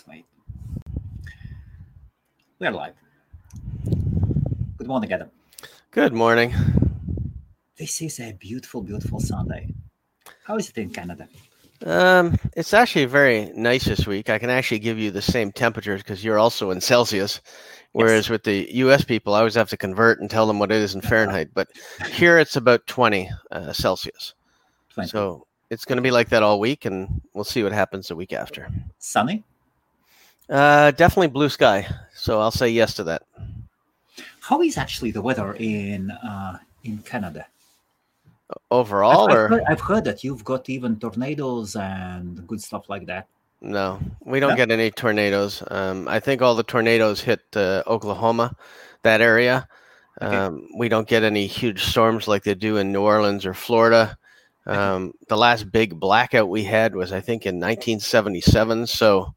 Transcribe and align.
Wait. 0.00 0.24
We're 2.58 2.70
live. 2.70 2.94
Good 4.78 4.86
morning, 4.86 5.12
Adam. 5.12 5.30
Good 5.90 6.14
morning. 6.14 6.54
This 7.76 8.00
is 8.00 8.18
a 8.18 8.32
beautiful, 8.32 8.80
beautiful 8.80 9.20
Sunday. 9.20 9.68
How 10.44 10.56
is 10.56 10.70
it 10.70 10.78
in 10.78 10.90
Canada? 10.90 11.28
Um, 11.84 12.38
it's 12.56 12.72
actually 12.72 13.04
very 13.04 13.52
nice 13.54 13.84
this 13.84 14.06
week. 14.06 14.30
I 14.30 14.38
can 14.38 14.48
actually 14.48 14.78
give 14.78 14.98
you 14.98 15.10
the 15.10 15.20
same 15.20 15.52
temperatures 15.52 16.00
because 16.02 16.24
you're 16.24 16.38
also 16.38 16.70
in 16.70 16.80
Celsius. 16.80 17.42
Whereas 17.92 18.30
with 18.30 18.44
the 18.44 18.74
US 18.76 19.04
people, 19.04 19.34
I 19.34 19.40
always 19.40 19.56
have 19.56 19.68
to 19.70 19.76
convert 19.76 20.20
and 20.20 20.30
tell 20.30 20.46
them 20.46 20.58
what 20.58 20.72
it 20.72 20.78
is 20.78 20.94
in 20.94 21.02
Fahrenheit. 21.02 21.50
But 21.52 21.68
here 22.08 22.38
it's 22.38 22.56
about 22.56 22.86
20 22.86 23.28
uh, 23.50 23.74
Celsius. 23.74 24.32
20. 24.94 25.10
So 25.10 25.46
it's 25.68 25.84
going 25.84 25.96
to 25.96 26.02
be 26.02 26.10
like 26.10 26.30
that 26.30 26.42
all 26.42 26.58
week, 26.58 26.86
and 26.86 27.20
we'll 27.34 27.44
see 27.44 27.62
what 27.62 27.72
happens 27.72 28.08
the 28.08 28.16
week 28.16 28.32
after. 28.32 28.70
Sunny? 28.98 29.44
Uh, 30.52 30.90
definitely 30.92 31.28
blue 31.28 31.48
sky. 31.48 31.86
So 32.14 32.40
I'll 32.40 32.50
say 32.50 32.68
yes 32.68 32.94
to 32.94 33.04
that. 33.04 33.22
How 34.40 34.60
is 34.60 34.76
actually 34.76 35.10
the 35.10 35.22
weather 35.22 35.54
in 35.54 36.10
uh, 36.10 36.58
in 36.84 36.98
Canada? 36.98 37.46
Overall, 38.70 39.30
I've, 39.30 39.36
or 39.36 39.44
I've 39.44 39.50
heard, 39.50 39.62
I've 39.68 39.80
heard 39.80 40.04
that 40.04 40.22
you've 40.24 40.44
got 40.44 40.68
even 40.68 40.98
tornadoes 40.98 41.74
and 41.74 42.46
good 42.46 42.60
stuff 42.60 42.90
like 42.90 43.06
that. 43.06 43.26
no, 43.62 43.98
we 44.26 44.40
don't 44.40 44.50
No? 44.50 44.56
get 44.56 44.70
any 44.70 44.90
tornadoes. 44.90 45.62
Um, 45.70 46.06
I 46.06 46.20
think 46.20 46.42
all 46.42 46.54
the 46.54 46.62
tornadoes 46.62 47.22
hit 47.22 47.40
uh, 47.56 47.82
Oklahoma, 47.86 48.54
that 49.04 49.22
area. 49.22 49.66
Okay. 50.20 50.36
Um, 50.36 50.68
we 50.76 50.90
don't 50.90 51.08
get 51.08 51.22
any 51.22 51.46
huge 51.46 51.84
storms 51.84 52.28
like 52.28 52.42
they 52.42 52.54
do 52.54 52.76
in 52.76 52.92
New 52.92 53.00
Orleans 53.00 53.46
or 53.46 53.54
Florida. 53.54 54.18
Okay. 54.66 54.76
Um, 54.76 55.14
the 55.28 55.36
last 55.38 55.72
big 55.72 55.98
blackout 55.98 56.50
we 56.50 56.62
had 56.64 56.94
was, 56.94 57.10
I 57.12 57.20
think, 57.22 57.46
in 57.46 57.54
1977. 57.54 58.86
So 58.86 59.34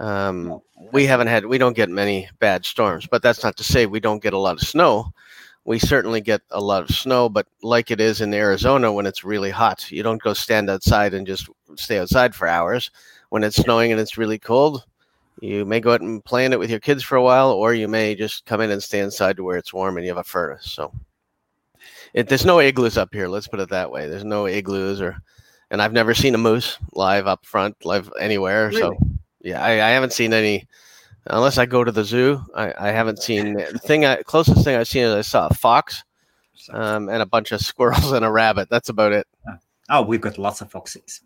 um, 0.00 0.60
we 0.92 1.04
haven't 1.04 1.26
had, 1.26 1.44
we 1.44 1.58
don't 1.58 1.76
get 1.76 1.90
many 1.90 2.28
bad 2.38 2.64
storms, 2.64 3.06
but 3.06 3.22
that's 3.22 3.44
not 3.44 3.56
to 3.58 3.64
say 3.64 3.84
we 3.84 4.00
don't 4.00 4.22
get 4.22 4.32
a 4.32 4.38
lot 4.38 4.56
of 4.60 4.66
snow. 4.66 5.12
We 5.66 5.78
certainly 5.78 6.22
get 6.22 6.40
a 6.50 6.60
lot 6.60 6.82
of 6.82 6.96
snow, 6.96 7.28
but 7.28 7.46
like 7.62 7.90
it 7.90 8.00
is 8.00 8.22
in 8.22 8.32
Arizona 8.32 8.90
when 8.90 9.04
it's 9.04 9.24
really 9.24 9.50
hot, 9.50 9.92
you 9.92 10.02
don't 10.02 10.22
go 10.22 10.32
stand 10.32 10.70
outside 10.70 11.12
and 11.12 11.26
just 11.26 11.48
stay 11.76 11.98
outside 11.98 12.34
for 12.34 12.48
hours. 12.48 12.90
When 13.28 13.44
it's 13.44 13.56
snowing 13.56 13.92
and 13.92 14.00
it's 14.00 14.16
really 14.16 14.38
cold, 14.38 14.84
you 15.40 15.66
may 15.66 15.80
go 15.80 15.92
out 15.92 16.00
and 16.00 16.24
play 16.24 16.46
in 16.46 16.54
it 16.54 16.58
with 16.58 16.70
your 16.70 16.80
kids 16.80 17.04
for 17.04 17.16
a 17.16 17.22
while, 17.22 17.50
or 17.50 17.74
you 17.74 17.86
may 17.86 18.14
just 18.14 18.46
come 18.46 18.62
in 18.62 18.70
and 18.70 18.82
stay 18.82 19.00
inside 19.00 19.36
to 19.36 19.44
where 19.44 19.58
it's 19.58 19.72
warm 19.72 19.96
and 19.96 20.04
you 20.04 20.10
have 20.10 20.18
a 20.18 20.24
furnace. 20.24 20.72
So 20.72 20.92
it, 22.14 22.26
there's 22.28 22.46
no 22.46 22.58
igloos 22.58 22.96
up 22.96 23.12
here. 23.12 23.28
Let's 23.28 23.46
put 23.46 23.60
it 23.60 23.68
that 23.68 23.92
way. 23.92 24.08
There's 24.08 24.24
no 24.24 24.46
igloos, 24.46 25.00
or 25.02 25.22
and 25.70 25.80
I've 25.82 25.92
never 25.92 26.14
seen 26.14 26.34
a 26.34 26.38
moose 26.38 26.78
live 26.92 27.26
up 27.26 27.44
front, 27.44 27.84
live 27.84 28.10
anywhere. 28.18 28.72
So 28.72 28.78
Really? 28.78 28.98
Yeah, 29.42 29.62
I, 29.62 29.72
I 29.72 29.90
haven't 29.90 30.12
seen 30.12 30.32
any 30.32 30.66
unless 31.26 31.58
I 31.58 31.66
go 31.66 31.84
to 31.84 31.92
the 31.92 32.04
zoo. 32.04 32.42
I, 32.54 32.72
I 32.78 32.90
haven't 32.90 33.22
seen 33.22 33.54
the 33.54 33.78
thing. 33.78 34.04
I, 34.04 34.22
closest 34.22 34.64
thing 34.64 34.76
I've 34.76 34.88
seen 34.88 35.04
is 35.04 35.14
I 35.14 35.20
saw 35.22 35.48
a 35.48 35.54
fox 35.54 36.02
um, 36.70 37.08
and 37.08 37.22
a 37.22 37.26
bunch 37.26 37.52
of 37.52 37.60
squirrels 37.60 38.12
and 38.12 38.24
a 38.24 38.30
rabbit. 38.30 38.68
That's 38.70 38.88
about 38.88 39.12
it. 39.12 39.26
oh, 39.88 40.02
we've 40.02 40.20
got 40.20 40.38
lots 40.38 40.60
of 40.60 40.70
foxes. 40.70 41.20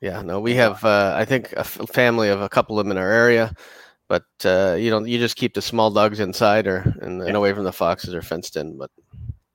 Yeah, 0.00 0.22
no, 0.22 0.38
we 0.40 0.54
have. 0.54 0.84
Uh, 0.84 1.14
I 1.16 1.24
think 1.24 1.52
a 1.52 1.60
f- 1.60 1.80
family 1.92 2.28
of 2.28 2.40
a 2.40 2.48
couple 2.48 2.78
of 2.78 2.84
them 2.86 2.92
in 2.92 2.98
our 3.02 3.10
area, 3.10 3.52
but 4.06 4.24
uh, 4.44 4.76
you 4.78 4.90
know, 4.90 5.02
you 5.04 5.18
just 5.18 5.36
keep 5.36 5.54
the 5.54 5.62
small 5.62 5.90
dogs 5.90 6.20
inside 6.20 6.66
or 6.68 6.78
and, 7.02 7.20
and 7.20 7.28
Yeah. 7.28 7.34
away 7.36 7.52
from 7.52 7.64
the 7.64 7.72
foxes 7.72 8.14
or 8.14 8.22
fenced 8.22 8.56
in. 8.56 8.78
But 8.78 8.90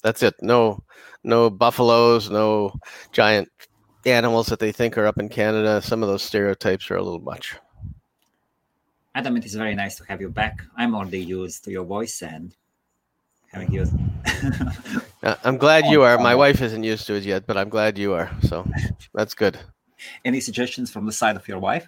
that's 0.02 0.22
it. 0.22 0.36
No, 0.42 0.84
no 1.24 1.50
buffaloes, 1.50 2.30
no 2.30 2.74
giant 3.14 3.50
animals 4.06 4.48
that 4.48 4.60
they 4.60 4.74
think 4.74 4.98
are 4.98 5.06
up 5.06 5.18
in 5.18 5.30
Canada. 5.30 5.82
Some 5.82 6.04
of 6.04 6.10
those 6.10 6.22
stereotypes 6.24 6.92
are 6.92 6.98
a 6.98 7.02
little 7.02 7.22
much. 7.22 7.56
Adam, 9.16 9.38
it 9.38 9.46
is 9.46 9.54
very 9.54 9.76
nice 9.76 9.96
to 9.96 10.04
have 10.06 10.22
you 10.22 10.30
back. 10.30 10.64
I'm 10.76 10.96
already 10.96 11.20
used 11.20 11.64
to 11.66 11.72
your 11.72 11.84
voice 11.86 12.22
and 12.22 12.56
having 13.52 13.72
you. 13.72 13.86
Uh, 15.24 15.36
I'm 15.46 15.56
glad 15.56 15.86
you 15.86 16.02
are. 16.02 16.18
My 16.18 16.36
wife 16.44 16.62
isn't 16.62 16.84
used 16.84 17.08
to 17.08 17.14
it 17.14 17.24
yet, 17.24 17.48
but 17.48 17.56
I'm 17.56 17.70
glad 17.70 17.98
you 17.98 18.12
are. 18.14 18.30
So 18.42 18.68
that's 19.14 19.34
good. 19.34 19.58
Any 20.26 20.42
suggestions 20.42 20.92
from 20.92 21.06
the 21.06 21.14
side 21.14 21.38
of 21.38 21.48
your 21.48 21.60
wife? 21.60 21.88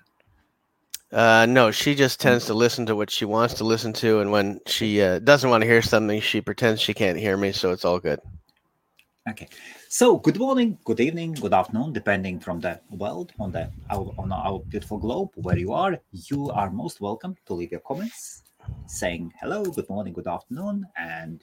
Uh, 1.11 1.45
no, 1.45 1.69
she 1.69 1.95
just 1.95 2.21
tends 2.21 2.45
to 2.45 2.53
listen 2.53 2.85
to 2.85 2.95
what 2.95 3.11
she 3.11 3.25
wants 3.25 3.55
to 3.55 3.65
listen 3.65 3.91
to, 3.91 4.21
and 4.21 4.31
when 4.31 4.61
she 4.67 5.01
uh, 5.01 5.19
doesn't 5.19 5.49
want 5.49 5.63
to 5.63 5.67
hear 5.67 5.81
something, 5.81 6.21
she 6.21 6.39
pretends 6.39 6.79
she 6.79 6.93
can't 6.93 7.19
hear 7.19 7.35
me. 7.35 7.51
So 7.51 7.71
it's 7.71 7.83
all 7.83 7.99
good. 7.99 8.21
Okay. 9.29 9.49
So, 9.97 10.17
good 10.17 10.37
morning, 10.37 10.77
good 10.83 10.99
evening, 10.99 11.31
good 11.39 11.53
afternoon, 11.53 11.93
depending 11.93 12.41
from 12.41 12.59
the 12.59 12.81
world 12.89 13.31
on 13.39 13.53
the 13.53 13.71
our, 13.89 14.13
on 14.17 14.29
our 14.33 14.59
beautiful 14.59 14.97
globe 14.97 15.29
where 15.35 15.57
you 15.57 15.71
are. 15.71 15.97
You 16.11 16.49
are 16.49 16.69
most 16.69 16.99
welcome 16.99 17.37
to 17.45 17.53
leave 17.53 17.71
your 17.71 17.79
comments, 17.79 18.43
saying 18.87 19.31
hello, 19.39 19.63
good 19.63 19.87
morning, 19.87 20.11
good 20.11 20.27
afternoon, 20.27 20.85
and 20.97 21.41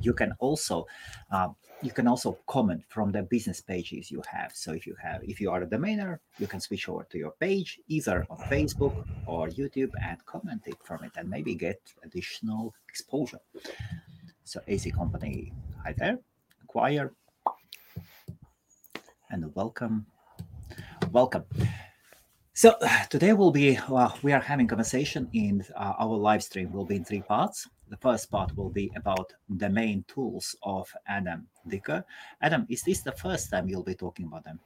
you 0.00 0.12
can 0.12 0.32
also 0.38 0.86
uh, 1.32 1.48
you 1.82 1.90
can 1.90 2.06
also 2.06 2.38
comment 2.46 2.84
from 2.88 3.10
the 3.10 3.24
business 3.24 3.60
pages 3.60 4.12
you 4.12 4.22
have. 4.30 4.52
So, 4.54 4.74
if 4.74 4.86
you 4.86 4.94
have 5.02 5.24
if 5.24 5.40
you 5.40 5.50
are 5.50 5.62
a 5.62 5.66
domainer, 5.66 6.20
you 6.38 6.46
can 6.46 6.60
switch 6.60 6.88
over 6.88 7.02
to 7.10 7.18
your 7.18 7.32
page 7.40 7.80
either 7.88 8.24
on 8.30 8.38
Facebook 8.48 8.94
or 9.26 9.48
YouTube 9.48 9.90
and 10.00 10.24
comment 10.24 10.62
it 10.66 10.78
from 10.84 11.02
it, 11.02 11.10
and 11.16 11.28
maybe 11.28 11.56
get 11.56 11.80
additional 12.04 12.76
exposure. 12.88 13.40
So, 14.44 14.60
AC 14.68 14.92
Company, 14.92 15.52
hi 15.84 15.94
there, 15.98 16.20
acquire 16.62 17.12
and 19.30 19.54
welcome 19.54 20.06
welcome. 21.12 21.44
So 22.54 22.74
today 23.10 23.32
well, 23.32 23.52
we 23.52 24.32
are 24.32 24.40
having 24.40 24.66
conversation 24.66 25.28
in 25.32 25.64
uh, 25.76 25.94
our 25.98 26.16
live 26.16 26.42
stream 26.42 26.72
will 26.72 26.84
be 26.84 26.96
in 26.96 27.04
three 27.04 27.22
parts. 27.22 27.68
The 27.88 27.96
first 27.96 28.30
part 28.30 28.56
will 28.56 28.70
be 28.70 28.90
about 28.96 29.32
the 29.48 29.68
main 29.68 30.04
tools 30.08 30.56
of 30.62 30.92
adam 31.06 31.46
dicker. 31.68 32.04
Adam 32.42 32.66
is 32.68 32.82
this 32.82 33.00
the 33.02 33.12
first 33.12 33.50
time 33.50 33.68
you'll 33.68 33.82
be 33.82 33.94
talking 33.94 34.26
about 34.26 34.44
them 34.44 34.60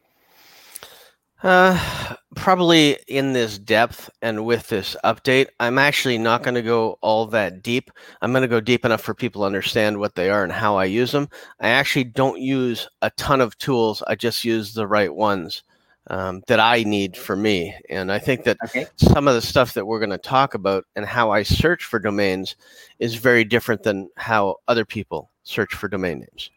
Uh, 1.43 2.15
probably 2.37 2.97
in 3.09 3.33
this 3.33 3.59
depth 3.59 4.09
and 4.23 4.45
with 4.45 4.69
this 4.69 4.97
update, 5.05 5.49
I'm 5.59 5.77
actually 5.77 6.19
not 6.19 6.45
going 6.45 6.55
to 6.55 6.63
go 6.63 6.99
all 7.01 7.27
that 7.27 7.63
deep. 7.63 7.91
I'm 8.21 8.33
going 8.33 8.43
to 8.43 8.49
go 8.49 8.61
deep 8.61 8.85
enough 8.85 9.01
for 9.01 9.13
people 9.13 9.43
to 9.43 9.47
understand 9.47 9.99
what 9.99 10.15
they 10.15 10.31
are 10.31 10.45
and 10.45 10.53
how 10.53 10.77
I 10.77 10.85
use 10.85 11.11
them. 11.11 11.29
I 11.61 11.69
actually 11.69 12.05
don't 12.05 12.41
use 12.41 12.89
a 13.03 13.11
ton 13.11 13.41
of 13.41 13.59
tools. 13.59 14.03
I 14.07 14.15
just 14.15 14.45
use 14.45 14.73
the 14.73 14.87
right 14.87 15.13
ones 15.13 15.65
um, 16.09 16.43
that 16.47 16.61
I 16.61 16.85
need 16.85 17.17
for 17.17 17.35
me. 17.35 17.75
And 17.89 18.13
I 18.13 18.19
think 18.21 18.45
that 18.45 18.59
okay 18.65 18.87
some 18.97 19.27
of 19.27 19.35
the 19.35 19.43
stuff 19.43 19.75
that 19.75 19.87
we're 19.87 20.01
going 20.01 20.11
to 20.11 20.19
talk 20.19 20.55
about 20.55 20.85
and 20.95 21.05
how 21.05 21.31
I 21.31 21.43
search 21.43 21.85
for 21.85 21.99
domains 21.99 22.57
is 23.01 23.15
very 23.17 23.45
different 23.45 23.83
than 23.83 24.11
how 24.17 24.57
other 24.69 24.85
people 24.85 25.31
search 25.43 25.75
for 25.75 25.89
domain 25.89 26.21
names. 26.21 26.51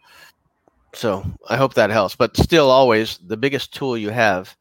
So 0.94 1.26
I 1.50 1.58
hope 1.58 1.74
that 1.74 1.90
helps. 1.90 2.16
But 2.16 2.38
still, 2.38 2.70
always 2.70 3.18
the 3.18 3.38
biggest 3.38 3.74
tool 3.74 3.98
you 3.98 4.12
have 4.12 4.56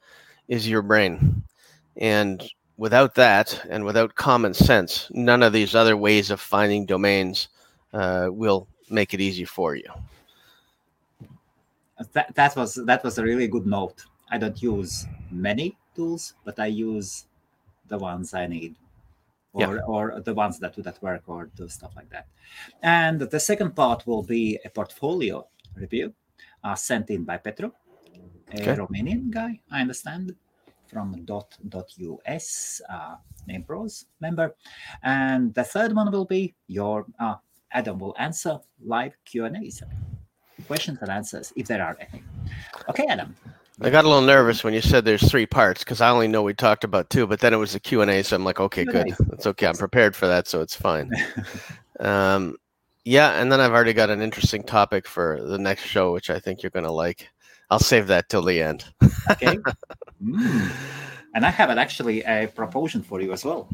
is 0.48 0.68
your 0.68 0.82
brain. 0.82 1.42
And 1.96 2.42
without 2.76 3.14
that 3.14 3.64
and 3.68 3.84
without 3.84 4.14
common 4.14 4.54
sense, 4.54 5.08
none 5.12 5.42
of 5.42 5.52
these 5.52 5.74
other 5.74 5.96
ways 5.96 6.30
of 6.30 6.40
finding 6.40 6.86
domains 6.86 7.48
uh, 7.92 8.28
will 8.30 8.66
make 8.90 9.14
it 9.14 9.20
easy 9.20 9.44
for 9.44 9.74
you. 9.76 9.88
that, 12.12 12.34
that 12.34 12.56
was 12.56 12.74
that 12.74 13.02
was 13.04 13.18
a 13.18 13.22
really 13.22 13.46
good 13.48 13.66
note 13.66 14.04
i 14.30 14.36
don't 14.38 14.60
use 14.62 15.06
many 15.30 15.76
tools 15.94 16.34
but 16.44 16.58
i 16.58 16.66
use 16.66 17.26
the 17.88 17.96
ones 17.98 18.34
i 18.34 18.46
need 18.46 18.74
or, 19.52 19.60
Yeah. 19.76 19.80
or 19.86 20.20
the 20.20 20.34
ones 20.34 20.58
that 20.58 20.74
do 20.74 20.82
that 20.82 21.00
work 21.02 21.22
or 21.28 21.46
do 21.56 21.68
stuff 21.68 21.92
like 21.94 22.10
that 22.10 22.26
and 22.82 23.20
the 23.20 23.40
second 23.40 23.76
part 23.76 24.06
will 24.06 24.22
be 24.22 24.58
a 24.64 24.70
portfolio 24.70 25.46
review 25.76 26.12
uh, 26.64 26.74
sent 26.74 27.10
in 27.10 27.24
by 27.24 27.36
petro 27.36 27.72
a 28.52 28.56
Okay. 28.56 28.76
romanian 28.76 29.30
guy 29.30 29.58
i 29.70 29.80
understand 29.80 30.34
from 30.86 31.24
dot 31.24 31.56
dot 31.68 31.90
us 32.26 32.80
uh, 32.88 33.16
NamePros 33.48 34.04
member 34.20 34.54
and 35.02 35.52
the 35.54 35.64
third 35.64 35.94
one 35.94 36.10
will 36.10 36.24
be 36.24 36.54
your 36.68 37.06
uh, 37.18 37.36
adam 37.72 37.98
will 37.98 38.14
answer 38.18 38.58
live 38.84 39.16
q 39.24 39.44
and 39.44 39.56
a's 39.56 39.82
questions 40.66 40.98
and 41.00 41.10
answers 41.10 41.52
if 41.56 41.66
there 41.66 41.82
are 41.82 41.96
any 42.00 42.22
okay 42.88 43.06
adam 43.08 43.34
I 43.82 43.90
got 43.90 44.04
a 44.04 44.08
little 44.08 44.22
nervous 44.22 44.62
when 44.62 44.72
you 44.72 44.80
said 44.80 45.04
there's 45.04 45.28
three 45.28 45.46
parts 45.46 45.82
because 45.82 46.00
I 46.00 46.08
only 46.08 46.28
know 46.28 46.42
we 46.44 46.54
talked 46.54 46.84
about 46.84 47.10
two, 47.10 47.26
but 47.26 47.40
then 47.40 47.52
it 47.52 47.56
was 47.56 47.74
a 47.74 47.80
Q&A, 47.80 48.22
so 48.22 48.36
I'm 48.36 48.44
like, 48.44 48.60
okay, 48.60 48.84
good. 48.84 49.08
That's 49.28 49.46
okay. 49.48 49.66
I'm 49.66 49.74
prepared 49.74 50.14
for 50.14 50.28
that, 50.28 50.46
so 50.46 50.60
it's 50.60 50.76
fine. 50.76 51.10
um, 52.00 52.56
yeah, 53.04 53.32
and 53.32 53.50
then 53.50 53.60
I've 53.60 53.72
already 53.72 53.92
got 53.92 54.10
an 54.10 54.22
interesting 54.22 54.62
topic 54.62 55.08
for 55.08 55.40
the 55.42 55.58
next 55.58 55.82
show, 55.82 56.12
which 56.12 56.30
I 56.30 56.38
think 56.38 56.62
you're 56.62 56.70
going 56.70 56.84
to 56.84 56.92
like. 56.92 57.28
I'll 57.70 57.78
save 57.78 58.06
that 58.08 58.28
till 58.28 58.42
the 58.42 58.60
end. 58.62 58.84
okay 59.30 59.58
Mm. 60.22 60.70
and 61.34 61.44
i 61.44 61.50
have 61.50 61.68
an, 61.70 61.76
actually 61.78 62.22
a 62.22 62.46
proposition 62.54 63.02
for 63.02 63.20
you 63.20 63.32
as 63.32 63.44
well 63.44 63.68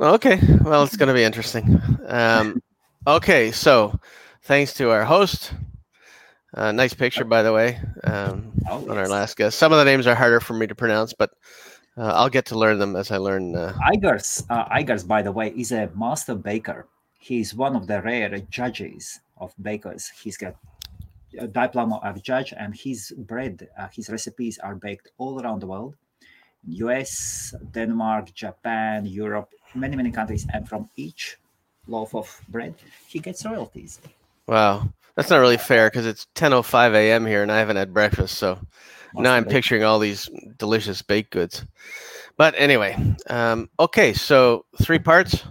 Okay, 0.00 0.40
well, 0.64 0.82
it's 0.82 0.96
going 0.96 1.08
to 1.08 1.14
be 1.14 1.22
interesting. 1.24 1.78
Um, 2.06 2.62
okay, 3.06 3.50
so 3.52 3.92
thanks 4.44 4.72
to 4.80 4.88
our 4.90 5.04
host. 5.04 5.52
Uh, 6.54 6.72
nice 6.72 6.94
picture, 6.94 7.24
by 7.24 7.42
the 7.42 7.52
way, 7.52 7.78
um, 8.04 8.50
Oh, 8.70 8.80
on 8.90 8.96
our 8.96 9.04
yes. 9.04 9.10
last 9.10 9.36
guest. 9.36 9.58
Some 9.58 9.72
of 9.72 9.78
the 9.78 9.84
names 9.84 10.06
are 10.06 10.14
harder 10.14 10.40
for 10.40 10.54
me 10.54 10.66
to 10.66 10.74
pronounce, 10.74 11.12
but 11.12 11.30
Uh, 11.98 12.12
I'll 12.16 12.30
get 12.32 12.46
to 12.46 12.56
learn 12.56 12.78
them 12.78 12.96
as 12.96 13.10
I 13.10 13.18
learn. 13.18 13.54
Uh, 13.54 13.74
Igers, 13.92 14.40
uh, 14.48 14.64
Igers, 14.78 15.04
by 15.06 15.20
the 15.20 15.32
way, 15.32 15.52
is 15.52 15.70
a 15.72 15.90
master 15.94 16.34
baker. 16.34 16.86
He's 17.18 17.52
one 17.54 17.76
of 17.76 17.84
the 17.86 18.00
rare 18.00 18.32
judges 18.48 19.20
of 19.36 19.52
bakers. 19.60 20.08
He's 20.22 20.38
got 20.38 20.54
diploma 21.52 22.00
of 22.02 22.22
judge, 22.22 22.52
and 22.56 22.74
his 22.74 23.12
bread, 23.16 23.68
uh, 23.78 23.88
his 23.92 24.08
recipes 24.10 24.58
are 24.58 24.74
baked 24.74 25.08
all 25.18 25.40
around 25.40 25.60
the 25.60 25.66
world. 25.66 25.96
U.S., 26.64 27.54
Denmark, 27.72 28.34
Japan, 28.34 29.06
Europe, 29.06 29.50
many 29.74 29.96
many 29.96 30.10
countries, 30.10 30.46
and 30.52 30.68
from 30.68 30.90
each 30.96 31.38
loaf 31.86 32.14
of 32.14 32.40
bread, 32.48 32.74
he 33.06 33.18
gets 33.18 33.44
royalties. 33.44 34.00
wow, 34.46 34.88
that's 35.14 35.30
not 35.30 35.38
really 35.38 35.56
fair 35.56 35.88
because 35.88 36.06
it's 36.06 36.26
10:05 36.34 36.94
a.m. 36.94 37.26
here 37.26 37.42
and 37.42 37.50
I 37.52 37.58
haven't 37.58 37.76
had 37.76 37.94
breakfast. 37.94 38.36
So 38.38 38.58
now 39.14 39.32
I'm 39.32 39.44
picturing 39.44 39.84
all 39.84 39.98
these 39.98 40.28
delicious 40.58 41.02
baked 41.02 41.30
goods. 41.30 41.64
But 42.36 42.54
anyway, 42.56 42.96
um, 43.28 43.70
okay, 43.78 44.12
so 44.12 44.66
three 44.80 44.98
parts. 44.98 45.44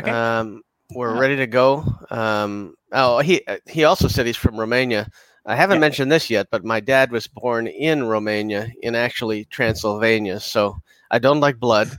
Okay. 0.00 0.10
Um, 0.10 0.62
we're 0.90 1.14
ready 1.14 1.36
to 1.36 1.46
go. 1.46 1.84
Um, 2.10 2.74
oh, 2.92 3.20
he 3.20 3.44
uh, 3.46 3.58
he 3.66 3.84
also 3.84 4.08
said 4.08 4.26
he's 4.26 4.36
from 4.36 4.58
Romania. 4.58 5.08
I 5.46 5.56
haven't 5.56 5.78
Yeah. 5.78 5.80
mentioned 5.80 6.10
this 6.10 6.30
yet, 6.30 6.48
but 6.50 6.64
my 6.64 6.80
dad 6.80 7.10
was 7.12 7.26
born 7.26 7.66
in 7.66 8.04
Romania, 8.04 8.68
in 8.82 8.94
actually 8.94 9.44
Transylvania. 9.46 10.40
So 10.40 10.76
I 11.10 11.18
don't 11.18 11.40
like 11.40 11.58
blood 11.58 11.98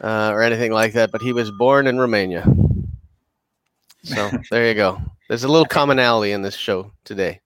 uh, 0.00 0.30
or 0.32 0.42
anything 0.42 0.72
like 0.72 0.92
that, 0.94 1.10
but 1.10 1.22
he 1.22 1.32
was 1.32 1.50
born 1.50 1.86
in 1.86 1.98
Romania. 1.98 2.44
So 4.02 4.32
there 4.50 4.66
you 4.68 4.74
go. 4.74 5.00
There's 5.28 5.44
a 5.44 5.48
little 5.48 5.66
commonality 5.66 6.32
in 6.32 6.42
this 6.42 6.56
show 6.56 6.92
today. 7.04 7.40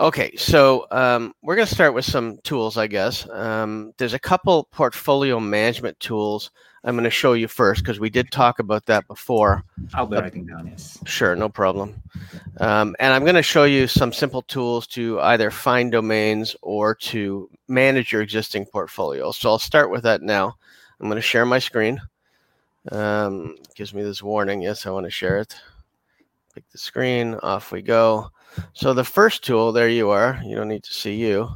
Okay, 0.00 0.34
so 0.36 0.86
um, 0.90 1.34
we're 1.42 1.54
going 1.56 1.66
to 1.68 1.74
start 1.74 1.94
with 1.94 2.04
some 2.04 2.38
tools, 2.44 2.76
I 2.78 2.86
guess. 2.86 3.28
Um, 3.28 3.92
there's 3.98 4.14
a 4.14 4.18
couple 4.18 4.64
portfolio 4.72 5.38
management 5.38 5.98
tools 6.00 6.50
I'm 6.84 6.94
going 6.94 7.04
to 7.04 7.10
show 7.10 7.34
you 7.34 7.46
first 7.46 7.82
because 7.82 8.00
we 8.00 8.10
did 8.10 8.30
talk 8.30 8.58
about 8.58 8.86
that 8.86 9.06
before. 9.06 9.62
I'll 9.94 10.06
be 10.06 10.16
writing 10.16 10.46
down. 10.46 10.66
Yes. 10.66 10.98
Sure, 11.06 11.36
no 11.36 11.48
problem. 11.48 11.94
Um, 12.58 12.96
and 12.98 13.14
I'm 13.14 13.22
going 13.22 13.36
to 13.36 13.42
show 13.42 13.64
you 13.64 13.86
some 13.86 14.12
simple 14.12 14.42
tools 14.42 14.88
to 14.88 15.20
either 15.20 15.50
find 15.52 15.92
domains 15.92 16.56
or 16.60 16.94
to 16.96 17.48
manage 17.68 18.10
your 18.10 18.20
existing 18.20 18.66
portfolio. 18.66 19.30
So 19.30 19.50
I'll 19.50 19.58
start 19.60 19.90
with 19.90 20.02
that 20.02 20.22
now. 20.22 20.56
I'm 21.00 21.06
going 21.06 21.16
to 21.16 21.22
share 21.22 21.46
my 21.46 21.60
screen. 21.60 22.00
Um, 22.90 23.56
gives 23.76 23.94
me 23.94 24.02
this 24.02 24.22
warning. 24.22 24.60
Yes, 24.60 24.84
I 24.84 24.90
want 24.90 25.06
to 25.06 25.10
share 25.10 25.38
it. 25.38 25.54
Pick 26.52 26.68
the 26.70 26.78
screen. 26.78 27.34
Off 27.42 27.70
we 27.70 27.80
go. 27.80 28.28
So 28.72 28.92
the 28.92 29.04
first 29.04 29.44
tool, 29.44 29.70
there 29.70 29.88
you 29.88 30.10
are. 30.10 30.40
You 30.44 30.56
don't 30.56 30.68
need 30.68 30.82
to 30.82 30.92
see 30.92 31.14
you. 31.14 31.48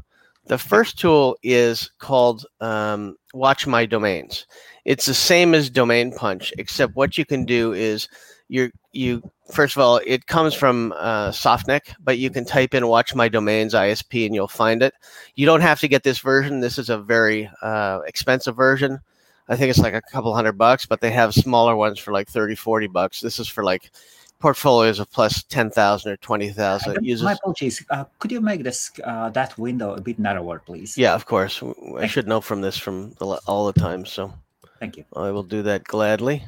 The 0.47 0.57
first 0.57 1.01
tool 1.01 1.37
is 1.43 1.91
called 1.99 2.47
um, 2.61 3.17
Watch 3.35 3.67
My 3.67 3.85
Domains. 3.85 4.47
It's 4.87 5.05
the 5.05 5.15
same 5.15 5.53
as 5.53 5.69
Domain 5.69 6.13
Punch, 6.13 6.53
except 6.59 6.95
what 6.95 7.19
you 7.19 7.25
can 7.25 7.45
do 7.45 7.73
is 7.73 8.09
you 8.49 8.71
you 8.93 9.21
first 9.51 9.75
of 9.75 9.83
all 9.83 10.01
it 10.07 10.27
comes 10.27 10.55
from 10.55 10.95
uh, 10.97 11.31
Softnik, 11.31 11.93
but 11.99 12.19
you 12.19 12.31
can 12.31 12.45
type 12.45 12.73
in 12.73 12.87
Watch 12.87 13.13
My 13.13 13.29
Domains 13.29 13.75
ISP 13.75 14.25
and 14.25 14.33
you'll 14.33 14.47
find 14.47 14.85
it. 14.85 14.95
You 15.35 15.45
don't 15.45 15.61
have 15.61 15.81
to 15.81 15.89
get 15.89 16.05
this 16.05 16.21
version. 16.21 16.61
This 16.61 16.79
is 16.79 16.89
a 16.89 16.99
very 16.99 17.51
uh, 17.63 18.01
expensive 18.07 18.55
version. 18.55 19.01
I 19.49 19.57
think 19.57 19.71
it's 19.71 19.81
like 19.81 19.95
a 19.95 20.03
couple 20.03 20.33
hundred 20.33 20.57
bucks, 20.57 20.87
but 20.87 21.01
they 21.01 21.11
have 21.11 21.35
smaller 21.35 21.75
ones 21.75 21.99
for 21.99 22.13
like 22.13 22.29
30, 22.29 22.55
40 22.55 22.87
bucks. 22.87 23.21
This 23.21 23.41
is 23.41 23.49
for 23.49 23.65
like 23.65 23.91
portfolios 24.39 25.01
of 25.01 25.11
plus 25.11 25.43
10,000 25.45 26.13
or 26.13 26.17
20,000. 26.17 26.97
It 26.97 27.03
uses 27.03 27.25
My 27.25 27.33
apologies. 27.33 27.85
Uh, 27.91 28.05
could 28.21 28.31
you 28.31 28.41
make 28.41 28.63
this 28.63 28.93
uh, 29.03 29.31
that 29.31 29.59
window 29.59 29.95
a 29.95 30.01
bit 30.01 30.21
narrower, 30.21 30.61
please? 30.61 30.97
Yeah, 30.97 31.15
of 31.15 31.27
course. 31.27 31.61
I 31.99 32.07
should 32.07 32.29
know 32.29 32.41
from 32.41 32.61
this 32.61 32.79
from 32.79 33.15
the, 33.19 33.27
all 33.47 33.67
the 33.67 33.81
time, 33.81 34.07
so 34.07 34.33
Thank 34.81 34.97
you. 34.97 35.05
I 35.17 35.31
will 35.31 35.43
do 35.43 35.63
that 35.63 35.85
gladly. 35.85 36.45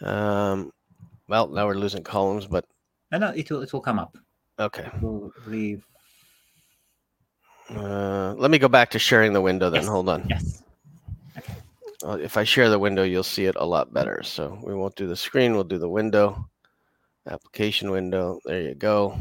Um, 0.00 0.72
well, 1.28 1.48
now 1.48 1.66
we're 1.66 1.74
losing 1.74 2.02
columns, 2.02 2.46
but 2.46 2.64
No, 3.10 3.18
no, 3.18 3.28
it 3.30 3.50
will 3.50 3.62
it 3.62 3.72
will 3.72 3.80
come 3.80 3.98
up. 3.98 4.16
okay. 4.58 4.88
We'll 5.00 5.30
leave. 5.46 5.84
Uh, 7.70 8.34
let 8.36 8.50
me 8.50 8.58
go 8.58 8.68
back 8.68 8.90
to 8.90 8.98
sharing 8.98 9.32
the 9.32 9.40
window 9.40 9.70
then. 9.70 9.82
Yes. 9.82 9.88
Hold 9.90 10.08
on. 10.08 10.26
Yes. 10.28 10.62
Uh, 12.04 12.18
if 12.20 12.36
I 12.36 12.42
share 12.44 12.68
the 12.68 12.78
window, 12.78 13.04
you'll 13.04 13.22
see 13.22 13.44
it 13.46 13.54
a 13.56 13.64
lot 13.64 13.92
better. 13.94 14.22
So 14.24 14.58
we 14.64 14.74
won't 14.74 14.96
do 14.96 15.06
the 15.06 15.14
screen, 15.16 15.54
we'll 15.54 15.62
do 15.64 15.78
the 15.78 15.88
window, 15.88 16.48
application 17.30 17.90
window. 17.92 18.40
There 18.44 18.60
you 18.60 18.74
go. 18.74 19.16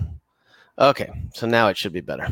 Okay, 0.79 1.09
so 1.33 1.45
now 1.45 1.67
it 1.67 1.77
should 1.77 1.93
be 1.93 2.01
better. 2.01 2.27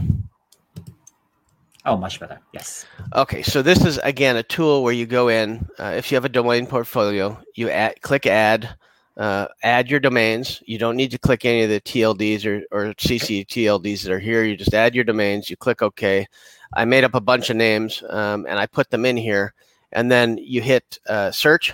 Oh, 1.85 1.95
much 1.95 2.19
better. 2.19 2.39
Yes. 2.53 2.85
Okay, 3.15 3.41
so 3.41 3.61
this 3.61 3.85
is 3.85 3.97
again 3.99 4.35
a 4.35 4.43
tool 4.43 4.83
where 4.83 4.93
you 4.93 5.05
go 5.05 5.29
in. 5.29 5.67
Uh, 5.79 5.93
if 5.95 6.11
you 6.11 6.15
have 6.15 6.25
a 6.25 6.29
domain 6.29 6.67
portfolio, 6.67 7.41
you 7.55 7.69
add, 7.69 8.01
click 8.01 8.25
add, 8.25 8.75
uh, 9.15 9.47
add 9.63 9.89
your 9.89 9.99
domains. 9.99 10.61
You 10.65 10.77
don't 10.77 10.97
need 10.97 11.11
to 11.11 11.17
click 11.17 11.45
any 11.45 11.63
of 11.63 11.69
the 11.69 11.81
TLDs 11.81 12.45
or, 12.45 12.63
or 12.71 12.93
CC 12.95 13.45
TLDs 13.45 14.03
that 14.03 14.11
are 14.11 14.19
here. 14.19 14.43
You 14.43 14.57
just 14.57 14.73
add 14.73 14.93
your 14.93 15.05
domains. 15.05 15.49
You 15.49 15.55
click 15.55 15.81
OK. 15.81 16.27
I 16.73 16.85
made 16.85 17.03
up 17.03 17.15
a 17.15 17.21
bunch 17.21 17.49
of 17.49 17.55
names 17.55 18.03
um, 18.09 18.45
and 18.47 18.59
I 18.59 18.65
put 18.65 18.89
them 18.89 19.05
in 19.05 19.17
here. 19.17 19.53
And 19.91 20.11
then 20.11 20.37
you 20.37 20.61
hit 20.61 20.99
uh, 21.07 21.31
search, 21.31 21.73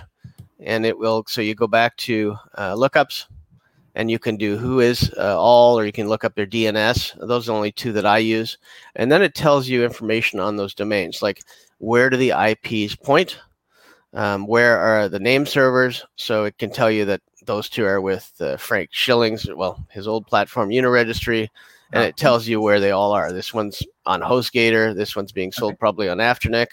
and 0.60 0.86
it 0.86 0.98
will. 0.98 1.24
So 1.28 1.42
you 1.42 1.54
go 1.54 1.66
back 1.66 1.96
to 1.98 2.34
uh, 2.54 2.74
lookups, 2.74 3.26
and 3.96 4.10
you 4.10 4.18
can 4.18 4.36
do 4.36 4.58
WHOIS 4.58 5.10
uh, 5.18 5.40
all, 5.40 5.78
or 5.78 5.86
you 5.86 5.90
can 5.90 6.06
look 6.08 6.22
up 6.22 6.34
their 6.34 6.46
DNS. 6.46 7.26
Those 7.26 7.48
are 7.48 7.52
the 7.52 7.56
only 7.56 7.72
two 7.72 7.92
that 7.92 8.04
I 8.04 8.18
use. 8.18 8.58
And 8.94 9.10
then 9.10 9.22
it 9.22 9.34
tells 9.34 9.66
you 9.68 9.84
information 9.84 10.38
on 10.38 10.56
those 10.56 10.74
domains, 10.74 11.22
like 11.22 11.42
where 11.78 12.10
do 12.10 12.18
the 12.18 12.30
IPs 12.30 12.94
point, 12.94 13.38
um, 14.12 14.46
where 14.46 14.78
are 14.78 15.08
the 15.08 15.18
name 15.18 15.46
servers. 15.46 16.04
So 16.16 16.44
it 16.44 16.58
can 16.58 16.70
tell 16.70 16.90
you 16.90 17.06
that 17.06 17.22
those 17.46 17.70
two 17.70 17.86
are 17.86 18.02
with 18.02 18.30
uh, 18.38 18.58
Frank 18.58 18.90
Schillings, 18.92 19.48
well, 19.56 19.82
his 19.90 20.06
old 20.06 20.26
platform 20.26 20.68
Uniregistry, 20.68 21.48
and 21.92 22.04
it 22.04 22.18
tells 22.18 22.46
you 22.46 22.60
where 22.60 22.80
they 22.80 22.90
all 22.90 23.12
are. 23.12 23.32
This 23.32 23.54
one's 23.54 23.82
on 24.04 24.20
HostGator. 24.20 24.94
This 24.94 25.16
one's 25.16 25.32
being 25.32 25.52
sold 25.52 25.72
Okay. 25.72 25.78
probably 25.78 26.08
on 26.10 26.18
Afternic, 26.18 26.66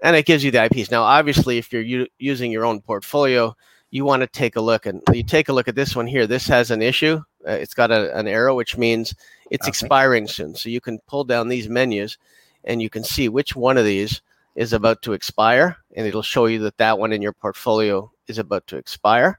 and 0.00 0.16
it 0.16 0.26
gives 0.26 0.42
you 0.42 0.50
the 0.50 0.64
IPs. 0.64 0.90
Now, 0.90 1.02
obviously, 1.04 1.58
if 1.58 1.72
you're 1.72 1.82
u- 1.82 2.08
using 2.18 2.50
your 2.50 2.64
own 2.64 2.80
portfolio, 2.80 3.54
you 3.94 4.04
want 4.04 4.22
to 4.22 4.26
take 4.26 4.56
a 4.56 4.60
look 4.60 4.86
and 4.86 5.00
you 5.12 5.22
take 5.22 5.48
a 5.48 5.52
look 5.52 5.68
at 5.68 5.76
this 5.76 5.94
one 5.94 6.08
here. 6.08 6.26
This 6.26 6.48
has 6.48 6.72
an 6.72 6.82
issue. 6.82 7.22
Uh, 7.46 7.52
it's 7.52 7.74
got 7.74 7.92
a, 7.92 8.12
an 8.18 8.26
arrow, 8.26 8.56
which 8.56 8.76
means 8.76 9.14
it's 9.52 9.64
Okay. 9.64 9.68
expiring 9.68 10.26
soon. 10.26 10.56
So 10.56 10.68
you 10.68 10.80
can 10.80 10.98
pull 11.06 11.22
down 11.22 11.48
these 11.48 11.68
menus 11.68 12.18
and 12.64 12.82
you 12.82 12.90
can 12.90 13.04
see 13.04 13.28
which 13.28 13.54
one 13.54 13.78
of 13.78 13.84
these 13.84 14.20
is 14.56 14.72
about 14.72 15.00
to 15.02 15.12
expire, 15.12 15.76
and 15.94 16.06
it'll 16.08 16.22
show 16.22 16.46
you 16.46 16.58
that 16.60 16.76
that 16.78 16.98
one 16.98 17.12
in 17.12 17.22
your 17.22 17.32
portfolio 17.32 18.10
is 18.26 18.38
about 18.38 18.66
to 18.66 18.76
expire. 18.76 19.38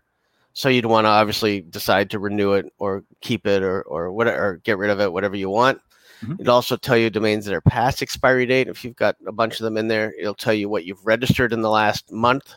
So 0.54 0.70
you'd 0.70 0.86
want 0.86 1.04
to 1.04 1.10
obviously 1.10 1.60
decide 1.60 2.10
to 2.12 2.20
renew 2.20 2.54
it 2.54 2.72
or 2.80 3.04
keep 3.20 3.46
it 3.46 3.62
or 3.62 3.82
or 3.84 4.14
whatever, 4.14 4.38
or 4.46 4.58
get 4.64 4.78
rid 4.78 4.90
of 4.90 5.02
it, 5.02 5.12
whatever 5.12 5.36
you 5.36 5.50
want. 5.50 5.82
Mhm. 6.24 6.40
It'll 6.40 6.56
also 6.56 6.78
tell 6.78 6.96
you 6.96 7.10
domains 7.10 7.44
that 7.46 7.54
are 7.56 7.62
past 7.62 8.02
expiry 8.02 8.46
date. 8.46 8.70
If 8.70 8.86
you've 8.86 8.96
got 8.96 9.18
a 9.28 9.34
bunch 9.34 9.60
of 9.60 9.66
them 9.66 9.76
in 9.76 9.90
there, 9.90 10.14
it'll 10.18 10.34
tell 10.34 10.54
you 10.54 10.70
what 10.70 10.86
you've 10.86 11.06
registered 11.06 11.52
in 11.52 11.62
the 11.62 11.70
last 11.70 12.10
month. 12.10 12.56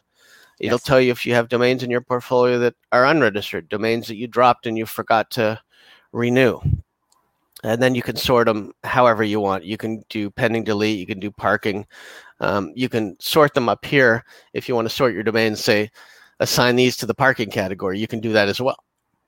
It'll 0.60 0.74
Yes. 0.74 0.82
tell 0.82 1.00
you 1.00 1.12
if 1.12 1.24
you 1.24 1.34
have 1.34 1.48
domains 1.48 1.82
in 1.82 1.90
your 1.90 2.00
portfolio 2.00 2.58
that 2.58 2.74
are 2.92 3.06
unregistered, 3.06 3.68
domains 3.68 4.08
that 4.08 4.16
you 4.16 4.26
dropped 4.26 4.66
and 4.66 4.76
you 4.76 4.86
forgot 4.86 5.30
to 5.32 5.60
renew. 6.12 6.60
And 7.64 7.82
then 7.82 7.94
you 7.94 8.02
can 8.02 8.16
sort 8.16 8.46
them 8.46 8.72
however 8.84 9.24
you 9.24 9.40
want. 9.40 9.64
You 9.64 9.76
can 9.76 10.04
do 10.08 10.30
pending 10.30 10.64
delete, 10.64 10.98
you 10.98 11.06
can 11.06 11.20
do 11.20 11.30
parking. 11.30 11.86
Um, 12.40 12.72
you 12.76 12.88
can 12.88 13.16
sort 13.20 13.54
them 13.54 13.68
up 13.68 13.84
here 13.84 14.24
if 14.52 14.68
you 14.68 14.74
want 14.74 14.88
to 14.88 14.94
sort 14.94 15.12
your 15.12 15.24
domains, 15.24 15.62
say, 15.62 15.90
assign 16.38 16.76
these 16.76 16.96
to 16.98 17.06
the 17.06 17.14
parking 17.14 17.50
category. 17.50 17.98
You 17.98 18.06
can 18.06 18.20
do 18.20 18.32
that 18.32 18.48
as 18.48 18.60
well, 18.60 18.76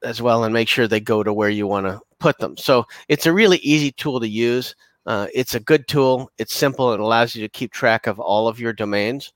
as 0.04 0.22
well, 0.22 0.44
and 0.44 0.54
make 0.54 0.68
sure 0.68 0.86
they 0.86 1.00
go 1.00 1.24
to 1.24 1.32
where 1.32 1.48
you 1.50 1.66
want 1.66 1.86
to 1.86 2.00
put 2.20 2.38
them. 2.38 2.56
So 2.56 2.86
it's 3.08 3.26
a 3.26 3.32
really 3.32 3.58
easy 3.58 3.90
tool 3.90 4.20
to 4.20 4.28
use. 4.28 4.76
Uh, 5.06 5.26
it's 5.34 5.56
a 5.56 5.60
good 5.60 5.88
tool. 5.88 6.30
It's 6.38 6.54
simple. 6.54 6.92
It 6.92 7.00
allows 7.00 7.34
you 7.34 7.42
to 7.42 7.48
keep 7.48 7.72
track 7.72 8.06
of 8.06 8.20
all 8.20 8.46
of 8.46 8.60
your 8.60 8.72
domains 8.72 9.32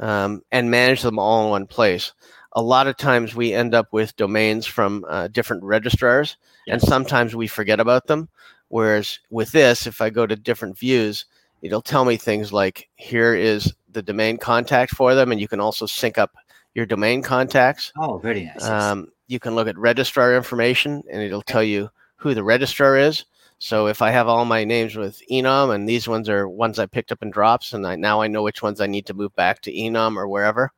um, 0.00 0.42
and 0.50 0.70
manage 0.70 1.02
them 1.02 1.18
all 1.18 1.44
in 1.44 1.50
one 1.50 1.66
place. 1.66 2.12
A 2.52 2.62
lot 2.62 2.86
of 2.86 2.96
times 2.96 3.34
we 3.34 3.52
end 3.52 3.74
up 3.74 3.92
with 3.92 4.16
domains 4.16 4.66
from 4.66 5.04
uh, 5.08 5.28
different 5.28 5.62
registrars, 5.62 6.36
and 6.66 6.80
sometimes 6.80 7.36
we 7.36 7.46
forget 7.46 7.80
about 7.80 8.06
them. 8.06 8.28
Whereas 8.68 9.18
with 9.30 9.52
this, 9.52 9.86
if 9.86 10.00
I 10.00 10.10
go 10.10 10.26
to 10.26 10.36
different 10.36 10.78
views, 10.78 11.24
it'll 11.62 11.82
tell 11.82 12.04
me 12.04 12.16
things 12.16 12.52
like 12.52 12.88
here 12.96 13.34
is 13.34 13.72
the 13.92 14.02
domain 14.02 14.38
contact 14.38 14.92
for 14.94 15.14
them, 15.14 15.32
and 15.32 15.40
you 15.40 15.48
can 15.48 15.60
also 15.60 15.86
sync 15.86 16.18
up 16.18 16.36
your 16.74 16.86
domain 16.86 17.22
contacts. 17.22 17.92
Oh, 17.98 18.18
very 18.18 18.44
nice. 18.44 18.64
Um, 18.64 19.08
you 19.26 19.38
can 19.38 19.54
look 19.54 19.68
at 19.68 19.78
registrar 19.78 20.36
information, 20.36 21.02
and 21.10 21.22
it'll 21.22 21.42
tell 21.42 21.62
you 21.62 21.90
who 22.16 22.34
the 22.34 22.44
registrar 22.44 22.96
is. 22.96 23.24
So 23.58 23.88
if 23.88 24.02
I 24.02 24.10
have 24.10 24.28
all 24.28 24.44
my 24.44 24.64
names 24.64 24.94
with 24.94 25.20
Enom, 25.30 25.74
and 25.74 25.88
these 25.88 26.06
ones 26.06 26.28
are 26.28 26.48
ones 26.48 26.78
I 26.78 26.86
picked 26.86 27.10
up 27.10 27.22
in 27.22 27.30
drops, 27.30 27.72
and 27.72 27.86
I, 27.86 27.96
now 27.96 28.20
I 28.20 28.28
know 28.28 28.42
which 28.42 28.62
ones 28.62 28.80
I 28.80 28.86
need 28.86 29.06
to 29.06 29.14
move 29.14 29.34
back 29.34 29.60
to 29.62 29.72
Enom 29.72 30.16
or 30.16 30.28
wherever. 30.28 30.72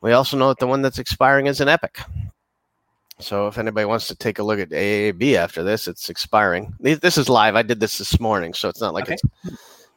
We 0.00 0.12
also 0.12 0.36
know 0.36 0.48
that 0.48 0.58
the 0.58 0.66
one 0.66 0.82
that's 0.82 0.98
expiring 0.98 1.46
is 1.46 1.60
an 1.60 1.68
Epik. 1.68 2.04
So 3.20 3.46
if 3.46 3.58
anybody 3.58 3.84
wants 3.84 4.08
to 4.08 4.14
take 4.14 4.38
a 4.38 4.42
look 4.42 4.58
at 4.58 4.70
AAB 4.70 5.34
after 5.36 5.62
this, 5.62 5.86
it's 5.86 6.08
expiring. 6.08 6.74
This 6.80 7.18
is 7.18 7.28
live. 7.28 7.54
I 7.54 7.62
did 7.62 7.78
this 7.78 7.98
this 7.98 8.18
morning, 8.18 8.54
so 8.54 8.68
it's 8.68 8.80
not 8.80 8.94
like 8.94 9.04
Okay. 9.04 9.14
it's 9.14 9.22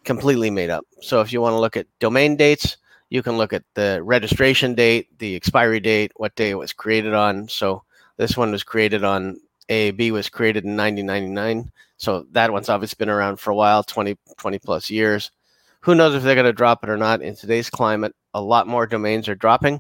completely 0.04 0.50
made 0.50 0.70
up. 0.70 0.86
So 1.02 1.22
if 1.22 1.32
you 1.32 1.42
want 1.42 1.54
to 1.54 1.60
look 1.60 1.78
at 1.78 1.88
domain 2.00 2.36
dates, 2.36 2.78
you 3.10 3.24
can 3.24 3.38
look 3.38 3.54
at 3.54 3.64
the 3.76 4.02
registration 4.04 4.76
date, 4.76 5.18
the 5.20 5.36
expiry 5.36 5.80
date, 5.80 6.12
what 6.18 6.36
day 6.36 6.50
it 6.50 6.58
was 6.58 6.74
created 6.74 7.14
on. 7.14 7.48
So 7.48 7.84
this 8.18 8.36
one 8.36 8.52
was 8.52 8.64
created 8.64 9.04
on 9.04 9.40
AAB 9.70 10.12
was 10.12 10.30
created 10.30 10.66
in 10.66 10.76
1999. 10.76 11.72
So 12.04 12.26
that 12.32 12.52
one's 12.52 12.68
obviously 12.68 12.98
been 13.00 13.10
around 13.10 13.38
for 13.38 13.52
a 13.52 13.56
while, 13.56 13.82
20, 13.82 14.18
20 14.38 14.60
plus 14.60 14.90
years. 14.90 15.32
Who 15.80 15.96
knows 15.96 16.14
if 16.14 16.22
they're 16.22 16.36
going 16.36 16.46
to 16.46 16.52
drop 16.52 16.84
it 16.84 16.90
or 16.90 16.98
not? 16.98 17.22
In 17.22 17.34
today's 17.34 17.70
climate, 17.70 18.14
a 18.34 18.42
lot 18.42 18.68
more 18.68 18.86
domains 18.86 19.30
are 19.30 19.36
dropping 19.36 19.80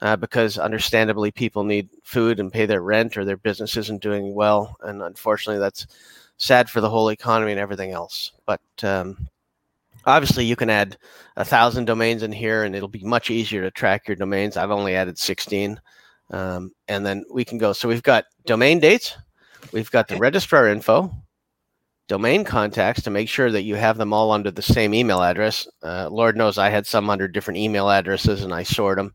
uh, 0.00 0.16
because 0.16 0.56
understandably 0.56 1.30
people 1.30 1.64
need 1.64 1.90
food 2.04 2.40
and 2.40 2.50
pay 2.50 2.64
their 2.64 2.80
rent 2.80 3.18
or 3.18 3.24
their 3.26 3.36
business 3.36 3.76
isn't 3.76 4.00
doing 4.00 4.34
well. 4.34 4.78
And 4.80 5.02
unfortunately, 5.02 5.60
that's 5.60 5.86
sad 6.38 6.70
for 6.70 6.80
the 6.80 6.88
whole 6.88 7.10
economy 7.10 7.52
and 7.52 7.60
everything 7.60 7.90
else. 7.90 8.32
But 8.46 8.62
um, 8.82 9.28
obviously, 10.06 10.46
you 10.46 10.56
can 10.56 10.70
add 10.70 10.96
a 11.36 11.44
thousand 11.44 11.84
domains 11.84 12.22
in 12.22 12.32
here 12.32 12.64
and 12.64 12.74
it'll 12.74 12.88
be 12.88 13.04
much 13.04 13.28
easier 13.28 13.60
to 13.60 13.70
track 13.70 14.08
your 14.08 14.16
domains. 14.16 14.56
I've 14.56 14.70
only 14.70 14.96
added 14.96 15.18
16. 15.18 15.78
Um, 16.30 16.72
and 16.88 17.04
then 17.04 17.26
we 17.30 17.44
can 17.44 17.58
go. 17.58 17.74
So 17.74 17.88
we've 17.88 18.02
got 18.02 18.24
domain 18.46 18.80
dates, 18.80 19.18
we've 19.70 19.90
got 19.90 20.08
the 20.08 20.16
registrar 20.16 20.68
info, 20.68 21.14
domain 22.08 22.42
contacts 22.44 23.02
to 23.02 23.10
make 23.10 23.28
sure 23.28 23.52
that 23.52 23.62
you 23.62 23.76
have 23.76 23.98
them 23.98 24.12
all 24.12 24.32
under 24.32 24.50
the 24.50 24.62
same 24.62 24.94
email 24.94 25.22
address. 25.22 25.68
Uh, 25.82 26.08
Lord 26.10 26.36
knows 26.36 26.58
I 26.58 26.70
had 26.70 26.86
some 26.86 27.10
under 27.10 27.28
different 27.28 27.58
email 27.58 27.90
addresses 27.90 28.42
and 28.42 28.52
I 28.52 28.62
sort 28.62 28.96
them. 28.96 29.14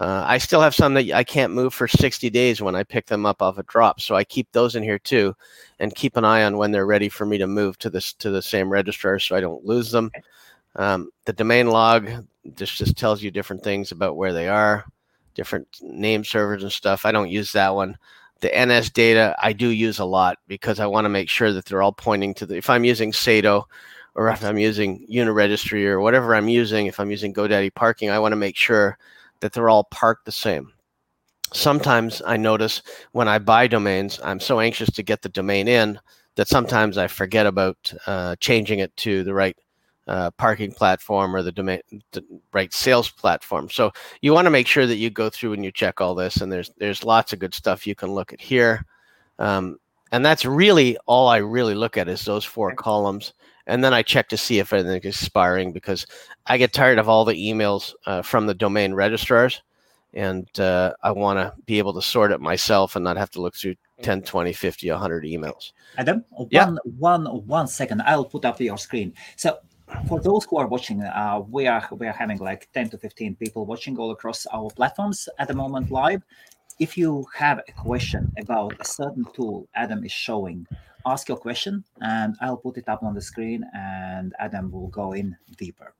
Uh, 0.00 0.24
I 0.26 0.38
still 0.38 0.60
have 0.60 0.74
some 0.74 0.94
that 0.94 1.10
I 1.12 1.24
can't 1.24 1.52
move 1.52 1.72
for 1.72 1.88
60 1.88 2.28
days 2.30 2.60
when 2.60 2.74
I 2.74 2.82
pick 2.82 3.06
them 3.06 3.24
up 3.24 3.40
off 3.40 3.58
a 3.58 3.62
drop, 3.62 4.00
so 4.00 4.16
I 4.16 4.24
keep 4.24 4.50
those 4.50 4.74
in 4.74 4.82
here 4.82 4.98
too, 4.98 5.34
and 5.78 5.94
keep 5.94 6.16
an 6.16 6.24
eye 6.24 6.42
on 6.42 6.58
when 6.58 6.72
they're 6.72 6.84
ready 6.84 7.08
for 7.08 7.24
me 7.24 7.38
to 7.38 7.46
move 7.46 7.78
to 7.78 7.90
this 7.90 8.12
to 8.14 8.30
the 8.30 8.42
same 8.42 8.68
registrar, 8.68 9.20
so 9.20 9.36
I 9.36 9.40
don't 9.40 9.64
lose 9.64 9.92
them. 9.92 10.10
Um, 10.74 11.10
the 11.26 11.32
domain 11.32 11.68
log 11.68 12.10
just 12.54 12.76
just 12.76 12.96
tells 12.96 13.22
you 13.22 13.30
different 13.30 13.62
things 13.62 13.92
about 13.92 14.16
where 14.16 14.32
they 14.32 14.48
are 14.48 14.84
different 15.34 15.66
name 15.82 16.24
servers 16.24 16.62
and 16.62 16.72
stuff. 16.72 17.04
I 17.04 17.12
don't 17.12 17.30
use 17.30 17.52
that 17.52 17.74
one. 17.74 17.96
The 18.40 18.50
NS 18.54 18.90
data 18.90 19.34
I 19.40 19.52
do 19.52 19.68
use 19.68 19.98
a 19.98 20.04
lot 20.04 20.38
because 20.48 20.80
I 20.80 20.86
want 20.86 21.06
to 21.06 21.08
make 21.08 21.28
sure 21.28 21.52
that 21.52 21.64
they're 21.64 21.82
all 21.82 21.92
pointing 21.92 22.34
to 22.34 22.46
the. 22.46 22.56
If 22.56 22.68
I'm 22.68 22.84
using 22.84 23.12
Sedo, 23.12 23.64
or 24.14 24.28
if 24.28 24.44
I'm 24.44 24.58
using 24.58 25.06
Uniregistry 25.10 25.86
or 25.86 26.00
whatever 26.00 26.34
I'm 26.34 26.48
using, 26.48 26.86
if 26.86 27.00
I'm 27.00 27.10
using 27.10 27.34
GoDaddy 27.34 27.74
parking, 27.74 28.10
I 28.10 28.18
want 28.18 28.32
to 28.32 28.36
make 28.36 28.56
sure 28.56 28.98
that 29.40 29.52
they're 29.52 29.68
all 29.68 29.84
parked 29.84 30.24
the 30.24 30.32
same. 30.32 30.72
Sometimes 31.52 32.22
I 32.26 32.36
notice 32.36 32.82
when 33.12 33.28
I 33.28 33.38
buy 33.38 33.66
domains, 33.66 34.20
I'm 34.22 34.40
so 34.40 34.60
anxious 34.60 34.90
to 34.90 35.02
get 35.02 35.22
the 35.22 35.28
domain 35.28 35.68
in 35.68 35.98
that 36.36 36.48
sometimes 36.48 36.98
I 36.98 37.06
forget 37.06 37.46
about 37.46 37.92
uh, 38.06 38.36
changing 38.40 38.80
it 38.80 38.96
to 38.98 39.22
the 39.22 39.34
right 39.34 39.56
uh, 40.06 40.30
parking 40.32 40.72
platform 40.72 41.34
or 41.34 41.42
the 41.42 41.52
domain 41.52 41.80
the 42.12 42.24
right 42.52 42.72
sales 42.72 43.10
platform. 43.10 43.70
So 43.70 43.92
you 44.20 44.32
want 44.32 44.46
to 44.46 44.50
make 44.50 44.66
sure 44.66 44.86
that 44.86 44.96
you 44.96 45.10
go 45.10 45.30
through 45.30 45.54
and 45.54 45.64
you 45.64 45.72
check 45.72 46.00
all 46.00 46.14
this. 46.14 46.38
And 46.38 46.52
there's 46.52 46.70
there's 46.78 47.04
lots 47.04 47.32
of 47.32 47.38
good 47.38 47.54
stuff 47.54 47.86
you 47.86 47.94
can 47.94 48.12
look 48.12 48.32
at 48.32 48.40
here. 48.40 48.84
Um, 49.38 49.78
and 50.12 50.24
that's 50.24 50.44
really 50.44 50.96
all 51.06 51.28
I 51.28 51.38
really 51.38 51.74
look 51.74 51.96
at 51.96 52.08
is 52.08 52.24
those 52.24 52.44
four 52.44 52.74
columns. 52.74 53.32
And 53.66 53.82
then 53.82 53.94
I 53.94 54.02
check 54.02 54.28
to 54.28 54.36
see 54.36 54.58
if 54.58 54.72
anything 54.72 55.00
is 55.02 55.16
expiring 55.16 55.72
because 55.72 56.06
I 56.46 56.58
get 56.58 56.72
tired 56.72 56.98
of 56.98 57.08
all 57.08 57.24
the 57.24 57.34
emails 57.34 57.94
uh, 58.06 58.22
from 58.22 58.46
the 58.46 58.54
domain 58.54 58.94
registrars. 58.94 59.62
And 60.12 60.46
uh, 60.60 60.92
I 61.02 61.10
want 61.10 61.38
to 61.38 61.52
be 61.64 61.78
able 61.78 61.94
to 61.94 62.02
sort 62.02 62.30
it 62.30 62.40
myself 62.40 62.94
and 62.94 63.02
not 63.02 63.16
have 63.16 63.30
to 63.30 63.40
look 63.40 63.56
through 63.56 63.74
10, 64.02 64.22
20, 64.22 64.52
50, 64.52 64.90
100 64.90 65.24
emails. 65.24 65.72
Adam, 65.98 66.24
yeah. 66.50 66.66
one, 66.66 66.78
one, 66.98 67.46
one 67.46 67.66
second. 67.66 68.02
I'll 68.02 68.24
put 68.24 68.44
up 68.44 68.60
your 68.60 68.78
screen. 68.78 69.14
So 69.34 69.58
for 70.08 70.20
those 70.20 70.44
who 70.44 70.56
are 70.56 70.66
watching, 70.66 71.02
uh, 71.02 71.42
we 71.50 71.66
are 71.66 71.86
we 71.92 72.06
are 72.06 72.12
having 72.12 72.38
like 72.38 72.68
10 72.72 72.90
to 72.90 72.98
15 72.98 73.36
people 73.36 73.66
watching 73.66 73.96
all 73.98 74.10
across 74.10 74.46
our 74.46 74.70
platforms 74.70 75.28
at 75.38 75.48
the 75.48 75.54
moment 75.54 75.90
live. 75.90 76.22
If 76.78 76.98
you 76.98 77.26
have 77.34 77.60
a 77.68 77.72
question 77.72 78.32
about 78.38 78.74
a 78.80 78.84
certain 78.84 79.24
tool 79.34 79.68
Adam 79.74 80.04
is 80.04 80.12
showing, 80.12 80.66
ask 81.06 81.28
your 81.28 81.36
question 81.38 81.84
and 82.00 82.34
I'll 82.40 82.56
put 82.56 82.78
it 82.78 82.88
up 82.88 83.02
on 83.02 83.14
the 83.14 83.20
screen 83.20 83.64
and 83.74 84.34
Adam 84.38 84.72
will 84.72 84.88
go 84.88 85.12
in 85.12 85.36
deeper. 85.56 85.94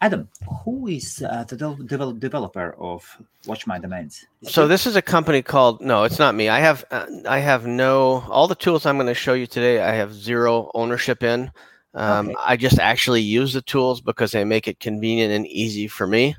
Adam, 0.00 0.28
who 0.64 0.86
is 0.86 1.22
uh, 1.22 1.44
the 1.44 1.56
de- 1.56 2.12
developer 2.18 2.74
of 2.78 3.04
Watch 3.46 3.66
My 3.66 3.78
Domains? 3.78 4.24
Is 4.40 4.52
so 4.52 4.64
it? 4.64 4.68
this 4.68 4.86
is 4.86 4.96
a 4.96 5.02
company 5.02 5.42
called. 5.42 5.80
No, 5.80 6.04
it's 6.04 6.18
not 6.18 6.34
me. 6.34 6.48
I 6.48 6.60
have 6.60 6.84
uh, 6.90 7.06
I 7.26 7.40
have 7.40 7.66
no 7.66 8.24
all 8.28 8.48
the 8.48 8.54
tools 8.54 8.86
I'm 8.86 8.96
going 8.96 9.08
to 9.08 9.14
show 9.14 9.34
you 9.34 9.46
today. 9.46 9.80
I 9.82 9.92
have 9.92 10.14
zero 10.14 10.70
ownership 10.74 11.22
in. 11.22 11.50
Um, 11.94 12.28
okay. 12.28 12.36
I 12.44 12.56
just 12.56 12.78
actually 12.78 13.22
use 13.22 13.52
the 13.52 13.62
tools 13.62 14.00
because 14.00 14.32
they 14.32 14.44
make 14.44 14.68
it 14.68 14.80
convenient 14.80 15.32
and 15.32 15.46
easy 15.46 15.88
for 15.88 16.06
me. 16.06 16.36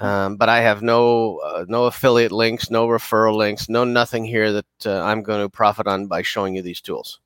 Um, 0.00 0.36
but 0.36 0.48
I 0.48 0.60
have 0.60 0.82
no 0.82 1.38
uh, 1.38 1.64
no 1.68 1.84
affiliate 1.86 2.32
links, 2.32 2.70
no 2.70 2.86
referral 2.86 3.34
links, 3.34 3.68
no 3.68 3.84
nothing 3.84 4.24
here 4.24 4.52
that 4.52 4.66
uh, 4.86 5.00
I'm 5.02 5.22
going 5.22 5.40
to 5.40 5.48
profit 5.48 5.86
on 5.86 6.06
by 6.06 6.22
showing 6.22 6.54
you 6.54 6.62
these 6.62 6.82
tools. 6.82 7.20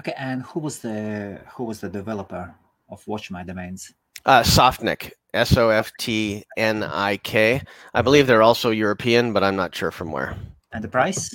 Okay, 0.00 0.12
and 0.18 0.42
who 0.42 0.60
was 0.60 0.80
the 0.80 1.40
who 1.48 1.64
was 1.64 1.80
the 1.80 1.88
developer 1.88 2.54
of 2.90 3.06
Watch 3.08 3.30
My 3.30 3.42
Domains? 3.42 3.94
Uh, 4.26 4.42
Softnik, 4.42 5.12
S 5.32 5.56
O 5.56 5.70
F 5.70 5.90
T 5.98 6.44
N 6.58 6.82
I 6.82 7.16
K. 7.18 7.62
I 7.94 8.02
believe 8.02 8.26
they're 8.26 8.42
also 8.42 8.70
European, 8.70 9.32
but 9.32 9.42
I'm 9.42 9.56
not 9.56 9.74
sure 9.74 9.90
from 9.90 10.12
where. 10.12 10.36
And 10.72 10.84
the 10.84 10.88
price? 10.88 11.34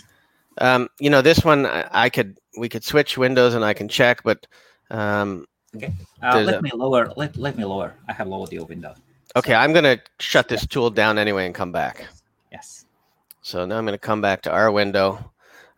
Um, 0.57 0.89
you 0.99 1.09
know, 1.09 1.21
this 1.21 1.43
one 1.43 1.65
I, 1.65 1.87
I, 1.91 2.09
could 2.09 2.37
we 2.57 2.67
could 2.67 2.83
switch 2.83 3.17
windows 3.17 3.53
and 3.53 3.63
I 3.63 3.73
can 3.73 3.87
check, 3.87 4.23
but 4.23 4.45
um, 4.89 5.45
okay. 5.75 5.93
Uh, 6.21 6.41
let 6.41 6.59
a, 6.59 6.61
me 6.61 6.71
lower. 6.73 7.11
Let 7.15 7.37
let 7.37 7.57
me 7.57 7.63
lower. 7.63 7.95
I 8.07 8.13
have 8.13 8.27
lowered 8.27 8.51
your 8.51 8.65
window. 8.65 8.93
Okay, 9.35 9.53
so, 9.53 9.57
I'm 9.57 9.73
gonna 9.73 9.97
shut 10.19 10.49
this 10.49 10.63
yeah. 10.63 10.67
tool 10.69 10.89
down 10.89 11.17
anyway 11.17 11.45
and 11.45 11.55
come 11.55 11.71
back. 11.71 12.05
Yes. 12.51 12.85
So 13.41 13.65
now 13.65 13.77
I'm 13.77 13.85
gonna 13.85 13.97
come 13.97 14.21
back 14.21 14.41
to 14.43 14.51
our 14.51 14.71
window. 14.71 15.31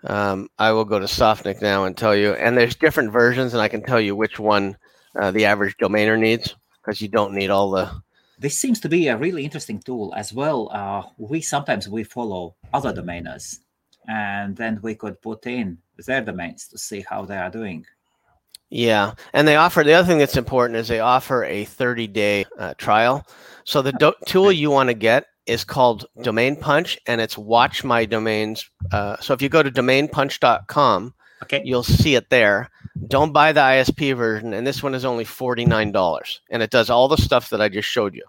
Um, 0.06 0.50
I 0.60 0.72
will 0.72 0.86
go 0.86 1.00
to 1.00 1.06
Softnik 1.06 1.62
now 1.62 1.86
and 1.86 1.96
tell 1.96 2.16
you. 2.16 2.34
And 2.34 2.58
there's 2.58 2.76
different 2.76 3.12
versions, 3.12 3.54
and 3.54 3.62
I 3.62 3.68
can 3.68 3.84
tell 3.84 4.02
you 4.02 4.16
which 4.16 4.40
one 4.40 4.76
uh, 5.20 5.32
the 5.32 5.46
average 5.46 5.78
domainer 5.78 6.20
needs 6.20 6.56
because 6.82 7.00
you 7.00 7.08
don't 7.08 7.34
need 7.34 7.50
all 7.50 7.72
the. 7.72 7.90
This 8.40 8.58
seems 8.58 8.80
to 8.82 8.90
be 8.90 9.08
a 9.08 9.16
really 9.16 9.46
interesting 9.46 9.80
tool 9.80 10.14
as 10.18 10.34
well. 10.34 10.70
Uh, 10.74 11.04
we 11.18 11.40
sometimes 11.40 11.88
we 11.88 12.04
follow 12.04 12.56
other 12.74 12.92
domainers 12.92 13.60
and 14.08 14.56
then 14.56 14.80
we 14.82 14.96
could 14.96 15.22
put 15.22 15.46
in 15.48 15.78
their 16.06 16.22
domains 16.22 16.68
to 16.70 16.78
see 16.78 17.06
how 17.08 17.26
they 17.26 17.38
are 17.38 17.50
doing. 17.50 17.86
Yeah, 18.70 19.14
and 19.34 19.48
they 19.48 19.56
offer 19.56 19.84
the 19.84 19.94
other 19.94 20.08
thing 20.08 20.18
that's 20.18 20.36
important 20.36 20.78
is 20.78 20.88
they 20.88 21.00
offer 21.00 21.44
a 21.44 21.66
30 21.66 22.08
day 22.08 22.46
uh, 22.58 22.74
trial. 22.78 23.26
So 23.66 23.82
the 23.82 23.92
do- 23.94 24.16
tool 24.26 24.52
you 24.52 24.72
want 24.72 24.90
to 24.90 24.96
get 24.96 25.28
is 25.46 25.64
called 25.64 26.06
Domain 26.22 26.56
Punch, 26.56 26.98
and 27.06 27.22
it's 27.22 27.38
Watch 27.38 27.84
My 27.84 28.06
Domains. 28.06 28.70
Uh, 28.92 29.18
so 29.20 29.34
if 29.34 29.42
you 29.42 29.50
go 29.50 29.62
to 29.62 29.70
domainpunch.com, 29.70 31.14
okay, 31.44 31.62
you'll 31.64 31.84
see 31.84 32.16
it 32.16 32.30
there. 32.30 32.72
Don't 33.08 33.32
buy 33.32 33.52
the 33.52 33.60
ISP 33.60 34.16
version, 34.16 34.54
and 34.54 34.66
this 34.66 34.82
one 34.82 34.96
is 34.96 35.06
only 35.06 35.26
forty 35.26 35.66
nine 35.66 35.92
dollars, 35.92 36.42
and 36.50 36.64
it 36.64 36.72
does 36.72 36.90
all 36.90 37.08
the 37.08 37.18
stuff 37.18 37.50
that 37.50 37.62
I 37.62 37.70
just 37.70 37.88
showed 37.88 38.16
you. 38.16 38.24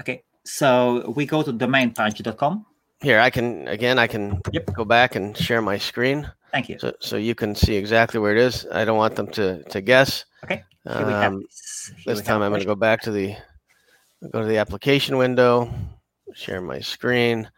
Okay, 0.00 0.22
so 0.44 1.12
we 1.16 1.26
go 1.26 1.42
to 1.42 1.52
domainpunch.com. 1.52 2.66
Here, 3.00 3.20
I 3.20 3.30
can 3.30 3.68
again. 3.68 3.98
I 3.98 4.06
can 4.06 4.40
yep. 4.52 4.72
go 4.74 4.84
back 4.84 5.14
and 5.14 5.36
share 5.36 5.62
my 5.62 5.78
screen. 5.78 6.30
Thank 6.52 6.68
you. 6.68 6.78
So, 6.78 6.92
so 7.00 7.16
you 7.16 7.34
can 7.34 7.54
see 7.54 7.76
exactly 7.76 8.18
where 8.18 8.32
it 8.32 8.38
is. 8.38 8.66
I 8.72 8.84
don't 8.84 8.96
want 8.96 9.14
them 9.14 9.28
to 9.32 9.62
to 9.64 9.80
guess. 9.80 10.24
Okay. 10.44 10.64
Um, 10.86 11.42
this, 11.42 11.92
this 12.06 12.22
time 12.22 12.42
I'm 12.42 12.50
going 12.50 12.60
to 12.60 12.66
go 12.66 12.74
back 12.74 13.02
to 13.02 13.10
the 13.10 13.36
go 14.32 14.40
to 14.40 14.46
the 14.46 14.56
application 14.56 15.16
window, 15.16 15.72
share 16.34 16.60
my 16.60 16.80
screen, 16.80 17.48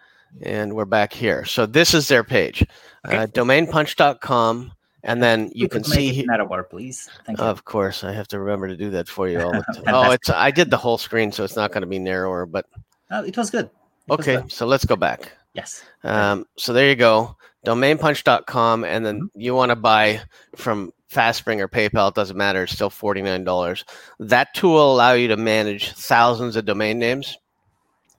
and 0.43 0.75
we're 0.75 0.85
back 0.85 1.13
here. 1.13 1.45
So 1.45 1.67
this 1.67 1.95
is 1.95 2.09
their 2.09 2.25
page, 2.25 2.65
okay. 3.07 3.17
uh, 3.17 3.27
domainpunch.com. 3.29 4.73
And 5.03 5.23
then 5.23 5.51
you 5.55 5.67
can 5.67 5.83
see 5.83 6.27
Metaware, 6.29 6.69
please. 6.69 7.09
Thank 7.25 7.39
you. 7.39 7.45
Of 7.45 7.65
course, 7.65 8.05
I 8.05 8.13
have 8.13 8.29
to 8.29 8.39
remember 8.39 8.69
to 8.69 8.77
do 8.77 8.91
that 8.91 9.09
for 9.09 9.29
you 9.29 9.41
all 9.41 9.51
the 9.51 9.65
time. 9.73 9.85
oh, 9.87 10.11
it's 10.11 10.29
I 10.29 10.51
did 10.51 10.69
the 10.69 10.77
whole 10.77 10.99
screen, 10.99 11.33
so 11.33 11.43
it's 11.43 11.57
not 11.57 11.73
going 11.73 11.81
to 11.81 11.87
be 11.87 11.99
narrower, 11.99 12.45
but 12.45 12.67
oh, 13.11 13.25
it 13.25 13.35
was 13.35 13.49
good. 13.49 13.71
Okay, 14.09 14.43
so 14.49 14.67
let's 14.67 14.85
go 14.85 14.97
back. 14.97 15.33
Yes. 15.55 15.83
Um, 16.05 16.47
so 16.57 16.73
there 16.73 16.89
you 16.89 16.97
go, 16.97 17.37
domainpunch.com, 17.67 18.85
and 18.85 19.05
then 19.05 19.17
mm-hmm. 19.21 19.41
you 19.41 19.55
want 19.55 19.71
to 19.71 19.77
buy 19.77 20.21
from 20.57 20.93
FastSpring 21.13 21.61
or 21.61 21.69
PayPal, 21.69 22.09
it 22.09 22.15
doesn't 22.15 22.37
matter, 22.37 22.63
it's 22.63 22.73
still 22.73 22.91
$49. 22.91 23.85
That 24.21 24.55
tool 24.55 24.75
will 24.75 24.95
allow 24.95 25.13
you 25.13 25.29
to 25.29 25.37
manage 25.37 25.93
thousands 25.93 26.57
of 26.57 26.65
domain 26.65 26.99
names. 26.99 27.37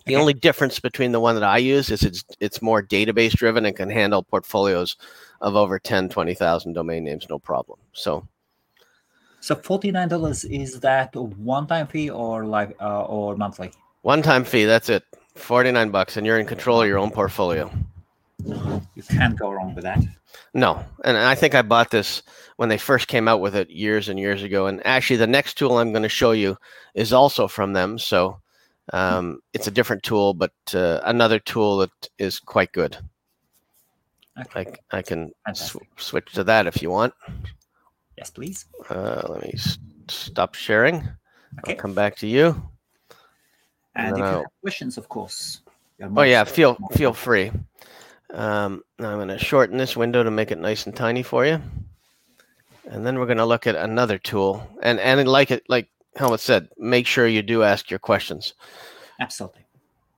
The 0.06 0.16
okay. 0.16 0.22
only 0.22 0.34
difference 0.34 0.80
between 0.80 1.12
the 1.12 1.20
one 1.20 1.36
that 1.36 1.44
I 1.44 1.60
use 1.60 1.92
is 1.92 2.02
it's 2.02 2.24
it's 2.40 2.60
more 2.60 2.82
database 2.82 3.34
driven 3.34 3.68
and 3.68 3.76
can 3.76 3.90
handle 3.90 4.24
portfolios 4.24 4.98
of 5.42 5.56
over 5.56 5.78
10, 5.78 6.10
20,000 6.10 6.74
domain 6.74 7.04
names, 7.04 7.28
no 7.30 7.38
problem. 7.38 7.78
So 7.94 8.28
so 9.42 9.56
$49 9.56 10.52
is 10.52 10.80
that 10.80 11.16
a 11.16 11.22
one 11.22 11.68
time 11.68 11.88
fee 11.88 12.10
or 12.10 12.46
like 12.46 12.76
uh, 12.82 13.04
or 13.04 13.36
monthly? 13.36 13.72
One 14.02 14.22
time 14.22 14.44
fee, 14.44 14.66
that's 14.66 14.90
it. 14.90 15.04
49 15.36 15.92
bucks 15.92 16.18
and 16.18 16.26
you're 16.26 16.40
in 16.40 16.46
control 16.46 16.82
of 16.82 16.88
your 16.88 16.98
own 16.98 17.12
portfolio. 17.12 17.72
You 18.46 19.04
can't 19.10 19.38
go 19.38 19.52
wrong 19.52 19.76
with 19.76 19.84
that. 19.84 20.00
No, 20.54 20.84
and 21.06 21.18
I 21.18 21.36
think 21.36 21.56
I 21.56 21.62
bought 21.62 21.92
this 21.92 22.24
when 22.58 22.70
they 22.70 22.78
first 22.78 23.08
came 23.08 23.28
out 23.28 23.40
with 23.42 23.56
it 23.56 23.70
years 23.70 24.10
and 24.10 24.20
years 24.20 24.44
ago. 24.44 24.68
And 24.68 24.86
actually, 24.86 25.18
the 25.18 25.28
next 25.28 25.58
tool 25.58 25.78
I'm 25.78 25.92
going 25.92 26.04
to 26.04 26.10
show 26.10 26.32
you 26.32 26.58
is 26.94 27.14
also 27.14 27.48
from 27.48 27.74
them. 27.74 27.98
So 28.00 28.40
um, 28.94 29.40
it's 29.54 29.68
a 29.68 29.72
different 29.72 30.04
tool, 30.04 30.34
but 30.34 30.52
uh, 30.74 31.00
another 31.04 31.40
tool 31.40 31.78
that 31.78 31.92
is 32.18 32.40
quite 32.40 32.72
good. 32.72 32.98
Okay. 34.40 34.74
I, 34.92 34.98
I 34.98 35.02
can 35.02 35.32
sw- 35.54 35.78
switch 35.98 36.32
to 36.34 36.44
that 36.46 36.68
if 36.68 36.82
you 36.82 36.90
want. 36.90 37.14
Yes, 38.18 38.30
please. 38.30 38.66
Uh, 38.90 39.26
let 39.30 39.44
me 39.44 39.52
s- 39.54 39.78
stop 40.10 40.56
sharing. 40.56 40.96
Okay. 41.60 41.74
I'll 41.74 41.76
come 41.80 41.94
back 41.94 42.16
to 42.18 42.28
you. 42.28 42.62
And 43.96 44.14
if 44.14 44.18
you 44.20 44.24
have 44.24 44.46
questions, 44.62 44.98
of 44.98 45.10
course. 45.10 45.62
Oh 46.16 46.22
yeah, 46.24 46.44
feel 46.44 46.78
feel 46.94 47.14
free. 47.14 47.52
Um, 48.34 48.84
now 48.98 49.12
I'm 49.12 49.18
going 49.18 49.28
to 49.28 49.38
shorten 49.38 49.78
this 49.78 49.98
window 49.98 50.24
to 50.24 50.32
make 50.32 50.52
it 50.52 50.58
nice 50.58 50.86
and 50.86 50.96
tiny 50.96 51.22
for 51.22 51.46
you, 51.46 51.62
and 52.86 53.06
then 53.06 53.20
we're 53.20 53.26
going 53.26 53.38
to 53.38 53.46
look 53.46 53.68
at 53.68 53.76
another 53.76 54.18
tool. 54.18 54.66
And 54.82 55.00
and 55.00 55.28
like 55.28 55.52
it, 55.52 55.64
like 55.68 55.90
Helmut 56.16 56.40
said, 56.40 56.70
make 56.78 57.06
sure 57.06 57.28
you 57.28 57.42
do 57.42 57.64
ask 57.64 57.90
your 57.90 58.00
questions. 58.00 58.54
Absolutely. 59.20 59.66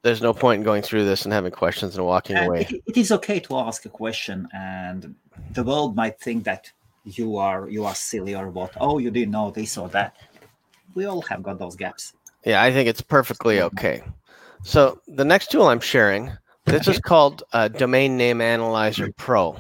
There's 0.03 0.21
no 0.21 0.33
point 0.33 0.59
in 0.59 0.63
going 0.63 0.81
through 0.81 1.05
this 1.05 1.23
and 1.23 1.33
having 1.33 1.51
questions 1.51 1.95
and 1.95 2.05
walking 2.05 2.35
And 2.35 2.47
away. 2.47 2.67
it, 2.69 2.83
it 2.87 2.97
is 2.97 3.11
okay 3.11 3.39
to 3.39 3.57
ask 3.57 3.85
a 3.85 3.89
question, 3.89 4.47
and 4.53 5.15
the 5.53 5.63
world 5.63 5.95
might 5.95 6.19
think 6.19 6.43
that 6.43 6.71
you 7.05 7.37
are 7.37 7.67
you 7.69 7.85
are 7.85 7.95
silly 7.95 8.35
or 8.35 8.49
what. 8.49 8.71
Oh, 8.79 8.99
you 8.99 9.11
didn't 9.11 9.31
know 9.31 9.51
this 9.51 9.77
or 9.77 9.89
that. 9.89 10.15
We 10.93 11.05
all 11.05 11.21
have 11.23 11.41
got 11.41 11.57
those 11.57 11.75
gaps. 11.75 12.13
Yeah, 12.45 12.61
I 12.61 12.71
think 12.71 12.89
it's 12.89 13.01
perfectly 13.01 13.61
okay. 13.61 14.03
So 14.63 14.99
the 15.07 15.25
next 15.25 15.51
tool 15.51 15.67
I'm 15.67 15.79
sharing, 15.79 16.31
this 16.65 16.87
is 16.87 16.99
called 16.99 17.43
uh, 17.53 17.67
Domain 17.67 18.17
Name 18.17 18.41
Analyzer 18.41 19.11
Pro. 19.17 19.57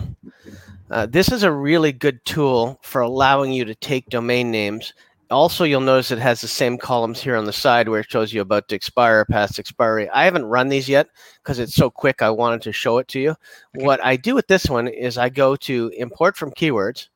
Uh, 0.89 1.05
this 1.05 1.31
is 1.31 1.43
a 1.43 1.51
really 1.51 1.91
good 1.91 2.23
tool 2.25 2.79
for 2.83 3.01
allowing 3.01 3.51
you 3.51 3.65
to 3.65 3.75
take 3.75 4.09
domain 4.09 4.51
names. 4.51 4.93
Also, 5.31 5.63
you'll 5.63 5.81
notice 5.81 6.11
it 6.11 6.19
has 6.19 6.41
the 6.41 6.47
same 6.47 6.77
columns 6.77 7.19
here 7.19 7.35
on 7.35 7.45
the 7.45 7.53
side 7.53 7.89
where 7.89 8.01
it 8.01 8.11
shows 8.11 8.31
you 8.31 8.41
about 8.41 8.67
to 8.67 8.75
expire, 8.75 9.25
past 9.25 9.57
expiry. 9.57 10.07
I 10.09 10.25
haven't 10.25 10.45
run 10.45 10.69
these 10.69 10.87
yet 10.87 11.07
because 11.41 11.57
it's 11.57 11.73
so 11.73 11.89
quick. 11.89 12.21
I 12.21 12.29
wanted 12.29 12.61
to 12.63 12.71
show 12.71 12.99
it 12.99 13.07
to 13.09 13.19
you. 13.19 13.31
Okay. 13.31 13.85
What 13.85 14.03
I 14.03 14.15
do 14.15 14.35
with 14.35 14.47
this 14.47 14.69
one 14.69 14.87
is 14.87 15.17
I 15.17 15.29
go 15.29 15.55
to 15.55 15.91
import 15.97 16.37
from 16.37 16.51
keywords, 16.51 17.07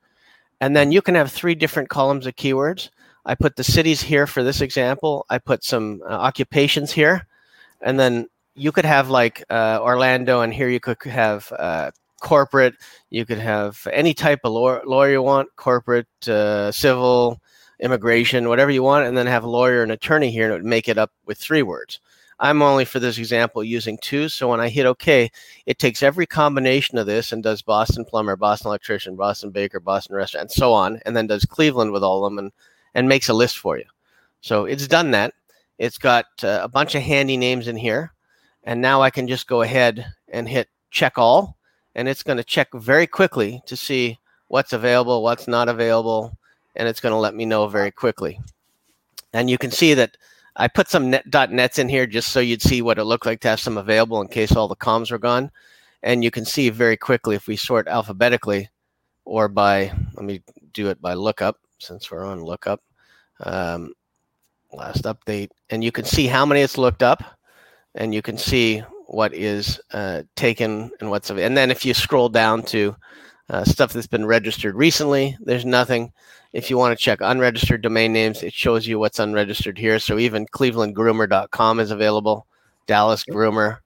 and 0.59 0.75
then 0.75 0.91
you 0.91 1.01
can 1.01 1.13
have 1.15 1.31
three 1.31 1.53
different 1.53 1.89
columns 1.89 2.25
of 2.25 2.35
keywords. 2.35 2.89
I 3.27 3.35
put 3.35 3.57
the 3.57 3.63
cities 3.63 4.01
here 4.01 4.25
for 4.25 4.41
this 4.41 4.61
example. 4.61 5.25
I 5.29 5.37
put 5.37 5.63
some 5.63 6.01
uh, 6.09 6.13
occupations 6.13 6.93
here, 6.93 7.27
and 7.81 7.99
then 7.99 8.29
you 8.55 8.71
could 8.71 8.85
have 8.85 9.09
like 9.09 9.43
uh, 9.49 9.79
Orlando, 9.81 10.41
and 10.41 10.53
here 10.53 10.69
you 10.69 10.79
could 10.79 10.97
have 11.03 11.51
uh, 11.59 11.91
corporate. 12.21 12.75
You 13.09 13.25
could 13.25 13.37
have 13.39 13.85
any 13.91 14.13
type 14.13 14.39
of 14.45 14.53
law- 14.53 14.81
lawyer 14.85 15.11
you 15.11 15.21
want, 15.21 15.49
corporate, 15.57 16.07
uh, 16.29 16.71
civil, 16.71 17.41
immigration, 17.81 18.47
whatever 18.47 18.71
you 18.71 18.81
want, 18.81 19.05
and 19.05 19.17
then 19.17 19.27
have 19.27 19.43
a 19.43 19.49
lawyer 19.49 19.83
and 19.83 19.91
attorney 19.91 20.31
here, 20.31 20.45
and 20.45 20.53
it 20.53 20.57
would 20.57 20.65
make 20.65 20.87
it 20.87 20.97
up 20.97 21.11
with 21.25 21.37
three 21.37 21.61
words. 21.61 21.99
I'm 22.39 22.61
only 22.61 22.85
for 22.85 22.99
this 22.99 23.17
example 23.17 23.61
using 23.61 23.97
two, 24.01 24.29
so 24.29 24.47
when 24.47 24.61
I 24.61 24.69
hit 24.69 24.85
OK, 24.85 25.29
it 25.65 25.79
takes 25.79 26.01
every 26.01 26.27
combination 26.27 26.97
of 26.97 27.07
this 27.07 27.33
and 27.33 27.43
does 27.43 27.61
Boston 27.61 28.05
plumber, 28.05 28.37
Boston 28.37 28.67
electrician, 28.67 29.17
Boston 29.17 29.49
baker, 29.49 29.81
Boston 29.81 30.15
restaurant, 30.15 30.43
and 30.43 30.51
so 30.51 30.71
on, 30.71 31.01
and 31.05 31.13
then 31.17 31.27
does 31.27 31.45
Cleveland 31.45 31.91
with 31.91 32.03
all 32.03 32.23
of 32.23 32.31
them, 32.31 32.39
and 32.39 32.51
and 32.93 33.07
makes 33.07 33.29
a 33.29 33.33
list 33.33 33.57
for 33.57 33.77
you. 33.77 33.85
So 34.41 34.65
it's 34.65 34.87
done 34.87 35.11
that. 35.11 35.33
It's 35.77 35.97
got 35.97 36.25
uh, 36.43 36.59
a 36.63 36.67
bunch 36.67 36.95
of 36.95 37.01
handy 37.01 37.37
names 37.37 37.67
in 37.67 37.77
here. 37.77 38.13
And 38.63 38.81
now 38.81 39.01
I 39.01 39.09
can 39.09 39.27
just 39.27 39.47
go 39.47 39.61
ahead 39.61 40.05
and 40.29 40.47
hit 40.47 40.69
check 40.91 41.17
all. 41.17 41.57
And 41.95 42.07
it's 42.07 42.23
going 42.23 42.37
to 42.37 42.43
check 42.43 42.69
very 42.73 43.07
quickly 43.07 43.61
to 43.65 43.75
see 43.75 44.19
what's 44.47 44.73
available, 44.73 45.23
what's 45.23 45.47
not 45.47 45.69
available. 45.69 46.37
And 46.75 46.87
it's 46.87 46.99
going 46.99 47.13
to 47.13 47.19
let 47.19 47.35
me 47.35 47.45
know 47.45 47.67
very 47.67 47.91
quickly. 47.91 48.39
And 49.33 49.49
you 49.49 49.57
can 49.57 49.71
see 49.71 49.93
that 49.93 50.17
I 50.55 50.67
put 50.67 50.89
some 50.89 51.11
net, 51.11 51.25
.nets 51.51 51.79
in 51.79 51.89
here 51.89 52.07
just 52.07 52.29
so 52.29 52.39
you'd 52.39 52.61
see 52.61 52.81
what 52.81 52.97
it 52.97 53.03
looked 53.03 53.25
like 53.25 53.41
to 53.41 53.49
have 53.49 53.59
some 53.59 53.77
available 53.77 54.21
in 54.21 54.27
case 54.27 54.55
all 54.55 54.67
the 54.67 54.75
comms 54.75 55.11
were 55.11 55.19
gone. 55.19 55.51
And 56.03 56.23
you 56.23 56.31
can 56.31 56.45
see 56.45 56.69
very 56.69 56.97
quickly 56.97 57.35
if 57.35 57.47
we 57.47 57.55
sort 57.55 57.87
alphabetically 57.87 58.69
or 59.25 59.47
by, 59.47 59.91
let 60.13 60.25
me 60.25 60.41
do 60.73 60.89
it 60.89 61.01
by 61.01 61.13
lookup 61.13 61.57
since 61.79 62.11
we're 62.11 62.25
on 62.25 62.43
lookup. 62.43 62.81
Um, 63.41 63.93
last 64.73 65.03
update, 65.03 65.49
and 65.69 65.83
you 65.83 65.91
can 65.91 66.05
see 66.05 66.27
how 66.27 66.45
many 66.45 66.61
it's 66.61 66.77
looked 66.77 67.03
up, 67.03 67.23
and 67.95 68.13
you 68.13 68.21
can 68.21 68.37
see 68.37 68.83
what 69.07 69.33
is 69.33 69.79
uh, 69.93 70.23
taken 70.35 70.91
and 70.99 71.09
what's 71.09 71.29
of. 71.29 71.37
And 71.37 71.55
then 71.55 71.71
if 71.71 71.85
you 71.85 71.93
scroll 71.93 72.29
down 72.29 72.63
to 72.63 72.95
uh, 73.49 73.63
stuff 73.63 73.93
that's 73.93 74.07
been 74.07 74.25
registered 74.25 74.75
recently, 74.75 75.37
there's 75.39 75.65
nothing. 75.65 76.11
If 76.53 76.69
you 76.69 76.77
want 76.77 76.97
to 76.97 77.03
check 77.03 77.19
unregistered 77.21 77.81
domain 77.81 78.13
names, 78.13 78.43
it 78.43 78.53
shows 78.53 78.87
you 78.87 78.99
what's 78.99 79.19
unregistered 79.19 79.77
here. 79.77 79.99
So 79.99 80.17
even 80.17 80.45
clevelandgroomer.com 80.47 81.79
is 81.79 81.91
available, 81.91 82.45
Dallas 82.87 83.23
Groomer, 83.23 83.79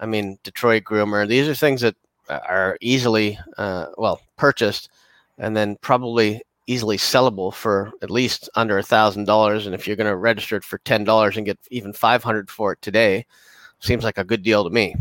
I 0.00 0.06
mean 0.06 0.38
Detroit 0.42 0.84
Groomer. 0.84 1.26
These 1.28 1.48
are 1.48 1.54
things 1.54 1.80
that 1.82 1.96
are 2.28 2.76
easily, 2.80 3.38
uh, 3.56 3.86
well, 3.96 4.20
purchased, 4.36 4.90
and 5.38 5.56
then 5.56 5.76
probably 5.80 6.42
easily 6.68 6.98
sellable 6.98 7.52
for 7.52 7.90
at 8.02 8.10
least 8.10 8.48
under 8.54 8.78
a 8.78 8.82
thousand 8.82 9.24
dollars. 9.24 9.66
And 9.66 9.74
if 9.74 9.86
you're 9.86 9.96
going 9.96 10.06
to 10.06 10.16
register 10.16 10.56
it 10.56 10.64
for 10.64 10.78
ten 10.78 11.02
dollars 11.02 11.36
and 11.36 11.46
get 11.46 11.58
even 11.70 11.92
five 11.92 12.22
hundred 12.22 12.48
for 12.50 12.72
it 12.72 12.82
today, 12.82 13.26
seems 13.80 14.04
like 14.04 14.18
a 14.18 14.24
good 14.24 14.42
deal 14.42 14.62
to 14.62 14.70
me. 14.70 14.94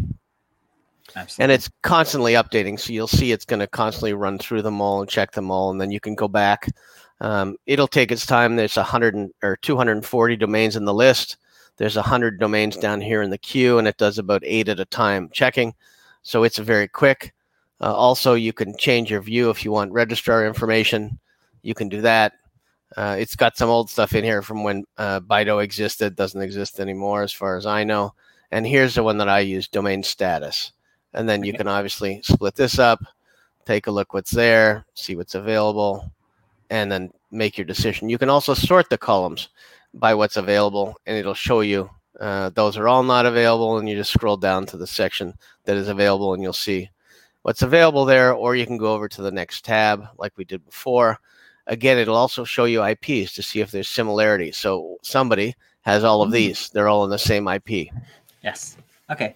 Absolutely. 1.16 1.44
And 1.44 1.52
it's 1.52 1.70
constantly 1.84 2.34
updating, 2.34 2.80
so 2.80 2.92
you'll 2.92 3.08
see 3.08 3.32
it's 3.32 3.46
going 3.46 3.60
to 3.60 3.68
constantly 3.68 4.14
run 4.14 4.38
through 4.40 4.62
them 4.62 4.82
all 4.82 5.02
and 5.02 5.10
check 5.10 5.32
them 5.32 5.52
all, 5.52 5.70
and 5.70 5.80
then 5.80 5.92
you 5.92 6.00
can 6.00 6.16
go 6.16 6.28
back. 6.28 6.68
Um, 7.22 7.58
it'll 7.66 7.88
take 7.88 8.12
its 8.12 8.26
time. 8.26 8.56
There's 8.56 8.78
a 8.78 8.84
hundred 8.84 9.16
or 9.44 9.58
240 9.58 10.36
domains 10.36 10.76
in 10.76 10.86
the 10.86 10.94
list. 10.94 11.38
There's 11.78 11.98
a 11.98 12.02
hundred 12.02 12.40
domains 12.40 12.78
down 12.78 13.02
here 13.02 13.22
in 13.22 13.30
the 13.30 13.38
queue, 13.38 13.78
and 13.78 13.88
it 13.88 13.98
does 13.98 14.18
about 14.18 14.44
eight 14.46 14.70
at 14.70 14.80
a 14.80 14.86
time 14.86 15.30
checking. 15.32 15.74
So 16.24 16.44
it's 16.44 16.58
very 16.58 16.88
quick. 16.88 17.34
Uh, 17.80 17.94
also, 17.94 18.34
you 18.34 18.54
can 18.54 18.76
change 18.78 19.12
your 19.12 19.22
view 19.22 19.50
if 19.50 19.64
you 19.64 19.72
want 19.72 19.92
registrar 19.92 20.46
information. 20.46 21.20
You 21.68 21.74
can 21.74 21.90
do 21.90 22.00
that. 22.00 22.32
Uh, 22.96 23.18
it's 23.20 23.36
got 23.36 23.58
some 23.58 23.70
old 23.70 23.90
stuff 23.90 24.16
in 24.16 24.24
here 24.24 24.42
from 24.42 24.64
when 24.64 24.86
uh, 24.98 25.20
Bido 25.20 25.62
existed. 25.62 26.16
Doesn't 26.16 26.42
exist 26.42 26.80
anymore, 26.80 27.24
as 27.24 27.34
far 27.34 27.58
as 27.58 27.66
I 27.66 27.84
know. 27.84 28.14
And 28.52 28.66
here's 28.66 28.96
the 28.96 29.04
one 29.04 29.18
that 29.18 29.28
I 29.28 29.40
use: 29.40 29.68
domain 29.68 30.02
status. 30.02 30.72
And 31.14 31.28
then 31.28 31.44
you 31.44 31.52
can 31.52 31.68
obviously 31.68 32.22
split 32.24 32.56
this 32.56 32.80
up, 32.80 33.04
take 33.66 33.88
a 33.88 33.92
look 33.92 34.14
what's 34.14 34.32
there, 34.32 34.86
see 34.94 35.18
what's 35.18 35.36
available, 35.36 36.10
and 36.70 36.90
then 36.90 37.12
make 37.32 37.58
your 37.58 37.66
decision. 37.66 38.08
You 38.08 38.18
can 38.18 38.30
also 38.30 38.54
sort 38.54 38.90
the 38.90 38.98
columns 38.98 39.50
by 39.94 40.14
what's 40.14 40.38
available, 40.38 40.96
and 41.06 41.18
it'll 41.18 41.34
show 41.34 41.60
you 41.60 41.90
uh, 42.22 42.50
those 42.52 42.78
are 42.78 42.88
all 42.88 43.04
not 43.04 43.26
available. 43.26 43.78
And 43.78 43.90
you 43.90 43.98
just 43.98 44.14
scroll 44.14 44.38
down 44.38 44.66
to 44.68 44.78
the 44.78 44.88
section 44.88 45.34
that 45.66 45.76
is 45.76 45.90
available, 45.90 46.34
and 46.34 46.42
you'll 46.42 46.54
see 46.54 46.90
what's 47.42 47.62
available 47.62 48.06
there. 48.06 48.32
Or 48.32 48.56
you 48.56 48.66
can 48.66 48.78
go 48.78 48.94
over 48.94 49.10
to 49.10 49.22
the 49.22 49.32
next 49.32 49.66
tab, 49.66 50.08
like 50.18 50.32
we 50.38 50.46
did 50.46 50.64
before. 50.64 51.20
Again, 51.68 51.98
it'll 51.98 52.16
also 52.16 52.44
show 52.44 52.66
you 52.66 52.84
IPs 52.84 53.34
to 53.34 53.44
see 53.44 53.60
if 53.62 53.72
there's 53.72 53.88
similarities. 53.90 54.58
So 54.58 54.98
somebody 55.04 55.56
has 55.82 56.04
all 56.04 56.22
of 56.22 56.30
Mm. 56.30 56.34
these; 56.34 56.70
they're 56.70 56.88
all 56.88 57.04
in 57.04 57.10
the 57.10 57.20
same 57.20 57.48
IP. 57.48 57.90
yes. 58.44 58.78
Okay. 59.10 59.36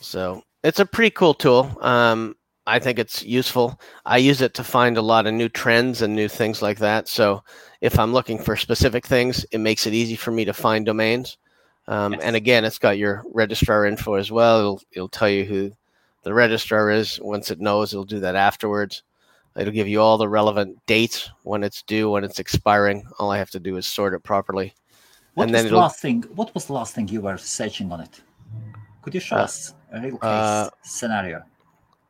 So 0.00 0.42
it's 0.62 0.80
a 0.80 0.86
pretty 0.86 1.10
cool 1.10 1.34
tool. 1.34 1.76
Um, 1.80 2.36
I 2.66 2.78
think 2.80 2.98
it's 2.98 3.22
useful. 3.22 3.80
I 4.04 4.18
use 4.18 4.40
it 4.40 4.54
to 4.54 4.64
find 4.64 4.96
a 4.96 5.02
lot 5.02 5.26
of 5.26 5.34
new 5.34 5.48
trends 5.48 6.02
and 6.02 6.14
new 6.14 6.28
things 6.28 6.62
like 6.62 6.78
that. 6.78 7.08
So 7.08 7.42
if 7.80 7.98
I'm 7.98 8.12
looking 8.12 8.38
for 8.42 8.56
specific 8.56 9.06
things, 9.06 9.44
it 9.52 9.58
makes 9.58 9.86
it 9.86 9.94
easy 9.94 10.16
for 10.16 10.32
me 10.32 10.44
to 10.44 10.52
find 10.52 10.84
domains. 10.84 11.38
Um, 11.88 12.14
Yes. 12.14 12.22
And 12.22 12.34
again, 12.36 12.64
it's 12.64 12.78
got 12.78 12.98
your 12.98 13.22
registrar 13.32 13.86
info 13.86 14.14
as 14.14 14.32
well. 14.32 14.58
It'll, 14.58 14.80
it'll 14.92 15.08
tell 15.08 15.28
you 15.28 15.44
who 15.44 15.70
the 16.24 16.34
registrar 16.34 16.90
is. 16.90 17.20
Once 17.22 17.52
it 17.52 17.60
knows, 17.60 17.92
it'll 17.92 18.04
do 18.04 18.18
that 18.20 18.34
afterwards. 18.34 19.04
It'll 19.58 19.72
give 19.72 19.88
you 19.88 20.00
all 20.00 20.18
the 20.18 20.28
relevant 20.28 20.78
dates 20.86 21.30
when 21.44 21.62
it's 21.64 21.82
due, 21.82 22.10
when 22.10 22.24
it's 22.24 22.38
expiring. 22.38 23.04
All 23.18 23.30
I 23.30 23.38
have 23.38 23.50
to 23.50 23.60
do 23.60 23.76
is 23.76 23.86
sort 23.86 24.14
it 24.14 24.22
properly. 24.22 24.74
What 25.34 25.44
And 25.44 25.52
was 25.52 25.64
the 25.64 25.76
last 25.76 26.00
thing? 26.00 26.22
What 26.34 26.54
was 26.54 26.66
the 26.66 26.72
last 26.74 26.94
thing 26.94 27.08
you 27.08 27.20
were 27.20 27.36
searching 27.38 27.90
on 27.92 28.00
it? 28.00 28.20
Could 29.02 29.14
you 29.14 29.20
show 29.20 29.36
Uh, 29.36 29.40
us 29.40 29.74
a 29.92 30.00
real 30.00 30.18
case 30.18 30.22
uh, 30.22 30.70
scenario? 30.82 31.42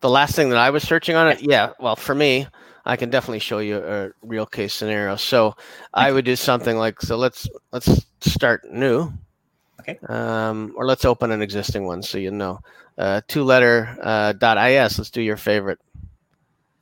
the 0.01 0.11
last 0.11 0.35
thing 0.35 0.49
that 0.51 0.59
I 0.59 0.71
was 0.71 0.83
searching 0.83 1.17
on 1.17 1.29
it, 1.29 1.41
yeah. 1.43 1.73
Well, 1.81 1.97
for 1.97 2.15
me, 2.15 2.47
I 2.85 2.97
can 2.97 3.11
definitely 3.11 3.41
show 3.41 3.59
you 3.59 3.79
a 3.79 4.11
real 4.23 4.47
case 4.47 4.75
scenario. 4.75 5.17
So 5.17 5.55
I 5.93 6.13
would 6.13 6.25
do 6.25 6.37
something 6.37 6.77
like 6.77 7.01
so. 7.03 7.17
Let's 7.17 7.49
let's 7.73 8.07
start 8.21 8.63
new. 8.71 9.13
Okay. 9.81 9.99
Um, 10.09 10.73
or 10.77 10.87
let's 10.87 11.05
open 11.05 11.31
an 11.31 11.43
existing 11.43 11.85
one 11.85 12.03
so 12.03 12.19
you 12.19 12.31
know. 12.31 12.61
Uh, 12.99 13.21
two 13.29 13.45
letter 13.45 13.97
uh, 14.03 14.33
dot 14.33 14.57
is. 14.71 14.99
Let's 14.99 15.11
do 15.11 15.21
your 15.21 15.37
favorite. 15.37 15.79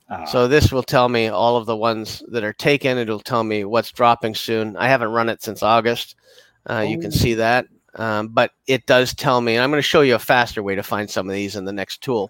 Ah, 0.09 0.25
So 0.25 0.47
this 0.47 0.71
will 0.71 0.83
tell 0.83 1.09
me 1.09 1.27
all 1.27 1.57
of 1.57 1.65
the 1.65 1.75
ones 1.75 2.23
that 2.29 2.43
are 2.43 2.53
taken. 2.53 2.97
It'll 2.97 3.19
tell 3.19 3.43
me 3.43 3.63
what's 3.65 3.91
dropping 3.91 4.35
soon. 4.35 4.75
I 4.77 4.87
haven't 4.87 5.09
run 5.11 5.29
it 5.29 5.41
since 5.41 5.63
August. 5.63 6.15
Uh, 6.69 6.85
You 6.87 6.97
can 6.99 7.07
Oh. 7.11 7.15
see 7.15 7.33
that, 7.35 7.65
um, 7.95 8.27
but 8.29 8.51
it 8.67 8.85
does 8.85 9.13
tell 9.13 9.41
me. 9.41 9.55
And 9.55 9.63
I'm 9.63 9.71
going 9.71 9.79
to 9.79 9.87
show 9.87 10.01
you 10.01 10.15
a 10.15 10.19
faster 10.19 10.61
way 10.63 10.75
to 10.75 10.83
find 10.83 11.09
some 11.09 11.27
of 11.29 11.33
these 11.33 11.55
in 11.55 11.65
the 11.65 11.73
next 11.73 12.01
tool. 12.01 12.29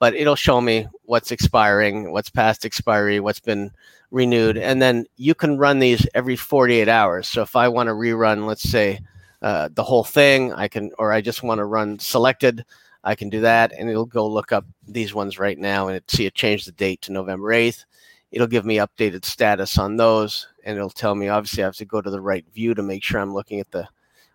but 0.00 0.16
it'll 0.16 0.34
show 0.34 0.60
me 0.60 0.84
what's 1.04 1.30
expiring, 1.30 2.10
what's 2.10 2.28
past 2.28 2.64
expiry, 2.64 3.20
what's 3.20 3.38
been 3.38 3.70
renewed, 4.10 4.58
and 4.58 4.82
then 4.82 5.06
you 5.16 5.32
can 5.32 5.56
run 5.58 5.78
these 5.78 6.04
every 6.12 6.34
48 6.34 6.88
hours. 6.88 7.28
So 7.28 7.40
if 7.42 7.54
I 7.54 7.68
want 7.68 7.86
to 7.86 7.92
rerun, 7.92 8.44
let's 8.48 8.68
say 8.68 8.98
uh, 9.42 9.68
the 9.72 9.84
whole 9.84 10.02
thing, 10.02 10.52
I 10.54 10.66
can, 10.66 10.90
or 10.98 11.12
I 11.12 11.20
just 11.20 11.44
want 11.44 11.60
to 11.60 11.66
run 11.66 12.00
selected, 12.00 12.64
I 13.04 13.14
can 13.14 13.30
do 13.30 13.40
that, 13.40 13.72
and 13.72 13.90
it'll 13.90 14.06
go 14.06 14.26
look 14.26 14.52
up 14.52 14.64
these 14.86 15.12
ones 15.12 15.38
right 15.38 15.58
now 15.58 15.88
and 15.88 15.96
it, 15.96 16.10
see 16.10 16.26
it 16.26 16.34
changed 16.34 16.66
the 16.66 16.72
date 16.72 17.02
to 17.02 17.12
November 17.12 17.48
8th. 17.48 17.84
It'll 18.30 18.46
give 18.46 18.64
me 18.64 18.76
updated 18.76 19.24
status 19.24 19.76
on 19.76 19.96
those, 19.96 20.48
and 20.64 20.76
it'll 20.76 20.90
tell 20.90 21.14
me 21.14 21.28
obviously 21.28 21.62
I 21.62 21.66
have 21.66 21.76
to 21.76 21.84
go 21.84 22.00
to 22.00 22.10
the 22.10 22.20
right 22.20 22.44
view 22.54 22.74
to 22.74 22.82
make 22.82 23.02
sure 23.02 23.20
I'm 23.20 23.34
looking 23.34 23.60
at 23.60 23.70
the 23.70 23.88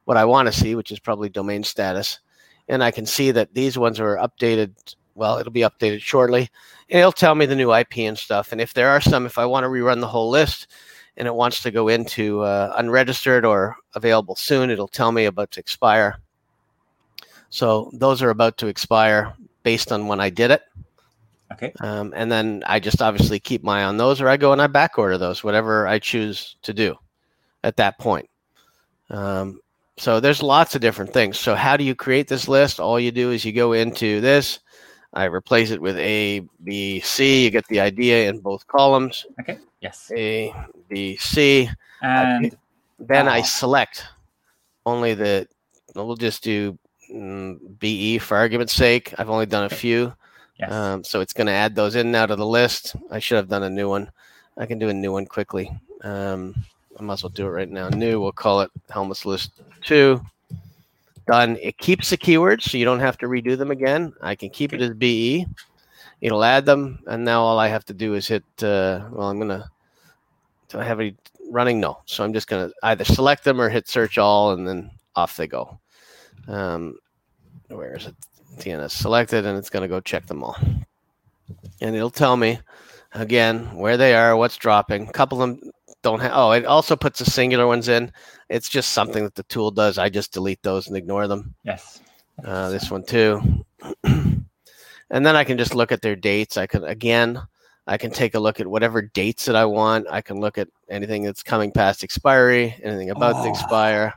what 0.05 0.17
I 0.17 0.25
want 0.25 0.47
to 0.47 0.53
see, 0.53 0.75
which 0.75 0.91
is 0.91 0.99
probably 0.99 1.29
domain 1.29 1.63
status. 1.63 2.19
And 2.69 2.83
I 2.83 2.91
can 2.91 3.05
see 3.05 3.31
that 3.31 3.53
these 3.53 3.77
ones 3.77 3.99
are 3.99 4.17
updated. 4.17 4.73
Well, 5.15 5.37
it'll 5.37 5.51
be 5.51 5.61
updated 5.61 6.01
shortly, 6.01 6.49
and 6.89 6.99
it'll 6.99 7.11
tell 7.11 7.35
me 7.35 7.45
the 7.45 7.55
new 7.55 7.73
IP 7.73 7.99
and 7.99 8.17
stuff. 8.17 8.51
And 8.51 8.61
if 8.61 8.73
there 8.73 8.89
are 8.89 9.01
some, 9.01 9.25
if 9.25 9.37
I 9.37 9.45
want 9.45 9.63
to 9.63 9.69
rerun 9.69 9.99
the 9.99 10.07
whole 10.07 10.29
list, 10.29 10.67
and 11.17 11.27
it 11.27 11.33
wants 11.33 11.61
to 11.63 11.71
go 11.71 11.87
into 11.87 12.41
uh, 12.41 12.73
unregistered 12.77 13.43
or 13.43 13.75
available 13.95 14.35
soon, 14.35 14.69
it'll 14.69 14.87
tell 14.87 15.11
me 15.11 15.25
about 15.25 15.51
to 15.51 15.59
expire. 15.59 16.19
So 17.49 17.89
those 17.93 18.21
are 18.21 18.29
about 18.29 18.57
to 18.57 18.67
expire 18.67 19.33
based 19.63 19.91
on 19.91 20.07
when 20.07 20.19
I 20.19 20.29
did 20.29 20.51
it. 20.51 20.61
Okay. 21.51 21.71
Um, 21.79 22.13
and 22.15 22.31
then 22.31 22.63
I 22.67 22.79
just 22.79 23.01
obviously 23.01 23.39
keep 23.39 23.63
my 23.63 23.81
eye 23.81 23.85
on 23.85 23.97
those, 23.97 24.19
or 24.21 24.27
I 24.27 24.37
go 24.37 24.51
and 24.51 24.61
I 24.61 24.67
back 24.67 24.97
order 24.97 25.17
those, 25.17 25.43
whatever 25.43 25.87
I 25.87 25.97
choose 25.99 26.57
to 26.63 26.73
do 26.73 26.95
at 27.63 27.77
that 27.77 27.97
point. 27.99 28.29
Um, 29.09 29.61
so 29.97 30.19
there's 30.19 30.43
lots 30.43 30.75
of 30.75 30.81
different 30.81 31.11
things. 31.13 31.39
So 31.39 31.55
how 31.55 31.77
do 31.77 31.83
you 31.83 31.95
create 31.95 32.27
this 32.27 32.47
list? 32.47 32.79
All 32.79 32.99
you 32.99 33.11
do 33.11 33.31
is 33.31 33.45
you 33.45 33.53
go 33.53 33.73
into 33.73 34.19
this. 34.21 34.59
I 35.13 35.23
replace 35.23 35.71
it 35.71 35.81
with 35.81 35.97
A, 35.97 36.41
B, 36.63 36.99
C. 36.99 37.45
You 37.45 37.49
get 37.49 37.65
the 37.67 37.79
idea 37.79 38.29
in 38.29 38.39
both 38.39 38.67
columns. 38.67 39.25
Okay. 39.39 39.57
Yes. 39.81 40.11
A, 40.15 40.53
B, 40.89 41.15
C. 41.17 41.69
And 42.01 42.55
Then 42.99 43.27
I 43.27 43.39
Ah. 43.39 43.43
select 43.43 44.05
only 44.85 45.13
the. 45.13 45.47
We'll 45.95 46.15
just 46.15 46.43
do 46.43 46.77
BE 47.09 48.17
for 48.19 48.37
argument's 48.37 48.73
sake. 48.73 49.13
I've 49.17 49.29
only 49.29 49.45
done 49.45 49.65
a 49.65 49.69
few. 49.69 50.13
yes. 50.59 50.71
Um, 50.71 51.03
so 51.03 51.21
it's 51.21 51.33
going 51.33 51.47
to 51.47 51.53
add 51.53 51.75
those 51.75 51.95
in 51.95 52.11
now 52.11 52.25
to 52.25 52.35
the 52.35 52.45
list. 52.45 52.95
I 53.11 53.19
should 53.19 53.37
have 53.37 53.49
done 53.49 53.63
a 53.63 53.69
new 53.69 53.89
one. 53.89 54.09
I 54.57 54.65
can 54.65 54.79
do 54.79 54.89
a 54.89 54.93
new 54.93 55.11
one 55.11 55.25
quickly. 55.25 55.71
Um, 56.03 56.55
I 56.99 57.03
might 57.03 57.13
as 57.13 57.23
well 57.23 57.29
do 57.29 57.45
it 57.45 57.51
right 57.51 57.69
now. 57.69 57.89
New, 57.89 58.19
we'll 58.19 58.31
call 58.31 58.61
it 58.61 58.71
Helmut's 58.89 59.25
List 59.25 59.51
2. 59.83 60.19
Done. 61.27 61.57
It 61.61 61.77
keeps 61.77 62.09
the 62.09 62.17
keywords, 62.17 62.63
so 62.63 62.77
you 62.77 62.85
don't 62.85 62.99
have 62.99 63.17
to 63.19 63.27
redo 63.27 63.57
them 63.57 63.71
again. 63.71 64.13
I 64.21 64.35
can 64.35 64.49
keep 64.49 64.73
it 64.73 64.81
as 64.81 64.93
BE. 64.93 65.45
It'll 66.21 66.43
add 66.43 66.65
them, 66.65 66.99
and 67.05 67.23
now 67.23 67.41
all 67.41 67.59
I 67.59 67.67
have 67.67 67.85
to 67.85 67.93
do 67.93 68.15
is 68.15 68.27
hit. 68.27 68.43
Uh, 68.61 69.05
well, 69.11 69.29
I'm 69.29 69.37
going 69.37 69.49
to. 69.49 69.69
Do 70.69 70.79
I 70.79 70.83
have 70.83 70.99
any 70.99 71.15
running? 71.51 71.79
No. 71.79 71.99
So 72.05 72.23
I'm 72.23 72.33
just 72.33 72.47
going 72.47 72.69
to 72.69 72.75
either 72.83 73.03
select 73.03 73.43
them 73.43 73.61
or 73.61 73.69
hit 73.69 73.87
search 73.87 74.17
all, 74.17 74.53
and 74.53 74.67
then 74.67 74.89
off 75.15 75.37
they 75.37 75.47
go. 75.47 75.77
Um, 76.47 76.97
where 77.67 77.95
is 77.95 78.05
it? 78.07 78.15
TNS 78.57 78.91
selected, 78.91 79.45
and 79.45 79.57
it's 79.57 79.69
going 79.69 79.81
to 79.81 79.87
go 79.87 79.99
check 79.99 80.25
them 80.25 80.43
all. 80.43 80.57
And 81.81 81.95
it'll 81.95 82.09
tell 82.09 82.35
me 82.37 82.59
again 83.13 83.75
where 83.75 83.97
they 83.97 84.15
are, 84.15 84.35
what's 84.35 84.57
dropping. 84.57 85.07
A 85.07 85.11
couple 85.11 85.41
of 85.41 85.49
them 85.49 85.71
don't 86.01 86.19
have. 86.19 86.31
Oh, 86.33 86.51
it 86.51 86.65
also 86.65 86.95
puts 86.95 87.19
the 87.19 87.25
singular 87.25 87.67
ones 87.67 87.87
in. 87.87 88.11
It's 88.49 88.69
just 88.69 88.91
something 88.91 89.23
that 89.23 89.35
the 89.35 89.43
tool 89.43 89.71
does. 89.71 89.97
I 89.97 90.09
just 90.09 90.31
delete 90.33 90.61
those 90.63 90.87
and 90.87 90.97
ignore 90.97 91.27
them. 91.27 91.53
yes. 91.63 92.01
Uh, 92.43 92.69
this 92.69 92.91
one 92.91 93.03
too. 93.03 93.41
and 94.03 94.45
then 95.09 95.35
I 95.35 95.43
can 95.43 95.57
just 95.57 95.73
look 95.73 95.91
at 95.91 96.01
their 96.01 96.15
dates. 96.15 96.55
I 96.57 96.67
can 96.67 96.83
again, 96.83 97.41
I 97.87 97.97
can 97.97 98.11
take 98.11 98.35
a 98.35 98.39
look 98.39 98.59
at 98.59 98.67
whatever 98.67 99.01
dates 99.01 99.45
that 99.45 99.55
I 99.55 99.65
want. 99.65 100.05
I 100.09 100.21
can 100.21 100.39
look 100.39 100.57
at 100.57 100.67
anything 100.89 101.23
that's 101.23 101.41
coming 101.43 101.71
past 101.71 102.03
expiry, 102.03 102.75
anything 102.83 103.09
about 103.09 103.43
to 103.43 103.49
Oh. 103.49 103.51
expire, 103.51 104.13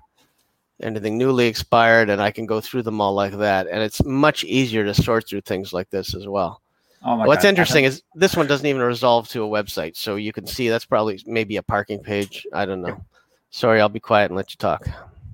anything 0.83 1.19
newly 1.19 1.47
expired, 1.47 2.11
and 2.11 2.21
I 2.21 2.31
can 2.31 2.47
go 2.47 2.61
through 2.61 2.83
them 2.83 3.01
all 3.01 3.15
like 3.15 3.37
that. 3.39 3.67
And 3.69 3.83
it's 3.83 4.05
much 4.05 4.45
easier 4.45 4.85
to 4.85 4.95
sort 4.95 5.29
through 5.29 5.43
things 5.43 5.73
like 5.73 5.91
this 5.91 6.15
as 6.15 6.27
well. 6.27 6.63
Oh 7.03 7.17
my 7.17 7.27
What's 7.27 7.45
God. 7.45 7.51
Interesting 7.51 7.85
is 7.85 8.03
this 8.15 8.37
one 8.37 8.47
doesn't 8.47 8.67
even 8.67 8.83
resolve 8.83 9.29
to 9.31 9.45
a 9.45 9.49
website, 9.49 9.97
so 9.97 10.17
you 10.17 10.33
can 10.33 10.47
see 10.47 10.69
that's 10.69 10.85
probably 10.85 11.23
maybe 11.27 11.57
a 11.57 11.63
parking 11.63 12.01
page. 12.01 12.47
I 12.53 12.67
don't 12.67 12.83
know. 12.83 13.03
Sorry, 13.51 13.81
I'll 13.81 13.89
be 13.89 14.01
quiet 14.01 14.31
and 14.31 14.37
let 14.37 14.51
you 14.53 14.57
talk. 14.59 14.87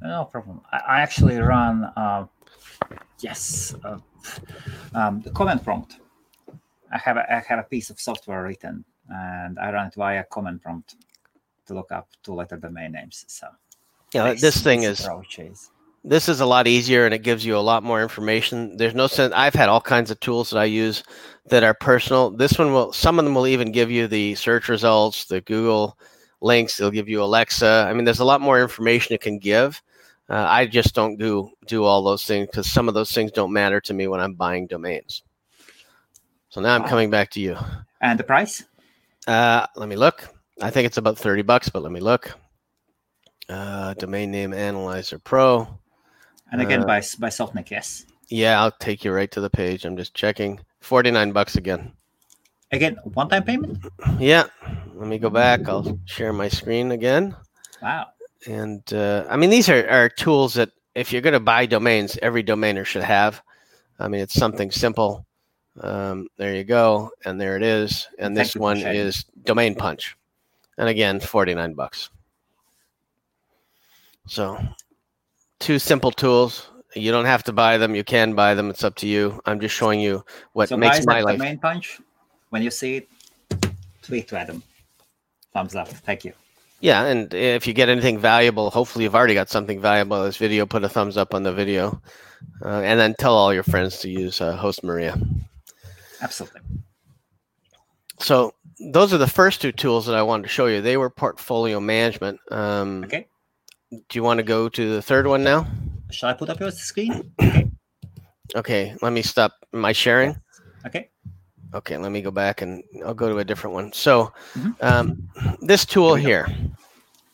No 0.03 0.25
problem. 0.25 0.61
I, 0.73 1.01
actually 1.01 1.39
run, 1.39 1.85
uh, 1.97 2.27
yes, 3.21 3.75
uh, 3.85 3.99
um, 4.95 5.21
the 5.23 5.31
command 5.31 5.65
prompt. 5.65 5.99
I 6.93 6.99
have 6.99 7.17
a, 7.17 7.33
I 7.33 7.41
have 7.41 7.59
a 7.59 7.65
piece 7.65 7.91
of 7.91 8.01
software 8.01 8.43
written, 8.45 8.85
and 9.09 9.59
I 9.59 9.73
run 9.73 9.89
it 9.89 9.95
via 9.95 10.25
command 10.25 10.63
prompt 10.63 10.97
to 11.67 11.75
look 11.75 11.91
up 11.91 12.09
two-letter 12.23 12.59
domain 12.59 12.93
names. 12.93 13.25
So 13.27 13.49
Yeah, 14.12 14.25
nice- 14.25 14.40
this 14.40 14.61
thing 14.62 14.83
is 14.85 15.01
approaches. 15.05 15.71
this 16.05 16.29
is 16.29 16.40
a 16.40 16.47
lot 16.47 16.66
easier 16.66 17.05
and 17.05 17.12
it 17.14 17.23
gives 17.23 17.45
you 17.45 17.57
a 17.57 17.61
lot 17.61 17.83
more 17.83 18.03
information. 18.03 18.77
There's 18.77 18.95
no 18.95 19.07
sense. 19.07 19.33
I've 19.37 19.55
had 19.55 19.69
all 19.69 19.81
kinds 19.81 20.11
of 20.11 20.21
tools 20.21 20.51
that 20.51 20.59
I 20.59 20.64
use 20.64 21.03
that 21.47 21.64
are 21.64 21.75
personal. 21.75 22.31
This 22.31 22.59
one 22.59 22.73
will. 22.73 22.92
Some 22.92 23.19
of 23.19 23.25
them 23.25 23.35
will 23.35 23.47
even 23.47 23.73
give 23.73 23.90
you 23.90 24.07
the 24.07 24.35
search 24.37 24.69
results, 24.69 25.25
the 25.27 25.40
Google 25.40 25.99
links. 26.40 26.77
They'll 26.77 26.90
give 26.90 27.09
you 27.09 27.23
Alexa. 27.23 27.87
I 27.88 27.92
mean, 27.95 28.05
there's 28.05 28.21
a 28.21 28.25
lot 28.25 28.40
more 28.40 28.61
information 28.61 29.14
it 29.14 29.21
can 29.21 29.38
give. 29.38 29.83
Uh, 30.29 30.45
I 30.49 30.66
just 30.66 30.95
don't 30.95 31.16
do 31.19 31.51
do 31.66 31.85
all 31.85 32.03
those 32.03 32.25
things 32.25 32.47
because 32.49 32.71
some 32.71 32.88
of 32.88 32.95
those 32.95 33.12
things 33.12 33.31
don't 33.33 33.53
matter 33.53 33.81
to 33.83 33.95
me 33.95 34.09
when 34.09 34.21
I'm 34.21 34.35
buying 34.35 34.66
domains. 34.66 35.23
So 36.49 36.61
now 36.61 36.75
I'm 36.75 36.83
Wow. 36.83 36.88
coming 36.88 37.11
back 37.11 37.31
to 37.33 37.40
you. 37.40 37.57
And 38.01 38.19
the 38.19 38.25
price? 38.25 38.64
Uh, 39.27 39.66
let 39.77 39.88
me 39.88 39.97
look. 39.97 40.29
I 40.62 40.71
think 40.71 40.87
it's 40.87 40.97
about 40.97 41.19
30 41.19 41.42
bucks, 41.42 41.69
but 41.69 41.83
let 41.83 41.92
me 41.92 42.01
look. 42.01 42.33
Uh, 43.49 43.95
domain 43.95 44.31
name 44.31 44.53
analyzer 44.53 45.19
pro. 45.19 45.69
And 46.53 46.61
again, 46.61 46.83
Uh, 46.83 46.87
by 46.87 47.01
by 47.19 47.29
Softnik, 47.29 47.71
yes. 47.71 48.07
Yeah, 48.29 48.61
I'll 48.61 48.73
take 48.73 49.05
you 49.05 49.13
right 49.13 49.31
to 49.31 49.41
the 49.41 49.51
page. 49.51 49.85
I'm 49.85 49.97
just 49.97 50.15
checking. 50.15 50.61
49 50.81 51.33
bucks 51.33 51.57
again. 51.57 51.93
Again, 52.73 52.97
one-time 53.15 53.45
payment. 53.45 53.85
Yeah. 54.19 54.47
Let 54.95 55.07
me 55.09 55.19
go 55.19 55.31
back. 55.31 55.69
I'll 55.69 55.99
share 56.07 56.33
my 56.33 56.49
screen 56.49 56.91
again. 56.91 57.37
Wow. 57.81 58.09
And 58.49 58.83
uh, 58.93 59.25
I 59.29 59.37
mean, 59.37 59.51
these 59.51 59.69
are, 59.69 59.89
are 59.89 60.09
tools 60.09 60.55
that 60.55 60.71
if 60.95 61.13
you're 61.13 61.23
going 61.23 61.35
to 61.35 61.41
buy 61.41 61.67
domains, 61.67 62.19
every 62.23 62.43
domainer 62.43 62.85
should 62.85 63.05
have. 63.05 63.43
I 63.99 64.09
mean, 64.09 64.21
it's 64.21 64.35
something 64.35 64.71
simple. 64.71 65.25
Um, 65.81 66.29
there 66.37 66.55
you 66.55 66.65
go. 66.65 67.11
And 67.25 67.41
there 67.41 67.57
it 67.57 67.63
is. 67.63 68.09
And 68.19 68.35
Thank 68.37 68.49
this 68.49 68.57
one 68.57 68.79
is 68.79 69.25
Domain 69.45 69.75
Punch. 69.75 70.17
And 70.79 70.89
again, 70.89 71.21
49 71.21 71.75
bucks. 71.75 72.11
So, 74.27 74.59
two 75.61 75.79
simple 75.79 76.11
tools. 76.11 76.69
You 76.95 77.12
don't 77.12 77.27
have 77.27 77.43
to 77.45 77.53
buy 77.53 77.79
them. 77.79 77.95
You 77.95 78.05
can 78.05 78.35
buy 78.35 78.55
them. 78.55 78.71
It's 78.71 78.83
up 78.83 78.97
to 78.97 79.07
you. 79.07 79.41
I'm 79.47 79.61
just 79.61 79.75
showing 79.75 80.01
you 80.01 80.25
what 80.53 80.69
so 80.69 80.77
makes 80.77 81.05
my 81.07 81.21
life. 81.21 81.39
domain 81.39 81.59
punch. 81.59 82.01
When 82.51 82.62
you 82.62 82.71
see 82.71 82.97
it, 82.97 83.09
tweet 84.03 84.29
to 84.29 84.39
Adam. 84.39 84.62
Thumbs 85.53 85.75
up. 85.75 85.89
Thank 85.89 86.25
you. 86.25 86.33
Yeah, 86.81 87.05
and 87.05 87.33
if 87.33 87.67
you 87.67 87.73
get 87.73 87.89
anything 87.89 88.19
valuable, 88.19 88.71
hopefully 88.71 89.05
you've 89.05 89.15
already 89.15 89.35
got 89.35 89.49
something 89.49 89.81
valuable 89.81 90.23
this 90.23 90.37
video. 90.37 90.67
Put 90.67 90.85
a 90.85 90.89
thumbs 90.89 91.17
up 91.17 91.35
on 91.35 91.43
the 91.43 91.53
video, 91.53 92.01
uh, 92.65 92.81
and 92.81 93.01
then 93.01 93.15
tell 93.19 93.35
all 93.35 93.53
your 93.53 93.62
friends 93.62 93.99
to 94.01 94.11
use 94.11 94.41
uh, 94.41 94.55
Host 94.57 94.85
Maria. 94.85 95.19
Absolutely. 96.21 96.61
So 98.21 98.55
those 98.93 99.12
are 99.12 99.19
the 99.19 99.27
first 99.27 99.61
two 99.62 99.73
tools 99.73 100.07
that 100.07 100.15
I 100.15 100.23
wanted 100.23 100.45
to 100.45 100.49
show 100.49 100.67
you. 100.67 100.83
They 100.83 100.97
were 100.97 101.11
portfolio 101.11 101.81
management. 101.81 102.41
Um, 102.51 103.05
Okay. 103.05 103.27
Do 103.90 103.99
you 104.14 104.22
want 104.22 104.38
to 104.38 104.42
go 104.44 104.68
to 104.68 104.94
the 104.94 105.03
third 105.03 105.27
one 105.27 105.44
now? 105.44 105.66
Shall 106.11 106.29
I 106.31 106.33
put 106.33 106.51
up 106.51 106.59
your 106.61 106.70
screen? 106.70 107.33
Okay, 108.55 108.94
let 109.03 109.12
me 109.12 109.22
stop 109.22 109.53
my 109.72 109.92
sharing. 109.92 110.37
Okay. 110.87 111.11
Okay, 111.75 111.96
let 111.96 112.11
me 112.12 112.22
go 112.22 112.31
back 112.31 112.62
and 112.62 112.83
I'll 113.05 113.14
go 113.14 113.29
to 113.29 113.38
a 113.38 113.44
different 113.44 113.75
one. 113.75 113.92
So 113.92 114.33
Mhm. 114.55 114.83
um, 114.83 115.29
this 115.61 115.85
tool 115.85 116.14
Here 116.14 116.46
here, 116.46 116.57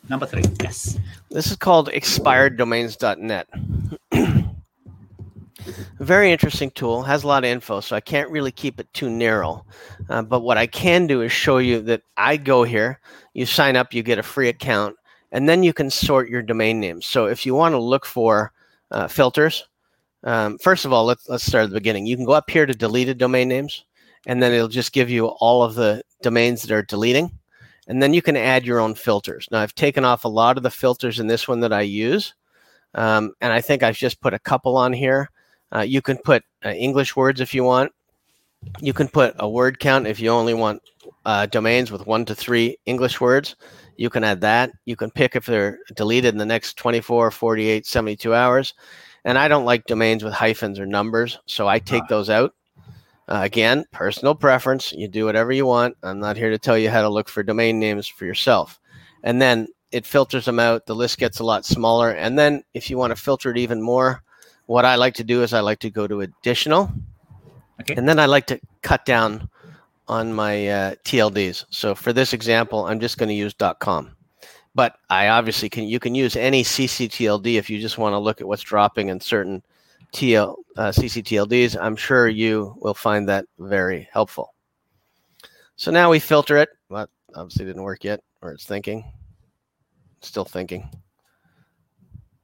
Number 0.08 0.26
three. 0.26 0.42
Yes. 0.60 0.98
This 1.30 1.46
is 1.50 1.56
called 1.56 1.88
expireddomains.net. 1.90 3.46
Very 6.00 6.32
interesting 6.32 6.70
tool, 6.72 7.02
has 7.04 7.22
a 7.22 7.26
lot 7.28 7.44
of 7.44 7.50
info, 7.50 7.80
so 7.80 7.94
I 7.94 8.00
can't 8.00 8.28
really 8.30 8.50
keep 8.50 8.80
it 8.80 8.92
too 8.92 9.08
narrow. 9.08 9.64
Uh, 10.08 10.22
but 10.22 10.40
what 10.40 10.58
I 10.58 10.66
can 10.66 11.06
do 11.06 11.22
is 11.22 11.30
show 11.30 11.58
you 11.58 11.80
that 11.82 12.02
I 12.16 12.36
go 12.36 12.64
here, 12.64 12.98
you 13.32 13.46
sign 13.46 13.76
up, 13.76 13.94
you 13.94 14.02
get 14.02 14.18
a 14.18 14.22
free 14.24 14.48
account, 14.48 14.96
and 15.32 15.48
then 15.48 15.62
you 15.62 15.72
can 15.72 15.90
sort 15.90 16.28
your 16.28 16.42
domain 16.42 16.78
names. 16.78 17.06
So 17.06 17.26
if 17.26 17.44
you 17.44 17.54
want 17.54 17.72
to 17.72 17.78
look 17.78 18.06
for 18.06 18.52
uh, 18.90 19.08
filters, 19.08 19.66
um, 20.24 20.58
first 20.58 20.84
of 20.84 20.92
all, 20.92 21.04
let's, 21.04 21.28
let's 21.28 21.44
start 21.44 21.64
at 21.64 21.70
the 21.70 21.80
beginning. 21.80 22.06
You 22.06 22.16
can 22.16 22.24
go 22.24 22.32
up 22.32 22.48
here 22.48 22.64
to 22.64 22.74
deleted 22.74 23.18
domain 23.18 23.48
names, 23.48 23.84
and 24.26 24.40
then 24.40 24.52
it'll 24.52 24.68
just 24.68 24.92
give 24.92 25.10
you 25.10 25.26
all 25.26 25.64
of 25.64 25.74
the 25.74 26.02
domains 26.22 26.62
that 26.62 26.70
are 26.70 26.84
deleting 26.84 27.32
and 27.88 28.02
then 28.02 28.14
you 28.14 28.22
can 28.22 28.36
add 28.36 28.64
your 28.64 28.80
own 28.80 28.94
filters. 28.94 29.48
Now, 29.50 29.60
I've 29.60 29.74
taken 29.74 30.04
off 30.04 30.24
a 30.24 30.28
lot 30.28 30.56
of 30.56 30.62
the 30.62 30.70
filters 30.70 31.18
in 31.18 31.26
this 31.26 31.48
one 31.48 31.60
that 31.60 31.72
I 31.72 31.82
use, 31.82 32.34
um, 32.94 33.32
and 33.40 33.52
I 33.52 33.60
think 33.60 33.82
I've 33.82 33.96
just 33.96 34.20
put 34.20 34.34
a 34.34 34.38
couple 34.38 34.76
on 34.76 34.92
here. 34.92 35.30
Uh, 35.74 35.80
you 35.80 36.02
can 36.02 36.18
put 36.18 36.44
uh, 36.64 36.70
English 36.70 37.16
words 37.16 37.40
if 37.40 37.54
you 37.54 37.64
want. 37.64 37.92
You 38.80 38.92
can 38.92 39.08
put 39.08 39.34
a 39.38 39.48
word 39.48 39.80
count 39.80 40.06
if 40.06 40.20
you 40.20 40.30
only 40.30 40.54
want 40.54 40.82
uh, 41.24 41.46
domains 41.46 41.90
with 41.90 42.06
one 42.06 42.24
to 42.26 42.34
three 42.34 42.76
English 42.86 43.20
words. 43.20 43.56
You 43.96 44.10
can 44.10 44.24
add 44.24 44.40
that. 44.40 44.72
You 44.84 44.96
can 44.96 45.10
pick 45.10 45.36
if 45.36 45.46
they're 45.46 45.78
deleted 45.94 46.34
in 46.34 46.38
the 46.38 46.46
next 46.46 46.76
24, 46.76 47.30
48, 47.30 47.86
72 47.86 48.34
hours. 48.34 48.74
And 49.24 49.38
I 49.38 49.48
don't 49.48 49.64
like 49.64 49.86
domains 49.86 50.24
with 50.24 50.32
hyphens 50.32 50.80
or 50.80 50.86
numbers, 50.86 51.38
so 51.46 51.68
I 51.68 51.78
take 51.78 52.06
those 52.08 52.28
out. 52.28 52.54
Uh, 53.28 53.40
again, 53.44 53.84
personal 53.92 54.34
preference. 54.34 54.92
You 54.92 55.06
do 55.06 55.24
whatever 55.24 55.52
you 55.52 55.64
want. 55.64 55.96
I'm 56.02 56.18
not 56.18 56.36
here 56.36 56.50
to 56.50 56.58
tell 56.58 56.76
you 56.76 56.90
how 56.90 57.02
to 57.02 57.08
look 57.08 57.28
for 57.28 57.42
domain 57.42 57.78
names 57.78 58.08
for 58.08 58.24
yourself. 58.24 58.80
And 59.22 59.40
then 59.40 59.68
it 59.92 60.04
filters 60.04 60.46
them 60.46 60.58
out. 60.58 60.86
The 60.86 60.94
list 60.94 61.18
gets 61.18 61.38
a 61.38 61.44
lot 61.44 61.64
smaller. 61.64 62.10
And 62.10 62.36
then 62.36 62.64
if 62.74 62.90
you 62.90 62.98
want 62.98 63.12
to 63.12 63.22
filter 63.22 63.50
it 63.50 63.58
even 63.58 63.80
more, 63.80 64.22
what 64.66 64.84
I 64.84 64.96
like 64.96 65.14
to 65.14 65.24
do 65.24 65.42
is 65.42 65.52
I 65.52 65.60
like 65.60 65.78
to 65.80 65.90
go 65.90 66.06
to 66.06 66.22
additional. 66.22 66.90
Okay. 67.80 67.94
And 67.94 68.08
then 68.08 68.18
I 68.18 68.26
like 68.26 68.46
to 68.46 68.60
cut 68.82 69.04
down 69.04 69.48
on 70.12 70.34
my 70.34 70.68
uh, 70.68 70.94
TLDs. 71.06 71.64
So 71.70 71.94
for 71.94 72.12
this 72.12 72.34
example, 72.34 72.84
I'm 72.84 73.00
just 73.00 73.16
going 73.16 73.30
to 73.30 73.34
use 73.34 73.54
.com. 73.80 74.14
But 74.74 74.96
I 75.08 75.28
obviously 75.28 75.70
can 75.70 75.84
you 75.84 75.98
can 75.98 76.14
use 76.14 76.36
any 76.36 76.62
CCTLD 76.62 77.54
if 77.54 77.70
you 77.70 77.80
just 77.80 77.98
want 77.98 78.12
to 78.12 78.18
look 78.18 78.40
at 78.40 78.46
what's 78.46 78.62
dropping 78.62 79.08
in 79.08 79.20
certain 79.20 79.62
TL 80.12 80.54
uh, 80.76 80.90
CCTLDs. 80.90 81.76
I'm 81.80 81.96
sure 81.96 82.28
you 82.28 82.74
will 82.80 82.94
find 82.94 83.28
that 83.28 83.46
very 83.58 84.08
helpful. 84.12 84.54
So 85.76 85.90
now 85.90 86.10
we 86.10 86.18
filter 86.18 86.58
it. 86.58 86.68
Well, 86.90 87.08
obviously 87.34 87.64
didn't 87.64 87.82
work 87.82 88.04
yet, 88.04 88.20
or 88.42 88.52
it's 88.52 88.66
thinking. 88.66 89.04
Still 90.20 90.44
thinking. 90.44 90.88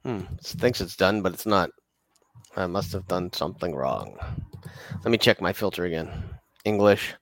Hmm. 0.03 0.21
It 0.39 0.45
thinks 0.45 0.81
it's 0.81 0.95
done, 0.95 1.21
but 1.21 1.33
it's 1.33 1.45
not. 1.45 1.69
I 2.55 2.65
must 2.65 2.91
have 2.93 3.07
done 3.07 3.31
something 3.31 3.75
wrong. 3.75 4.17
Let 5.03 5.11
me 5.11 5.17
check 5.17 5.39
my 5.39 5.53
filter 5.53 5.85
again. 5.85 6.11
English, 6.65 7.13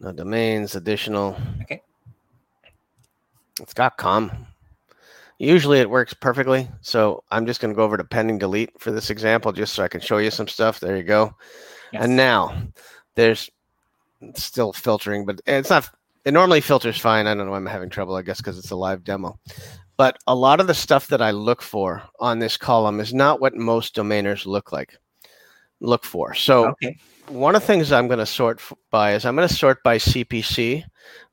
no 0.00 0.12
domains, 0.12 0.74
additional. 0.76 1.36
Okay. 1.62 1.82
It's 3.60 3.74
got 3.74 3.96
com. 3.96 4.46
Usually 5.38 5.78
it 5.80 5.90
works 5.90 6.14
perfectly. 6.14 6.68
So 6.80 7.22
I'm 7.30 7.46
just 7.46 7.60
going 7.60 7.72
to 7.72 7.76
go 7.76 7.84
over 7.84 7.96
to 7.96 8.04
pending 8.04 8.38
delete 8.38 8.78
for 8.80 8.90
this 8.90 9.10
example, 9.10 9.52
just 9.52 9.74
so 9.74 9.82
I 9.82 9.88
can 9.88 10.00
show 10.00 10.18
you 10.18 10.30
some 10.30 10.48
stuff. 10.48 10.80
There 10.80 10.96
you 10.96 11.04
go. 11.04 11.34
Yes. 11.92 12.04
And 12.04 12.16
now 12.16 12.60
there's 13.14 13.50
still 14.34 14.72
filtering, 14.72 15.24
but 15.24 15.40
it's 15.46 15.70
not. 15.70 15.88
It 16.24 16.32
normally 16.32 16.60
filters 16.60 16.98
fine. 16.98 17.26
I 17.26 17.34
don't 17.34 17.46
know 17.46 17.52
why 17.52 17.56
I'm 17.56 17.66
having 17.66 17.88
trouble. 17.88 18.16
I 18.16 18.22
guess 18.22 18.38
because 18.38 18.58
it's 18.58 18.70
a 18.70 18.76
live 18.76 19.04
demo. 19.04 19.38
But 19.96 20.18
a 20.26 20.34
lot 20.34 20.60
of 20.60 20.66
the 20.66 20.74
stuff 20.74 21.08
that 21.08 21.22
I 21.22 21.32
look 21.32 21.62
for 21.62 22.02
on 22.20 22.38
this 22.38 22.56
column 22.56 23.00
is 23.00 23.12
not 23.12 23.40
what 23.40 23.54
most 23.54 23.94
domainers 23.94 24.46
look 24.46 24.70
like. 24.70 24.96
Look 25.80 26.04
for. 26.04 26.34
So 26.34 26.66
okay. 26.66 26.98
One 27.30 27.54
of 27.54 27.62
the 27.62 27.66
things 27.66 27.92
I'm 27.92 28.06
going 28.08 28.18
to 28.18 28.26
sort 28.26 28.60
by 28.90 29.14
is 29.14 29.24
I'm 29.24 29.36
going 29.36 29.48
to 29.48 29.54
sort 29.54 29.82
by 29.82 29.98
CPC, 29.98 30.84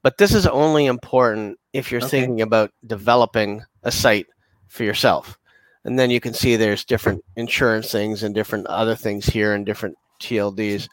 but 0.03 0.17
this 0.17 0.33
is 0.33 0.47
only 0.47 0.85
important 0.85 1.59
if 1.73 1.91
you're 1.91 2.01
Okay. 2.01 2.09
thinking 2.09 2.41
about 2.41 2.71
developing 2.85 3.63
a 3.83 3.91
site 3.91 4.27
for 4.67 4.83
yourself. 4.83 5.37
And 5.83 5.99
then 5.99 6.09
you 6.09 6.19
can 6.19 6.33
see 6.33 6.55
there's 6.55 6.83
different 6.83 7.23
insurance 7.35 7.91
things 7.91 8.23
and 8.23 8.33
different 8.33 8.67
other 8.67 8.95
things 8.95 9.25
here 9.25 9.53
and 9.53 9.65
different 9.65 9.95
TLDs. 10.21 10.87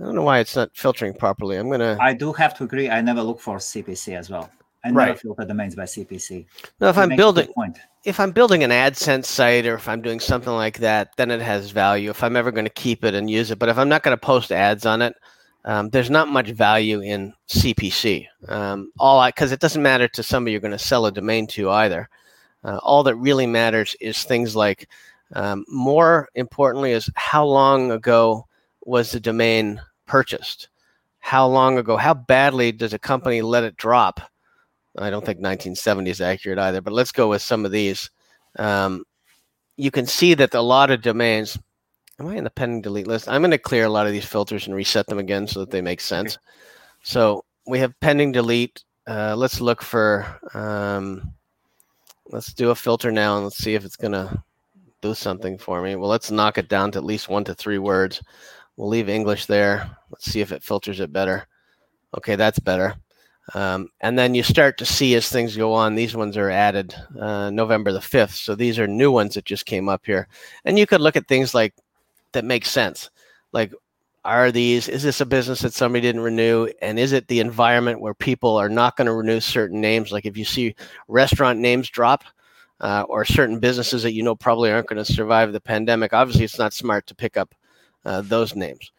I 0.00 0.04
don't 0.04 0.14
know 0.16 0.22
why 0.22 0.40
it's 0.40 0.56
not 0.56 0.70
filtering 0.74 1.14
properly. 1.14 1.56
I'm 1.56 1.68
going 1.68 1.80
to 1.80 1.96
I 2.00 2.14
do 2.14 2.32
have 2.32 2.54
to 2.58 2.64
agree. 2.64 2.90
I 2.90 3.00
never 3.00 3.22
look 3.22 3.40
for 3.40 3.58
CPC 3.58 4.18
as 4.18 4.30
well. 4.30 4.50
I 4.84 4.88
never 4.88 4.98
Right. 4.98 5.20
filter 5.20 5.44
domains 5.44 5.74
by 5.74 5.84
CPC. 5.84 6.46
now 6.80 6.88
if 6.88 6.96
You 6.96 7.02
I'm 7.02 7.08
make 7.08 7.18
a 7.18 7.22
good 7.22 7.34
building 7.34 7.74
if 8.04 8.20
I'm 8.20 8.32
building 8.32 8.62
an 8.62 8.70
AdSense 8.70 9.24
site 9.24 9.66
or 9.66 9.74
if 9.74 9.88
I'm 9.88 10.02
doing 10.02 10.20
something 10.20 10.52
like 10.52 10.78
that, 10.78 11.16
then 11.16 11.30
it 11.30 11.40
has 11.40 11.70
value. 11.70 12.10
If 12.10 12.22
I'm 12.22 12.36
ever 12.36 12.52
going 12.52 12.66
to 12.66 12.70
keep 12.70 13.02
it 13.02 13.14
and 13.14 13.30
use 13.30 13.50
it, 13.50 13.58
but 13.58 13.70
if 13.70 13.78
I'm 13.78 13.88
not 13.88 14.02
going 14.02 14.16
to 14.16 14.20
post 14.20 14.52
ads 14.52 14.84
on 14.84 15.00
it, 15.00 15.14
um, 15.64 15.88
there's 15.88 16.10
not 16.10 16.28
much 16.28 16.50
value 16.50 17.00
in 17.00 17.32
CPC. 17.48 18.26
Um, 18.48 18.92
all 18.98 19.24
because 19.24 19.52
it 19.52 19.60
doesn't 19.60 19.82
matter 19.82 20.06
to 20.08 20.22
somebody 20.22 20.52
you're 20.52 20.60
going 20.60 20.72
to 20.72 20.78
sell 20.78 21.06
a 21.06 21.12
domain 21.12 21.46
to 21.48 21.70
either. 21.70 22.10
Uh, 22.62 22.78
all 22.82 23.02
that 23.04 23.16
really 23.16 23.46
matters 23.46 23.96
is 24.00 24.22
things 24.22 24.54
like, 24.54 24.88
um, 25.34 25.64
more 25.68 26.28
importantly, 26.34 26.92
is 26.92 27.08
how 27.14 27.46
long 27.46 27.90
ago 27.90 28.46
was 28.84 29.12
the 29.12 29.20
domain 29.20 29.80
purchased? 30.06 30.68
How 31.20 31.46
long 31.46 31.78
ago? 31.78 31.96
How 31.96 32.12
badly 32.12 32.70
does 32.70 32.92
a 32.92 32.98
company 32.98 33.40
let 33.40 33.64
it 33.64 33.78
drop? 33.78 34.20
I 34.96 35.10
don't 35.10 35.24
think 35.24 35.38
1970 35.38 36.10
is 36.10 36.20
accurate 36.20 36.58
either, 36.58 36.80
but 36.80 36.92
let's 36.92 37.12
go 37.12 37.28
with 37.28 37.42
some 37.42 37.64
of 37.64 37.72
these. 37.72 38.10
Um, 38.58 39.04
you 39.76 39.90
can 39.90 40.06
see 40.06 40.34
that 40.34 40.54
a 40.54 40.60
lot 40.60 40.90
of 40.90 41.02
domains. 41.02 41.58
Am 42.20 42.28
I 42.28 42.36
in 42.36 42.44
the 42.44 42.50
pending 42.50 42.82
delete 42.82 43.08
list? 43.08 43.28
I'm 43.28 43.40
going 43.40 43.50
to 43.50 43.58
clear 43.58 43.86
a 43.86 43.90
lot 43.90 44.06
of 44.06 44.12
these 44.12 44.24
filters 44.24 44.66
and 44.66 44.74
reset 44.74 45.06
them 45.06 45.18
again 45.18 45.48
so 45.48 45.60
that 45.60 45.70
they 45.70 45.80
make 45.80 46.00
sense. 46.00 46.38
So 47.02 47.44
we 47.66 47.80
have 47.80 47.98
pending 48.00 48.30
delete. 48.30 48.84
Uh, 49.06 49.34
let's 49.36 49.60
look 49.60 49.82
for. 49.82 50.26
Um, 50.54 51.34
let's 52.26 52.52
do 52.52 52.70
a 52.70 52.74
filter 52.74 53.10
now 53.10 53.36
and 53.36 53.44
let's 53.44 53.58
see 53.58 53.74
if 53.74 53.84
it's 53.84 53.96
going 53.96 54.12
to 54.12 54.42
do 55.02 55.14
something 55.14 55.58
for 55.58 55.82
me. 55.82 55.96
Well, 55.96 56.08
let's 56.08 56.30
knock 56.30 56.56
it 56.56 56.68
down 56.68 56.92
to 56.92 56.98
at 56.98 57.04
least 57.04 57.28
one 57.28 57.44
to 57.44 57.54
three 57.54 57.78
words. 57.78 58.22
We'll 58.76 58.88
leave 58.88 59.08
English 59.08 59.46
there. 59.46 59.90
Let's 60.10 60.26
see 60.26 60.40
if 60.40 60.52
it 60.52 60.62
filters 60.62 61.00
it 61.00 61.12
better. 61.12 61.46
Okay, 62.16 62.36
that's 62.36 62.58
better. 62.58 62.94
Um, 63.52 63.90
and 64.00 64.18
then 64.18 64.34
you 64.34 64.42
start 64.42 64.78
to 64.78 64.86
see 64.86 65.14
as 65.14 65.28
things 65.28 65.56
go 65.56 65.74
on, 65.74 65.94
these 65.94 66.16
ones 66.16 66.36
are 66.36 66.50
added 66.50 66.94
uh, 67.20 67.50
November 67.50 67.92
the 67.92 67.98
5th. 67.98 68.30
So 68.30 68.54
these 68.54 68.78
are 68.78 68.86
new 68.86 69.10
ones 69.10 69.34
that 69.34 69.44
just 69.44 69.66
came 69.66 69.88
up 69.88 70.06
here. 70.06 70.28
And 70.64 70.78
you 70.78 70.86
could 70.86 71.02
look 71.02 71.16
at 71.16 71.28
things 71.28 71.54
like 71.54 71.74
that 72.32 72.44
make 72.44 72.64
sense. 72.64 73.10
Like, 73.52 73.72
are 74.24 74.50
these, 74.50 74.88
is 74.88 75.02
this 75.02 75.20
a 75.20 75.26
business 75.26 75.60
that 75.60 75.74
somebody 75.74 76.00
didn't 76.00 76.22
renew? 76.22 76.68
And 76.80 76.98
is 76.98 77.12
it 77.12 77.28
the 77.28 77.40
environment 77.40 78.00
where 78.00 78.14
people 78.14 78.56
are 78.56 78.70
not 78.70 78.96
going 78.96 79.06
to 79.06 79.12
renew 79.12 79.40
certain 79.40 79.80
names? 79.80 80.10
Like 80.10 80.24
if 80.24 80.38
you 80.38 80.46
see 80.46 80.74
restaurant 81.08 81.58
names 81.58 81.90
drop 81.90 82.24
uh, 82.80 83.04
or 83.08 83.26
certain 83.26 83.60
businesses 83.60 84.02
that 84.02 84.14
you 84.14 84.22
know 84.22 84.34
probably 84.34 84.70
aren't 84.70 84.88
going 84.88 85.04
to 85.04 85.12
survive 85.12 85.52
the 85.52 85.60
pandemic, 85.60 86.14
obviously 86.14 86.44
it's 86.44 86.58
not 86.58 86.72
smart 86.72 87.06
to 87.08 87.14
pick 87.14 87.36
up 87.36 87.54
uh, 88.06 88.22
those 88.22 88.56
names. 88.56 88.92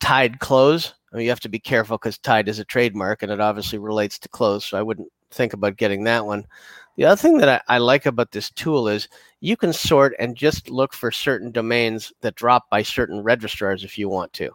Tide 0.00 0.38
close. 0.38 0.94
I 1.12 1.16
mean, 1.16 1.24
you 1.24 1.30
have 1.30 1.40
to 1.40 1.48
be 1.48 1.58
careful 1.58 1.98
because 1.98 2.18
Tide 2.18 2.48
is 2.48 2.58
a 2.58 2.64
trademark 2.64 3.22
and 3.22 3.32
it 3.32 3.40
obviously 3.40 3.78
relates 3.78 4.18
to 4.20 4.28
clothes. 4.28 4.64
So 4.64 4.78
I 4.78 4.82
wouldn't 4.82 5.08
think 5.30 5.52
about 5.52 5.76
getting 5.76 6.04
that 6.04 6.24
one. 6.24 6.46
The 6.96 7.04
other 7.04 7.16
thing 7.16 7.38
that 7.38 7.62
I, 7.68 7.74
I 7.74 7.78
like 7.78 8.06
about 8.06 8.30
this 8.30 8.50
tool 8.50 8.88
is 8.88 9.08
you 9.40 9.56
can 9.56 9.72
sort 9.72 10.14
and 10.18 10.36
just 10.36 10.70
look 10.70 10.92
for 10.92 11.10
certain 11.10 11.50
domains 11.50 12.12
that 12.20 12.34
drop 12.34 12.68
by 12.70 12.82
certain 12.82 13.22
registrars 13.22 13.84
if 13.84 13.98
you 13.98 14.08
want 14.08 14.32
to. 14.34 14.50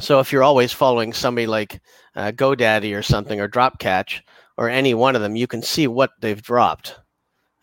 So 0.00 0.20
if 0.20 0.32
you're 0.32 0.44
always 0.44 0.72
following 0.72 1.12
somebody 1.12 1.46
like 1.46 1.80
uh, 2.14 2.30
GoDaddy 2.32 2.96
or 2.96 3.02
something 3.02 3.40
or 3.40 3.48
Dropcatch 3.48 4.20
or 4.56 4.68
any 4.68 4.94
one 4.94 5.16
of 5.16 5.22
them, 5.22 5.36
you 5.36 5.46
can 5.46 5.62
see 5.62 5.86
what 5.86 6.10
they've 6.20 6.40
dropped. 6.40 6.96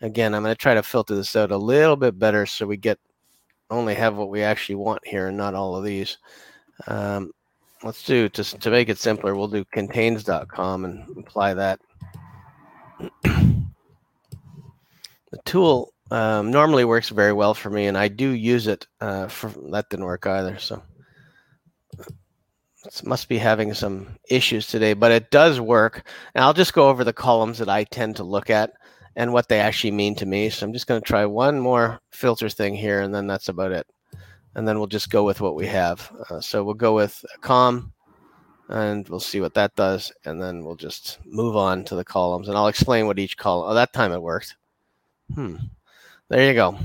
Again, 0.02 0.34
I'm 0.34 0.42
going 0.42 0.54
to 0.54 0.58
try 0.58 0.74
to 0.74 0.82
filter 0.82 1.16
this 1.16 1.34
out 1.34 1.50
a 1.50 1.56
little 1.56 1.96
bit 1.96 2.18
better 2.18 2.44
so 2.44 2.66
we 2.66 2.76
get 2.76 2.98
only 3.70 3.94
have 3.94 4.16
what 4.16 4.28
we 4.28 4.42
actually 4.42 4.76
want 4.76 5.04
here 5.04 5.28
and 5.28 5.36
not 5.36 5.54
all 5.54 5.74
of 5.74 5.84
these. 5.84 6.18
Um, 6.86 7.32
let's 7.86 8.02
do 8.02 8.28
just 8.28 8.60
to 8.60 8.70
make 8.70 8.88
it 8.88 8.98
simpler 8.98 9.34
we'll 9.34 9.48
do 9.48 9.64
contains.com 9.72 10.84
and 10.84 11.16
apply 11.18 11.54
that. 11.54 11.80
The 15.32 15.42
tool 15.44 15.92
um, 16.12 16.52
normally 16.52 16.84
works 16.84 17.08
very 17.08 17.32
well 17.32 17.52
for 17.52 17.68
me 17.68 17.86
and 17.86 17.98
i 17.98 18.06
do 18.08 18.30
use 18.30 18.68
it 18.68 18.86
uh, 19.00 19.26
for 19.26 19.48
that 19.70 19.90
didn't 19.90 20.06
work 20.06 20.26
either 20.26 20.56
so. 20.58 20.82
It 21.98 23.04
must 23.04 23.28
be 23.28 23.36
having 23.36 23.74
some 23.74 24.16
issues 24.30 24.68
today 24.68 24.94
but 24.94 25.10
it 25.10 25.30
does 25.30 25.60
work 25.60 26.08
and 26.34 26.44
i'll 26.44 26.54
just 26.54 26.74
go 26.74 26.88
over 26.88 27.02
the 27.02 27.12
columns 27.12 27.58
that 27.58 27.68
i 27.68 27.84
tend 27.84 28.16
to 28.16 28.24
look 28.24 28.50
at 28.50 28.72
and 29.16 29.32
what 29.32 29.48
they 29.48 29.58
actually 29.58 29.90
mean 29.90 30.14
to 30.14 30.26
me. 30.26 30.48
So 30.48 30.64
i'm 30.64 30.72
just 30.72 30.86
going 30.86 31.00
to 31.00 31.06
try 31.06 31.26
one 31.26 31.58
more 31.58 32.00
filter 32.12 32.48
thing 32.48 32.76
here 32.76 33.00
and 33.00 33.12
then 33.12 33.26
that's 33.26 33.48
about 33.48 33.72
it 33.72 33.86
and 34.56 34.66
then 34.66 34.78
we'll 34.78 34.88
just 34.88 35.10
go 35.10 35.22
with 35.22 35.40
what 35.40 35.54
we 35.54 35.66
have. 35.66 36.10
Uh, 36.28 36.40
so 36.40 36.64
we'll 36.64 36.74
go 36.74 36.94
with 36.94 37.24
com, 37.42 37.92
and 38.68 39.08
we'll 39.08 39.20
see 39.20 39.40
what 39.40 39.54
that 39.54 39.76
does, 39.76 40.10
and 40.24 40.42
then 40.42 40.64
we'll 40.64 40.76
just 40.76 41.18
move 41.26 41.56
on 41.56 41.84
to 41.84 41.94
the 41.94 42.04
columns, 42.04 42.48
and 42.48 42.56
I'll 42.56 42.66
explain 42.66 43.06
what 43.06 43.18
each 43.18 43.36
column. 43.36 43.70
Oh, 43.70 43.74
that 43.74 43.92
time 43.92 44.12
it 44.12 44.22
worked. 44.22 44.56
Hmm. 45.34 45.56
There 46.30 46.48
you 46.48 46.54
go. 46.54 46.76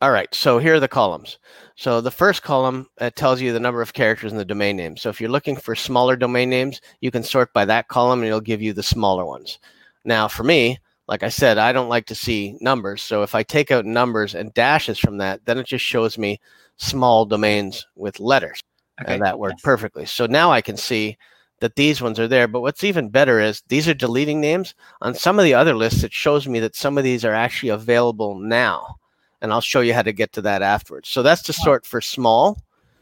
All 0.00 0.12
right. 0.12 0.34
So 0.34 0.58
here 0.58 0.76
are 0.76 0.80
the 0.80 0.88
columns. 0.88 1.38
So 1.76 2.00
the 2.00 2.10
first 2.10 2.42
column 2.42 2.86
uh, 3.00 3.10
tells 3.10 3.40
you 3.40 3.52
the 3.52 3.60
number 3.60 3.82
of 3.82 3.92
characters 3.92 4.32
in 4.32 4.38
the 4.38 4.44
domain 4.44 4.76
name. 4.76 4.96
So 4.96 5.10
if 5.10 5.20
you're 5.20 5.30
looking 5.30 5.56
for 5.56 5.74
smaller 5.74 6.16
domain 6.16 6.48
names, 6.48 6.80
you 7.00 7.10
can 7.10 7.22
sort 7.22 7.52
by 7.52 7.66
that 7.66 7.88
column, 7.88 8.20
and 8.20 8.28
it'll 8.28 8.40
give 8.40 8.62
you 8.62 8.72
the 8.72 8.82
smaller 8.82 9.26
ones. 9.26 9.58
Now, 10.04 10.28
for 10.28 10.44
me, 10.44 10.78
like 11.06 11.22
I 11.22 11.28
said, 11.28 11.58
I 11.58 11.72
don't 11.72 11.88
like 11.88 12.06
to 12.06 12.14
see 12.14 12.56
numbers. 12.60 13.02
So 13.02 13.22
if 13.22 13.34
I 13.34 13.42
take 13.42 13.70
out 13.70 13.84
numbers 13.84 14.34
and 14.34 14.54
dashes 14.54 14.98
from 14.98 15.18
that, 15.18 15.44
then 15.44 15.58
it 15.58 15.66
just 15.66 15.84
shows 15.84 16.16
me 16.16 16.40
small 16.80 17.26
domains 17.26 17.86
with 17.94 18.18
letters. 18.18 18.60
Okay. 19.00 19.14
And 19.14 19.22
that 19.22 19.38
worked 19.38 19.58
yes. 19.58 19.64
perfectly. 19.64 20.06
So 20.06 20.26
now 20.26 20.50
I 20.50 20.60
can 20.60 20.76
see 20.76 21.16
that 21.60 21.76
these 21.76 22.02
ones 22.02 22.18
are 22.18 22.28
there. 22.28 22.48
But 22.48 22.60
what's 22.62 22.84
even 22.84 23.10
better 23.10 23.38
is 23.38 23.62
these 23.68 23.88
are 23.88 23.94
deleting 23.94 24.40
names. 24.40 24.74
On 25.02 25.14
some 25.14 25.38
of 25.38 25.44
the 25.44 25.54
other 25.54 25.74
lists, 25.74 26.02
it 26.02 26.12
shows 26.12 26.48
me 26.48 26.58
that 26.60 26.74
some 26.74 26.98
of 26.98 27.04
these 27.04 27.24
are 27.24 27.34
actually 27.34 27.68
available 27.68 28.34
now. 28.34 28.96
And 29.42 29.52
I'll 29.52 29.60
show 29.60 29.80
you 29.80 29.94
how 29.94 30.02
to 30.02 30.12
get 30.12 30.32
to 30.32 30.42
that 30.42 30.62
afterwards. 30.62 31.08
So 31.08 31.22
that's 31.22 31.42
to 31.42 31.52
sort 31.52 31.86
for 31.86 32.00
small. 32.00 32.58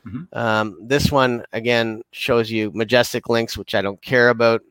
Mm-hmm. 0.06 0.38
Um, 0.38 0.78
this 0.80 1.10
one 1.10 1.44
again 1.52 2.02
shows 2.12 2.50
you 2.50 2.70
majestic 2.74 3.28
links, 3.28 3.56
which 3.56 3.74
I 3.74 3.82
don't 3.82 4.00
care 4.02 4.28
about. 4.28 4.62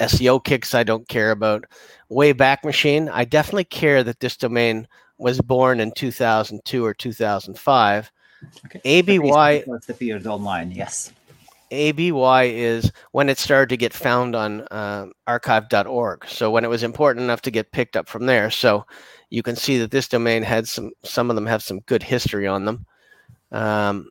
SEO 0.00 0.44
kicks, 0.44 0.74
I 0.74 0.82
don't 0.82 1.08
care 1.08 1.30
about. 1.30 1.64
Wayback 2.10 2.64
Machine, 2.64 3.08
I 3.08 3.24
definitely 3.24 3.64
care 3.64 4.04
that 4.04 4.20
this 4.20 4.36
domain 4.36 4.86
was 5.18 5.40
born 5.40 5.80
in 5.80 5.92
2002 5.92 6.84
or 6.84 6.94
2005. 6.94 8.12
Okay. 8.66 8.80
ABY 8.84 9.64
the 9.64 9.80
appeared 9.88 10.26
online, 10.26 10.70
yes. 10.70 11.12
ABY 11.70 12.54
is 12.54 12.92
when 13.12 13.28
it 13.28 13.38
started 13.38 13.68
to 13.70 13.76
get 13.76 13.92
found 13.92 14.36
on 14.36 14.62
uh, 14.70 15.06
archive.org. 15.26 16.26
So 16.28 16.50
when 16.50 16.64
it 16.64 16.68
was 16.68 16.82
important 16.82 17.24
enough 17.24 17.42
to 17.42 17.50
get 17.50 17.72
picked 17.72 17.96
up 17.96 18.08
from 18.08 18.26
there. 18.26 18.50
So 18.50 18.86
you 19.30 19.42
can 19.42 19.56
see 19.56 19.78
that 19.78 19.90
this 19.90 20.06
domain 20.08 20.42
had 20.42 20.68
some, 20.68 20.92
some 21.02 21.30
of 21.30 21.36
them 21.36 21.46
have 21.46 21.62
some 21.62 21.80
good 21.80 22.02
history 22.02 22.46
on 22.46 22.64
them. 22.64 22.86
Um, 23.50 24.10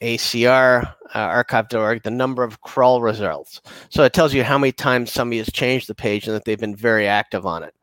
ACR, 0.00 0.94
uh, 1.14 1.18
archive.org, 1.18 2.02
the 2.02 2.10
number 2.10 2.42
of 2.42 2.60
crawl 2.60 3.00
results. 3.00 3.60
So 3.88 4.02
it 4.02 4.12
tells 4.12 4.34
you 4.34 4.42
how 4.42 4.58
many 4.58 4.72
times 4.72 5.12
somebody 5.12 5.38
has 5.38 5.50
changed 5.52 5.86
the 5.86 5.94
page 5.94 6.26
and 6.26 6.34
that 6.34 6.44
they've 6.44 6.58
been 6.58 6.74
very 6.74 7.06
active 7.06 7.46
on 7.46 7.62
it. 7.62 7.74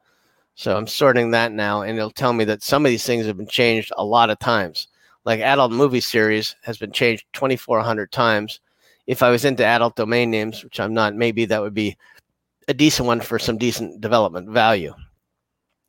So 0.59 0.75
I'm 0.75 0.87
sorting 0.87 1.31
that 1.31 1.53
now, 1.53 1.83
and 1.83 1.97
it'll 1.97 2.11
tell 2.11 2.33
me 2.33 2.43
that 2.43 2.61
some 2.61 2.85
of 2.85 2.89
these 2.89 3.05
things 3.05 3.25
have 3.25 3.37
been 3.37 3.47
changed 3.47 3.93
a 3.95 4.03
lot 4.03 4.29
of 4.29 4.39
times. 4.39 4.89
Like 5.23 5.39
adult 5.39 5.71
movie 5.71 6.01
series 6.01 6.53
has 6.63 6.77
been 6.77 6.91
changed 6.91 7.23
2,400 7.31 8.11
times. 8.11 8.59
If 9.07 9.23
I 9.23 9.29
was 9.29 9.45
into 9.45 9.65
adult 9.65 9.95
domain 9.95 10.29
names, 10.29 10.61
which 10.61 10.81
I'm 10.81 10.93
not, 10.93 11.15
maybe 11.15 11.45
that 11.45 11.61
would 11.61 11.73
be 11.73 11.95
a 12.67 12.73
decent 12.73 13.07
one 13.07 13.21
for 13.21 13.39
some 13.39 13.57
decent 13.57 14.01
development 14.01 14.49
value. 14.49 14.93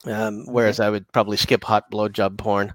Um, 0.04 0.44
whereas 0.46 0.78
I 0.78 0.88
would 0.88 1.10
probably 1.10 1.36
skip 1.36 1.64
hot 1.64 1.90
blowjob 1.90 2.38
porn. 2.38 2.72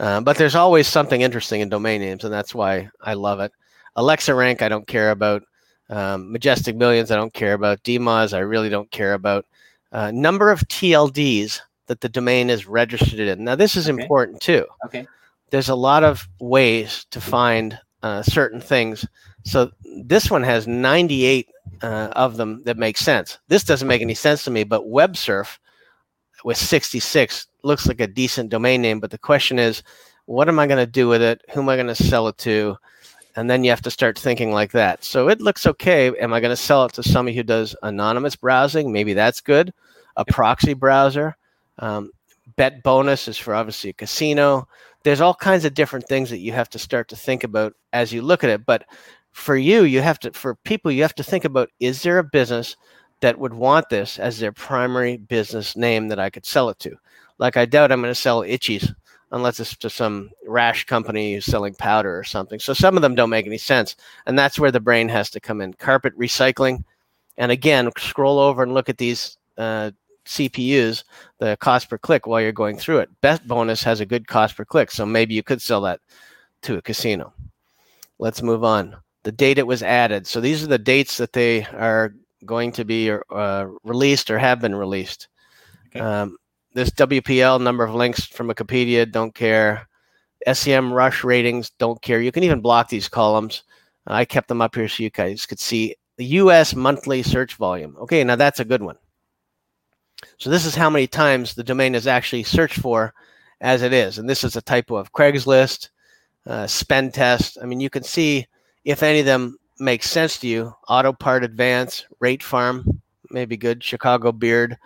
Uh, 0.00 0.22
but 0.22 0.36
there's 0.36 0.56
always 0.56 0.88
something 0.88 1.20
interesting 1.20 1.60
in 1.60 1.68
domain 1.68 2.00
names, 2.00 2.24
and 2.24 2.32
that's 2.32 2.56
why 2.56 2.90
I 3.00 3.14
love 3.14 3.38
it. 3.38 3.52
Alexa 3.94 4.34
rank, 4.34 4.62
I 4.62 4.68
don't 4.68 4.88
care 4.88 5.12
about. 5.12 5.44
Um, 5.90 6.32
Majestic 6.32 6.74
Millions, 6.74 7.12
I 7.12 7.16
don't 7.16 7.32
care 7.32 7.52
about. 7.52 7.84
DMOZ, 7.84 8.32
I 8.32 8.40
really 8.40 8.68
don't 8.68 8.90
care 8.90 9.14
about 9.14 9.46
uh, 9.96 10.10
number 10.10 10.50
of 10.50 10.60
TLDs 10.68 11.62
that 11.86 12.02
the 12.02 12.08
domain 12.08 12.50
is 12.50 12.66
registered 12.66 13.18
in. 13.18 13.44
Now, 13.44 13.54
this 13.54 13.76
is 13.76 13.88
okay. 13.88 14.02
important 14.02 14.42
too. 14.42 14.66
Okay. 14.84 15.08
There's 15.48 15.70
a 15.70 15.74
lot 15.74 16.04
of 16.04 16.28
ways 16.38 17.06
to 17.12 17.20
find 17.20 17.78
uh, 18.02 18.22
certain 18.22 18.60
things. 18.60 19.06
So 19.44 19.70
this 20.02 20.30
one 20.30 20.42
has 20.42 20.66
98 20.66 21.48
uh, 21.80 21.86
of 22.12 22.36
them 22.36 22.62
that 22.64 22.76
make 22.76 22.98
sense. 22.98 23.38
This 23.48 23.64
doesn't 23.64 23.88
make 23.88 24.02
any 24.02 24.12
sense 24.14 24.44
to 24.44 24.50
me, 24.50 24.64
but 24.64 24.86
WebSurf 24.86 25.58
with 26.44 26.58
66 26.58 27.46
looks 27.62 27.86
like 27.86 28.00
a 28.00 28.06
decent 28.06 28.50
domain 28.50 28.82
name. 28.82 29.00
But 29.00 29.12
the 29.12 29.18
question 29.18 29.58
is, 29.58 29.82
what 30.26 30.48
am 30.48 30.58
I 30.58 30.66
going 30.66 30.84
to 30.84 30.90
do 30.90 31.08
with 31.08 31.22
it? 31.22 31.40
Who 31.54 31.62
am 31.62 31.70
I 31.70 31.76
going 31.76 31.86
to 31.86 31.94
sell 31.94 32.28
it 32.28 32.36
to? 32.38 32.76
and 33.36 33.50
then 33.50 33.62
you 33.62 33.70
have 33.70 33.82
to 33.82 33.90
start 33.90 34.18
thinking 34.18 34.50
like 34.50 34.72
that. 34.72 35.04
So 35.04 35.28
it 35.28 35.42
looks 35.42 35.66
okay. 35.66 36.08
Am 36.16 36.32
I 36.32 36.40
going 36.40 36.52
to 36.52 36.56
sell 36.56 36.86
it 36.86 36.94
to 36.94 37.02
somebody 37.02 37.36
who 37.36 37.42
does 37.42 37.76
anonymous 37.82 38.34
browsing? 38.34 38.90
Maybe 38.90 39.12
that's 39.12 39.42
good. 39.42 39.74
A 40.16 40.24
proxy 40.24 40.74
browser. 40.74 41.36
Um, 41.78 42.10
bet 42.56 42.82
bonus 42.82 43.28
is 43.28 43.36
for 43.36 43.54
obviously 43.54 43.90
a 43.90 43.94
casino. 43.94 44.68
There's 45.02 45.20
all 45.20 45.34
kinds 45.34 45.64
of 45.64 45.74
different 45.74 46.08
things 46.08 46.30
that 46.30 46.38
you 46.38 46.52
have 46.52 46.70
to 46.70 46.78
start 46.78 47.08
to 47.08 47.16
think 47.16 47.44
about 47.44 47.74
as 47.92 48.12
you 48.12 48.22
look 48.22 48.44
at 48.44 48.50
it. 48.50 48.66
But 48.66 48.84
for 49.32 49.56
you, 49.56 49.82
you 49.82 50.00
have 50.00 50.18
to, 50.20 50.32
for 50.32 50.54
people, 50.54 50.90
you 50.90 51.02
have 51.02 51.14
to 51.16 51.22
think 51.22 51.44
about 51.44 51.70
is 51.80 52.02
there 52.02 52.18
a 52.18 52.24
business 52.24 52.76
that 53.20 53.38
would 53.38 53.54
want 53.54 53.88
this 53.88 54.18
as 54.18 54.38
their 54.38 54.52
primary 54.52 55.16
business 55.16 55.76
name 55.76 56.08
that 56.08 56.18
I 56.18 56.30
could 56.30 56.46
sell 56.46 56.70
it 56.70 56.78
to? 56.80 56.96
Like 57.38 57.56
I 57.56 57.66
doubt 57.66 57.92
I'm 57.92 58.00
going 58.00 58.10
to 58.10 58.14
sell 58.14 58.40
Itchies 58.40 58.94
unless 59.32 59.60
it's 59.60 59.76
to 59.76 59.90
some 59.90 60.30
rash 60.46 60.84
company 60.84 61.40
selling 61.40 61.74
powder 61.74 62.16
or 62.16 62.24
something. 62.24 62.58
So 62.58 62.72
some 62.72 62.96
of 62.96 63.02
them 63.02 63.14
don't 63.14 63.30
make 63.30 63.46
any 63.46 63.58
sense. 63.58 63.96
And 64.26 64.38
that's 64.38 64.58
where 64.58 64.70
the 64.70 64.80
brain 64.80 65.08
has 65.08 65.30
to 65.30 65.40
come 65.40 65.60
in. 65.60 65.74
Carpet 65.74 66.18
recycling. 66.18 66.84
And 67.36 67.52
again, 67.52 67.90
scroll 67.98 68.38
over 68.38 68.62
and 68.62 68.72
look 68.72 68.88
at 68.88 68.98
these 68.98 69.36
uh, 69.58 69.90
CPCs, 70.26 71.04
the 71.38 71.56
cost 71.58 71.88
per 71.88 71.98
click 71.98 72.26
while 72.26 72.40
you're 72.40 72.52
going 72.52 72.76
through 72.76 72.98
it. 72.98 73.10
Bet 73.20 73.46
bonus 73.46 73.82
has 73.82 74.00
a 74.00 74.06
good 74.06 74.26
cost 74.26 74.56
per 74.56 74.64
click. 74.64 74.90
So 74.90 75.06
maybe 75.06 75.34
you 75.34 75.42
could 75.42 75.62
sell 75.62 75.80
that 75.82 76.00
to 76.62 76.76
a 76.76 76.82
casino. 76.82 77.32
Let's 78.18 78.42
move 78.42 78.64
on. 78.64 78.96
The 79.22 79.32
date 79.32 79.58
it 79.58 79.66
was 79.66 79.82
added. 79.82 80.26
So 80.26 80.40
these 80.40 80.62
are 80.62 80.68
the 80.68 80.78
dates 80.78 81.16
that 81.16 81.32
they 81.32 81.64
are 81.64 82.14
going 82.44 82.72
to 82.72 82.84
be 82.84 83.10
uh, 83.10 83.66
released 83.82 84.30
or 84.30 84.38
have 84.38 84.60
been 84.60 84.74
released. 84.74 85.28
Okay. 85.88 86.00
Um, 86.00 86.36
this 86.74 86.90
WPL 86.90 87.60
number 87.60 87.84
of 87.84 87.94
links 87.94 88.24
from 88.24 88.48
Wikipedia, 88.48 89.10
don't 89.10 89.34
care. 89.34 89.88
SEM 90.52 90.92
rush 90.92 91.24
ratings, 91.24 91.70
don't 91.70 92.00
care. 92.02 92.20
You 92.20 92.30
can 92.30 92.42
even 92.42 92.60
block 92.60 92.88
these 92.88 93.08
columns. 93.08 93.62
I 94.06 94.24
kept 94.24 94.48
them 94.48 94.62
up 94.62 94.74
here 94.74 94.88
so 94.88 95.02
you 95.02 95.10
guys 95.10 95.46
could 95.46 95.58
see 95.58 95.96
the 96.16 96.26
US 96.26 96.74
monthly 96.74 97.22
search 97.22 97.54
volume. 97.54 97.96
Okay, 98.00 98.22
now 98.22 98.36
that's 98.36 98.60
a 98.60 98.64
good 98.64 98.82
one. 98.82 98.96
So 100.38 100.50
this 100.50 100.66
is 100.66 100.74
how 100.74 100.90
many 100.90 101.06
times 101.06 101.54
the 101.54 101.64
domain 101.64 101.94
is 101.94 102.06
actually 102.06 102.42
searched 102.42 102.80
for 102.80 103.14
as 103.60 103.82
it 103.82 103.92
is. 103.92 104.18
And 104.18 104.28
this 104.28 104.44
is 104.44 104.56
a 104.56 104.62
typo 104.62 104.96
of 104.96 105.12
Craigslist, 105.12 105.88
uh, 106.46 106.66
spend 106.66 107.14
test. 107.14 107.58
I 107.62 107.66
mean, 107.66 107.80
you 107.80 107.90
can 107.90 108.02
see 108.02 108.46
if 108.84 109.02
any 109.02 109.20
of 109.20 109.26
them 109.26 109.58
make 109.78 110.02
sense 110.02 110.38
to 110.38 110.46
you. 110.46 110.74
Auto 110.88 111.12
part 111.12 111.44
advance, 111.44 112.04
rate 112.20 112.42
farm, 112.42 113.00
maybe 113.30 113.56
good. 113.56 113.82
Chicago 113.82 114.32
beard 114.32 114.76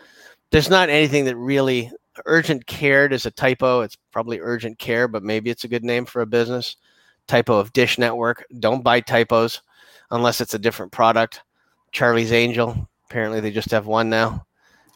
there's 0.51 0.71
not 0.71 0.89
anything 0.89 1.25
that 1.25 1.37
really 1.37 1.91
urgent 2.27 2.67
cared 2.67 3.13
is 3.13 3.27
a 3.27 3.31
typo. 3.31 3.81
It's 3.81 3.97
probably 4.11 4.41
urgent 4.41 4.79
care, 4.79 5.09
but 5.09 5.23
maybe 5.23 5.51
it's 5.51 5.65
a 5.65 5.69
good 5.69 5.85
name 5.85 6.05
for 6.05 6.23
a 6.23 6.27
business. 6.27 6.77
Typo 7.27 7.59
of 7.59 7.73
Dish 7.73 7.99
Network. 7.99 8.45
Don't 8.59 8.83
buy 8.83 9.01
typos 9.01 9.63
unless 10.11 10.41
it's 10.41 10.55
a 10.55 10.59
different 10.59 10.91
product. 10.91 11.43
Charlie's 11.93 12.33
Angel. 12.33 12.89
Apparently, 13.09 13.41
they 13.41 13.51
just 13.51 13.71
have 13.71 13.87
one 13.87 14.11
now. 14.11 14.45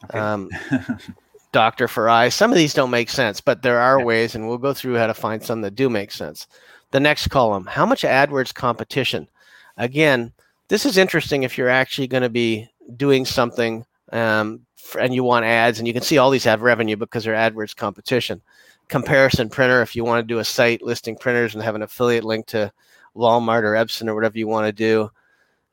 Okay. 0.05 0.19
Um, 0.19 0.49
Doctor 1.51 1.87
for 1.87 2.09
Eyes. 2.09 2.35
Some 2.35 2.51
of 2.51 2.57
these 2.57 2.73
don't 2.73 2.89
make 2.89 3.09
sense, 3.09 3.39
but 3.39 3.61
there 3.61 3.79
are 3.79 3.99
yeah. 3.99 4.05
ways, 4.05 4.35
and 4.35 4.47
we'll 4.47 4.57
go 4.57 4.73
through 4.73 4.95
how 4.95 5.07
to 5.07 5.13
find 5.13 5.41
some 5.41 5.61
that 5.61 5.75
do 5.75 5.89
make 5.89 6.11
sense. 6.11 6.47
The 6.91 6.99
next 6.99 7.27
column: 7.29 7.65
How 7.65 7.85
much 7.85 8.03
AdWords 8.03 8.53
competition? 8.53 9.29
Again, 9.77 10.33
this 10.67 10.85
is 10.85 10.97
interesting 10.97 11.43
if 11.43 11.57
you're 11.57 11.69
actually 11.69 12.07
going 12.07 12.23
to 12.23 12.29
be 12.29 12.69
doing 12.97 13.25
something 13.25 13.85
um, 14.11 14.65
and 14.99 15.13
you 15.13 15.23
want 15.23 15.45
ads, 15.45 15.79
and 15.79 15.87
you 15.87 15.93
can 15.93 16.03
see 16.03 16.17
all 16.17 16.29
these 16.29 16.43
have 16.43 16.61
revenue 16.61 16.97
because 16.97 17.23
they're 17.23 17.33
AdWords 17.33 17.75
competition. 17.75 18.41
Comparison 18.87 19.49
printer, 19.49 19.81
if 19.81 19.95
you 19.95 20.03
want 20.03 20.21
to 20.21 20.33
do 20.33 20.39
a 20.39 20.45
site 20.45 20.81
listing 20.81 21.15
printers 21.15 21.55
and 21.55 21.63
have 21.63 21.75
an 21.75 21.81
affiliate 21.81 22.23
link 22.23 22.47
to 22.47 22.71
Walmart 23.15 23.63
or 23.63 23.73
Epson 23.73 24.07
or 24.07 24.15
whatever 24.15 24.37
you 24.37 24.47
want 24.47 24.67
to 24.67 24.73
do, 24.73 25.09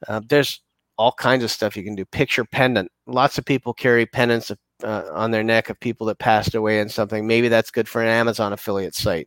uh, 0.09 0.21
there's 0.29 0.61
all 0.98 1.12
kinds 1.12 1.44
of 1.44 1.50
stuff 1.50 1.76
you 1.76 1.83
can 1.83 1.94
do. 1.94 2.05
Picture 2.05 2.44
pendant. 2.44 2.90
Lots 3.07 3.38
of 3.38 3.44
people 3.44 3.74
carry 3.74 4.07
pendants 4.07 4.50
of, 4.50 4.59
uh, 4.85 5.05
on 5.12 5.31
their 5.31 5.42
neck 5.42 5.70
of 5.70 5.81
people 5.81 6.07
that 6.07 6.18
passed 6.18 6.55
away 6.55 6.81
and 6.81 6.90
something. 6.90 7.26
Maybe 7.26 7.48
that's 7.48 7.70
good 7.70 7.88
for 7.88 8.02
an 8.02 8.09
Amazon 8.09 8.52
affiliate 8.52 8.94
site. 8.94 9.26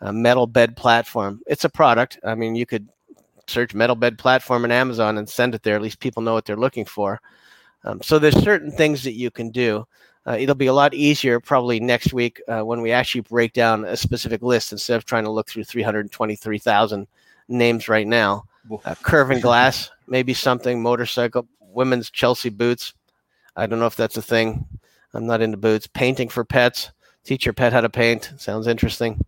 A 0.00 0.12
metal 0.12 0.46
bed 0.46 0.76
platform. 0.76 1.40
It's 1.46 1.64
a 1.64 1.70
product. 1.70 2.18
I 2.24 2.34
mean, 2.34 2.54
you 2.54 2.66
could 2.66 2.88
search 3.46 3.74
metal 3.74 3.96
bed 3.96 4.18
platform 4.18 4.64
in 4.64 4.72
Amazon 4.72 5.18
and 5.18 5.28
send 5.28 5.54
it 5.54 5.62
there. 5.62 5.76
At 5.76 5.82
least 5.82 6.00
people 6.00 6.22
know 6.22 6.34
what 6.34 6.44
they're 6.44 6.56
looking 6.56 6.84
for. 6.84 7.20
Um, 7.84 8.02
so 8.02 8.18
there's 8.18 8.42
certain 8.42 8.70
things 8.70 9.04
that 9.04 9.14
you 9.14 9.30
can 9.30 9.50
do. 9.50 9.86
Uh, 10.26 10.36
it'll 10.38 10.56
be 10.56 10.66
a 10.66 10.72
lot 10.72 10.92
easier 10.92 11.38
probably 11.38 11.78
next 11.78 12.12
week 12.12 12.42
uh, 12.48 12.62
when 12.62 12.80
we 12.80 12.90
actually 12.90 13.20
break 13.20 13.52
down 13.52 13.84
a 13.84 13.96
specific 13.96 14.42
list 14.42 14.72
instead 14.72 14.96
of 14.96 15.04
trying 15.04 15.22
to 15.22 15.30
look 15.30 15.48
through 15.48 15.62
323,000 15.62 17.06
names 17.48 17.88
right 17.88 18.06
now. 18.06 18.44
Uh, 18.84 18.96
curving 19.02 19.40
glass, 19.40 19.90
maybe 20.06 20.34
something, 20.34 20.82
motorcycle, 20.82 21.48
women's 21.60 22.10
Chelsea 22.10 22.48
boots. 22.48 22.94
I 23.56 23.66
don't 23.66 23.78
know 23.78 23.86
if 23.86 23.96
that's 23.96 24.16
a 24.16 24.22
thing. 24.22 24.66
I'm 25.14 25.26
not 25.26 25.42
into 25.42 25.56
boots. 25.56 25.86
Painting 25.86 26.28
for 26.28 26.44
pets. 26.44 26.90
Teach 27.24 27.46
your 27.46 27.54
pet 27.54 27.72
how 27.72 27.80
to 27.80 27.90
paint. 27.90 28.32
Sounds 28.36 28.66
interesting. 28.66 29.20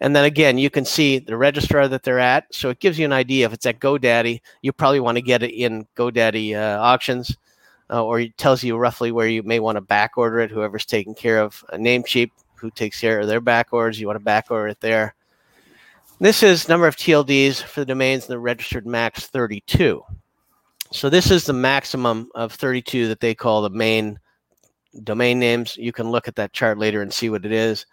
And 0.00 0.14
then 0.14 0.24
again, 0.24 0.58
you 0.58 0.68
can 0.68 0.84
see 0.84 1.18
the 1.18 1.36
registrar 1.36 1.88
that 1.88 2.02
they're 2.02 2.18
at. 2.18 2.52
So 2.52 2.70
it 2.70 2.80
gives 2.80 2.98
you 2.98 3.04
an 3.04 3.12
idea. 3.12 3.46
If 3.46 3.52
it's 3.52 3.66
at 3.66 3.80
GoDaddy, 3.80 4.40
you 4.60 4.72
probably 4.72 5.00
want 5.00 5.16
to 5.16 5.22
get 5.22 5.42
it 5.42 5.52
in 5.52 5.86
GoDaddy 5.96 6.56
uh, 6.56 6.80
auctions 6.80 7.36
uh, 7.92 8.02
or 8.02 8.20
it 8.20 8.36
tells 8.38 8.64
you 8.64 8.76
roughly 8.76 9.12
where 9.12 9.28
you 9.28 9.42
may 9.42 9.60
want 9.60 9.76
to 9.76 9.82
back 9.82 10.16
order 10.16 10.40
it. 10.40 10.50
Whoever's 10.50 10.86
taking 10.86 11.14
care 11.14 11.40
of 11.40 11.62
a 11.68 11.76
Namecheap, 11.76 12.30
who 12.54 12.70
takes 12.70 13.00
care 13.00 13.20
of 13.20 13.26
their 13.26 13.40
back 13.40 13.72
orders, 13.72 14.00
you 14.00 14.06
want 14.06 14.18
to 14.18 14.24
back 14.24 14.50
order 14.50 14.68
it 14.68 14.80
there. 14.80 15.14
This 16.22 16.44
is 16.44 16.68
number 16.68 16.86
of 16.86 16.94
TLDs 16.94 17.64
for 17.64 17.80
the 17.80 17.86
domains 17.86 18.26
in 18.26 18.30
the 18.30 18.38
registered 18.38 18.86
max 18.86 19.26
32. 19.26 20.04
So 20.92 21.10
this 21.10 21.32
is 21.32 21.46
the 21.46 21.52
maximum 21.52 22.30
of 22.36 22.52
32 22.52 23.08
that 23.08 23.18
they 23.18 23.34
call 23.34 23.60
the 23.60 23.70
main 23.70 24.20
domain 25.02 25.40
names. 25.40 25.76
You 25.76 25.90
can 25.90 26.12
look 26.12 26.28
at 26.28 26.36
that 26.36 26.52
chart 26.52 26.78
later 26.78 27.02
and 27.02 27.12
see 27.12 27.28
what 27.28 27.44
it 27.44 27.50
is. 27.50 27.86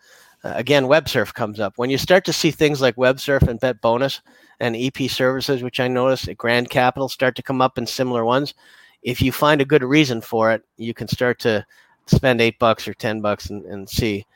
Uh, 0.43 0.53
again, 0.55 0.83
WebSurf 0.83 1.33
comes 1.33 1.59
up. 1.59 1.73
When 1.77 1.89
you 1.89 1.97
start 1.97 2.23
to 2.25 2.31
see 2.31 2.51
things 2.51 2.81
like 2.81 2.97
WebSurf 2.97 3.47
and 3.47 3.59
Bet 3.59 3.81
Bonus 3.81 4.21
and 4.59 4.75
EP 4.75 5.09
services, 5.09 5.63
which 5.63 5.79
I 5.79 5.87
noticed 5.87 6.27
at 6.27 6.37
Grand 6.37 6.69
Capital 6.69 7.09
start 7.09 7.35
to 7.37 7.41
come 7.41 7.63
up 7.63 7.79
in 7.79 7.87
similar 7.87 8.23
ones, 8.23 8.53
if 9.01 9.23
you 9.23 9.31
find 9.31 9.59
a 9.59 9.65
good 9.65 9.83
reason 9.83 10.21
for 10.21 10.51
it, 10.51 10.61
you 10.77 10.93
can 10.93 11.07
start 11.07 11.39
to 11.39 11.65
spend 12.05 12.41
eight 12.41 12.59
bucks 12.59 12.87
or 12.87 12.93
ten 12.93 13.21
bucks 13.21 13.49
and, 13.49 13.65
and 13.65 13.89
see. 13.89 14.27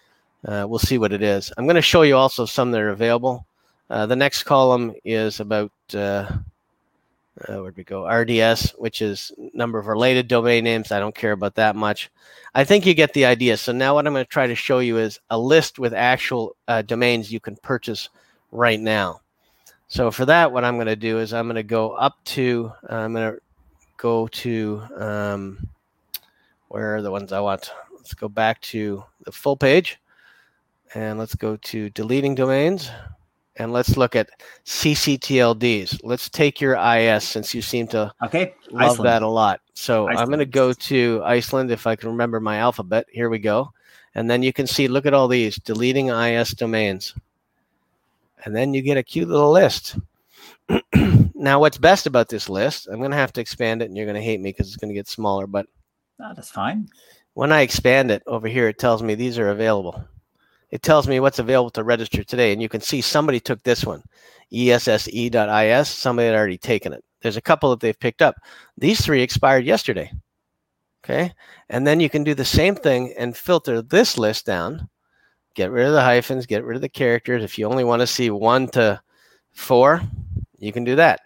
Uh, 0.48 0.66
we'll 0.68 0.80
see 0.80 0.98
what 0.98 1.14
it 1.14 1.22
is. 1.22 1.54
I'm 1.60 1.68
going 1.68 1.76
to 1.76 1.82
show 1.84 2.02
you 2.02 2.18
also 2.18 2.48
some 2.48 2.72
that 2.72 2.82
are 2.82 2.90
available. 2.90 3.46
Uh, 3.90 4.06
the 4.06 4.16
next 4.16 4.44
column 4.44 4.94
is 5.04 5.40
about 5.40 5.72
uh, 5.94 6.32
uh, 7.48 7.58
where'd 7.58 7.76
we 7.76 7.84
go? 7.84 8.08
RDS, 8.08 8.72
which 8.78 9.02
is 9.02 9.32
number 9.54 9.80
of 9.80 9.88
related 9.88 10.28
domain 10.28 10.64
names. 10.64 10.92
I 10.92 11.00
don't 11.00 11.16
care 11.16 11.32
about 11.32 11.56
that 11.56 11.76
much. 11.76 12.12
I 12.54 12.64
think 12.64 12.86
you 12.86 12.94
get 12.94 13.14
the 13.14 13.26
idea. 13.26 13.58
So 13.58 13.72
now 13.72 13.96
what 13.96 14.06
I'm 14.06 14.14
going 14.14 14.26
to 14.26 14.30
try 14.30 14.48
to 14.48 14.56
show 14.56 14.80
you 14.80 14.98
is 14.98 15.20
a 15.30 15.40
list 15.40 15.80
with 15.80 15.94
actual 15.94 16.56
uh, 16.68 16.84
domains 16.84 17.32
you 17.32 17.40
can 17.40 17.56
purchase 17.58 18.10
right 18.52 18.80
now. 18.80 19.22
So 19.88 20.12
for 20.12 20.26
that, 20.26 20.52
what 20.52 20.64
I'm 20.64 20.76
going 20.76 20.88
to 20.88 20.96
do 20.96 21.20
is 21.20 21.34
I'm 21.34 21.48
going 21.48 21.56
to 21.56 21.64
go 21.64 21.92
up 21.92 22.24
to, 22.26 22.72
uh, 22.90 22.96
I'm 22.96 23.14
going 23.14 23.34
to 23.34 23.40
go 23.98 24.28
to, 24.28 24.84
um, 24.98 25.68
where 26.68 26.96
are 26.96 27.02
the 27.02 27.12
ones 27.12 27.32
I 27.32 27.40
want? 27.40 27.72
Let's 27.96 28.14
go 28.14 28.28
back 28.28 28.62
to 28.62 29.04
the 29.26 29.32
full 29.32 29.58
page 29.58 30.00
and 30.94 31.18
let's 31.18 31.36
go 31.36 31.58
to 31.58 31.90
deleting 31.92 32.36
domains 32.36 32.90
and 33.58 33.72
let's 33.72 33.98
look 33.98 34.16
at 34.16 34.30
CCTLDs. 34.66 36.00
Let's 36.04 36.30
take 36.30 36.60
your 36.60 36.76
IS 36.76 37.24
since 37.24 37.54
you 37.54 37.62
seem 37.62 37.88
to 37.88 38.12
okay. 38.24 38.56
love 38.72 38.92
Iceland. 38.92 39.08
that 39.08 39.22
a 39.22 39.28
lot. 39.28 39.62
So 39.74 40.08
Iceland. 40.08 40.20
I'm 40.20 40.28
going 40.28 40.40
to 40.40 40.46
go 40.46 40.74
to 40.74 41.22
Iceland 41.24 41.72
if 41.72 41.86
I 41.86 41.96
can 41.96 42.10
remember 42.10 42.40
my 42.40 42.58
alphabet. 42.58 43.06
Here 43.12 43.30
we 43.30 43.40
go. 43.40 43.72
And 44.16 44.30
then 44.30 44.44
you 44.44 44.54
can 44.54 44.68
see, 44.68 44.88
look 44.88 45.06
at 45.06 45.14
all 45.14 45.28
these 45.28 45.56
deleting 45.58 46.10
IS 46.10 46.52
domains. 46.52 47.14
And 48.46 48.56
then 48.56 48.74
you 48.74 48.82
get 48.82 48.98
a 48.98 49.04
cute 49.04 49.30
little 49.30 49.52
list. 49.52 49.98
now, 51.36 51.60
what's 51.60 51.78
best 51.78 52.08
about 52.08 52.30
this 52.30 52.50
list, 52.50 52.88
I'm 52.88 53.00
going 53.00 53.12
to 53.12 53.18
have 53.18 53.34
to 53.34 53.42
expand 53.42 53.82
it 53.82 53.86
and 53.86 53.98
you're 53.98 54.06
going 54.06 54.16
to 54.16 54.22
hate 54.22 54.42
me 54.42 54.50
because 54.50 54.68
it's 54.68 54.78
going 54.78 54.90
to 54.90 54.96
get 54.96 55.08
smaller, 55.08 55.48
but 55.48 55.68
that's 56.18 56.50
fine. 56.50 56.88
When 57.34 57.52
I 57.52 57.62
expand 57.62 58.12
it 58.12 58.22
over 58.28 58.48
here, 58.48 58.68
it 58.68 58.78
tells 58.78 59.02
me 59.02 59.16
these 59.16 59.40
are 59.40 59.50
available 59.50 60.06
it 60.74 60.82
tells 60.82 61.08
me 61.08 61.20
what's 61.20 61.38
available 61.38 61.70
to 61.70 61.84
register 61.84 62.24
today. 62.24 62.52
And 62.52 62.60
you 62.60 62.68
can 62.68 62.82
see 62.82 63.00
somebody 63.00 63.40
took 63.40 63.62
this 63.62 63.86
one, 63.86 64.02
esse.is. 64.52 65.88
Somebody 65.88 66.26
had 66.26 66.36
already 66.36 66.58
taken 66.58 66.94
it. 66.94 67.04
There's 67.22 67.38
a 67.38 67.42
couple 67.42 67.70
that 67.70 67.80
they've 67.80 68.00
picked 68.00 68.24
up. 68.24 68.38
These 68.76 69.06
three 69.06 69.22
expired 69.22 69.66
yesterday. 69.66 70.12
Okay. 71.06 71.32
And 71.70 71.86
then 71.86 72.00
you 72.00 72.10
can 72.10 72.24
do 72.24 72.34
the 72.34 72.44
same 72.44 72.74
thing 72.74 73.14
and 73.20 73.38
filter 73.38 73.84
this 73.84 74.18
list 74.18 74.48
down. 74.48 74.90
Get 75.54 75.70
rid 75.70 75.86
of 75.86 75.94
the 75.94 76.02
hyphens, 76.02 76.48
get 76.48 76.64
rid 76.64 76.76
of 76.76 76.82
the 76.82 76.90
characters. 76.90 77.44
If 77.44 77.60
you 77.60 77.68
only 77.68 77.84
want 77.84 78.00
to 78.00 78.08
see 78.08 78.32
one 78.32 78.68
to 78.70 79.00
four, 79.52 80.02
you 80.58 80.74
can 80.74 80.84
do 80.84 80.96
that. 80.96 81.22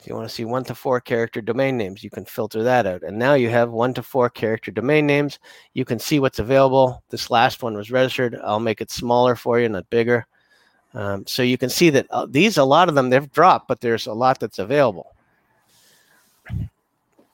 If 0.00 0.06
you 0.06 0.14
want 0.14 0.28
to 0.28 0.34
see 0.34 0.44
one 0.44 0.62
to 0.64 0.76
four 0.76 1.00
character 1.00 1.40
domain 1.40 1.76
names, 1.76 2.04
you 2.04 2.10
can 2.10 2.24
filter 2.24 2.62
that 2.62 2.86
out. 2.86 3.02
And 3.02 3.18
now 3.18 3.34
you 3.34 3.48
have 3.50 3.70
one 3.70 3.92
to 3.94 4.02
four 4.02 4.30
character 4.30 4.70
domain 4.70 5.06
names. 5.06 5.40
You 5.74 5.84
can 5.84 5.98
see 5.98 6.20
what's 6.20 6.38
available. 6.38 7.02
This 7.10 7.30
last 7.30 7.64
one 7.64 7.74
was 7.74 7.90
registered. 7.90 8.38
I'll 8.44 8.60
make 8.60 8.80
it 8.80 8.92
smaller 8.92 9.34
for 9.34 9.58
you, 9.58 9.68
not 9.68 9.90
bigger. 9.90 10.26
Um, 10.94 11.26
so 11.26 11.42
you 11.42 11.58
can 11.58 11.68
see 11.68 11.90
that 11.90 12.06
uh, 12.10 12.26
these, 12.30 12.58
a 12.58 12.64
lot 12.64 12.88
of 12.88 12.94
them, 12.94 13.10
they've 13.10 13.32
dropped, 13.32 13.66
but 13.66 13.80
there's 13.80 14.06
a 14.06 14.12
lot 14.12 14.38
that's 14.38 14.60
available. 14.60 15.14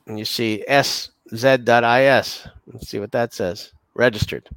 And 0.07 0.19
you 0.19 0.25
see 0.25 0.65
sz.is. 0.69 2.49
Let's 2.67 2.89
see 2.89 2.99
what 2.99 3.13
that 3.13 3.35
says. 3.35 3.73
Registered. 3.95 4.49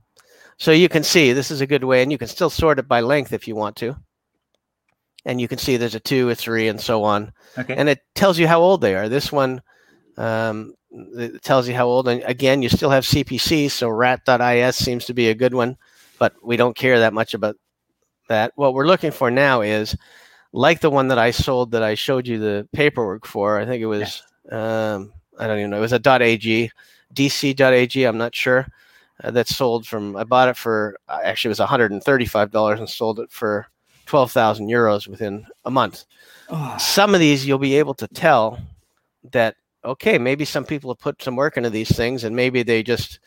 So 0.57 0.71
you 0.71 0.87
can 0.89 1.03
see 1.03 1.33
this 1.33 1.51
is 1.51 1.61
a 1.61 1.67
good 1.67 1.83
way, 1.83 2.03
and 2.03 2.11
you 2.11 2.17
can 2.17 2.27
still 2.27 2.49
sort 2.49 2.79
it 2.79 2.87
by 2.87 3.01
length 3.01 3.33
if 3.33 3.47
you 3.47 3.55
want 3.55 3.75
to 3.77 3.97
and 5.27 5.39
you 5.39 5.47
can 5.47 5.59
see 5.59 5.77
there's 5.77 5.93
a 5.93 5.99
two, 5.99 6.29
a 6.31 6.35
three, 6.35 6.69
and 6.69 6.81
so 6.81 7.03
on. 7.03 7.31
Okay. 7.57 7.75
And 7.75 7.89
it 7.89 7.99
tells 8.15 8.39
you 8.39 8.47
how 8.47 8.61
old 8.61 8.81
they 8.81 8.95
are. 8.95 9.09
This 9.09 9.31
one 9.31 9.61
um, 10.17 10.73
it 10.91 11.41
tells 11.41 11.67
you 11.67 11.75
how 11.75 11.85
old. 11.85 12.07
And 12.07 12.23
again, 12.23 12.61
you 12.61 12.69
still 12.69 12.89
have 12.89 13.03
CPC, 13.03 13.69
so 13.69 13.89
rat.is 13.89 14.75
seems 14.75 15.05
to 15.05 15.13
be 15.13 15.29
a 15.29 15.35
good 15.35 15.53
one, 15.53 15.77
but 16.17 16.33
we 16.43 16.57
don't 16.57 16.75
care 16.75 16.99
that 16.99 17.13
much 17.13 17.33
about 17.33 17.55
that. 18.29 18.51
What 18.55 18.73
we're 18.73 18.87
looking 18.87 19.11
for 19.11 19.29
now 19.29 19.61
is 19.61 19.95
like 20.53 20.79
the 20.79 20.89
one 20.89 21.09
that 21.09 21.19
I 21.19 21.31
sold 21.31 21.71
that 21.71 21.83
I 21.83 21.95
showed 21.95 22.27
you 22.27 22.39
the 22.39 22.67
paperwork 22.73 23.25
for. 23.25 23.59
I 23.59 23.65
think 23.65 23.81
it 23.81 23.87
was, 23.87 24.23
um, 24.49 25.13
I 25.37 25.47
don't 25.47 25.59
even 25.59 25.71
know, 25.71 25.77
it 25.77 25.81
was 25.81 25.93
a 25.93 25.95
.ag, 25.95 26.71
dc.ag, 27.13 28.03
I'm 28.03 28.17
not 28.17 28.35
sure. 28.35 28.67
Uh, 29.23 29.31
that 29.31 29.47
sold 29.47 29.87
from, 29.87 30.15
I 30.15 30.23
bought 30.23 30.49
it 30.49 30.57
for, 30.57 30.97
actually 31.09 31.49
it 31.49 31.59
was 31.59 31.67
$135 31.67 32.77
and 32.77 32.89
sold 32.89 33.19
it 33.19 33.31
for 33.31 33.67
12,000 34.07 34.67
euros 34.67 35.07
within 35.07 35.45
a 35.65 35.71
month. 35.71 36.05
Oh. 36.49 36.75
Some 36.79 37.13
of 37.13 37.19
these 37.19 37.45
you'll 37.45 37.59
be 37.59 37.77
able 37.77 37.93
to 37.95 38.07
tell 38.07 38.59
that 39.31 39.55
okay, 39.85 40.17
maybe 40.17 40.43
some 40.45 40.65
people 40.65 40.89
have 40.91 40.99
put 40.99 41.21
some 41.21 41.35
work 41.35 41.55
into 41.57 41.69
these 41.69 41.95
things 41.95 42.23
and 42.23 42.35
maybe 42.35 42.63
they 42.63 42.83
just 42.83 43.19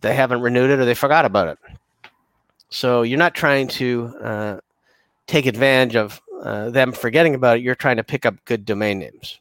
they 0.00 0.14
haven't 0.14 0.40
renewed 0.40 0.70
it 0.70 0.78
or 0.78 0.84
they 0.84 0.94
forgot 0.94 1.24
about 1.24 1.48
it. 1.48 1.58
So 2.70 3.02
you're 3.02 3.18
not 3.18 3.34
trying 3.34 3.68
to 3.68 4.14
uh, 4.22 4.60
take 5.26 5.46
advantage 5.46 5.96
of 5.96 6.20
uh, 6.42 6.70
them 6.70 6.92
forgetting 6.92 7.34
about 7.34 7.58
it. 7.58 7.62
You're 7.62 7.74
trying 7.74 7.96
to 7.96 8.04
pick 8.04 8.24
up 8.24 8.34
good 8.44 8.64
domain 8.64 9.00
names. 9.00 9.40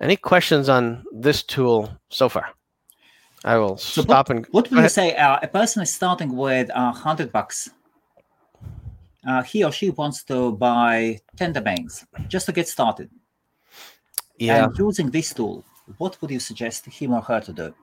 Any 0.00 0.16
questions 0.16 0.68
on 0.68 1.04
this 1.12 1.42
tool 1.42 1.90
so 2.10 2.28
far? 2.28 2.50
I 3.44 3.56
will 3.56 3.76
so 3.76 4.02
stop 4.02 4.28
what, 4.28 4.36
and. 4.36 4.46
What 4.50 4.70
would 4.70 4.82
you 4.82 4.88
say? 4.88 5.14
Uh, 5.14 5.38
a 5.42 5.48
person 5.48 5.82
is 5.82 5.92
starting 5.92 6.36
with 6.36 6.70
a 6.74 6.92
hundred 6.92 7.32
bucks 7.32 7.70
uh, 9.26 9.42
he 9.42 9.64
or 9.64 9.72
she 9.72 9.90
wants 9.90 10.22
to 10.24 10.52
buy 10.52 11.20
10 11.36 11.52
domains 11.52 12.04
just 12.28 12.46
to 12.46 12.52
get 12.52 12.68
started. 12.68 13.10
Yeah. 14.38 14.64
And 14.64 14.78
using 14.78 15.10
this 15.10 15.32
tool, 15.32 15.64
what 15.98 16.20
would 16.20 16.30
you 16.30 16.40
suggest 16.40 16.86
him 16.86 17.12
or 17.12 17.20
her 17.22 17.40
to 17.40 17.52
do? 17.52 17.74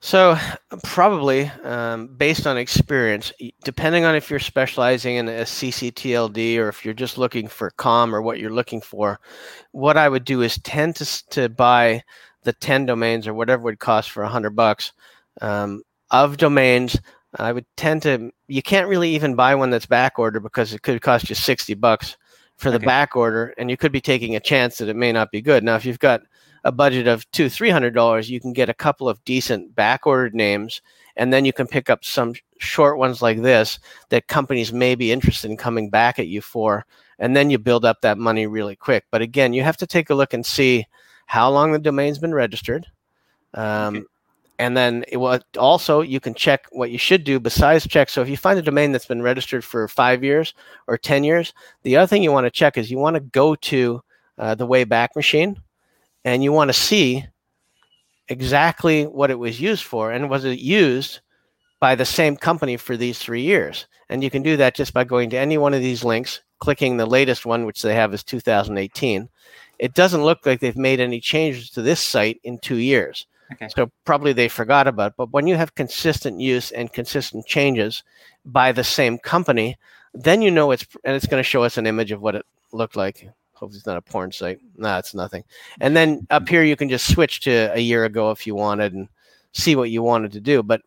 So, 0.00 0.36
probably 0.84 1.46
um, 1.64 2.08
based 2.16 2.46
on 2.46 2.58
experience, 2.58 3.32
depending 3.64 4.04
on 4.04 4.14
if 4.14 4.30
you're 4.30 4.38
specializing 4.38 5.16
in 5.16 5.28
a 5.28 5.42
CCTLD 5.42 6.58
or 6.58 6.68
if 6.68 6.84
you're 6.84 6.94
just 6.94 7.18
looking 7.18 7.48
for 7.48 7.70
COM 7.72 8.14
or 8.14 8.22
what 8.22 8.38
you're 8.38 8.52
looking 8.52 8.80
for, 8.80 9.18
what 9.72 9.96
I 9.96 10.08
would 10.08 10.24
do 10.24 10.42
is 10.42 10.58
tend 10.58 10.96
to, 10.96 11.28
to 11.30 11.48
buy 11.48 12.02
the 12.44 12.52
10 12.52 12.86
domains 12.86 13.26
or 13.26 13.34
whatever 13.34 13.62
would 13.64 13.80
cost 13.80 14.10
for 14.10 14.22
100 14.22 14.50
bucks 14.50 14.92
um, 15.40 15.82
of 16.10 16.36
domains 16.36 17.00
I 17.36 17.52
would 17.52 17.66
tend 17.76 18.02
to. 18.02 18.30
You 18.48 18.62
can't 18.62 18.88
really 18.88 19.14
even 19.14 19.34
buy 19.34 19.54
one 19.54 19.70
that's 19.70 19.86
back 19.86 20.18
order 20.18 20.40
because 20.40 20.72
it 20.72 20.82
could 20.82 21.00
cost 21.02 21.28
you 21.28 21.34
sixty 21.34 21.74
bucks 21.74 22.16
for 22.56 22.70
the 22.70 22.76
okay. 22.76 22.86
back 22.86 23.16
order, 23.16 23.54
and 23.58 23.70
you 23.70 23.76
could 23.76 23.92
be 23.92 24.00
taking 24.00 24.36
a 24.36 24.40
chance 24.40 24.78
that 24.78 24.88
it 24.88 24.96
may 24.96 25.12
not 25.12 25.30
be 25.30 25.42
good. 25.42 25.62
Now, 25.62 25.76
if 25.76 25.84
you've 25.84 25.98
got 25.98 26.22
a 26.64 26.72
budget 26.72 27.06
of 27.06 27.30
two, 27.32 27.48
three 27.48 27.70
hundred 27.70 27.94
dollars, 27.94 28.30
you 28.30 28.40
can 28.40 28.52
get 28.52 28.68
a 28.68 28.74
couple 28.74 29.08
of 29.08 29.22
decent 29.24 29.74
back 29.74 30.06
ordered 30.06 30.34
names, 30.34 30.80
and 31.16 31.32
then 31.32 31.44
you 31.44 31.52
can 31.52 31.66
pick 31.66 31.90
up 31.90 32.04
some 32.04 32.34
short 32.58 32.98
ones 32.98 33.20
like 33.20 33.42
this 33.42 33.78
that 34.08 34.28
companies 34.28 34.72
may 34.72 34.94
be 34.94 35.12
interested 35.12 35.50
in 35.50 35.56
coming 35.56 35.90
back 35.90 36.18
at 36.18 36.28
you 36.28 36.40
for, 36.40 36.86
and 37.18 37.36
then 37.36 37.50
you 37.50 37.58
build 37.58 37.84
up 37.84 38.00
that 38.00 38.18
money 38.18 38.46
really 38.46 38.76
quick. 38.76 39.04
But 39.10 39.22
again, 39.22 39.52
you 39.52 39.62
have 39.62 39.76
to 39.78 39.86
take 39.86 40.10
a 40.10 40.14
look 40.14 40.32
and 40.32 40.44
see 40.44 40.86
how 41.26 41.50
long 41.50 41.72
the 41.72 41.78
domain's 41.78 42.18
been 42.18 42.34
registered. 42.34 42.86
Um, 43.54 43.96
okay 43.96 44.06
and 44.58 44.76
then 44.76 45.04
it 45.08 45.16
will 45.18 45.38
also 45.58 46.00
you 46.00 46.20
can 46.20 46.34
check 46.34 46.66
what 46.72 46.90
you 46.90 46.98
should 46.98 47.24
do 47.24 47.38
besides 47.38 47.86
check 47.86 48.08
so 48.08 48.22
if 48.22 48.28
you 48.28 48.36
find 48.36 48.58
a 48.58 48.62
domain 48.62 48.92
that's 48.92 49.06
been 49.06 49.22
registered 49.22 49.64
for 49.64 49.88
five 49.88 50.24
years 50.24 50.54
or 50.86 50.96
ten 50.96 51.24
years 51.24 51.52
the 51.82 51.96
other 51.96 52.06
thing 52.06 52.22
you 52.22 52.32
want 52.32 52.46
to 52.46 52.50
check 52.50 52.76
is 52.76 52.90
you 52.90 52.98
want 52.98 53.14
to 53.14 53.20
go 53.20 53.54
to 53.54 54.00
uh, 54.38 54.54
the 54.54 54.66
wayback 54.66 55.08
machine 55.16 55.60
and 56.24 56.42
you 56.42 56.52
want 56.52 56.68
to 56.68 56.74
see 56.74 57.24
exactly 58.28 59.04
what 59.04 59.30
it 59.30 59.38
was 59.38 59.60
used 59.60 59.84
for 59.84 60.12
and 60.12 60.28
was 60.28 60.44
it 60.44 60.58
used 60.58 61.20
by 61.78 61.94
the 61.94 62.04
same 62.04 62.36
company 62.36 62.76
for 62.76 62.96
these 62.96 63.18
three 63.18 63.42
years. 63.42 63.86
And 64.08 64.24
you 64.24 64.30
can 64.30 64.42
do 64.42 64.56
that 64.56 64.74
just 64.74 64.94
by 64.94 65.04
going 65.04 65.30
to 65.30 65.38
any 65.38 65.58
one 65.58 65.74
of 65.74 65.80
these 65.80 66.02
links 66.02 66.40
clicking 66.58 66.96
the 66.96 67.06
latest 67.06 67.44
one 67.44 67.64
which 67.64 67.82
they 67.82 67.94
have 67.94 68.14
is 68.14 68.24
2018 68.24 69.28
it 69.78 69.94
doesn't 69.94 70.24
look 70.24 70.46
like 70.46 70.60
they've 70.60 70.76
made 70.76 71.00
any 71.00 71.20
changes 71.20 71.70
to 71.70 71.82
this 71.82 72.00
site 72.00 72.40
in 72.44 72.58
two 72.58 72.76
years 72.76 73.26
Okay. 73.52 73.68
So 73.68 73.90
probably 74.04 74.32
they 74.32 74.48
forgot 74.48 74.86
about. 74.86 75.12
It. 75.12 75.16
But 75.16 75.32
when 75.32 75.46
you 75.46 75.56
have 75.56 75.74
consistent 75.74 76.40
use 76.40 76.72
and 76.72 76.92
consistent 76.92 77.46
changes 77.46 78.02
by 78.44 78.72
the 78.72 78.84
same 78.84 79.18
company, 79.18 79.76
then 80.14 80.42
you 80.42 80.50
know 80.50 80.70
it's 80.70 80.86
and 81.04 81.14
it's 81.14 81.26
going 81.26 81.42
to 81.42 81.48
show 81.48 81.62
us 81.62 81.78
an 81.78 81.86
image 81.86 82.12
of 82.12 82.20
what 82.20 82.34
it 82.34 82.46
looked 82.72 82.96
like. 82.96 83.28
Hopefully 83.52 83.78
it's 83.78 83.86
not 83.86 83.96
a 83.96 84.02
porn 84.02 84.32
site. 84.32 84.60
No, 84.76 84.98
it's 84.98 85.14
nothing. 85.14 85.44
And 85.80 85.96
then 85.96 86.26
up 86.30 86.48
here 86.48 86.62
you 86.62 86.76
can 86.76 86.88
just 86.88 87.12
switch 87.12 87.40
to 87.40 87.72
a 87.74 87.80
year 87.80 88.04
ago 88.04 88.30
if 88.30 88.46
you 88.46 88.54
wanted 88.54 88.92
and 88.92 89.08
see 89.52 89.76
what 89.76 89.90
you 89.90 90.02
wanted 90.02 90.32
to 90.32 90.40
do. 90.40 90.62
But 90.62 90.82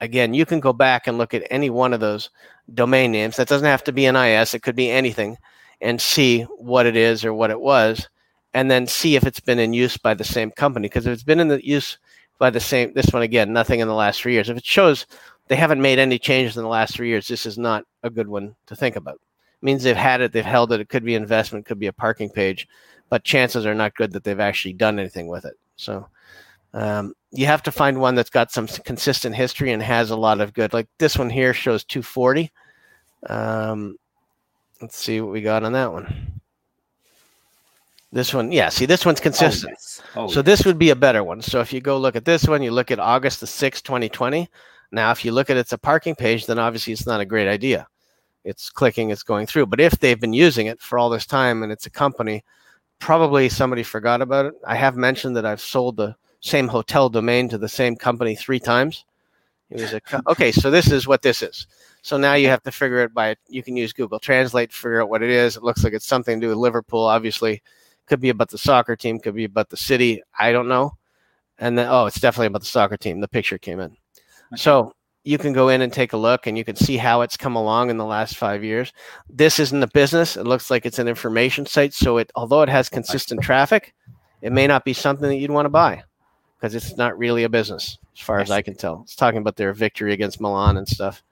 again, 0.00 0.34
you 0.34 0.46
can 0.46 0.60
go 0.60 0.72
back 0.72 1.06
and 1.06 1.18
look 1.18 1.34
at 1.34 1.46
any 1.50 1.70
one 1.70 1.92
of 1.92 2.00
those 2.00 2.30
domain 2.74 3.12
names. 3.12 3.36
That 3.36 3.48
doesn't 3.48 3.66
have 3.66 3.84
to 3.84 3.92
be 3.92 4.06
an 4.06 4.16
IS. 4.16 4.54
It 4.54 4.62
could 4.62 4.76
be 4.76 4.90
anything, 4.90 5.38
and 5.80 6.00
see 6.00 6.42
what 6.42 6.86
it 6.86 6.96
is 6.96 7.24
or 7.24 7.34
what 7.34 7.50
it 7.50 7.60
was 7.60 8.08
and 8.56 8.70
then 8.70 8.86
see 8.86 9.16
if 9.16 9.24
it's 9.24 9.38
been 9.38 9.58
in 9.58 9.74
use 9.74 9.98
by 9.98 10.14
the 10.14 10.24
same 10.24 10.50
company. 10.50 10.88
Because 10.88 11.06
if 11.06 11.12
it's 11.12 11.22
been 11.22 11.40
in 11.40 11.48
the 11.48 11.62
use 11.62 11.98
by 12.38 12.48
the 12.48 12.58
same, 12.58 12.90
this 12.94 13.12
one 13.12 13.20
again, 13.20 13.52
nothing 13.52 13.80
in 13.80 13.86
the 13.86 13.92
last 13.92 14.22
three 14.22 14.32
years. 14.32 14.48
If 14.48 14.56
it 14.56 14.64
shows 14.64 15.04
they 15.48 15.56
haven't 15.56 15.82
made 15.82 15.98
any 15.98 16.18
changes 16.18 16.56
in 16.56 16.62
the 16.62 16.68
last 16.70 16.94
three 16.94 17.08
years, 17.08 17.28
this 17.28 17.44
is 17.44 17.58
not 17.58 17.84
a 18.02 18.08
good 18.08 18.28
one 18.28 18.56
to 18.64 18.74
think 18.74 18.96
about. 18.96 19.16
It 19.16 19.20
means 19.60 19.82
they've 19.82 19.94
had 19.94 20.22
it, 20.22 20.32
they've 20.32 20.42
held 20.42 20.72
it. 20.72 20.80
It 20.80 20.88
could 20.88 21.04
be 21.04 21.14
investment, 21.14 21.66
could 21.66 21.78
be 21.78 21.88
a 21.88 21.92
parking 21.92 22.30
page, 22.30 22.66
but 23.10 23.24
chances 23.24 23.66
are 23.66 23.74
not 23.74 23.94
good 23.94 24.12
that 24.12 24.24
they've 24.24 24.40
actually 24.40 24.72
done 24.72 24.98
anything 24.98 25.28
with 25.28 25.44
it. 25.44 25.58
So 25.76 26.08
um, 26.72 27.12
you 27.32 27.44
have 27.44 27.62
to 27.64 27.70
find 27.70 28.00
one 28.00 28.14
that's 28.14 28.30
got 28.30 28.52
some 28.52 28.68
consistent 28.68 29.36
history 29.36 29.72
and 29.72 29.82
has 29.82 30.10
a 30.10 30.16
lot 30.16 30.40
of 30.40 30.54
good. 30.54 30.72
Like 30.72 30.88
this 30.96 31.18
one 31.18 31.28
here 31.28 31.52
shows 31.52 31.84
240. 31.84 32.50
Um, 33.28 33.98
let's 34.80 34.96
see 34.96 35.20
what 35.20 35.32
we 35.32 35.42
got 35.42 35.62
on 35.62 35.74
that 35.74 35.92
one. 35.92 36.35
This 38.12 38.32
one, 38.32 38.52
yeah. 38.52 38.68
See, 38.68 38.86
this 38.86 39.04
one's 39.04 39.20
oh, 39.20 39.22
consistent. 39.22 39.72
Oh, 39.72 39.76
yes. 39.76 40.02
Oh, 40.14 40.26
so 40.28 40.42
this 40.42 40.64
would 40.64 40.78
be 40.78 40.90
a 40.90 40.96
better 40.96 41.24
one. 41.24 41.42
So 41.42 41.60
if 41.60 41.72
you 41.72 41.80
go 41.80 41.98
look 41.98 42.16
at 42.16 42.24
this 42.24 42.46
one, 42.46 42.62
you 42.62 42.70
look 42.70 42.90
at 42.90 43.00
August 43.00 43.40
the 43.40 43.46
6th, 43.46 43.82
2020. 43.82 44.48
Now, 44.92 45.10
if 45.10 45.24
you 45.24 45.32
look 45.32 45.50
at 45.50 45.56
it's 45.56 45.72
a 45.72 45.78
parking 45.78 46.14
page, 46.14 46.46
then 46.46 46.58
obviously 46.58 46.92
it's 46.92 47.06
not 47.06 47.20
a 47.20 47.26
great 47.26 47.48
idea. 47.48 47.86
It's 48.44 48.70
clicking, 48.70 49.10
it's 49.10 49.24
going 49.24 49.46
through. 49.46 49.66
But 49.66 49.80
if 49.80 49.98
they've 49.98 50.20
been 50.20 50.32
using 50.32 50.68
it 50.68 50.80
for 50.80 50.98
all 50.98 51.10
this 51.10 51.26
time 51.26 51.62
and 51.62 51.72
it's 51.72 51.86
a 51.86 51.90
company, 51.90 52.44
probably 52.98 53.48
somebody 53.48 53.82
forgot 53.82 54.22
about 54.22 54.46
it. 54.46 54.54
I 54.66 54.76
have 54.76 54.96
mentioned 54.96 55.36
that 55.36 55.46
I've 55.46 55.60
sold 55.60 55.96
the 55.96 56.14
same 56.40 56.68
hotel 56.68 57.08
domain 57.08 57.48
to 57.48 57.58
the 57.58 57.68
same 57.68 57.96
company 57.96 58.36
three 58.36 58.60
times. 58.60 59.04
It 59.70 59.80
was 59.80 59.92
a 59.92 60.00
co- 60.00 60.20
okay. 60.28 60.52
So 60.52 60.70
this 60.70 60.90
is 60.92 61.08
what 61.08 61.22
this 61.22 61.42
is. 61.42 61.66
So 62.02 62.16
now 62.16 62.34
you 62.34 62.48
have 62.48 62.62
to 62.62 62.72
figure 62.72 63.00
it 63.00 63.12
by. 63.12 63.36
You 63.48 63.64
can 63.64 63.76
use 63.76 63.92
Google 63.92 64.20
Translate, 64.20 64.72
figure 64.72 65.02
out 65.02 65.10
what 65.10 65.22
it 65.22 65.30
is. 65.30 65.56
It 65.56 65.64
looks 65.64 65.82
like 65.82 65.92
it's 65.92 66.06
something 66.06 66.40
to 66.40 66.46
do 66.46 66.48
with 66.48 66.58
Liverpool. 66.58 67.04
Obviously, 67.04 67.62
could 68.06 68.20
be 68.20 68.28
about 68.28 68.50
the 68.50 68.58
soccer 68.58 68.96
team. 68.96 69.18
Could 69.18 69.34
be 69.34 69.44
about 69.44 69.70
the 69.70 69.76
city. 69.76 70.22
I 70.38 70.52
don't 70.52 70.68
know. 70.68 70.96
And 71.58 71.76
then 71.76 71.88
oh, 71.88 72.06
it's 72.06 72.20
definitely 72.20 72.48
about 72.48 72.62
the 72.62 72.66
soccer 72.66 72.96
team. 72.96 73.20
The 73.20 73.28
picture 73.28 73.58
came 73.58 73.80
in. 73.80 73.96
Okay. 74.52 74.56
So 74.56 74.92
you 75.24 75.38
can 75.38 75.52
go 75.52 75.70
in 75.70 75.82
and 75.82 75.92
take 75.92 76.12
a 76.12 76.16
look 76.16 76.46
and 76.46 76.56
you 76.56 76.64
can 76.64 76.76
see 76.76 76.96
how 76.96 77.22
it's 77.22 77.36
come 77.36 77.56
along 77.56 77.90
in 77.90 77.96
the 77.96 78.04
last 78.04 78.36
five 78.36 78.62
years. 78.62 78.92
This 79.28 79.58
isn't 79.58 79.82
a 79.82 79.88
business. 79.88 80.36
It 80.36 80.46
looks 80.46 80.70
like 80.70 80.86
it's 80.86 81.00
an 81.00 81.08
information 81.08 81.66
site. 81.66 81.94
So 81.94 82.18
it 82.18 82.30
although 82.34 82.62
it 82.62 82.68
has 82.68 82.88
consistent 82.88 83.42
traffic, 83.42 83.94
it 84.42 84.52
may 84.52 84.66
not 84.66 84.84
be 84.84 84.92
something 84.92 85.28
that 85.28 85.36
you'd 85.36 85.50
want 85.50 85.66
to 85.66 85.70
buy 85.70 86.02
because 86.56 86.74
it's 86.74 86.96
not 86.96 87.18
really 87.18 87.44
a 87.44 87.48
business 87.48 87.98
as 88.14 88.20
far 88.20 88.38
as. 88.38 88.50
I 88.50 88.62
can 88.62 88.74
tell. 88.74 89.02
It's 89.02 89.16
talking 89.16 89.38
about 89.38 89.56
their 89.56 89.72
victory 89.72 90.12
against 90.12 90.40
Milan 90.40 90.76
and 90.76 90.88
stuff. 90.88 91.22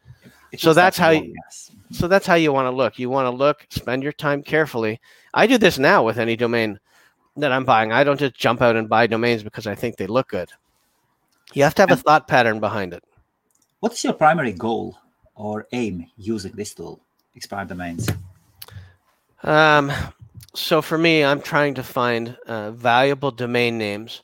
It 0.54 0.60
so 0.60 0.72
that's 0.72 0.96
how 0.96 1.10
you- 1.10 1.34
So 1.90 2.08
that's 2.08 2.26
how 2.26 2.34
you 2.34 2.52
want 2.52 2.66
to 2.66 2.70
look. 2.70 2.98
You 2.98 3.10
want 3.10 3.26
to 3.26 3.30
look, 3.30 3.66
spend 3.70 4.02
your 4.02 4.12
time 4.12 4.42
carefully. 4.42 5.00
I 5.34 5.46
do 5.46 5.58
this 5.58 5.78
now 5.78 6.02
with 6.02 6.18
any 6.18 6.34
domain 6.34 6.80
that 7.36 7.52
I'm 7.52 7.64
buying. 7.64 7.92
I 7.92 8.04
don't 8.04 8.18
just 8.18 8.34
jump 8.34 8.62
out 8.62 8.74
and 8.76 8.88
buy 8.88 9.06
domains 9.06 9.42
because 9.42 9.66
I 9.66 9.74
think 9.74 9.96
they 9.96 10.06
look 10.06 10.28
good. 10.28 10.50
You 11.52 11.62
have 11.62 11.74
to 11.76 11.82
have 11.82 11.90
a 11.92 11.96
thought 11.96 12.26
pattern 12.26 12.58
behind 12.58 12.92
it. 12.94 13.04
What 13.80 13.92
is 13.92 14.02
your 14.02 14.14
primary 14.14 14.52
goal 14.52 14.96
or 15.34 15.66
aim 15.72 16.06
using 16.16 16.52
this 16.52 16.72
tool, 16.74 17.00
Expired 17.36 17.68
Domains? 17.68 18.08
Um, 19.42 19.92
so 20.54 20.80
for 20.80 20.96
me, 20.96 21.22
I'm 21.22 21.42
trying 21.42 21.74
to 21.74 21.82
find 21.82 22.36
uh, 22.46 22.70
valuable 22.70 23.30
domain 23.30 23.76
names 23.76 24.22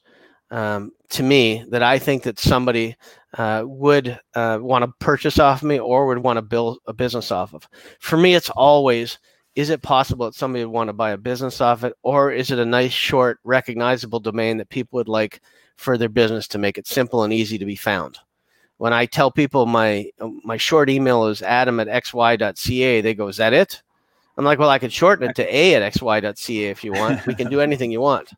um, 0.50 0.92
to 1.10 1.22
me 1.22 1.64
that 1.68 1.82
I 1.82 1.98
think 1.98 2.22
that 2.22 2.38
somebody 2.38 2.96
uh, 3.36 3.62
would 3.66 4.18
uh, 4.34 4.58
want 4.60 4.84
to 4.84 4.92
purchase 5.04 5.38
off 5.38 5.62
me 5.62 5.78
or 5.78 6.06
would 6.06 6.18
want 6.18 6.36
to 6.36 6.42
build 6.42 6.78
a 6.86 6.92
business 6.92 7.30
off 7.30 7.54
of. 7.54 7.68
For 7.98 8.16
me, 8.16 8.34
it's 8.34 8.50
always 8.50 9.18
is 9.56 9.70
it 9.70 9.82
possible 9.82 10.26
that 10.26 10.34
somebody 10.34 10.64
would 10.64 10.72
want 10.72 10.88
to 10.88 10.94
buy 10.94 11.10
a 11.10 11.18
business 11.18 11.60
off 11.60 11.82
it, 11.82 11.92
or 12.02 12.30
is 12.30 12.50
it 12.50 12.58
a 12.58 12.64
nice, 12.64 12.92
short, 12.92 13.40
recognizable 13.42 14.20
domain 14.20 14.56
that 14.58 14.68
people 14.68 14.96
would 14.96 15.08
like 15.08 15.40
for 15.76 15.98
their 15.98 16.08
business 16.08 16.46
to 16.48 16.58
make 16.58 16.78
it 16.78 16.86
simple 16.86 17.24
and 17.24 17.32
easy 17.32 17.58
to 17.58 17.66
be 17.66 17.76
found? 17.76 18.18
When 18.78 18.92
I 18.92 19.06
tell 19.06 19.30
people 19.30 19.66
my 19.66 20.10
my 20.44 20.56
short 20.56 20.88
email 20.88 21.26
is 21.26 21.42
adam 21.42 21.80
at 21.80 21.88
xy.ca, 21.88 23.00
they 23.00 23.14
go, 23.14 23.28
"Is 23.28 23.36
that 23.36 23.52
it?" 23.52 23.82
I'm 24.36 24.44
like, 24.44 24.58
well, 24.58 24.70
I 24.70 24.78
could 24.78 24.92
shorten 24.92 25.28
it 25.28 25.36
to 25.36 25.54
a 25.54 25.74
at 25.74 25.92
xy.ca 25.92 26.70
if 26.70 26.82
you 26.82 26.92
want. 26.92 27.26
We 27.26 27.34
can 27.34 27.50
do 27.50 27.60
anything 27.60 27.90
you 27.90 28.00
want. 28.00 28.30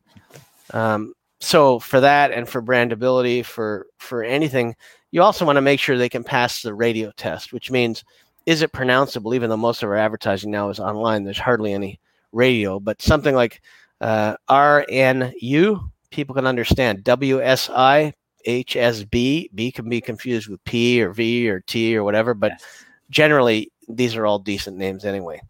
Um, 0.71 1.13
so 1.43 1.79
for 1.79 1.99
that 1.99 2.31
and 2.31 2.47
for 2.47 2.61
brandability, 2.61 3.43
for 3.43 3.87
for 3.97 4.23
anything, 4.23 4.75
you 5.11 5.21
also 5.21 5.45
want 5.45 5.57
to 5.57 5.61
make 5.61 5.79
sure 5.79 5.97
they 5.97 6.09
can 6.09 6.23
pass 6.23 6.61
the 6.61 6.73
radio 6.73 7.11
test, 7.17 7.51
which 7.51 7.69
means 7.69 8.03
is 8.45 8.61
it 8.61 8.71
pronounceable? 8.71 9.35
Even 9.35 9.49
though 9.49 9.57
most 9.57 9.83
of 9.83 9.89
our 9.89 9.97
advertising 9.97 10.51
now 10.51 10.69
is 10.69 10.79
online, 10.79 11.23
there's 11.23 11.37
hardly 11.37 11.73
any 11.73 11.99
radio. 12.31 12.79
But 12.79 13.01
something 13.01 13.35
like 13.35 13.61
uh, 14.01 14.35
RNU, 14.49 15.89
people 16.11 16.35
can 16.35 16.47
understand. 16.47 17.03
WSI, 17.03 18.13
HSB, 18.47 19.49
B 19.53 19.71
can 19.71 19.89
be 19.89 20.01
confused 20.01 20.47
with 20.47 20.63
P 20.63 21.01
or 21.01 21.11
V 21.11 21.49
or 21.49 21.59
T 21.61 21.95
or 21.95 22.03
whatever, 22.03 22.33
but 22.33 22.51
Yes. 22.53 22.85
generally 23.09 23.71
these 23.89 24.15
are 24.15 24.25
all 24.25 24.39
decent 24.39 24.77
names 24.77 25.05
anyway. 25.05 25.41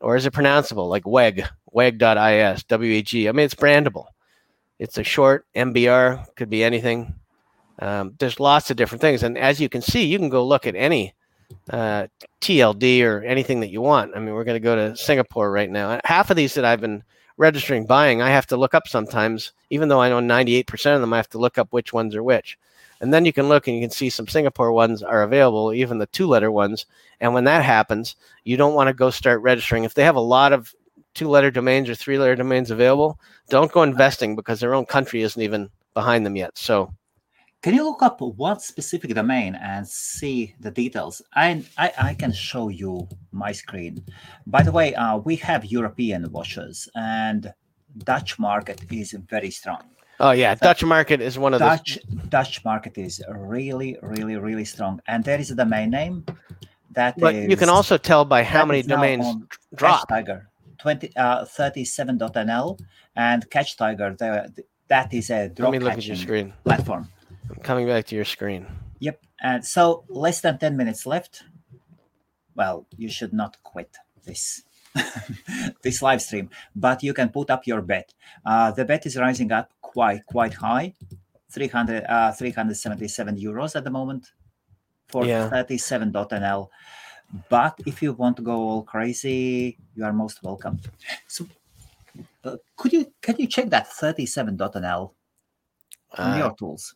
Or 0.00 0.16
is 0.16 0.26
it 0.26 0.32
pronounceable 0.32 0.88
like 0.88 1.06
WEG, 1.06 1.46
WEG.is, 1.72 2.64
WEG? 2.70 3.28
I 3.28 3.32
mean, 3.32 3.44
it's 3.44 3.54
brandable. 3.54 4.06
It's 4.80 4.96
a 4.96 5.04
short 5.04 5.44
MBR, 5.54 6.34
could 6.36 6.48
be 6.48 6.64
anything. 6.64 7.14
Um, 7.80 8.14
there's 8.18 8.40
lots 8.40 8.70
of 8.70 8.78
different 8.78 9.02
things. 9.02 9.22
And 9.22 9.36
as 9.36 9.60
you 9.60 9.68
can 9.68 9.82
see, 9.82 10.06
you 10.06 10.18
can 10.18 10.30
go 10.30 10.44
look 10.44 10.66
at 10.66 10.74
any 10.74 11.12
uh, 11.68 12.06
TLD 12.40 13.04
or 13.04 13.22
anything 13.22 13.60
that 13.60 13.68
you 13.68 13.82
want. 13.82 14.16
I 14.16 14.20
mean, 14.20 14.34
we're 14.34 14.44
going 14.44 14.56
to 14.56 14.60
go 14.60 14.74
to 14.76 14.96
Singapore 14.96 15.52
right 15.52 15.70
now. 15.70 16.00
Half 16.06 16.30
of 16.30 16.36
these 16.38 16.54
that 16.54 16.64
I've 16.64 16.80
been 16.80 17.02
registering 17.36 17.84
buying, 17.84 18.22
I 18.22 18.30
have 18.30 18.46
to 18.46 18.56
look 18.56 18.72
up 18.72 18.88
sometimes, 18.88 19.52
even 19.68 19.90
though 19.90 20.00
I 20.00 20.08
know 20.08 20.20
98% 20.20 20.94
of 20.94 21.02
them, 21.02 21.12
I 21.12 21.18
have 21.18 21.28
to 21.30 21.38
look 21.38 21.58
up 21.58 21.68
which 21.72 21.92
ones 21.92 22.16
are 22.16 22.22
which. 22.22 22.58
And 23.02 23.12
then 23.12 23.26
you 23.26 23.34
can 23.34 23.50
look 23.50 23.68
and 23.68 23.76
you 23.76 23.82
can 23.82 23.90
see 23.90 24.08
some 24.08 24.28
Singapore 24.28 24.72
ones 24.72 25.02
are 25.02 25.22
available, 25.22 25.74
even 25.74 25.98
the 25.98 26.06
two 26.06 26.26
letter 26.26 26.50
ones. 26.50 26.86
And 27.20 27.34
when 27.34 27.44
that 27.44 27.64
happens, 27.64 28.16
you 28.44 28.56
don't 28.56 28.74
want 28.74 28.88
to 28.88 28.94
go 28.94 29.10
start 29.10 29.42
registering. 29.42 29.84
If 29.84 29.92
they 29.92 30.04
have 30.04 30.16
a 30.16 30.20
lot 30.20 30.54
of 30.54 30.74
two 31.14 31.28
letter 31.28 31.50
domains 31.50 31.88
or 31.88 31.94
three 31.94 32.18
letter 32.18 32.36
domains 32.36 32.70
available, 32.70 33.18
don't 33.48 33.72
go 33.72 33.82
investing 33.82 34.36
because 34.36 34.60
their 34.60 34.74
own 34.74 34.86
country 34.86 35.22
isn't 35.22 35.42
even 35.42 35.70
behind 35.94 36.24
them 36.24 36.36
yet. 36.36 36.56
So, 36.56 36.92
Can 37.62 37.74
you 37.74 37.84
look 37.84 38.02
up 38.02 38.20
one 38.20 38.58
specific 38.60 39.14
domain 39.14 39.54
and 39.54 39.86
see 39.86 40.54
the 40.60 40.70
details? 40.70 41.20
I, 41.34 41.62
I, 41.76 41.92
I 41.98 42.14
can 42.14 42.32
show 42.32 42.68
you 42.68 43.08
my 43.32 43.52
screen. 43.52 44.04
By 44.46 44.62
the 44.62 44.72
way, 44.72 44.94
uh, 44.94 45.18
we 45.18 45.36
have 45.36 45.64
European 45.66 46.30
watchers 46.32 46.88
and 46.94 47.52
Dutch 47.98 48.38
market 48.38 48.80
is 48.90 49.12
very 49.28 49.50
strong. 49.50 49.82
oh, 50.20 50.30
yeah, 50.30 50.54
Dutch 50.54 50.84
market 50.84 51.20
is 51.20 51.38
one 51.38 51.54
of 51.54 51.60
the. 51.60 51.66
Dutch 51.66 51.98
Dutch 52.28 52.64
market 52.64 52.96
is 52.96 53.22
really, 53.28 53.98
really, 54.00 54.36
really 54.36 54.64
strong. 54.64 55.00
And 55.08 55.24
there 55.24 55.40
is 55.40 55.50
a 55.50 55.54
domain 55.56 55.90
name 55.90 56.24
that 56.92 57.18
But 57.18 57.34
you 57.34 57.56
can 57.56 57.68
also 57.68 57.98
tell 57.98 58.24
by 58.24 58.42
how 58.42 58.64
many 58.64 58.82
domains 58.82 59.26
drop. 59.74 60.08
Tiger 60.08 60.50
20 60.80 61.16
uh, 61.16 61.44
37.nl 61.44 62.78
and 63.16 63.48
Catch 63.50 63.76
Tiger 63.76 64.14
there 64.18 64.48
that 64.88 65.12
is 65.14 65.30
a 65.30 65.34
Let 65.42 65.54
drop 65.54 65.72
me 65.72 65.78
look 65.78 65.92
at 65.92 66.06
your 66.06 66.16
screen. 66.16 66.52
platform. 66.64 67.08
I'm 67.48 67.56
coming 67.62 67.86
back 67.86 68.06
to 68.06 68.14
your 68.16 68.24
screen. 68.24 68.66
Yep. 68.98 69.20
And 69.42 69.64
so 69.64 70.04
less 70.08 70.40
than 70.40 70.58
10 70.58 70.76
minutes 70.76 71.06
left. 71.06 71.44
Well, 72.54 72.86
you 72.96 73.08
should 73.08 73.32
not 73.32 73.56
quit 73.62 73.96
this 74.24 74.62
this 75.82 76.02
live 76.02 76.20
stream, 76.20 76.50
but 76.74 77.02
you 77.02 77.14
can 77.14 77.28
put 77.28 77.48
up 77.50 77.66
your 77.66 77.80
bet. 77.82 78.12
Uh, 78.44 78.72
the 78.72 78.84
bet 78.84 79.06
is 79.06 79.16
rising 79.16 79.52
up 79.52 79.70
quite 79.80 80.26
quite 80.26 80.54
high. 80.54 80.94
300 81.52 82.04
uh, 82.08 82.32
377 82.32 83.36
euros 83.36 83.74
at 83.76 83.84
the 83.84 83.90
moment 83.90 84.32
for 85.08 85.24
Yeah. 85.24 85.48
37.nl. 85.50 86.68
But 87.48 87.78
if 87.86 88.02
you 88.02 88.12
want 88.12 88.36
to 88.38 88.42
go 88.42 88.56
all 88.56 88.82
crazy, 88.82 89.78
you 89.94 90.04
are 90.04 90.12
most 90.12 90.42
welcome. 90.42 90.80
So 91.28 91.46
uh, 92.44 92.56
could 92.76 92.92
you 92.92 93.12
can 93.22 93.36
you 93.38 93.46
check 93.46 93.70
that 93.70 93.88
37.nl 93.88 95.12
on 96.18 96.34
Uh, 96.34 96.36
your 96.38 96.54
tools? 96.56 96.94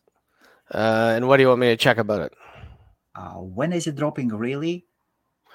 uh, 0.73 1.13
and 1.15 1.27
what 1.27 1.37
do 1.37 1.43
you 1.43 1.47
want 1.49 1.59
me 1.61 1.67
to 1.67 1.77
check 1.77 1.97
about 1.97 2.21
it? 2.21 2.33
Uh, 3.15 3.39
when 3.39 3.71
is 3.71 3.87
it 3.87 3.95
dropping 3.95 4.27
really? 4.27 4.85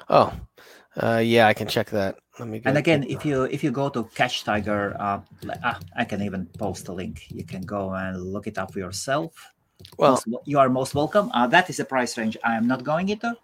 Oh, 0.09 0.33
uh, 0.97 1.19
yeah, 1.23 1.47
I 1.47 1.53
can 1.53 1.69
check 1.69 1.91
that. 1.91 2.17
Let 2.39 2.49
me. 2.49 2.59
Go 2.59 2.71
and 2.71 2.79
again 2.79 3.05
if 3.05 3.25
you 3.25 3.45
if 3.45 3.63
you 3.63 3.71
go 3.71 3.91
to 3.91 4.05
catch 4.15 4.45
tiger 4.45 4.97
uh, 4.99 5.21
ah, 5.63 5.79
i 5.97 6.05
can 6.05 6.23
even 6.23 6.47
post 6.57 6.89
a 6.89 6.93
link 6.93 7.27
you 7.29 7.45
can 7.45 7.61
go 7.63 7.93
and 7.93 8.17
look 8.33 8.47
it 8.47 8.57
up 8.57 8.73
for 8.73 8.79
yourself 8.79 9.33
Well, 9.99 10.13
Most 10.13 10.27
you 10.47 10.59
are 10.59 10.69
most 10.71 10.95
welcome 10.95 11.31
uh, 11.35 11.47
that 11.49 11.69
is 11.69 11.81
a 11.81 11.85
price 11.85 12.17
range 12.17 12.37
i 12.45 12.57
am 12.57 12.67
not 12.67 12.83
going 12.85 13.09
into 13.11 13.37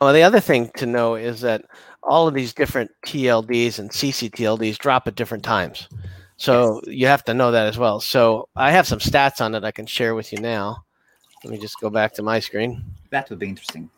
Well, 0.00 0.12
the 0.12 0.22
other 0.22 0.40
thing 0.40 0.70
to 0.76 0.86
know 0.86 1.14
is 1.14 1.40
that 1.40 1.64
all 2.02 2.28
of 2.28 2.34
these 2.34 2.52
different 2.52 2.90
TLDs 3.06 3.78
and 3.78 3.90
CCTLDs 3.90 4.78
drop 4.78 5.06
at 5.06 5.14
different 5.14 5.42
times. 5.44 5.88
So 6.36 6.82
you 6.86 7.06
have 7.06 7.24
to 7.24 7.34
know 7.34 7.50
that 7.50 7.66
as 7.66 7.78
well. 7.78 8.00
So 8.00 8.48
I 8.54 8.70
have 8.70 8.86
some 8.86 8.98
stats 8.98 9.40
on 9.40 9.54
it 9.54 9.64
I 9.64 9.70
can 9.70 9.86
share 9.86 10.14
with 10.14 10.32
you 10.32 10.38
now. 10.38 10.84
Let 11.44 11.52
me 11.52 11.58
just 11.58 11.80
go 11.80 11.88
back 11.88 12.12
to 12.14 12.22
my 12.22 12.40
screen. 12.40 12.84
that 13.10 13.30
would 13.30 13.38
be 13.38 13.48
interesting 13.48 13.88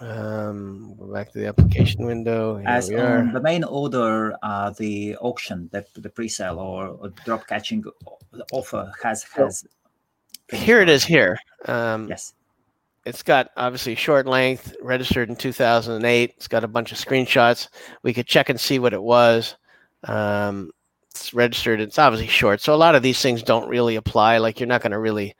Um, 0.00 0.94
go 0.98 1.06
back 1.12 1.32
to 1.32 1.38
the 1.38 1.46
application 1.46 2.06
window. 2.06 2.58
Here 2.58 2.68
as 2.68 2.88
we 2.88 2.96
are. 2.96 3.18
on 3.18 3.32
the 3.32 3.40
main 3.40 3.64
order 3.64 4.36
uh, 4.42 4.70
the 4.70 5.16
auction 5.16 5.68
the, 5.72 5.84
the 5.96 6.08
pre-sale 6.08 6.58
or, 6.58 6.88
or 7.00 7.08
drop 7.24 7.46
catching 7.46 7.84
offer 8.52 8.92
has 9.02 9.24
has 9.34 9.66
Here 10.52 10.80
it 10.80 10.88
is. 10.88 11.04
Here. 11.04 11.38
Um, 11.66 12.08
yes 12.08 12.34
it's 13.06 13.22
got 13.22 13.48
obviously 13.56 13.94
short 13.94 14.26
length, 14.26 14.74
registered 14.82 15.28
in 15.28 15.36
2008. 15.36 16.34
It's 16.36 16.48
got 16.48 16.64
a 16.64 16.68
bunch 16.68 16.92
of 16.92 16.98
screenshots. 16.98 17.68
We 18.02 18.12
could 18.12 18.26
check 18.26 18.48
and 18.48 18.60
see 18.60 18.78
what 18.78 18.92
it 18.92 19.02
was. 19.02 19.56
Um, 20.04 20.70
it's 21.10 21.32
registered. 21.32 21.80
It's 21.80 21.98
obviously 21.98 22.28
short. 22.28 22.60
So 22.60 22.74
a 22.74 22.76
lot 22.76 22.94
of 22.94 23.02
these 23.02 23.20
things 23.20 23.42
don't 23.42 23.68
really 23.68 23.96
apply. 23.96 24.38
Like 24.38 24.60
you're 24.60 24.66
not 24.66 24.82
going 24.82 24.92
to 24.92 24.98
really 24.98 25.34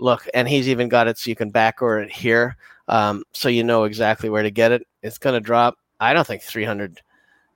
look, 0.00 0.26
and 0.34 0.48
he's 0.48 0.68
even 0.68 0.88
got 0.88 1.06
it 1.06 1.18
so 1.18 1.30
you 1.30 1.36
can 1.36 1.50
back 1.50 1.80
order 1.80 2.02
it 2.02 2.10
here, 2.10 2.56
um, 2.88 3.22
so 3.32 3.48
you 3.48 3.62
know 3.64 3.84
exactly 3.84 4.28
where 4.28 4.42
to 4.42 4.50
get 4.50 4.72
it. 4.72 4.86
It's 5.02 5.18
going 5.18 5.34
to 5.34 5.40
drop. 5.40 5.76
I 6.00 6.12
don't 6.12 6.26
think 6.26 6.42
300 6.42 7.00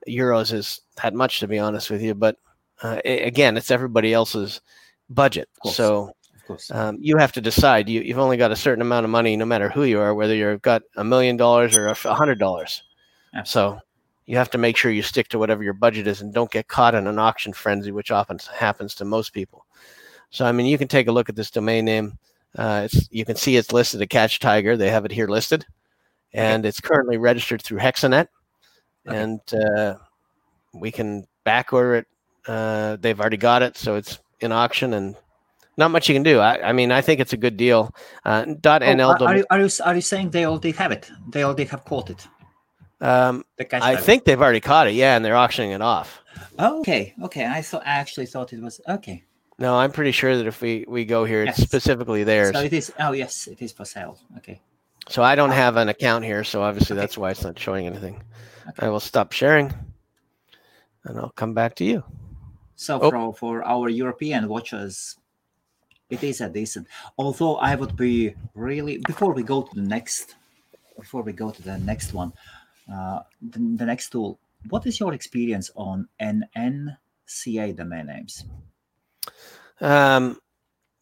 euros 0.08 0.52
is 0.52 0.80
that 1.02 1.14
much, 1.14 1.40
to 1.40 1.48
be 1.48 1.58
honest 1.58 1.90
with 1.90 2.00
you, 2.00 2.14
but 2.14 2.36
uh, 2.82 3.00
a- 3.04 3.24
again, 3.24 3.56
it's 3.56 3.70
everybody 3.72 4.14
else's 4.14 4.60
budget, 5.10 5.48
so. 5.72 6.12
Um, 6.70 6.98
you 7.00 7.16
have 7.16 7.32
to 7.32 7.40
decide. 7.40 7.88
You, 7.88 8.00
you've 8.00 8.18
only 8.18 8.36
got 8.36 8.50
a 8.52 8.56
certain 8.56 8.82
amount 8.82 9.04
of 9.04 9.10
money, 9.10 9.36
no 9.36 9.44
matter 9.44 9.68
who 9.68 9.84
you 9.84 10.00
are, 10.00 10.14
whether 10.14 10.34
you've 10.34 10.62
got 10.62 10.82
a 10.96 11.04
million 11.04 11.36
dollars 11.36 11.76
or 11.76 11.86
a 11.88 11.94
hundred 12.14 12.38
dollars. 12.38 12.82
So 13.44 13.78
you 14.26 14.36
have 14.36 14.50
to 14.50 14.58
make 14.58 14.76
sure 14.76 14.90
you 14.90 15.02
stick 15.02 15.28
to 15.28 15.38
whatever 15.38 15.62
your 15.62 15.72
budget 15.74 16.06
is 16.06 16.20
and 16.20 16.32
don't 16.34 16.50
get 16.50 16.68
caught 16.68 16.94
in 16.94 17.06
an 17.06 17.18
auction 17.18 17.52
frenzy, 17.52 17.92
which 17.92 18.10
often 18.10 18.38
happens 18.54 18.94
to 18.96 19.04
most 19.04 19.32
people. 19.32 19.64
So 20.30 20.44
I 20.44 20.52
mean, 20.52 20.66
you 20.66 20.78
can 20.78 20.88
take 20.88 21.08
a 21.08 21.12
look 21.12 21.28
at 21.28 21.36
this 21.36 21.50
domain 21.50 21.84
name. 21.84 22.18
Uh, 22.56 22.82
it's, 22.84 23.08
you 23.10 23.24
can 23.24 23.36
see 23.36 23.56
it's 23.56 23.72
listed 23.72 24.00
at 24.02 24.10
Catch 24.10 24.40
Tiger. 24.40 24.76
They 24.76 24.90
have 24.90 25.04
it 25.04 25.12
here 25.12 25.28
listed, 25.28 25.64
and 26.32 26.64
it's 26.66 26.80
currently 26.80 27.16
registered 27.18 27.62
through 27.62 27.78
Hexonet, 27.78 28.28
Okay. 29.06 29.16
and 29.18 29.40
uh, 29.54 29.94
we 30.74 30.90
can 30.90 31.26
back 31.44 31.72
order 31.72 31.96
it. 31.96 32.06
Uh, 32.46 32.96
they've 32.96 33.20
already 33.20 33.36
got 33.36 33.62
it, 33.62 33.76
so 33.76 33.96
it's 33.96 34.18
in 34.40 34.52
auction, 34.52 34.94
and 34.94 35.16
not 35.78 35.90
much 35.90 36.08
you 36.08 36.14
can 36.14 36.24
do. 36.24 36.40
I, 36.40 36.70
I 36.70 36.72
mean, 36.72 36.90
I 36.92 37.00
think 37.00 37.20
it's 37.20 37.32
a 37.32 37.36
good 37.36 37.56
deal. 37.56 37.94
Uh, 38.24 38.44
dot 38.60 38.82
Oh, 38.82 38.86
NL 38.86 39.20
are, 39.20 39.28
are 39.28 39.36
you, 39.38 39.46
are, 39.50 39.60
you, 39.60 39.70
are 39.84 39.94
you 39.94 40.00
saying 40.00 40.30
they 40.30 40.44
already 40.44 40.72
have 40.72 40.92
it? 40.92 41.10
They 41.30 41.44
already 41.44 41.64
have 41.64 41.84
caught 41.84 42.10
it? 42.10 42.26
Um, 43.00 43.44
I 43.72 43.94
think 43.94 44.24
they've 44.24 44.40
already 44.42 44.60
caught 44.60 44.88
it. 44.88 44.94
Yeah, 44.94 45.14
and 45.14 45.24
they're 45.24 45.36
auctioning 45.36 45.70
it 45.70 45.80
off. 45.80 46.20
Oh, 46.58 46.80
okay, 46.80 47.14
okay. 47.22 47.46
I 47.46 47.62
thought 47.62 47.86
I 47.86 47.90
actually 47.92 48.26
thought 48.26 48.52
it 48.52 48.60
was 48.60 48.80
okay. 48.88 49.22
No, 49.60 49.76
I'm 49.76 49.92
pretty 49.92 50.10
sure 50.12 50.36
that 50.36 50.46
if 50.46 50.60
we 50.60 50.84
we 50.88 51.04
go 51.04 51.24
here, 51.24 51.44
it's 51.44 51.62
specifically 51.62 52.24
theirs. 52.24 52.52
So 52.54 52.60
it 52.60 52.72
is. 52.72 52.92
Oh, 52.98 53.12
yes, 53.12 53.46
it 53.46 53.62
is 53.62 53.72
for 53.72 53.84
sale. 53.84 54.18
Okay. 54.38 54.60
So 55.08 55.22
I 55.22 55.36
don't 55.36 55.52
have 55.52 55.76
an 55.76 55.88
account 55.88 56.24
here, 56.24 56.42
so 56.44 56.62
obviously 56.62 56.94
Okay. 56.94 57.00
that's 57.00 57.16
why 57.16 57.30
it's 57.30 57.42
not 57.44 57.58
showing 57.58 57.86
anything. 57.86 58.22
Okay. 58.68 58.86
I 58.86 58.88
will 58.90 59.00
stop 59.00 59.32
sharing, 59.32 59.72
and 61.04 61.18
I'll 61.18 61.30
come 61.30 61.54
back 61.54 61.76
to 61.76 61.84
you. 61.84 62.02
So 62.74 63.00
Oh. 63.00 63.10
for 63.10 63.34
for 63.34 63.64
our 63.64 63.88
European 63.88 64.48
watchers, 64.48 65.16
it 66.10 66.22
is 66.22 66.40
a 66.40 66.48
decent. 66.48 66.86
Although 67.16 67.56
I 67.56 67.74
would 67.74 67.96
be 67.96 68.34
really 68.54 68.98
before 69.06 69.32
we 69.32 69.42
go 69.42 69.62
to 69.62 69.74
the 69.74 69.82
next, 69.82 70.34
before 70.98 71.22
we 71.22 71.32
go 71.32 71.50
to 71.50 71.62
the 71.62 71.78
next 71.78 72.12
one, 72.12 72.32
uh, 72.92 73.20
the, 73.42 73.58
the 73.76 73.86
next 73.86 74.10
tool. 74.10 74.38
What 74.70 74.86
is 74.86 74.98
your 74.98 75.14
experience 75.14 75.70
on 75.76 76.08
NNCA 76.20 77.76
domain 77.76 78.06
names? 78.06 78.44
Um, 79.80 80.40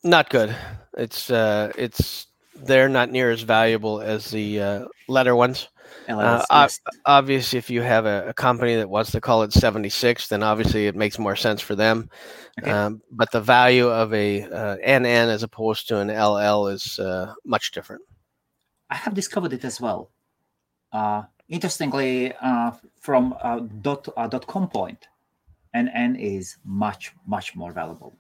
not 0.03 0.29
good. 0.29 0.55
It's 0.97 1.31
uh, 1.31 1.73
it's 1.77 2.27
they're 2.55 2.89
not 2.89 3.11
near 3.11 3.31
as 3.31 3.43
valuable 3.43 4.01
as 4.01 4.31
the 4.31 4.61
uh, 4.61 4.85
letter 5.09 5.35
ones. 5.35 5.69
List. 6.09 6.81
Obviously, 7.05 7.59
if 7.59 7.71
you 7.71 7.83
have 7.83 8.07
a, 8.07 8.29
a 8.29 8.35
company 8.35 8.77
that 8.77 8.89
wants 8.89 9.11
to 9.13 9.21
call 9.21 9.43
it 9.43 9.53
76, 9.53 10.29
then 10.29 10.43
obviously 10.43 10.87
it 10.87 10.97
makes 10.97 11.19
more 11.19 11.37
sense 11.37 11.61
for 11.61 11.75
them. 11.75 12.11
Okay. 12.61 12.71
Um, 12.71 13.03
but 13.11 13.31
the 13.33 13.41
value 13.41 13.89
of 13.89 14.13
a 14.15 14.43
uh, 14.43 14.77
NN 14.77 15.29
as 15.29 15.43
opposed 15.43 15.89
to 15.89 15.99
an 15.99 16.09
LL 16.09 16.69
is 16.69 16.99
uh, 16.99 17.35
much 17.45 17.73
different. 17.73 18.03
I 18.91 18.95
have 18.97 19.15
discovered 19.15 19.53
it 19.53 19.65
as 19.65 19.81
well. 19.81 20.11
Uh, 20.93 21.23
interestingly, 21.49 22.33
uh, 22.41 22.73
from 23.01 23.35
a 23.43 23.61
dot 23.61 24.09
uh, 24.17 24.29
dot 24.29 24.47
com 24.47 24.69
point, 24.69 25.09
NN 25.75 26.19
is 26.19 26.57
much 26.65 27.13
much 27.27 27.57
more 27.57 27.73
valuable. 27.73 28.17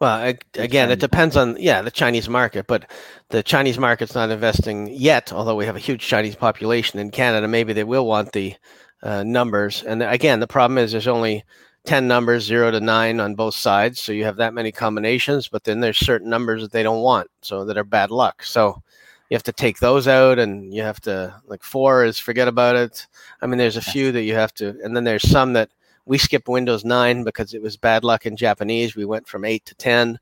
Well, 0.00 0.34
The 0.52 0.62
again, 0.62 0.90
it 0.90 0.98
depends 1.00 1.36
on 1.36 1.56
yeah 1.58 1.80
the 1.82 1.90
Chinese 1.90 2.28
market, 2.28 2.66
but 2.66 2.90
the 3.30 3.42
Chinese 3.42 3.78
market's 3.78 4.14
not 4.14 4.30
investing 4.30 4.88
yet. 4.92 5.32
Although 5.32 5.54
we 5.54 5.66
have 5.66 5.76
a 5.76 5.80
huge 5.80 6.02
Chinese 6.02 6.34
population 6.34 6.98
in 6.98 7.10
Canada, 7.10 7.46
maybe 7.48 7.72
they 7.72 7.84
will 7.84 8.06
want 8.06 8.32
the 8.32 8.54
uh, 9.02 9.22
numbers. 9.22 9.82
And 9.82 10.02
again, 10.02 10.40
the 10.40 10.46
problem 10.46 10.78
is 10.78 10.92
there's 10.92 11.06
only 11.06 11.44
ten 11.84 12.08
numbers, 12.08 12.44
zero 12.44 12.70
to 12.70 12.80
nine, 12.80 13.20
on 13.20 13.34
both 13.34 13.54
sides. 13.54 14.00
So 14.02 14.12
you 14.12 14.24
have 14.24 14.36
that 14.36 14.54
many 14.54 14.72
combinations, 14.72 15.48
but 15.48 15.64
then 15.64 15.80
there's 15.80 15.98
certain 15.98 16.28
numbers 16.28 16.62
that 16.62 16.72
they 16.72 16.82
don't 16.82 17.02
want, 17.02 17.28
so 17.42 17.64
that 17.64 17.78
are 17.78 17.84
bad 17.84 18.10
luck. 18.10 18.42
So 18.42 18.82
you 19.30 19.34
have 19.36 19.42
to 19.44 19.52
take 19.52 19.78
those 19.78 20.08
out, 20.08 20.38
and 20.40 20.74
you 20.74 20.82
have 20.82 21.00
to 21.02 21.40
like 21.46 21.62
four 21.62 22.04
is 22.04 22.18
forget 22.18 22.48
about 22.48 22.76
it. 22.76 23.06
I 23.40 23.46
mean, 23.46 23.58
there's 23.58 23.76
a 23.76 23.80
few 23.80 24.10
that 24.12 24.22
you 24.22 24.34
have 24.34 24.52
to, 24.54 24.76
and 24.82 24.96
then 24.96 25.04
there's 25.04 25.28
some 25.28 25.52
that 25.52 25.70
we 26.06 26.18
skipped 26.18 26.48
Windows 26.48 26.84
9 26.84 27.24
because 27.24 27.54
it 27.54 27.62
was 27.62 27.76
bad 27.76 28.04
luck 28.04 28.26
in 28.26 28.36
Japanese. 28.36 28.94
We 28.96 29.04
went 29.04 29.26
from 29.26 29.44
8 29.44 29.64
to 29.66 29.74
10. 29.74 30.18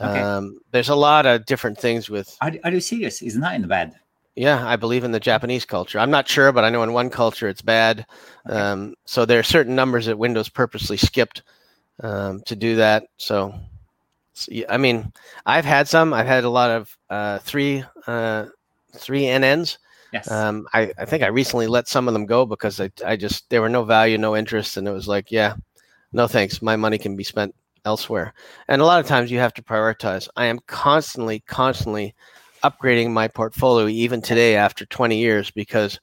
Okay. 0.00 0.20
Um, 0.20 0.60
there's 0.70 0.88
a 0.88 0.94
lot 0.94 1.26
of 1.26 1.46
different 1.46 1.78
things 1.78 2.08
with, 2.08 2.36
Are, 2.40 2.52
are 2.64 2.70
you 2.70 2.80
serious? 2.80 3.22
Is 3.22 3.36
nine 3.36 3.62
bad? 3.62 3.94
yeah, 4.36 4.66
I 4.66 4.76
believe 4.76 5.04
in 5.04 5.12
the 5.12 5.20
Japanese 5.20 5.64
culture. 5.64 5.98
I'm 5.98 6.10
not 6.10 6.28
sure, 6.28 6.52
but 6.52 6.64
I 6.64 6.70
know 6.70 6.82
in 6.82 6.92
one 6.92 7.10
culture 7.10 7.48
it's 7.48 7.62
bad. 7.62 8.06
Okay. 8.48 8.58
Um, 8.58 8.94
so 9.04 9.24
there 9.26 9.38
are 9.38 9.42
certain 9.42 9.74
numbers 9.74 10.06
that 10.06 10.16
Windows 10.18 10.48
purposely 10.48 10.96
skipped 10.96 11.42
um, 12.02 12.40
to 12.46 12.56
do 12.56 12.76
that. 12.76 13.04
So, 13.18 13.52
so, 14.32 14.50
I 14.68 14.78
mean, 14.78 15.12
I've 15.44 15.66
had 15.66 15.88
some. 15.88 16.14
I've 16.14 16.26
had 16.26 16.44
a 16.44 16.48
lot 16.48 16.70
of 16.70 16.96
uh, 17.10 17.38
three, 17.40 17.84
uh, 18.06 18.46
three 18.94 19.22
NNs. 19.22 19.76
Yes. 20.12 20.30
Um, 20.30 20.66
I, 20.72 20.92
I 20.98 21.04
think 21.04 21.22
I 21.22 21.28
recently 21.28 21.66
let 21.66 21.88
some 21.88 22.08
of 22.08 22.14
them 22.14 22.26
go 22.26 22.44
because 22.44 22.80
I, 22.80 22.90
I 23.06 23.16
just 23.16 23.48
there 23.50 23.60
were 23.60 23.68
no 23.68 23.84
value, 23.84 24.18
no 24.18 24.36
interest, 24.36 24.76
and 24.76 24.88
it 24.88 24.92
was 24.92 25.06
like, 25.08 25.30
yeah, 25.30 25.54
no 26.12 26.26
thanks. 26.26 26.62
My 26.62 26.76
money 26.76 26.98
can 26.98 27.16
be 27.16 27.24
spent 27.24 27.54
elsewhere. 27.84 28.34
And 28.68 28.82
a 28.82 28.84
lot 28.84 29.00
of 29.00 29.06
times 29.06 29.30
you 29.30 29.38
have 29.38 29.54
to 29.54 29.62
prioritize. 29.62 30.28
I 30.36 30.46
am 30.46 30.58
constantly, 30.66 31.40
constantly 31.40 32.14
upgrading 32.62 33.10
my 33.10 33.28
portfolio, 33.28 33.86
even 33.88 34.20
today 34.20 34.56
after 34.56 34.84
20 34.86 35.16
years, 35.16 35.50
because 35.50 35.98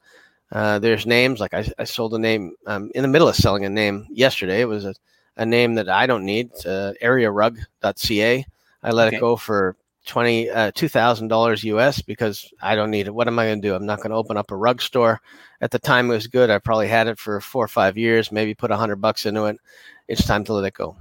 uh, 0.51 0.80
there's 0.80 1.05
names 1.05 1.39
like 1.39 1.53
I, 1.53 1.68
I 1.78 1.84
sold 1.84 2.14
a 2.14 2.20
name 2.20 2.53
um, 2.66 2.89
in 2.95 3.01
the 3.01 3.08
middle 3.08 3.28
of 3.28 3.36
selling 3.36 3.66
a 3.66 3.70
name 3.70 4.08
yesterday. 4.10 4.62
It 4.62 4.68
was 4.68 4.86
a, 4.86 4.95
a 5.36 5.45
name 5.45 5.76
that 5.76 5.89
I 5.89 6.08
don't 6.08 6.26
need, 6.26 6.51
uh, 6.66 6.93
arearug.ca. 7.03 8.45
I 8.84 8.91
let 8.91 9.08
Okay. 9.08 9.18
it 9.18 9.20
go 9.20 9.36
for 9.36 9.76
twenty 10.08 10.49
uh, 10.49 10.72
two 10.74 10.88
thousand 10.88 11.28
dollars 11.28 11.64
US 11.64 12.01
because 12.01 12.51
I 12.62 12.76
don't 12.76 12.91
need 12.91 13.08
it. 13.08 13.14
What 13.14 13.28
am 13.28 13.38
I 13.38 13.45
going 13.45 13.62
to 13.62 13.68
do? 13.68 13.76
I'm 13.76 13.86
not 13.86 13.99
going 13.99 14.10
to 14.10 14.16
open 14.16 14.38
up 14.38 14.51
a 14.51 14.55
rug 14.55 14.82
store. 14.82 15.22
At 15.62 15.72
the 15.72 15.80
time, 15.80 16.10
it 16.10 16.14
was 16.14 16.28
good. 16.28 16.49
I 16.49 16.60
probably 16.60 16.88
had 16.88 17.08
it 17.08 17.20
for 17.20 17.39
four 17.41 17.64
or 17.64 17.68
five 17.68 17.97
years. 17.97 18.32
Maybe 18.32 18.55
put 18.55 18.72
a 18.72 18.78
hundred 18.78 18.97
bucks 18.97 19.26
into 19.26 19.45
it. 19.45 19.58
It's 20.08 20.26
time 20.26 20.43
to 20.45 20.53
let 20.53 20.66
it 20.66 20.74
go. 20.74 20.95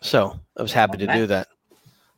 So 0.00 0.38
I 0.56 0.62
was 0.62 0.72
happy 0.72 0.98
to 0.98 1.06
do 1.06 1.26
that. 1.26 1.48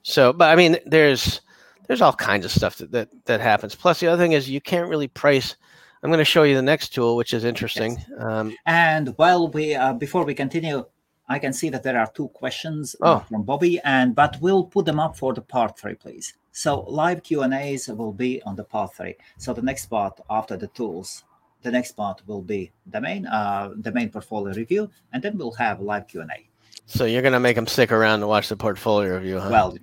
So, 0.02 0.32
but 0.32 0.50
I 0.50 0.56
mean, 0.56 0.78
there's 0.86 1.40
there's 1.86 2.00
all 2.00 2.12
kinds 2.12 2.44
of 2.44 2.50
stuff 2.50 2.76
that 2.76 2.92
that, 2.92 3.08
that 3.26 3.40
happens. 3.40 3.74
Plus, 3.74 4.00
the 4.00 4.06
other 4.06 4.22
thing 4.22 4.32
is 4.32 4.48
you 4.48 4.60
can't 4.60 4.88
really 4.88 5.08
price. 5.08 5.56
I'm 6.02 6.10
going 6.10 6.18
to 6.18 6.24
show 6.24 6.44
you 6.44 6.54
the 6.54 6.62
next 6.62 6.94
tool, 6.94 7.16
which 7.16 7.34
is 7.34 7.44
interesting. 7.44 7.98
Um, 8.18 8.56
And 8.64 9.08
while 9.16 9.48
we 9.48 9.74
uh, 9.74 9.92
before 9.94 10.24
we 10.24 10.34
continue, 10.34 10.86
I 11.30 11.38
can 11.38 11.52
see 11.52 11.70
that 11.70 11.82
there 11.82 11.98
are 11.98 12.10
two 12.12 12.28
questions 12.28 12.94
uh, 13.00 13.06
Oh. 13.14 13.18
from 13.28 13.42
Bobby, 13.44 13.80
and 13.84 14.14
but 14.14 14.36
we'll 14.42 14.64
put 14.64 14.84
them 14.84 14.98
up 15.00 15.16
for 15.16 15.32
the 15.32 15.40
part 15.40 15.78
three, 15.78 15.94
please. 15.94 16.34
So 16.52 16.80
live 16.88 17.22
Q 17.22 17.42
and 17.42 17.54
A's 17.54 17.88
will 17.88 18.12
be 18.12 18.42
on 18.42 18.56
the 18.56 18.64
part 18.64 18.94
three. 18.94 19.14
So 19.38 19.54
the 19.54 19.62
next 19.62 19.86
part 19.86 20.20
after 20.28 20.56
the 20.58 20.66
tools, 20.78 21.24
the 21.62 21.70
next 21.70 21.92
part 21.92 22.20
will 22.26 22.42
be 22.42 22.72
the 22.86 23.00
main 23.00 23.26
uh, 23.26 23.70
the 23.76 23.92
main 23.92 24.10
portfolio 24.10 24.52
review, 24.54 24.90
and 25.12 25.22
then 25.22 25.38
we'll 25.38 25.52
have 25.52 25.80
live 25.80 26.08
Q 26.08 26.20
and 26.22 26.30
A. 26.32 26.40
so 26.86 27.04
you're 27.04 27.22
going 27.22 27.38
to 27.40 27.46
make 27.48 27.54
them 27.56 27.68
stick 27.68 27.92
around 27.92 28.20
to 28.20 28.26
watch 28.26 28.48
the 28.48 28.56
portfolio 28.56 29.14
review, 29.14 29.38
huh? 29.38 29.50
Well, 29.52 29.76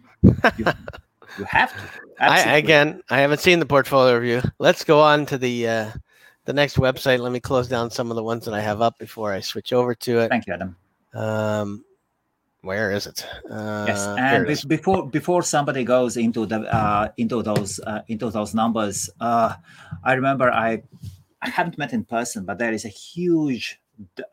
you, 0.57 0.65
you 1.37 1.45
have 1.45 1.71
to. 1.71 1.79
I, 2.19 2.57
again, 2.57 3.01
I 3.09 3.19
haven't 3.19 3.39
seen 3.39 3.59
the 3.59 3.65
portfolio 3.65 4.17
review. 4.17 4.41
Let's 4.59 4.83
go 4.83 4.99
on 4.99 5.25
to 5.27 5.37
the 5.37 5.67
uh, 5.67 5.91
the 6.43 6.53
next 6.53 6.75
website. 6.75 7.19
Let 7.19 7.31
me 7.31 7.39
close 7.39 7.67
down 7.69 7.89
some 7.91 8.09
of 8.11 8.15
the 8.17 8.23
ones 8.23 8.43
that 8.45 8.53
I 8.53 8.59
have 8.59 8.81
up 8.81 8.97
before 8.99 9.31
I 9.31 9.39
switch 9.39 9.71
over 9.71 9.95
to 9.95 10.19
it. 10.19 10.29
Thank 10.29 10.47
you, 10.47 10.53
Adam. 10.53 10.75
Um, 11.13 11.83
where 12.61 12.91
is 12.91 13.07
it? 13.07 13.25
Uh, 13.49 13.85
Yes, 13.87 14.05
and 14.07 14.47
it 14.47 14.61
be- 14.63 14.75
before 14.77 15.09
before 15.09 15.41
somebody 15.43 15.83
goes 15.83 16.17
into 16.17 16.45
the 16.45 16.61
uh, 16.61 17.09
into 17.17 17.41
those 17.43 17.79
uh, 17.79 18.01
into 18.07 18.29
those 18.29 18.53
numbers, 18.53 19.09
uh, 19.21 19.53
I 20.03 20.13
remember 20.13 20.51
I 20.51 20.83
I 21.41 21.49
haven't 21.49 21.77
met 21.77 21.93
in 21.93 22.03
person, 22.03 22.45
but 22.45 22.57
there 22.57 22.73
is 22.73 22.83
a 22.85 22.89
huge 22.89 23.79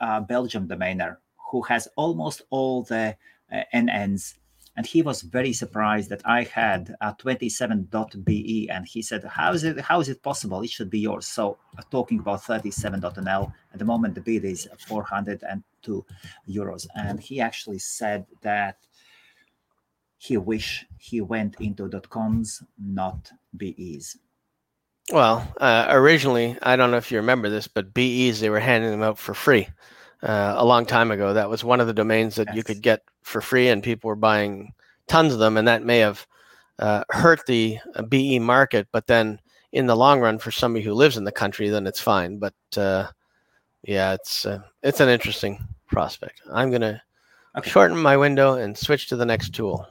uh, 0.00 0.20
Belgium 0.20 0.66
domainer 0.68 1.18
who 1.50 1.62
has 1.62 1.86
almost 1.96 2.42
all 2.50 2.82
the 2.82 3.16
uh, 3.52 3.62
NNs, 3.74 4.34
and 4.76 4.86
he 4.86 5.02
was 5.02 5.22
very 5.22 5.52
surprised 5.52 6.10
that 6.10 6.22
I 6.24 6.42
had 6.44 6.94
a 7.00 7.14
27.be, 7.14 8.68
and 8.70 8.86
he 8.86 9.02
said, 9.02 9.24
"How 9.24 9.52
is 9.52 9.64
it? 9.64 9.80
How 9.80 10.00
is 10.00 10.08
it 10.08 10.22
possible? 10.22 10.62
It 10.62 10.70
should 10.70 10.90
be 10.90 11.00
yours." 11.00 11.26
So, 11.26 11.58
uh, 11.78 11.82
talking 11.90 12.18
about 12.18 12.42
37.nl 12.42 13.52
at 13.72 13.78
the 13.78 13.84
moment, 13.84 14.14
the 14.14 14.20
bid 14.20 14.44
is 14.44 14.68
402 14.86 16.04
euros, 16.48 16.86
and 16.94 17.20
he 17.20 17.40
actually 17.40 17.78
said 17.78 18.26
that 18.42 18.78
he 20.18 20.36
wish 20.36 20.86
he 20.98 21.20
went 21.20 21.56
into 21.60 21.88
.coms, 22.08 22.62
not 22.78 23.30
BEs. 23.56 24.16
Well, 25.12 25.46
uh, 25.60 25.86
originally, 25.90 26.56
I 26.62 26.76
don't 26.76 26.90
know 26.90 26.96
if 26.96 27.12
you 27.12 27.18
remember 27.18 27.50
this, 27.50 27.68
but 27.68 27.92
BEs 27.92 28.40
they 28.40 28.48
were 28.48 28.60
handing 28.60 28.90
them 28.90 29.02
out 29.02 29.18
for 29.18 29.34
free 29.34 29.68
uh, 30.22 30.54
a 30.56 30.64
long 30.64 30.86
time 30.86 31.10
ago. 31.10 31.34
That 31.34 31.50
was 31.50 31.62
one 31.62 31.80
of 31.80 31.86
the 31.86 31.92
domains 31.92 32.36
that 32.36 32.54
you 32.54 32.62
could 32.64 32.80
get 32.80 33.02
for 33.24 33.40
free, 33.40 33.68
and 33.68 33.82
people 33.82 34.08
were 34.08 34.16
buying 34.16 34.72
tons 35.08 35.32
of 35.32 35.38
them, 35.40 35.56
and 35.56 35.66
that 35.66 35.82
may 35.84 35.98
have 35.98 36.26
uh, 36.78 37.04
hurt 37.10 37.44
the 37.46 37.78
uh, 37.96 38.02
BE 38.02 38.38
market, 38.38 38.86
but 38.92 39.06
then 39.06 39.40
in 39.72 39.86
the 39.86 39.96
long 39.96 40.20
run, 40.20 40.38
for 40.38 40.50
somebody 40.52 40.84
who 40.84 40.94
lives 40.94 41.16
in 41.16 41.24
the 41.24 41.32
country, 41.32 41.68
then 41.68 41.86
it's 41.86 42.00
fine. 42.00 42.38
But 42.38 42.54
uh, 42.76 43.08
yeah, 43.82 44.12
it's 44.14 44.46
uh, 44.46 44.60
it's 44.82 45.00
an 45.00 45.08
interesting 45.08 45.58
prospect. 45.88 46.40
I'm 46.52 46.70
gonna 46.70 47.02
Okay. 47.56 47.70
shorten 47.70 47.96
my 47.96 48.16
window 48.16 48.54
and 48.54 48.76
switch 48.76 49.08
to 49.08 49.16
the 49.16 49.24
next 49.26 49.54
tool. 49.54 49.86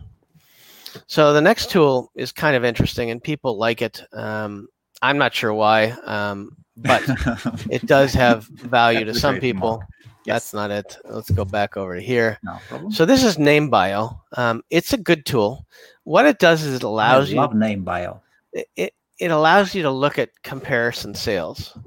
So 1.08 1.34
the 1.34 1.42
next 1.42 1.70
tool 1.72 2.12
is 2.16 2.32
kind 2.32 2.56
of 2.56 2.66
interesting, 2.66 3.10
and 3.10 3.24
people 3.24 3.58
like 3.58 3.82
it. 3.82 4.04
Um, 4.14 4.68
I'm 5.02 5.18
not 5.18 5.34
sure 5.34 5.54
why, 5.54 5.92
um, 6.06 6.58
but 6.78 7.02
it 7.70 7.86
does 7.88 8.14
have 8.14 8.46
value 8.48 9.06
to 9.06 9.14
some 9.14 9.40
people. 9.40 9.70
more. 9.70 9.88
Yes. 10.26 10.52
That's 10.52 10.54
not 10.54 10.72
it. 10.72 10.98
Let's 11.06 11.30
go 11.32 11.46
back 11.46 11.76
over 11.78 11.96
here. 11.96 12.40
no 12.44 12.58
problem. 12.70 12.92
So 12.92 13.06
this 13.06 13.24
is 13.24 13.38
Name 13.38 13.70
Bio. 13.70 14.22
Um, 14.38 14.64
it's 14.70 14.94
a 14.94 14.98
good 14.98 15.26
tool. 15.26 15.66
What 16.04 16.26
it 16.26 16.40
does 16.40 16.64
is 16.64 16.76
it 16.76 16.84
allows 16.84 17.30
I 17.30 17.32
you 17.34 17.38
love 17.38 17.54
name 17.56 17.84
bio. 17.84 18.22
it- 18.54 18.68
it, 18.76 18.94
it 19.20 19.32
allows 19.32 19.74
you 19.76 19.84
to 19.84 19.92
look 19.92 20.18
at 20.20 20.30
comparison 20.44 21.14
sales 21.14 21.78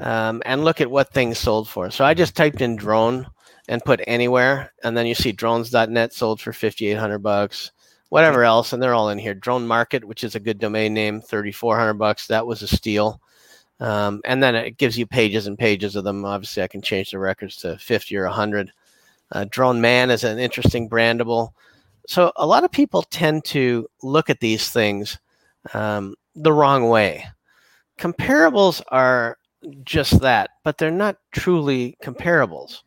um, 0.00 0.42
and 0.44 0.64
look 0.64 0.80
at 0.80 0.90
what 0.90 1.12
things 1.12 1.38
sold 1.38 1.68
for. 1.68 1.90
So 1.90 2.04
I 2.04 2.14
just 2.14 2.36
typed 2.36 2.60
in 2.60 2.76
drone 2.76 3.26
and 3.68 3.82
put 3.84 4.00
anywhere, 4.06 4.70
and 4.84 4.96
then 4.96 5.06
you 5.06 5.14
see 5.14 5.32
drones.net 5.32 6.12
sold 6.12 6.40
for 6.40 6.52
5,800 6.52 7.18
bucks, 7.20 7.72
whatever 8.10 8.44
else, 8.44 8.72
and 8.72 8.82
they're 8.82 8.92
all 8.94 9.08
in 9.08 9.18
here. 9.18 9.34
Drone 9.34 9.66
Market, 9.66 10.04
which 10.04 10.22
is 10.22 10.34
a 10.34 10.40
good 10.40 10.58
domain 10.58 10.92
name, 10.92 11.20
3,400 11.22 11.94
bucks. 11.94 12.26
That 12.26 12.46
was 12.46 12.62
a 12.62 12.68
steal. 12.68 13.20
Um, 13.80 14.20
and 14.24 14.42
then 14.42 14.54
it 14.54 14.78
gives 14.78 14.96
you 14.96 15.06
pages 15.06 15.46
and 15.46 15.58
pages 15.58 15.96
of 15.96 16.04
them. 16.04 16.24
Obviously, 16.24 16.62
I 16.62 16.68
can 16.68 16.80
change 16.82 17.10
the 17.10 17.18
records 17.18 17.56
to 17.56 17.76
50 17.78 18.16
or 18.16 18.24
100. 18.24 18.72
Uh, 19.32 19.44
Drone 19.50 19.80
Man 19.80 20.10
is 20.10 20.24
an 20.24 20.38
interesting 20.38 20.88
brandable. 20.88 21.50
So 22.06 22.32
a 22.36 22.46
lot 22.46 22.64
of 22.64 22.70
people 22.70 23.02
tend 23.02 23.44
to 23.46 23.88
look 24.02 24.30
at 24.30 24.40
these 24.40 24.70
things 24.70 25.18
um, 25.72 26.14
the 26.34 26.52
wrong 26.52 26.88
way. 26.88 27.24
Comparables 27.98 28.82
are 28.88 29.38
just 29.84 30.20
that, 30.20 30.50
but 30.62 30.78
they're 30.78 30.90
not 30.90 31.16
truly 31.32 31.96
comparables. 32.02 32.82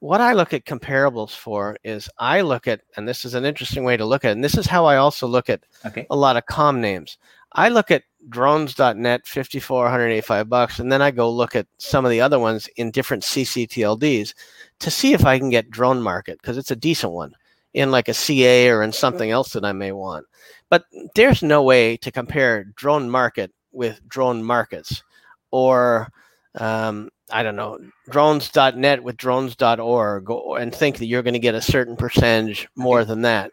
What 0.00 0.20
I 0.20 0.32
look 0.32 0.52
at 0.52 0.64
comparables 0.64 1.34
for 1.34 1.76
is 1.82 2.08
I 2.18 2.42
look 2.42 2.68
at, 2.68 2.82
and 2.96 3.08
this 3.08 3.24
is 3.24 3.34
an 3.34 3.44
interesting 3.44 3.82
way 3.84 3.96
to 3.96 4.04
look 4.04 4.24
at 4.24 4.28
it, 4.28 4.32
and 4.32 4.44
this 4.44 4.56
is 4.56 4.66
how 4.66 4.84
I 4.84 4.96
also 4.96 5.26
look 5.26 5.48
at 5.48 5.64
Okay. 5.86 6.06
a 6.10 6.16
lot 6.16 6.36
of 6.36 6.46
com 6.46 6.80
names. 6.80 7.18
I 7.52 7.68
look 7.68 7.90
at 7.90 8.02
drones.net, 8.28 9.26
5,485 9.26 10.48
bucks, 10.48 10.78
and 10.78 10.90
then 10.90 11.02
I 11.02 11.10
go 11.10 11.30
look 11.30 11.56
at 11.56 11.66
some 11.78 12.04
of 12.04 12.10
the 12.10 12.20
other 12.20 12.38
ones 12.38 12.68
in 12.76 12.90
different 12.90 13.22
CCTLDs 13.22 14.34
to 14.80 14.90
see 14.90 15.12
if 15.12 15.24
I 15.24 15.38
can 15.38 15.50
get 15.50 15.70
drone 15.70 16.02
market 16.02 16.40
because 16.40 16.58
it's 16.58 16.70
a 16.70 16.76
decent 16.76 17.12
one 17.12 17.34
in 17.74 17.90
like 17.90 18.08
a 18.08 18.14
CA 18.14 18.68
or 18.68 18.82
in 18.82 18.92
something 18.92 19.30
else 19.30 19.52
that 19.52 19.64
I 19.64 19.72
may 19.72 19.92
want. 19.92 20.26
But 20.70 20.84
there's 21.14 21.42
no 21.42 21.62
way 21.62 21.96
to 21.98 22.10
compare 22.10 22.64
drone 22.64 23.08
market 23.08 23.52
with 23.72 24.00
drone 24.08 24.42
markets 24.42 25.02
or 25.50 26.10
um, 26.54 27.10
I 27.30 27.42
don't 27.42 27.56
know, 27.56 27.78
drones.net 28.10 29.02
with 29.02 29.16
drones.org 29.16 30.30
and 30.58 30.74
think 30.74 30.98
that 30.98 31.06
you're 31.06 31.22
going 31.22 31.34
to 31.34 31.38
get 31.38 31.54
a 31.54 31.60
certain 31.60 31.96
percentage 31.96 32.68
more 32.74 33.04
than 33.04 33.22
that. 33.22 33.52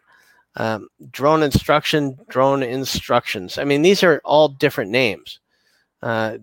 Um, 0.56 0.88
drone 1.10 1.42
instruction, 1.42 2.18
drone 2.28 2.62
instructions. 2.62 3.58
I 3.58 3.64
mean, 3.64 3.82
these 3.82 4.02
are 4.02 4.22
all 4.24 4.48
different 4.48 4.90
names. 4.90 5.40
Uh, 6.02 6.38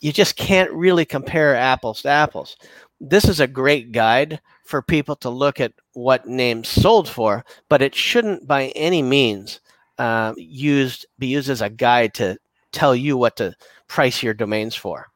you 0.00 0.12
just 0.12 0.36
can't 0.36 0.70
really 0.72 1.04
compare 1.04 1.56
apples 1.56 2.02
to 2.02 2.08
apples. 2.08 2.56
This 3.00 3.24
is 3.28 3.40
a 3.40 3.46
great 3.46 3.92
guide 3.92 4.40
for 4.64 4.82
people 4.82 5.16
to 5.16 5.30
look 5.30 5.60
at 5.60 5.72
what 5.94 6.26
names 6.26 6.68
sold 6.68 7.08
for, 7.08 7.44
but 7.68 7.82
it 7.82 7.94
shouldn't 7.94 8.46
by 8.46 8.66
any 8.76 9.02
means 9.02 9.60
uh, 9.98 10.34
used 10.36 11.06
be 11.18 11.26
used 11.26 11.50
as 11.50 11.62
a 11.62 11.70
guide 11.70 12.14
to 12.14 12.36
tell 12.72 12.94
you 12.94 13.16
what 13.16 13.36
to 13.36 13.54
price 13.88 14.22
your 14.22 14.34
domains 14.34 14.74
for. 14.74 15.06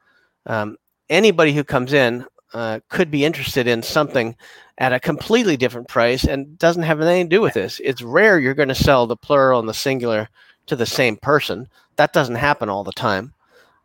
Um, 0.46 0.76
anybody 1.08 1.52
who 1.52 1.64
comes 1.64 1.92
in 1.92 2.24
uh, 2.52 2.80
could 2.88 3.10
be 3.10 3.24
interested 3.24 3.66
in 3.66 3.82
something 3.82 4.36
at 4.78 4.92
a 4.92 5.00
completely 5.00 5.56
different 5.56 5.88
price 5.88 6.24
and 6.24 6.58
doesn't 6.58 6.82
have 6.82 7.00
anything 7.00 7.28
to 7.28 7.36
do 7.36 7.42
with 7.42 7.54
this. 7.54 7.80
It's 7.84 8.02
rare 8.02 8.40
you're 8.40 8.54
going 8.54 8.68
to 8.68 8.74
sell 8.74 9.06
the 9.06 9.16
plural 9.16 9.60
and 9.60 9.68
the 9.68 9.74
singular 9.74 10.28
to 10.66 10.76
the 10.76 10.86
same 10.86 11.16
person. 11.16 11.68
That 11.96 12.12
doesn't 12.12 12.36
happen 12.36 12.68
all 12.68 12.84
the 12.84 12.92
time. 12.92 13.34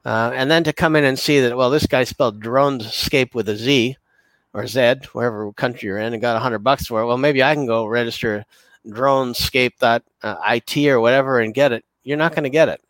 Uh, 0.06 0.32
and 0.34 0.50
then 0.50 0.64
to 0.64 0.72
come 0.72 0.96
in 0.96 1.04
and 1.04 1.18
see 1.18 1.42
that, 1.42 1.58
well, 1.58 1.70
this 1.70 1.88
guy 1.88 2.04
spelled 2.04 2.42
dronescape 2.42 3.34
with 3.34 3.50
a 3.50 3.58
Z 3.58 3.98
or 4.54 4.68
Z, 4.68 4.96
wherever 5.12 5.52
country 5.54 5.88
you're 5.88 5.98
in, 5.98 6.14
and 6.14 6.22
got 6.22 6.42
hundred 6.42 6.60
bucks 6.60 6.86
for 6.86 7.02
it. 7.02 7.08
Well, 7.08 7.18
maybe 7.18 7.44
I 7.44 7.56
can 7.56 7.66
go 7.66 7.88
register 7.88 8.46
dronescape.it 8.88 10.88
or 10.88 11.00
whatever 11.02 11.40
and 11.40 11.54
get 11.54 11.72
it. 11.72 11.84
You're 12.04 12.18
not 12.18 12.32
going 12.32 12.44
to 12.44 12.50
get 12.50 12.70
it. 12.70 12.82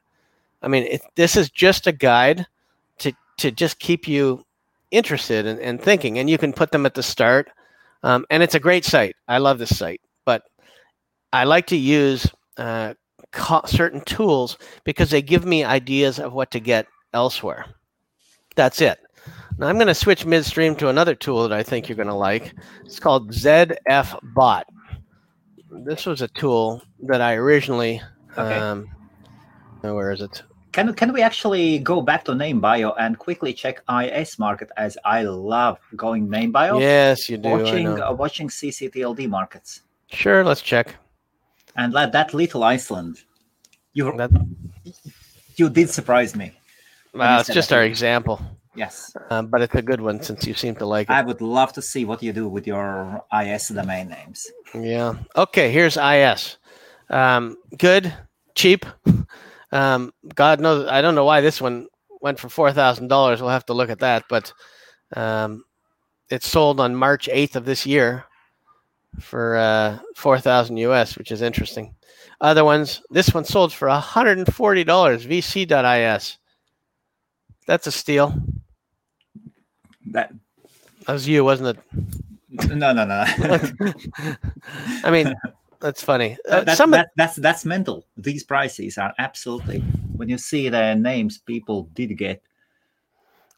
I 0.62 0.68
mean, 0.68 0.84
it, 0.84 1.02
this 1.16 1.36
is 1.36 1.50
just 1.50 1.88
a 1.88 1.92
guide 1.92 2.46
to, 3.00 3.14
to 3.38 3.50
just 3.50 3.80
keep 3.80 4.08
you 4.08 4.45
interested 4.96 5.46
and, 5.46 5.60
and 5.60 5.82
thinking, 5.82 6.20
and 6.20 6.30
you 6.30 6.38
can 6.38 6.54
put 6.54 6.72
them 6.72 6.86
at 6.86 6.94
the 6.94 7.04
start. 7.04 7.50
Um, 8.04 8.26
and 8.30 8.44
it's 8.44 8.56
a 8.56 8.60
great 8.60 8.86
site. 8.86 9.16
I 9.28 9.40
love 9.40 9.58
this 9.58 9.76
site, 9.76 10.02
but 10.26 10.44
I 11.34 11.44
like 11.44 11.68
to 11.68 11.76
use 11.76 12.28
uh, 12.58 12.94
co- 13.32 13.66
certain 13.66 14.02
tools 14.02 14.58
because 14.84 15.10
they 15.10 15.22
give 15.22 15.46
me 15.46 15.64
ideas 15.64 16.20
of 16.20 16.34
what 16.34 16.52
to 16.52 16.60
get 16.60 16.88
elsewhere. 17.14 17.66
That's 18.56 18.82
it. 18.82 19.00
Now 19.58 19.68
I'm 19.68 19.76
going 19.76 19.88
to 19.88 19.96
switch 19.96 20.26
midstream 20.26 20.76
to 20.78 20.90
another 20.90 21.16
tool 21.16 21.48
that 21.48 21.58
I 21.58 21.64
think 21.64 21.88
you're 21.88 21.96
going 21.96 22.08
to 22.08 22.14
like. 22.14 22.54
It's 22.84 23.00
called 23.00 23.32
ZF 23.32 24.20
Bot. 24.36 24.66
This 25.84 26.06
was 26.06 26.22
a 26.22 26.28
tool 26.30 26.82
that 27.04 27.22
I 27.22 27.34
originally. 27.36 28.02
Okay. 28.38 28.58
Um, 28.58 28.88
where 29.82 30.12
is 30.12 30.22
it? 30.22 30.44
Can 30.76 30.94
can 30.94 31.14
we 31.14 31.22
actually 31.22 31.80
go 31.80 32.02
back 32.02 32.26
to 32.26 32.36
name 32.36 32.60
bio 32.60 32.92
and 33.00 33.18
quickly 33.18 33.54
check 33.54 33.82
IS 33.90 34.38
market 34.38 34.70
as 34.76 34.98
I 35.06 35.24
love 35.24 35.80
going 35.96 36.30
name 36.30 36.52
bio, 36.52 36.80
Yes, 36.80 37.30
you 37.30 37.38
do. 37.38 37.48
Watching 37.48 37.88
uh, 38.02 38.12
watching 38.12 38.50
CCTLD 38.50 39.30
markets 39.30 39.84
Sure, 40.12 40.44
let's 40.44 40.62
check. 40.62 40.96
and 41.78 41.94
like 41.94 42.12
that 42.12 42.34
little 42.34 42.62
Iceland. 42.66 43.24
You 43.94 44.12
That, 44.18 44.32
you 45.56 45.70
did 45.70 45.90
surprise 45.90 46.36
me. 46.36 46.52
well, 47.14 47.40
it's 47.40 47.54
just 47.54 47.70
that. 47.70 47.78
our 47.78 47.86
example, 47.86 48.42
Yes, 48.76 49.16
um, 49.30 49.48
but 49.48 49.62
it's 49.62 49.76
a 49.76 49.82
good 49.82 50.02
one 50.02 50.22
since 50.22 50.46
you 50.46 50.54
seem 50.54 50.76
to 50.76 50.86
like 50.86 51.10
it. 51.10 51.14
I 51.14 51.22
would 51.22 51.40
love 51.40 51.72
to 51.74 51.82
see 51.82 52.04
what 52.04 52.22
you 52.22 52.34
do 52.34 52.50
with 52.50 52.68
your 52.68 53.24
IS 53.32 53.70
domain 53.70 54.10
names. 54.10 54.52
Yeah. 54.74 55.14
Okay. 55.38 55.72
Here's 55.72 55.96
IS. 55.96 56.58
Um, 57.10 57.56
good, 57.78 58.14
cheap. 58.56 58.86
Um, 59.72 60.14
God 60.34 60.60
knows. 60.60 60.88
I 60.88 61.02
don't 61.02 61.16
know 61.16 61.26
why 61.26 61.42
this 61.42 61.62
one 61.62 61.88
went 62.22 62.40
for 62.40 62.50
four 62.50 62.72
thousand 62.72 63.08
dollars. 63.08 63.42
We'll 63.42 63.50
have 63.50 63.66
to 63.68 63.74
look 63.74 63.90
at 63.90 64.00
that. 64.00 64.24
But 64.30 64.52
um, 65.16 65.64
it 66.30 66.44
sold 66.44 66.80
on 66.80 66.96
March 66.96 67.30
eighth 67.32 67.56
of 67.56 67.66
this 67.66 67.86
year 67.86 68.26
for 69.20 69.58
uh, 69.58 70.00
four 70.16 70.40
thousand 70.40 70.78
US, 70.78 71.18
which 71.18 71.32
is 71.32 71.42
interesting. 71.42 71.96
Other 72.42 72.66
ones. 72.66 73.02
This 73.10 73.34
one 73.34 73.46
sold 73.46 73.74
for 73.74 73.90
hundred 73.90 74.38
and 74.38 74.54
forty 74.54 74.84
dollars. 74.84 75.26
VC.is. 75.26 76.38
That's 77.68 77.88
a 77.88 77.92
steal. 77.92 78.34
That 80.12 80.32
That 81.06 81.14
was 81.14 81.28
you, 81.28 81.44
wasn't 81.44 81.78
it? 81.78 82.70
no 82.70 82.94
no 82.94 83.06
no. 83.06 83.26
I 85.04 85.12
mean, 85.12 85.34
that's 85.86 86.04
funny. 86.04 86.36
Uh, 86.50 86.64
That- 86.64 86.80
of 86.80 86.92
that- 86.92 87.12
that's 87.16 87.36
that's 87.36 87.64
mental. 87.66 88.06
These 88.18 88.44
prices 88.44 88.98
are 88.98 89.14
absolutely. 89.20 89.80
When 90.18 90.30
you 90.30 90.38
see 90.38 90.70
their 90.70 90.96
names, 90.96 91.38
people 91.38 91.90
did 91.94 92.18
get. 92.18 92.42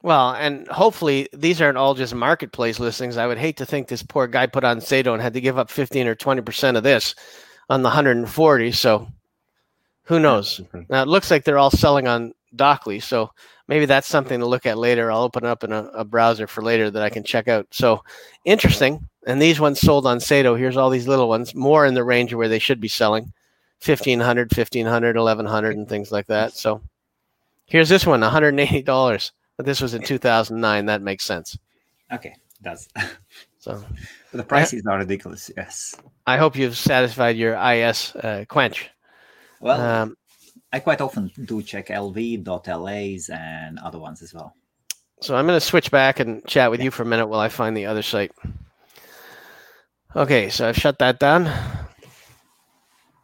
Well, 0.04 0.34
and 0.34 0.68
hopefully 0.68 1.28
these 1.34 1.62
aren't 1.62 1.78
all 1.78 1.94
just 1.96 2.14
marketplace 2.14 2.80
listings. 2.80 3.18
I 3.18 3.28
would 3.28 3.38
hate 3.38 3.58
to 3.58 3.66
think 3.66 3.88
this 3.88 4.04
poor 4.04 4.28
guy 4.28 4.46
put 4.46 4.64
on 4.64 4.80
Sedo 4.80 5.14
and 5.14 5.22
had 5.22 5.34
to 5.34 5.42
give 5.42 5.58
up 5.58 5.70
15 5.72 6.08
or 6.08 6.16
20% 6.16 6.78
of 6.78 6.84
this 6.84 7.16
on 7.70 7.82
the 7.82 7.88
140. 7.90 8.72
So 8.72 9.08
who 10.04 10.20
knows? 10.20 10.62
Now 10.90 11.02
it 11.02 11.08
looks 11.08 11.32
like 11.32 11.44
they're 11.44 11.58
all 11.58 11.72
selling 11.72 12.08
on 12.08 12.34
Dockley. 12.56 13.02
So 13.02 13.32
maybe 13.68 13.86
that's 13.86 14.08
something 14.08 14.40
to 14.40 14.46
look 14.46 14.66
at 14.66 14.78
later. 14.78 15.12
I'll 15.12 15.24
open 15.24 15.46
up 15.46 15.64
in 15.64 15.72
a, 15.72 15.86
a 15.94 16.06
browser 16.06 16.48
for 16.48 16.62
later 16.62 16.92
that 16.92 17.04
I 17.04 17.10
can 17.10 17.24
check 17.24 17.48
out. 17.48 17.68
So 17.72 18.04
interesting. 18.46 19.08
And 19.28 19.40
these 19.42 19.60
ones 19.60 19.80
sold 19.80 20.08
on 20.08 20.18
Sedo. 20.20 20.58
Here's 20.58 20.78
all 20.78 20.90
these 20.90 21.08
little 21.08 21.28
ones, 21.30 21.54
more 21.54 21.86
in 21.86 21.94
the 21.94 22.04
range 22.04 22.32
of 22.34 22.38
where 22.38 22.48
they 22.48 22.60
should 22.60 22.80
be 22.82 22.88
selling 22.88 23.34
1500, 23.86 24.52
1500, 24.56 25.16
1100, 25.18 25.78
and 25.78 25.88
things 25.88 26.12
like 26.12 26.28
that. 26.28 26.54
So 26.54 26.82
here's 27.66 27.90
this 27.90 28.06
one 28.06 28.22
$180. 28.22 29.32
But 29.58 29.66
this 29.66 29.82
was 29.82 29.94
in 29.94 30.02
2009. 30.02 30.86
That 30.86 31.02
makes 31.02 31.26
sense. 31.26 31.58
Okay, 32.12 32.34
does. 32.64 32.88
So 33.60 33.84
the 34.32 34.44
prices 34.44 34.86
are 34.86 34.98
ridiculous. 34.98 35.52
Yes. 35.58 35.94
I 36.26 36.38
hope 36.38 36.56
you've 36.56 36.78
satisfied 36.78 37.36
your 37.36 37.56
IS 37.56 38.16
uh, 38.16 38.46
quench. 38.48 38.90
Well, 39.60 39.82
Um, 39.82 40.16
I 40.72 40.80
quite 40.80 41.02
often 41.02 41.32
do 41.44 41.62
check 41.62 41.88
lv.las 41.90 43.30
and 43.30 43.80
other 43.80 44.00
ones 44.00 44.22
as 44.22 44.34
well. 44.34 44.56
so 45.20 45.36
I'm 45.36 45.46
going 45.48 45.58
to 45.60 45.66
switch 45.66 45.92
back 45.92 46.22
and 46.22 46.46
chat 46.48 46.72
with 46.72 46.82
you 46.82 46.92
for 46.92 47.04
a 47.04 47.06
minute 47.06 47.28
while 47.28 47.42
I 47.42 47.50
find 47.50 47.76
the 47.76 47.88
other 47.88 48.04
site. 48.04 48.32
Okay, 50.16 50.49
so 50.49 50.68
I've 50.68 50.78
shut 50.78 50.99
that 50.99 51.20
down. 51.20 51.47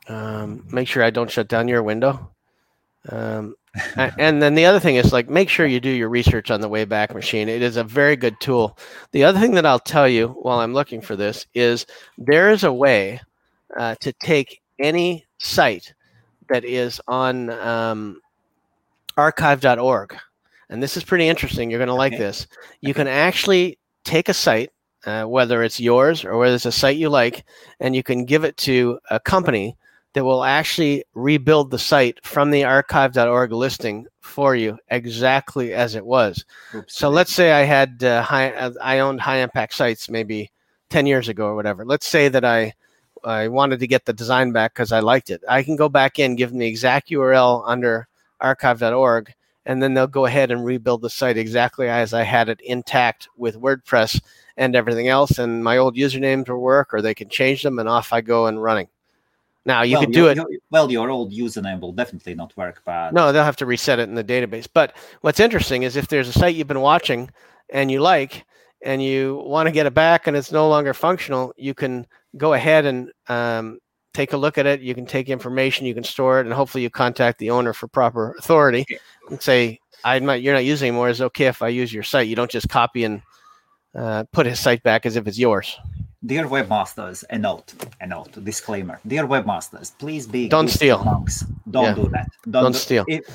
Um, 0.07 0.65
make 0.71 0.87
sure 0.87 1.03
I 1.03 1.09
don't 1.09 1.31
shut 1.31 1.47
down 1.47 1.67
your 1.67 1.81
window. 1.83 2.31
Um, 3.09 3.55
and 3.95 4.41
then 4.41 4.53
the 4.55 4.65
other 4.65 4.79
thing 4.79 4.97
is 4.97 5.11
like 5.11 5.29
make 5.29 5.49
sure 5.49 5.65
you 5.65 5.79
do 5.79 5.89
your 5.89 6.09
research 6.09 6.51
on 6.51 6.61
the 6.61 6.69
Wayback 6.69 7.13
Machine. 7.15 7.49
It 7.49 7.61
is 7.61 7.77
a 7.77 7.83
very 7.83 8.15
good 8.15 8.39
tool. 8.39 8.77
The 9.11 9.23
other 9.23 9.39
thing 9.39 9.53
that 9.55 9.65
I'll 9.65 9.79
tell 9.79 10.07
you 10.07 10.29
while 10.41 10.59
I'm 10.59 10.73
looking 10.73 11.01
for 11.01 11.15
this 11.15 11.47
is 11.55 11.85
there 12.17 12.51
is 12.51 12.63
a 12.63 12.71
way 12.73 13.19
uh, 13.77 13.95
to 14.01 14.13
take 14.13 14.61
any 14.79 15.25
site 15.39 15.93
that 16.49 16.65
is 16.65 17.01
on 17.07 17.49
um, 17.49 18.21
archive.org, 19.17 20.15
and 20.69 20.83
this 20.83 20.97
is 20.97 21.03
pretty 21.03 21.27
interesting. 21.27 21.69
You're 21.71 21.79
going 21.79 21.87
to 21.87 21.93
like 21.93 22.13
Okay. 22.13 22.21
this. 22.23 22.47
You 22.81 22.93
can 22.93 23.07
actually 23.07 23.79
take 24.03 24.29
a 24.29 24.33
site, 24.33 24.69
uh, 25.05 25.25
whether 25.25 25.63
it's 25.63 25.79
yours 25.79 26.23
or 26.23 26.37
whether 26.37 26.55
it's 26.55 26.65
a 26.65 26.71
site 26.71 26.97
you 26.97 27.09
like, 27.09 27.45
and 27.79 27.95
you 27.95 28.03
can 28.03 28.25
give 28.25 28.43
it 28.43 28.57
to 28.57 28.99
a 29.09 29.19
company 29.19 29.77
that 30.13 30.23
will 30.23 30.43
actually 30.43 31.03
rebuild 31.15 31.71
the 31.71 31.79
site 31.79 32.23
from 32.23 32.51
the 32.51 32.63
archive.org 32.63 33.51
listing 33.51 34.05
for 34.21 34.55
you 34.55 34.77
exactly 34.89 35.73
as 35.73 35.95
it 35.95 36.05
was. 36.05 36.45
Oops. 36.75 36.95
So 36.95 37.09
let's 37.09 37.33
say 37.33 37.51
I 37.51 37.63
had 37.63 38.03
uh, 38.03 38.21
high, 38.21 38.51
uh, 38.51 38.71
I 38.81 38.99
owned 38.99 39.21
high 39.21 39.37
impact 39.37 39.73
sites 39.73 40.09
maybe 40.09 40.51
10 40.91 41.07
years 41.07 41.29
ago 41.29 41.47
or 41.47 41.55
whatever. 41.55 41.83
Let's 41.83 42.07
say 42.07 42.29
that 42.29 42.45
I 42.45 42.73
I 43.23 43.47
wanted 43.47 43.79
to 43.79 43.87
get 43.87 44.05
the 44.05 44.13
design 44.13 44.51
back 44.51 44.73
because 44.73 44.91
I 44.91 44.99
liked 44.99 45.29
it. 45.29 45.41
I 45.47 45.63
can 45.63 45.75
go 45.75 45.87
back 45.87 46.19
in, 46.19 46.35
give 46.35 46.49
them 46.49 46.59
the 46.59 46.67
exact 46.67 47.09
URL 47.09 47.63
under 47.65 48.07
archive.org, 48.41 49.33
and 49.65 49.81
then 49.81 49.93
they'll 49.93 50.07
go 50.07 50.25
ahead 50.25 50.51
and 50.51 50.65
rebuild 50.65 51.01
the 51.01 51.09
site 51.09 51.37
exactly 51.37 51.87
as 51.87 52.13
I 52.13 52.23
had 52.23 52.49
it 52.49 52.59
intact 52.61 53.29
with 53.37 53.61
WordPress 53.61 54.21
and 54.57 54.75
everything 54.75 55.07
else. 55.07 55.39
And 55.39 55.63
my 55.63 55.77
old 55.77 55.95
usernames 55.95 56.49
will 56.49 56.59
work, 56.61 56.93
or 56.93 57.01
they 57.01 57.13
can 57.13 57.29
change 57.29 57.63
them, 57.63 57.79
and 57.79 57.89
off 57.89 58.13
I 58.13 58.21
go 58.21 58.47
and 58.47 58.61
running. 58.61 58.87
Now 59.65 59.83
you 59.83 59.93
well, 59.93 60.05
could 60.05 60.13
do 60.13 60.27
it. 60.27 60.39
well, 60.71 60.91
your 60.91 61.09
old 61.09 61.31
username 61.31 61.79
will 61.79 61.93
definitely 61.93 62.35
not 62.35 62.55
work, 62.57 62.81
but 62.85 63.13
No, 63.13 63.31
they'll 63.31 63.45
have 63.45 63.55
to 63.57 63.65
reset 63.65 63.99
it 63.99 64.09
in 64.09 64.15
the 64.15 64.23
database. 64.23 64.67
But 64.71 64.95
what's 65.21 65.39
interesting 65.39 65.83
is 65.83 65.95
if 65.95 66.09
there's 66.09 66.27
a 66.27 66.33
site 66.33 66.55
you've 66.55 66.67
been 66.67 66.81
watching 66.81 67.29
and 67.69 67.89
you 67.89 68.01
like, 68.01 68.45
and 68.83 69.01
you 69.01 69.41
want 69.45 69.67
to 69.67 69.71
get 69.71 69.85
it 69.85 69.93
back 69.93 70.27
and 70.27 70.35
it's 70.35 70.51
no 70.51 70.67
longer 70.67 70.93
functional, 70.93 71.53
you 71.57 71.73
can 71.73 72.05
go 72.37 72.53
ahead 72.53 72.85
and 72.85 73.11
um, 73.29 73.79
take 74.13 74.33
a 74.33 74.37
look 74.37 74.57
at 74.57 74.65
it. 74.65 74.81
You 74.81 74.93
can 74.93 75.05
take 75.05 75.29
information, 75.29 75.85
you 75.85 75.93
can 75.93 76.03
store 76.03 76.39
it, 76.39 76.45
and 76.45 76.53
hopefully 76.53 76.83
you 76.83 76.89
contact 76.89 77.39
the 77.39 77.49
owner 77.49 77.73
for 77.73 77.87
proper 77.87 78.35
authority 78.37 78.85
and 79.29 79.41
say, 79.41 79.79
"I'm 80.03 80.25
not. 80.25 80.41
You're 80.41 80.53
not 80.53 80.65
using 80.65 80.89
anymore. 80.89 81.09
Is 81.09 81.21
it 81.21 81.25
okay 81.25 81.45
if 81.45 81.61
I 81.61 81.69
use 81.69 81.93
your 81.93 82.03
site? 82.03 82.27
You 82.27 82.35
don't 82.35 82.51
just 82.51 82.69
copy 82.69 83.05
and 83.05 83.21
uh, 83.95 84.23
put 84.31 84.45
his 84.45 84.59
site 84.59 84.83
back 84.83 85.05
as 85.05 85.15
if 85.15 85.27
it's 85.27 85.37
yours. 85.39 85.77
Dear 86.25 86.47
webmasters, 86.47 87.23
a 87.29 87.37
note, 87.37 87.73
a 87.99 88.07
note, 88.07 88.43
disclaimer. 88.43 88.99
Dear 89.05 89.27
webmasters, 89.27 89.91
please 89.97 90.25
be 90.25 90.47
Don't 90.47 90.69
steal. 90.69 91.03
monks. 91.03 91.43
Don't 91.69 91.83
Yeah. 91.85 91.95
do 91.95 92.09
that. 92.09 92.29
Don't 92.49 92.71
do- 92.71 92.77
steal. 92.77 93.05
If, 93.09 93.25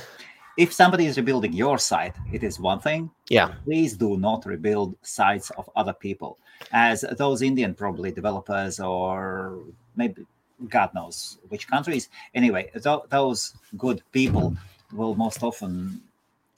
if 0.57 0.73
somebody 0.73 1.05
is 1.07 1.17
rebuilding 1.19 1.53
your 1.53 1.79
site, 1.79 2.15
it 2.33 2.43
is 2.43 2.59
one 2.59 2.81
thing. 2.81 3.11
Yeah. 3.29 3.53
Please 3.65 3.97
do 3.97 4.17
not 4.17 4.47
rebuild 4.47 4.97
sites 5.03 5.51
of 5.51 5.69
other 5.77 5.93
people, 5.93 6.39
as 6.73 7.05
those 7.19 7.43
Indian 7.43 7.75
probably 7.75 8.11
developers 8.11 8.81
or 8.81 9.59
maybe 9.97 10.25
God 10.69 10.93
knows 10.95 11.39
which 11.51 11.69
countries. 11.69 12.09
Anyway, 12.35 12.71
tho- 12.75 13.05
those 13.11 13.55
good 13.77 14.03
people 14.13 14.57
will 14.95 15.15
most 15.15 15.43
often 15.43 16.01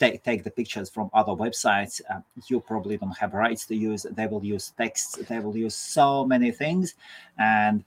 take 0.00 0.24
take 0.24 0.42
the 0.42 0.50
pictures 0.50 0.90
from 0.90 1.10
other 1.12 1.32
websites. 1.32 2.00
Uh, 2.10 2.20
you 2.48 2.60
probably 2.60 2.96
don't 2.96 3.16
have 3.18 3.34
rights 3.34 3.66
to 3.66 3.76
use. 3.76 4.04
They 4.10 4.26
will 4.26 4.44
use 4.44 4.72
texts. 4.76 5.16
They 5.28 5.38
will 5.38 5.56
use 5.56 5.74
so 5.76 6.24
many 6.26 6.50
things, 6.50 6.94
and 7.38 7.84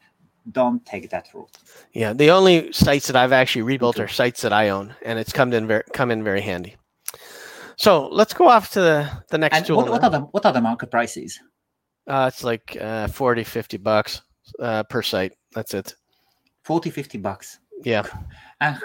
don't 0.52 0.86
take 0.86 1.10
that 1.10 1.28
route. 1.34 1.50
Yeah, 1.94 2.14
the 2.14 2.30
only 2.32 2.72
sites 2.72 3.08
that 3.08 3.16
I've 3.16 3.32
actually 3.34 3.64
rebuilt 3.64 4.00
are 4.00 4.08
sites 4.08 4.42
that 4.42 4.54
I 4.54 4.70
own, 4.70 4.96
and 5.06 5.18
it's 5.20 5.34
come 5.34 5.52
in 5.54 5.68
very 5.68 5.84
come 5.94 6.12
in 6.12 6.24
very 6.24 6.42
handy. 6.42 6.76
So 7.76 8.08
let's 8.10 8.34
go 8.34 8.48
off 8.48 8.70
to 8.74 8.82
the, 8.82 9.10
the 9.30 9.38
next 9.40 9.58
And 9.58 9.66
tool. 9.66 9.78
what, 9.78 9.90
what 9.90 10.04
are 10.04 10.10
the 10.12 10.20
what 10.20 10.46
are 10.46 10.54
the 10.54 10.62
market 10.62 10.92
prices? 10.92 11.40
Uh, 12.08 12.26
it's 12.32 12.44
like 12.44 12.78
uh, 12.82 13.08
40, 13.08 13.44
50 13.44 13.78
bucks 13.78 14.22
uh, 14.60 14.84
per 14.84 15.02
site. 15.02 15.32
That's 15.56 15.74
it. 15.74 15.96
40, 16.66 16.90
50 16.92 17.18
bucks. 17.18 17.60
Yeah, 17.84 18.04
Uh, 18.62 18.76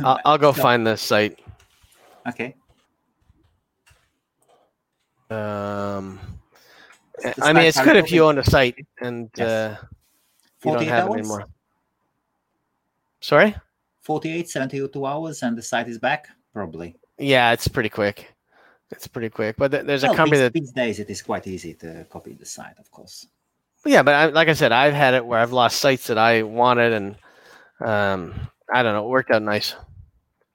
I'll, 0.00 0.18
I'll 0.24 0.38
go 0.38 0.52
So- 0.56 0.62
find 0.62 0.86
the 0.86 0.96
site. 0.96 1.38
Okay. 2.28 2.54
Um, 5.30 6.18
I 7.42 7.52
mean, 7.52 7.64
it's 7.64 7.80
good 7.80 7.96
if 7.96 8.10
you 8.10 8.24
own 8.24 8.38
a 8.38 8.44
site 8.44 8.86
and 9.00 9.30
Yes. 9.36 9.48
uh, 9.48 9.76
you 10.64 10.72
don't 10.72 10.80
48 10.80 10.88
have 10.88 11.08
it 11.08 11.12
anymore. 11.12 11.44
Sorry? 13.20 13.54
48, 14.02 14.48
72 14.48 15.06
hours, 15.06 15.42
and 15.42 15.56
the 15.56 15.62
site 15.62 15.88
is 15.88 15.98
back. 15.98 16.28
Probably. 16.52 16.96
Yeah, 17.18 17.52
it's 17.52 17.68
pretty 17.68 17.90
quick. 17.90 18.34
It's 18.90 19.06
pretty 19.06 19.28
quick. 19.28 19.56
But 19.56 19.70
th- 19.70 19.84
there's 19.84 20.02
a 20.04 20.08
company 20.14 20.38
these, 20.38 20.40
that 20.40 20.52
these 20.52 20.72
days 20.72 20.98
it 20.98 21.10
is 21.10 21.22
quite 21.22 21.46
easy 21.46 21.74
to 21.74 22.04
copy 22.10 22.32
the 22.32 22.46
site, 22.46 22.78
of 22.78 22.90
course. 22.90 23.26
Yeah, 23.86 24.02
but 24.02 24.14
I, 24.14 24.26
like 24.26 24.48
I 24.48 24.54
said, 24.54 24.72
I've 24.72 24.94
had 24.94 25.14
it 25.14 25.24
where 25.24 25.38
I've 25.38 25.52
lost 25.52 25.78
sites 25.78 26.08
that 26.08 26.18
I 26.18 26.42
wanted, 26.42 26.92
and 26.92 27.16
um, 27.80 28.34
I 28.72 28.82
don't 28.82 28.94
know, 28.94 29.04
it 29.04 29.08
worked 29.08 29.30
out 29.30 29.42
nice 29.42 29.74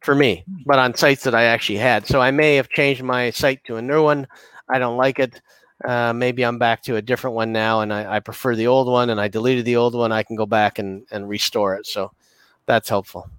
for 0.06 0.16
me. 0.16 0.46
But 0.66 0.80
on 0.80 0.96
sites 0.96 1.24
that 1.24 1.36
I 1.36 1.44
actually 1.44 1.80
had, 1.80 2.08
so 2.08 2.22
I 2.22 2.32
may 2.32 2.56
have 2.56 2.70
changed 2.70 3.04
my 3.04 3.32
site 3.32 3.64
to 3.66 3.76
a 3.76 3.82
new 3.82 4.04
one. 4.04 4.28
I 4.70 4.80
don't 4.80 4.98
like 4.98 5.20
it. 5.20 5.42
Uh, 5.84 6.14
maybe 6.14 6.46
I'm 6.46 6.58
back 6.58 6.82
to 6.84 6.96
a 6.96 7.02
different 7.02 7.36
one 7.36 7.52
now, 7.52 7.82
and 7.82 7.92
I, 7.92 8.16
I 8.16 8.20
prefer 8.22 8.56
the 8.56 8.68
old 8.68 8.88
one. 8.88 9.10
And 9.10 9.20
I 9.20 9.28
deleted 9.28 9.66
the 9.66 9.76
old 9.76 9.94
one. 9.96 10.12
I 10.12 10.24
can 10.24 10.36
go 10.36 10.46
back 10.46 10.80
and 10.80 11.06
and 11.12 11.28
restore 11.28 11.76
it. 11.76 11.86
So 11.86 12.12
that's 12.66 12.88
helpful. 12.88 13.30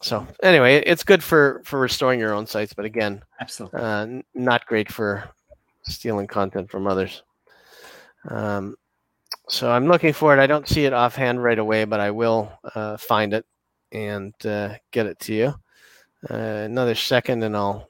So 0.00 0.26
anyway, 0.42 0.82
it's 0.86 1.02
good 1.02 1.24
for 1.24 1.62
for 1.64 1.80
restoring 1.80 2.20
your 2.20 2.34
own 2.34 2.46
sites, 2.46 2.74
but 2.74 2.84
again, 2.84 3.22
Absolutely. 3.40 3.80
uh, 3.80 4.06
not 4.34 4.66
great 4.66 4.92
for 4.92 5.28
stealing 5.82 6.26
content 6.26 6.70
from 6.70 6.86
others. 6.86 7.22
Um, 8.28 8.76
so 9.48 9.70
I'm 9.70 9.86
looking 9.86 10.12
for 10.12 10.36
it. 10.36 10.40
I 10.40 10.46
don't 10.46 10.68
see 10.68 10.84
it 10.84 10.92
offhand 10.92 11.42
right 11.42 11.58
away, 11.58 11.84
but 11.84 12.00
I 12.00 12.10
will 12.10 12.52
uh, 12.74 12.96
find 12.96 13.34
it 13.34 13.46
and 13.94 14.34
uh, 14.44 14.74
get 14.90 15.06
it 15.06 15.18
to 15.20 15.34
you. 15.34 15.54
Uh, 16.28 16.34
another 16.66 16.94
second, 16.94 17.42
and 17.42 17.56
I'll 17.56 17.88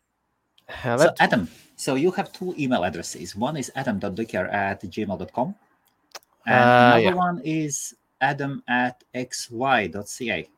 have 0.67 1.01
so, 1.01 1.07
it. 1.09 1.17
Adam, 1.21 1.49
so 1.77 1.95
you 1.95 2.11
have 2.13 2.33
two 2.33 2.55
email 2.59 2.85
addresses. 2.85 3.35
One 3.35 3.57
is 3.57 3.71
adam.dicker 3.75 4.53
at 4.53 4.83
gmail.com, 4.83 5.55
and 6.47 6.55
Uh, 6.55 6.97
another 6.97 7.01
yeah. 7.01 7.15
one 7.15 7.41
is 7.45 7.95
adam 8.21 8.63
at 8.69 9.03
xy.ca. 9.15 10.49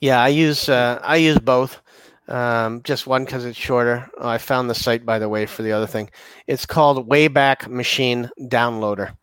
Yeah, 0.00 0.22
I 0.22 0.28
use 0.28 0.68
uh, 0.68 1.00
I 1.02 1.16
use 1.16 1.38
both. 1.38 1.80
Um, 2.28 2.82
just 2.82 3.06
one 3.06 3.24
because 3.24 3.44
it's 3.44 3.56
shorter. 3.58 4.10
Oh, 4.18 4.28
I 4.28 4.38
found 4.38 4.68
the 4.68 4.74
site 4.74 5.06
by 5.06 5.18
the 5.18 5.28
way 5.28 5.46
for 5.46 5.62
the 5.62 5.72
other 5.72 5.86
thing. 5.86 6.10
It's 6.46 6.66
called 6.66 7.08
Wayback 7.08 7.68
Machine 7.68 8.28
Downloader, 8.40 9.16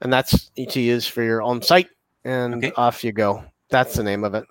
and 0.00 0.12
that's 0.12 0.50
to 0.50 0.80
use 0.80 1.06
for 1.08 1.22
your 1.22 1.42
own 1.42 1.60
site. 1.62 1.88
And 2.24 2.56
Okay. 2.56 2.72
off 2.76 3.02
you 3.04 3.12
go. 3.12 3.44
That's 3.70 3.94
the 3.96 4.02
name 4.02 4.22
of 4.24 4.34
it. 4.34 4.44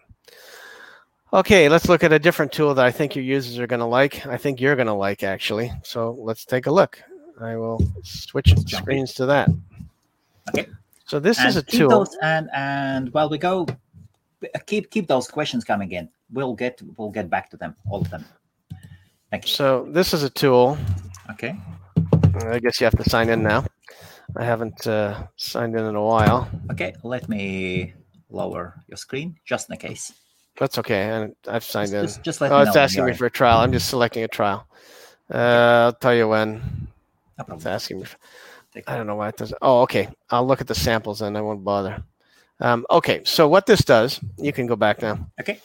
Okay, 1.34 1.67
let's 1.67 1.89
look 1.89 2.03
at 2.03 2.13
a 2.13 2.19
different 2.19 2.51
tool 2.51 2.75
that 2.75 2.86
I 2.86 2.91
think 2.91 3.15
your 3.15 3.25
users 3.25 3.57
are 3.57 3.65
going 3.65 3.79
to 3.79 3.88
like. 3.88 4.23
I 4.27 4.38
think 4.38 4.61
you're 4.61 4.75
going 4.75 4.88
to 4.88 4.93
like 4.93 5.23
actually. 5.23 5.71
So 5.81 6.15
let's 6.19 6.45
take 6.45 6.67
a 6.67 6.71
look. 6.71 7.01
I 7.41 7.55
will 7.55 7.79
switch 8.03 8.53
screens 8.67 9.15
to 9.15 9.25
that. 9.25 9.49
Okay. 10.49 10.67
So 11.05 11.19
this 11.19 11.39
and 11.39 11.49
is 11.49 11.57
a 11.57 11.63
tool. 11.63 12.07
and 12.21 12.49
and 12.53 13.11
while 13.13 13.29
we 13.29 13.39
go 13.39 13.65
keep 14.65 14.89
keep 14.91 15.07
those 15.07 15.27
questions 15.27 15.63
coming 15.63 15.91
in 15.91 16.09
we'll 16.31 16.53
get 16.53 16.81
we'll 16.97 17.11
get 17.11 17.29
back 17.29 17.49
to 17.49 17.57
them 17.57 17.75
all 17.89 18.01
of 18.01 18.09
them 18.09 18.25
thank 19.31 19.45
you 19.45 19.53
So 19.53 19.88
this 19.89 20.13
is 20.13 20.23
a 20.23 20.29
tool 20.29 20.77
okay 21.29 21.55
I 22.49 22.59
guess 22.59 22.79
you 22.79 22.86
have 22.86 22.97
to 22.97 23.09
sign 23.09 23.29
in 23.29 23.43
now. 23.43 23.65
I 24.36 24.43
haven't 24.43 24.88
uh, 24.88 25.27
signed 25.36 25.75
in 25.75 25.86
in 25.86 25.95
a 25.95 26.03
while. 26.03 26.49
okay 26.71 26.93
let 27.03 27.29
me 27.29 27.93
lower 28.29 28.81
your 28.88 28.97
screen 28.97 29.38
just 29.45 29.69
in 29.69 29.77
case 29.77 30.11
That's 30.60 30.78
okay. 30.78 31.10
And 31.10 31.36
I've 31.47 31.64
signed 31.64 31.91
just, 31.91 31.95
in. 31.95 32.06
just, 32.06 32.24
just 32.24 32.41
let 32.41 32.51
Oh, 32.51 32.62
it's 32.62 32.76
asking 32.76 33.06
me 33.06 33.14
for 33.14 33.26
a 33.26 33.32
trial. 33.32 33.60
I'm 33.60 33.72
just 33.72 33.89
selecting 33.89 34.24
a 34.24 34.28
trial. 34.28 34.68
Uh, 35.34 35.38
I'll 35.86 35.93
tell 35.93 36.14
you 36.14 36.28
when. 36.28 36.88
no 37.38 37.56
It's 37.56 37.66
asking 37.66 37.99
me. 37.99 38.06
Take 38.74 38.89
I 38.89 38.97
don't 38.97 39.08
know 39.08 39.16
why 39.16 39.30
it 39.30 39.38
does. 39.38 39.54
Oh, 39.62 39.82
okay. 39.82 40.10
I'll 40.30 40.45
look 40.45 40.62
at 40.62 40.68
the 40.68 40.76
samples 40.76 41.22
and 41.22 41.38
I 41.38 41.41
won't 41.41 41.64
bother. 41.64 42.04
Um, 42.60 42.86
okay. 42.89 43.22
So 43.24 43.47
what 43.47 43.66
this 43.66 43.84
does, 43.84 44.20
you 44.38 44.54
can 44.54 44.68
go 44.68 44.76
back 44.76 45.01
now. 45.01 45.28
Okay. 45.39 45.60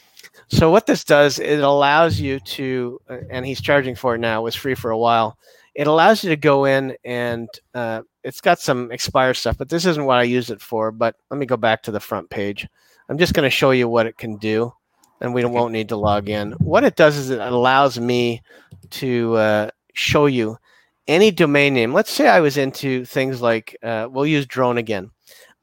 So 0.49 0.70
what 0.70 0.86
this 0.86 1.05
does, 1.05 1.39
it 1.39 1.61
allows 1.61 2.18
you 2.18 2.41
to, 2.41 3.01
uh, 3.09 3.18
and 3.30 3.45
he's 3.45 3.61
charging 3.61 3.95
for 3.95 4.14
it 4.14 4.18
now. 4.18 4.41
It 4.41 4.45
was 4.45 4.55
free 4.55 4.74
for 4.74 4.91
a 4.91 4.99
while. 4.99 5.39
It 5.74 5.86
allows 5.86 6.24
you 6.24 6.30
to 6.30 6.36
go 6.36 6.64
in 6.64 6.97
and 7.05 7.49
uh, 7.74 8.03
it's 8.24 8.41
got 8.41 8.59
some 8.59 8.91
expire 8.91 9.34
stuff, 9.34 9.59
but 9.59 9.68
this 9.68 9.86
isn't 9.86 10.05
what 10.05 10.18
I 10.18 10.24
used 10.24 10.51
it 10.51 10.61
for. 10.61 10.91
But 10.91 11.16
let 11.30 11.39
me 11.39 11.47
go 11.47 11.57
back 11.57 11.82
to 11.84 11.91
the 11.91 12.01
front 12.01 12.30
page. 12.30 12.66
I'm 13.09 13.18
just 13.18 13.32
going 13.32 13.45
to 13.47 13.51
show 13.51 13.70
you 13.70 13.89
what 13.89 14.07
it 14.07 14.18
can 14.18 14.36
do, 14.36 14.72
and 15.20 15.34
we 15.34 15.44
won't 15.44 15.72
need 15.72 15.88
to 15.90 15.96
log 15.96 16.28
in. 16.28 16.52
What 16.52 16.84
it 16.84 16.96
does 16.96 17.16
is 17.16 17.30
it 17.30 17.40
allows 17.40 17.98
me 17.98 18.42
to 18.90 19.36
uh, 19.36 19.70
show 19.94 20.26
you 20.26 20.58
any 21.06 21.30
domain 21.30 21.74
name. 21.74 21.92
Let's 21.92 22.10
say 22.12 22.28
I 22.28 22.40
was 22.40 22.56
into 22.56 23.04
things 23.04 23.40
like, 23.40 23.76
uh, 23.82 24.08
we'll 24.10 24.26
use 24.26 24.46
drone 24.46 24.78
again. 24.78 25.10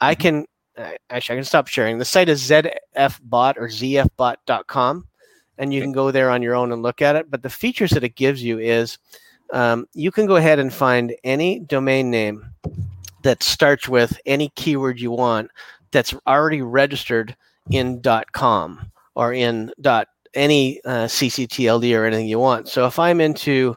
I 0.02 0.16
Mhm. 0.16 0.20
can 0.20 0.46
uh, 0.78 0.92
actually, 1.10 1.36
I 1.36 1.38
can 1.38 1.46
stop 1.46 1.68
sharing. 1.68 1.98
The 2.00 2.04
site 2.06 2.28
is 2.28 2.42
zfbot 2.50 3.56
or 3.56 3.70
zfbot.com, 3.70 5.08
and 5.58 5.74
you 5.74 5.82
can 5.82 5.94
go 5.94 6.12
there 6.12 6.30
on 6.30 6.42
your 6.42 6.54
own 6.54 6.74
and 6.74 6.84
look 6.84 7.02
at 7.02 7.16
it. 7.16 7.32
But 7.32 7.44
the 7.44 7.50
features 7.50 7.92
that 7.92 8.04
it 8.04 8.16
gives 8.16 8.44
you 8.44 8.60
is 8.60 8.98
um, 9.54 9.88
you 9.94 10.12
can 10.12 10.26
go 10.26 10.36
ahead 10.36 10.60
and 10.60 10.74
find 10.74 11.16
any 11.24 11.60
domain 11.60 12.10
name 12.12 12.46
that 13.22 13.42
starts 13.42 13.88
with 13.88 14.20
any 14.26 14.50
keyword 14.56 15.00
you 15.00 15.12
want 15.12 15.50
that's 15.92 16.14
already 16.28 16.62
registered 16.62 17.38
in 17.72 18.02
.com 18.34 18.92
or 19.16 19.34
in 19.34 19.72
dot 19.82 20.08
any 20.34 20.82
uh, 20.84 21.06
cctld 21.06 21.98
or 21.98 22.06
anything 22.06 22.28
you 22.28 22.40
want. 22.40 22.68
So 22.68 22.86
if 22.86 23.00
i'm 23.00 23.22
into 23.22 23.76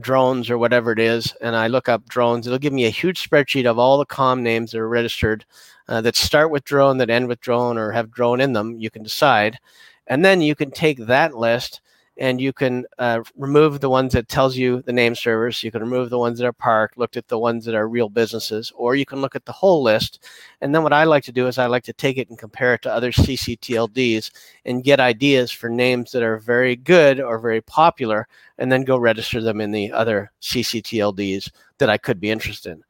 drones 0.00 0.50
or 0.50 0.58
whatever 0.58 0.92
it 0.92 0.98
is 0.98 1.34
and 1.40 1.56
i 1.56 1.66
look 1.66 1.88
up 1.88 2.06
drones 2.08 2.46
it'll 2.46 2.58
give 2.58 2.72
me 2.72 2.86
a 2.86 2.90
huge 2.90 3.28
spreadsheet 3.28 3.66
of 3.66 3.78
all 3.78 3.98
the 3.98 4.06
com 4.06 4.42
names 4.42 4.72
that 4.72 4.80
are 4.80 4.88
registered 4.88 5.44
uh, 5.88 6.00
that 6.02 6.16
start 6.16 6.50
with 6.50 6.64
drone 6.64 6.98
that 6.98 7.10
end 7.10 7.28
with 7.28 7.40
drone 7.40 7.78
or 7.78 7.90
have 7.90 8.10
drone 8.10 8.40
in 8.40 8.52
them 8.52 8.76
you 8.78 8.90
can 8.90 9.02
decide. 9.02 9.58
And 10.06 10.24
then 10.24 10.40
you 10.40 10.54
can 10.54 10.70
take 10.70 10.98
that 11.06 11.34
list 11.34 11.80
and 12.18 12.40
you 12.40 12.52
can 12.52 12.84
uh, 12.98 13.20
remove 13.36 13.80
the 13.80 13.88
ones 13.88 14.12
that 14.12 14.28
tells 14.28 14.56
you 14.56 14.82
the 14.82 14.92
name 14.92 15.14
servers 15.14 15.62
you 15.62 15.70
can 15.70 15.80
remove 15.80 16.10
the 16.10 16.18
ones 16.18 16.38
that 16.38 16.46
are 16.46 16.52
parked 16.52 16.98
looked 16.98 17.16
at 17.16 17.28
the 17.28 17.38
ones 17.38 17.64
that 17.64 17.74
are 17.74 17.88
real 17.88 18.08
businesses 18.08 18.72
or 18.74 18.96
you 18.96 19.06
can 19.06 19.20
look 19.20 19.36
at 19.36 19.44
the 19.44 19.52
whole 19.52 19.82
list. 19.82 20.24
And 20.60 20.74
then 20.74 20.82
what 20.82 20.92
i 20.92 21.04
like 21.04 21.24
to 21.24 21.32
do 21.32 21.46
is 21.46 21.58
i 21.58 21.66
like 21.66 21.84
to 21.84 21.92
take 21.92 22.18
it 22.18 22.28
and 22.28 22.38
compare 22.38 22.74
it 22.74 22.82
to 22.82 22.92
other 22.92 23.12
cctlds 23.12 24.30
and 24.64 24.84
get 24.84 25.00
ideas 25.00 25.50
for 25.52 25.68
names 25.68 26.10
that 26.12 26.22
are 26.22 26.38
very 26.38 26.76
good 26.76 27.20
or 27.20 27.38
very 27.38 27.62
popular 27.62 28.26
and 28.58 28.70
then 28.70 28.82
go 28.82 28.96
register 28.96 29.40
them 29.40 29.60
in 29.60 29.70
the 29.70 29.92
other 29.92 30.32
cctlds 30.42 31.50
that 31.78 31.90
i 31.90 31.96
could 31.96 32.20
be 32.20 32.30
interested 32.30 32.72
in. 32.72 32.82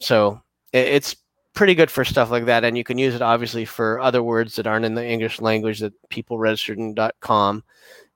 So 0.00 0.40
it's 0.72 1.16
pretty 1.52 1.74
good 1.74 1.90
for 1.90 2.04
stuff 2.04 2.30
like 2.30 2.46
that 2.46 2.64
and 2.64 2.78
you 2.78 2.84
can 2.84 2.96
use 2.96 3.14
it 3.14 3.22
obviously 3.22 3.64
for 3.64 4.00
other 4.00 4.22
words 4.22 4.54
that 4.54 4.68
aren't 4.68 4.84
in 4.84 4.94
the 4.94 5.04
english 5.04 5.40
language 5.40 5.80
that 5.80 5.92
people 6.08 6.38
registered 6.38 6.78
in 6.78 6.96
com 7.20 7.62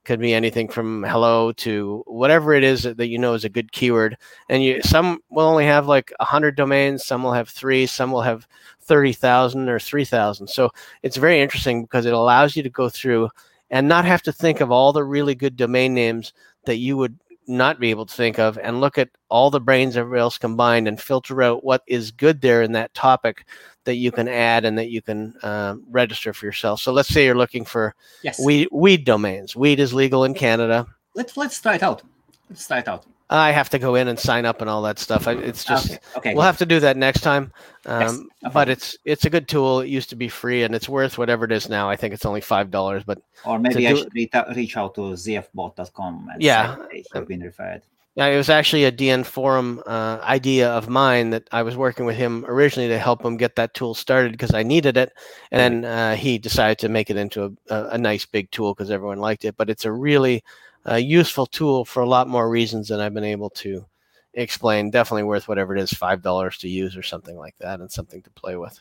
could 0.04 0.20
be 0.20 0.34
anything 0.34 0.68
from 0.68 1.02
hello 1.04 1.52
to 1.52 2.02
whatever 2.06 2.52
it 2.54 2.62
is 2.62 2.82
that, 2.82 3.06
you 3.06 3.18
know 3.18 3.34
is 3.34 3.44
a 3.44 3.48
good 3.48 3.72
keyword. 3.72 4.16
And 4.48 4.62
you 4.62 4.82
some 4.82 5.20
will 5.30 5.46
only 5.46 5.64
have 5.64 5.86
like 5.86 6.12
100 6.18 6.56
domains 6.56 7.04
some 7.04 7.22
will 7.22 7.32
have 7.32 7.48
three 7.48 7.86
some 7.86 8.12
will 8.12 8.22
have 8.22 8.46
30000 8.80 9.68
or 9.68 9.78
3000 9.78 10.46
so 10.46 10.70
it's 11.02 11.16
very 11.16 11.40
interesting 11.40 11.82
because 11.82 12.06
it 12.06 12.12
allows 12.12 12.54
you 12.56 12.62
to 12.62 12.70
go 12.70 12.88
through 12.88 13.28
and 13.70 13.88
not 13.88 14.04
have 14.04 14.22
to 14.22 14.32
think 14.32 14.60
of 14.60 14.70
all 14.70 14.92
the 14.92 15.04
really 15.04 15.34
good 15.34 15.56
domain 15.56 15.94
names 15.94 16.32
that 16.64 16.76
you 16.76 16.96
would 16.96 17.18
not 17.46 17.78
be 17.80 17.90
able 17.90 18.06
to 18.06 18.14
think 18.14 18.38
of 18.38 18.58
and 18.58 18.80
look 18.80 18.96
at 18.98 19.10
all 19.28 19.50
the 19.50 19.60
brains 19.60 19.96
of 19.96 20.14
else 20.14 20.38
combined 20.38 20.88
and 20.88 21.00
filter 21.00 21.42
out 21.42 21.62
what 21.64 21.82
is 21.86 22.10
good 22.10 22.40
there 22.40 22.62
in 22.62 22.72
that 22.72 22.92
topic 22.94 23.46
that 23.84 23.96
you 23.96 24.10
can 24.10 24.28
add 24.28 24.64
and 24.64 24.78
that 24.78 24.88
you 24.90 25.02
can 25.02 25.34
uh, 25.42 25.74
register 25.90 26.32
for 26.32 26.46
yourself 26.46 26.80
so 26.80 26.92
let's 26.92 27.08
say 27.08 27.24
you're 27.26 27.34
looking 27.36 27.64
for 27.64 27.94
Yes. 28.22 28.38
weed 28.42 28.68
weed 28.72 29.04
domains. 29.04 29.54
Weed 29.54 29.78
is 29.80 29.92
legal 29.92 30.24
in 30.24 30.34
Canada. 30.34 30.86
let's 31.14 31.36
let's 31.36 31.60
try 31.60 31.74
it 31.74 31.82
out. 31.82 32.02
Let's 32.48 32.66
try 32.66 32.78
it 32.78 32.88
out. 32.88 33.04
I 33.38 33.50
have 33.52 33.70
to 33.70 33.78
go 33.78 33.94
in 33.94 34.08
and 34.08 34.18
sign 34.18 34.44
up 34.44 34.60
and 34.60 34.68
all 34.70 34.82
that 34.82 34.98
stuff. 34.98 35.26
I, 35.26 35.32
it's 35.32 35.64
just 35.64 35.92
okay. 35.92 35.98
Okay. 36.16 36.34
we'll 36.34 36.42
have 36.44 36.58
to 36.58 36.66
do 36.66 36.80
that 36.80 36.96
next 36.96 37.20
time. 37.22 37.52
Um, 37.86 38.00
Yes, 38.00 38.18
no 38.42 38.50
but 38.50 38.68
it's 38.68 38.96
it's 39.04 39.24
a 39.24 39.30
good 39.30 39.48
tool. 39.48 39.80
It 39.80 39.88
used 39.88 40.10
to 40.10 40.16
be 40.16 40.28
free 40.28 40.62
and 40.62 40.74
it's 40.74 40.88
worth 40.88 41.18
whatever 41.18 41.44
it 41.44 41.52
is 41.52 41.68
now. 41.68 41.88
I 41.90 41.96
think 41.96 42.14
it's 42.14 42.24
only 42.26 42.40
five 42.40 42.70
dollars. 42.70 43.02
But 43.04 43.18
or 43.44 43.58
maybe 43.58 43.86
I 43.88 43.94
should 43.94 44.14
reach 44.14 44.34
out, 44.34 44.54
reach 44.54 44.76
out 44.76 44.94
to 44.96 45.00
zfbot.com 45.16 46.28
and 46.32 46.42
Yeah. 46.42 46.76
have 47.12 47.26
been 47.28 47.40
referred. 47.40 47.82
yeah, 48.16 48.26
it 48.26 48.36
was 48.36 48.48
actually 48.48 48.84
a 48.84 48.92
DN 48.92 49.24
forum 49.24 49.82
uh, 49.86 50.18
idea 50.22 50.70
of 50.70 50.88
mine 50.88 51.30
that 51.30 51.48
I 51.50 51.62
was 51.62 51.76
working 51.76 52.06
with 52.06 52.16
him 52.16 52.44
originally 52.46 52.88
to 52.90 52.98
help 52.98 53.24
him 53.24 53.36
get 53.36 53.56
that 53.56 53.74
tool 53.74 53.94
started 53.94 54.32
because 54.32 54.54
I 54.54 54.62
needed 54.62 54.96
it, 54.96 55.12
and 55.50 55.60
then 55.60 55.84
uh, 55.84 56.14
he 56.14 56.38
decided 56.38 56.78
to 56.78 56.88
make 56.88 57.10
it 57.10 57.16
into 57.16 57.44
a, 57.44 57.74
a, 57.74 57.88
a 57.90 57.98
nice 57.98 58.24
big 58.26 58.50
tool 58.52 58.72
because 58.72 58.90
everyone 58.90 59.18
liked 59.18 59.44
it. 59.44 59.56
But 59.56 59.68
it's 59.68 59.84
a 59.84 59.90
really 59.92 60.44
uh, 60.88 60.96
useful 60.96 61.46
tool 61.46 61.84
for 61.84 62.02
a 62.02 62.08
lot 62.08 62.28
more 62.28 62.48
reasons 62.48 62.88
than 62.88 63.00
I've 63.00 63.14
been 63.14 63.24
able 63.24 63.50
to 63.50 63.86
explain. 64.34 64.90
Definitely 64.90 65.24
worth 65.24 65.48
whatever 65.48 65.74
it 65.76 65.80
is, 65.80 65.92
five 65.92 66.22
dollars 66.22 66.58
to 66.58 66.68
use 66.68 66.96
or 66.96 67.02
something 67.02 67.36
like 67.36 67.54
that, 67.60 67.80
and 67.80 67.90
something 67.90 68.22
to 68.22 68.30
play 68.30 68.56
with. 68.56 68.80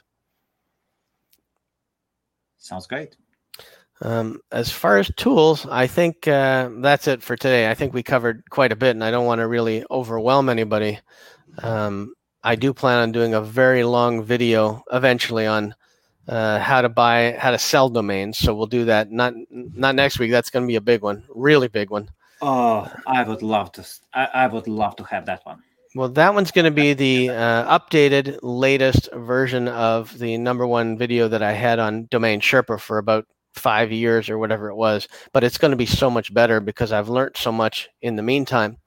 Sounds 2.58 2.88
great. 2.88 3.16
Um, 4.02 4.42
as 4.52 4.70
far 4.72 4.98
as 4.98 5.12
tools, 5.16 5.66
I 5.70 5.88
think 5.88 6.28
uh, 6.28 6.70
that's 6.78 7.08
it 7.08 7.22
for 7.22 7.36
today. 7.36 7.70
I 7.70 7.74
think 7.74 7.94
we 7.94 8.04
covered 8.04 8.44
quite 8.50 8.72
a 8.72 8.76
bit, 8.76 8.92
and 8.92 9.04
I 9.04 9.12
don't 9.12 9.26
want 9.26 9.40
to 9.40 9.48
really 9.48 9.86
overwhelm 9.92 10.50
anybody. 10.50 11.00
Um, 11.62 12.14
I 12.44 12.56
do 12.56 12.74
plan 12.74 13.00
on 13.00 13.12
doing 13.12 13.34
a 13.34 13.42
very 13.42 13.84
long 13.84 14.24
video 14.24 14.84
eventually 14.92 15.46
on 15.46 15.76
uh, 16.28 16.60
how 16.60 16.82
to 16.82 16.90
buy, 16.90 17.36
how 17.38 17.52
to 17.52 17.60
sell 17.60 17.90
domains. 17.90 18.38
So 18.38 18.54
we'll 18.54 18.68
do 18.68 18.86
that 18.86 19.12
not 19.12 19.34
not 19.50 19.96
next 19.96 20.20
week. 20.20 20.32
That's 20.32 20.50
going 20.50 20.64
to 20.64 20.68
be 20.68 20.76
a 20.76 20.82
big 20.82 21.02
one, 21.02 21.24
really 21.30 21.68
big 21.68 21.90
one. 21.90 22.10
Oh, 22.42 22.92
I 23.08 23.24
would 23.24 23.42
love 23.42 23.72
to. 23.74 23.86
I, 24.14 24.26
I 24.34 24.48
would 24.48 24.68
love 24.68 24.96
to 24.98 25.04
have 25.06 25.26
that 25.28 25.46
one. 25.46 25.64
Well, 25.96 26.10
that 26.10 26.34
one's 26.34 26.52
going 26.52 26.66
to 26.66 26.72
be 26.72 26.94
the 26.94 27.30
uh, 27.30 27.80
updated, 27.80 28.40
latest 28.42 29.10
version 29.14 29.68
of 29.68 30.18
the 30.18 30.38
number 30.38 30.66
one 30.66 30.98
video 30.98 31.28
that 31.28 31.44
I 31.44 31.52
had 31.52 31.78
on 31.78 32.08
Domain 32.10 32.42
Sherpa 32.42 32.80
for 32.80 32.98
about 32.98 33.28
five 33.54 33.92
years 33.92 34.28
or 34.28 34.40
whatever 34.40 34.70
it 34.70 34.76
was. 34.76 35.08
But 35.34 35.44
it's 35.44 35.60
going 35.60 35.72
to 35.72 35.78
be 35.78 35.86
so 35.86 36.10
much 36.10 36.34
better 36.34 36.60
because 36.60 36.92
I've 36.92 37.10
learned 37.10 37.38
so 37.38 37.52
much 37.52 37.90
in 38.02 38.16
the 38.16 38.24
meantime, 38.24 38.78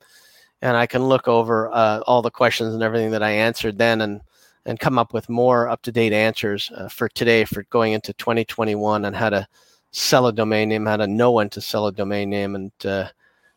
and 0.63 0.77
I 0.77 0.87
can 0.87 1.05
look 1.05 1.29
over 1.29 1.71
uh, 1.73 2.01
all 2.07 2.23
the 2.23 2.31
questions 2.31 2.75
and 2.75 2.83
everything 2.83 3.13
that 3.13 3.23
I 3.23 3.31
answered 3.31 3.79
then 3.79 4.01
and 4.01 4.21
and 4.67 4.79
come 4.79 4.99
up 4.99 5.15
with 5.15 5.29
more 5.29 5.69
up 5.69 5.81
to 5.83 5.93
date 5.93 6.13
answers 6.13 6.71
uh, 6.75 6.89
for 6.89 7.09
today 7.09 7.45
for 7.45 7.63
going 7.65 7.93
into 7.93 8.13
2021 8.15 9.05
on 9.05 9.15
how 9.15 9.31
to 9.31 9.47
sell 9.93 10.27
a 10.27 10.33
domain 10.33 10.69
name, 10.69 10.85
how 10.85 10.97
to 10.97 11.07
know 11.07 11.33
when 11.33 11.49
to 11.49 11.61
sell 11.61 11.87
a 11.87 11.93
domain 11.93 12.29
name, 12.29 12.55
and 12.55 12.73
uh, 12.85 13.09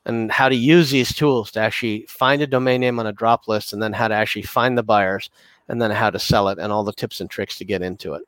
and 0.06 0.32
how 0.32 0.50
to 0.50 0.56
use 0.56 0.90
these 0.90 1.14
tools 1.14 1.52
to 1.52 1.60
actually 1.60 2.06
find 2.08 2.42
a 2.42 2.48
domain 2.48 2.82
name 2.82 3.00
on 3.00 3.08
a 3.08 3.12
drop 3.12 3.48
list 3.48 3.74
and 3.74 3.84
then 3.84 3.94
how 3.94 4.08
to 4.08 4.14
actually 4.14 4.42
find 4.42 4.78
the 4.78 4.84
buyers 4.84 5.30
and 5.68 5.82
then 5.82 5.92
how 5.92 6.10
to 6.10 6.18
sell 6.18 6.48
it 6.48 6.58
and 6.58 6.72
all 6.72 6.84
the 6.84 6.94
tips 6.94 7.22
and 7.22 7.30
tricks 7.30 7.58
to 7.58 7.66
get 7.66 7.82
into 7.82 8.14
it. 8.14 8.24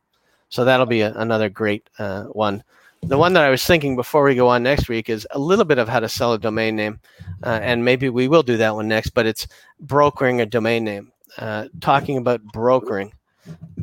So 0.49 0.65
that'll 0.65 0.85
be 0.85 1.01
a, 1.01 1.13
another 1.13 1.49
great 1.49 1.89
uh, 1.97 2.25
one. 2.25 2.63
The 3.03 3.17
one 3.17 3.33
that 3.33 3.43
I 3.43 3.49
was 3.49 3.65
thinking 3.65 3.95
before 3.95 4.23
we 4.23 4.35
go 4.35 4.47
on 4.47 4.61
next 4.61 4.87
week 4.87 5.09
is 5.09 5.25
a 5.31 5.39
little 5.39 5.65
bit 5.65 5.79
of 5.79 5.89
how 5.89 5.99
to 5.99 6.09
sell 6.09 6.33
a 6.33 6.39
domain 6.39 6.75
name, 6.75 6.99
uh, 7.43 7.59
and 7.63 7.83
maybe 7.83 8.09
we 8.09 8.27
will 8.27 8.43
do 8.43 8.57
that 8.57 8.75
one 8.75 8.87
next. 8.87 9.09
But 9.11 9.25
it's 9.25 9.47
brokering 9.79 10.39
a 10.39 10.45
domain 10.45 10.83
name, 10.83 11.10
uh, 11.37 11.67
talking 11.79 12.17
about 12.17 12.43
brokering, 12.43 13.11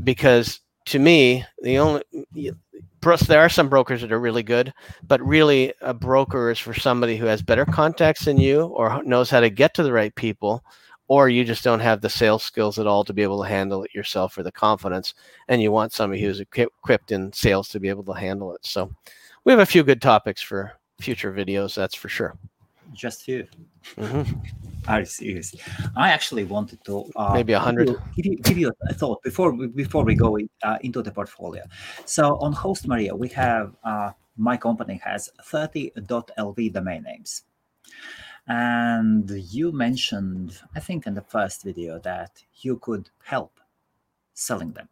because 0.05 0.61
to 0.87 0.99
me 0.99 1.45
the 1.63 1.79
only 1.79 2.03
there 3.27 3.41
are 3.41 3.49
some 3.49 3.69
brokers 3.69 4.01
that 4.01 4.13
are 4.13 4.21
really 4.21 4.43
good, 4.43 4.73
but 5.07 5.21
really 5.23 5.73
a 5.81 5.95
broker 5.95 6.51
is 6.51 6.59
for 6.59 6.75
somebody 6.75 7.17
who 7.17 7.27
has 7.27 7.43
better 7.43 7.65
contacts 7.65 8.25
than 8.25 8.39
you 8.39 8.65
or 8.65 9.03
knows 9.05 9.31
how 9.31 9.41
to 9.41 9.51
get 9.51 9.75
to 9.75 9.83
the 9.83 9.93
right 9.93 10.15
people 10.15 10.63
or 11.09 11.31
you 11.31 11.45
just 11.45 11.65
don't 11.65 11.81
have 11.81 12.01
the 12.01 12.11
sales 12.11 12.43
skills 12.43 12.79
at 12.79 12.87
all 12.87 13.03
to 13.03 13.15
be 13.15 13.23
able 13.23 13.43
to 13.43 13.49
handle 13.49 13.83
it 13.83 13.95
yourself 13.95 14.37
or 14.37 14.43
the 14.43 14.53
confidence 14.53 15.15
and 15.49 15.63
you 15.63 15.73
want 15.73 15.93
somebody 15.93 16.21
who's 16.23 16.41
equipped 16.41 17.13
in 17.13 17.33
sales 17.33 17.69
to 17.69 17.81
be 17.81 17.89
able 17.89 18.05
to 18.05 18.13
handle 18.13 18.55
it. 18.55 18.65
So 18.65 18.91
we 19.45 19.53
have 19.53 19.61
a 19.61 19.67
few 19.67 19.83
good 19.83 20.03
topics 20.03 20.43
for 20.43 20.73
future 21.01 21.33
videos 21.33 21.75
that's 21.75 21.95
for 21.95 22.09
sure. 22.09 22.37
Just 22.93 23.23
few. 23.23 23.47
hmm 23.97 24.23
Are 24.89 25.01
you 25.01 25.07
serious? 25.07 25.55
I 25.97 26.11
actually 26.11 26.45
wanted 26.45 26.83
to 26.85 27.11
uh, 27.15 27.35
Maybe 27.35 27.53
a 27.53 27.61
hundred. 27.61 27.95
Give 28.17 28.59
you, 28.59 28.73
a 28.89 28.95
thought 28.95 29.23
before 29.23 29.53
we, 29.53 29.67
before 29.67 30.05
we 30.05 30.15
go 30.15 30.37
in, 30.37 30.49
uh, 30.63 30.79
into 30.81 31.03
the 31.03 31.11
portfolio. 31.11 31.63
So 32.07 32.37
on 32.39 32.53
Host 32.53 32.89
Maria, 32.89 33.15
we 33.15 33.29
have 33.29 33.77
uh, 33.85 34.13
my 34.37 34.57
company 34.57 35.01
has 35.05 35.29
30.lv 35.45 36.73
domain 36.73 37.03
names, 37.03 37.43
and 38.47 39.31
you 39.31 39.73
mentioned, 39.73 40.59
I 40.75 40.81
think, 40.81 41.07
in 41.07 41.15
the 41.15 41.23
first 41.23 41.65
video 41.65 41.99
that 42.01 42.43
you 42.63 42.79
could 42.79 43.11
help 43.25 43.61
selling 44.33 44.73
them. 44.73 44.89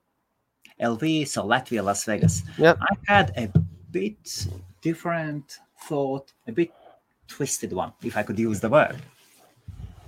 LV, 0.80 1.26
so 1.26 1.42
Latvia, 1.44 1.82
Las 1.82 2.04
Vegas. 2.04 2.42
Yep. 2.58 2.78
I 2.82 2.94
had 3.06 3.32
a 3.38 3.50
bit 3.90 4.46
different 4.82 5.58
thought, 5.88 6.32
a 6.46 6.52
bit 6.52 6.70
twisted 7.28 7.72
one, 7.72 7.92
if 8.02 8.16
I 8.16 8.22
could 8.22 8.38
use 8.38 8.60
the 8.60 8.68
word. 8.68 8.96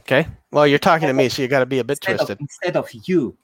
Okay 0.09 0.27
well 0.51 0.67
you're 0.67 0.79
talking 0.79 1.07
to 1.07 1.13
me 1.13 1.29
so 1.29 1.43
you 1.43 1.49
got 1.49 1.61
to 1.61 1.67
be 1.67 1.81
a 1.81 1.85
bit 1.85 1.99
instead 1.99 2.17
twisted 2.17 2.37
Of, 2.37 2.41
instead 2.41 2.77
of 2.77 2.89
you, 3.09 3.37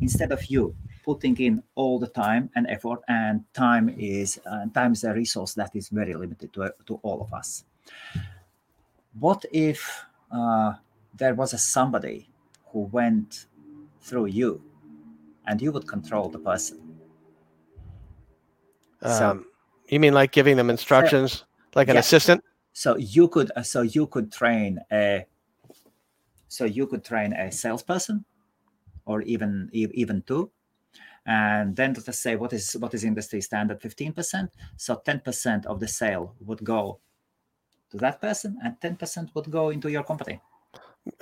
instead 0.00 0.32
of 0.32 0.42
you 0.46 0.74
putting 1.04 1.36
in 1.36 1.62
all 1.74 1.98
the 1.98 2.06
time 2.08 2.48
and 2.56 2.66
effort, 2.66 3.00
and 3.08 3.44
time 3.52 3.94
is 3.98 4.40
uh, 4.46 4.64
time 4.72 4.92
is 4.92 5.04
a 5.04 5.12
resource 5.12 5.52
that 5.54 5.70
is 5.74 5.90
very 5.90 6.14
limited 6.14 6.52
to 6.54 6.72
to 6.86 6.94
all 7.02 7.20
of 7.20 7.32
us. 7.34 7.64
What 9.20 9.44
if 9.52 10.04
uh, 10.32 10.74
there 11.20 11.34
was 11.34 11.52
a 11.52 11.58
somebody 11.58 12.28
who 12.72 12.80
went 12.92 13.46
through 14.00 14.26
you, 14.26 14.62
and 15.46 15.60
you 15.60 15.72
would 15.72 15.86
control 15.86 16.30
the 16.30 16.38
person? 16.38 16.78
So- 19.02 19.30
um, 19.30 19.44
you 19.88 20.00
mean 20.00 20.14
like 20.14 20.32
giving 20.32 20.56
them 20.56 20.70
instructions 20.70 21.44
like 21.74 21.88
an 21.88 21.96
Yeah. 21.96 22.00
assistant 22.00 22.40
so 22.72 22.96
you 22.96 23.28
could 23.28 23.50
uh, 23.56 23.62
so 23.62 23.82
you 23.82 24.06
could 24.06 24.30
train 24.32 24.78
a 24.92 25.24
so 26.48 26.64
you 26.64 26.86
could 26.86 27.04
train 27.04 27.32
a 27.32 27.52
salesperson 27.52 28.24
or 29.06 29.22
even 29.22 29.70
even 29.72 30.22
two. 30.22 30.50
And 31.26 31.76
then 31.76 31.94
let's 31.94 32.18
say 32.18 32.36
what 32.36 32.52
is 32.52 32.72
what 32.72 32.94
is 32.94 33.04
industry 33.04 33.40
standard? 33.40 33.80
15% 33.80 34.48
so 34.76 35.02
10% 35.06 35.66
of 35.66 35.78
the 35.80 35.88
sale 35.88 36.34
would 36.40 36.64
go 36.64 37.00
to 37.90 37.96
that 37.98 38.20
person 38.20 38.58
and 38.64 38.80
10% 38.80 39.34
would 39.34 39.50
go 39.50 39.70
into 39.70 39.90
your 39.90 40.04
company. 40.04 40.40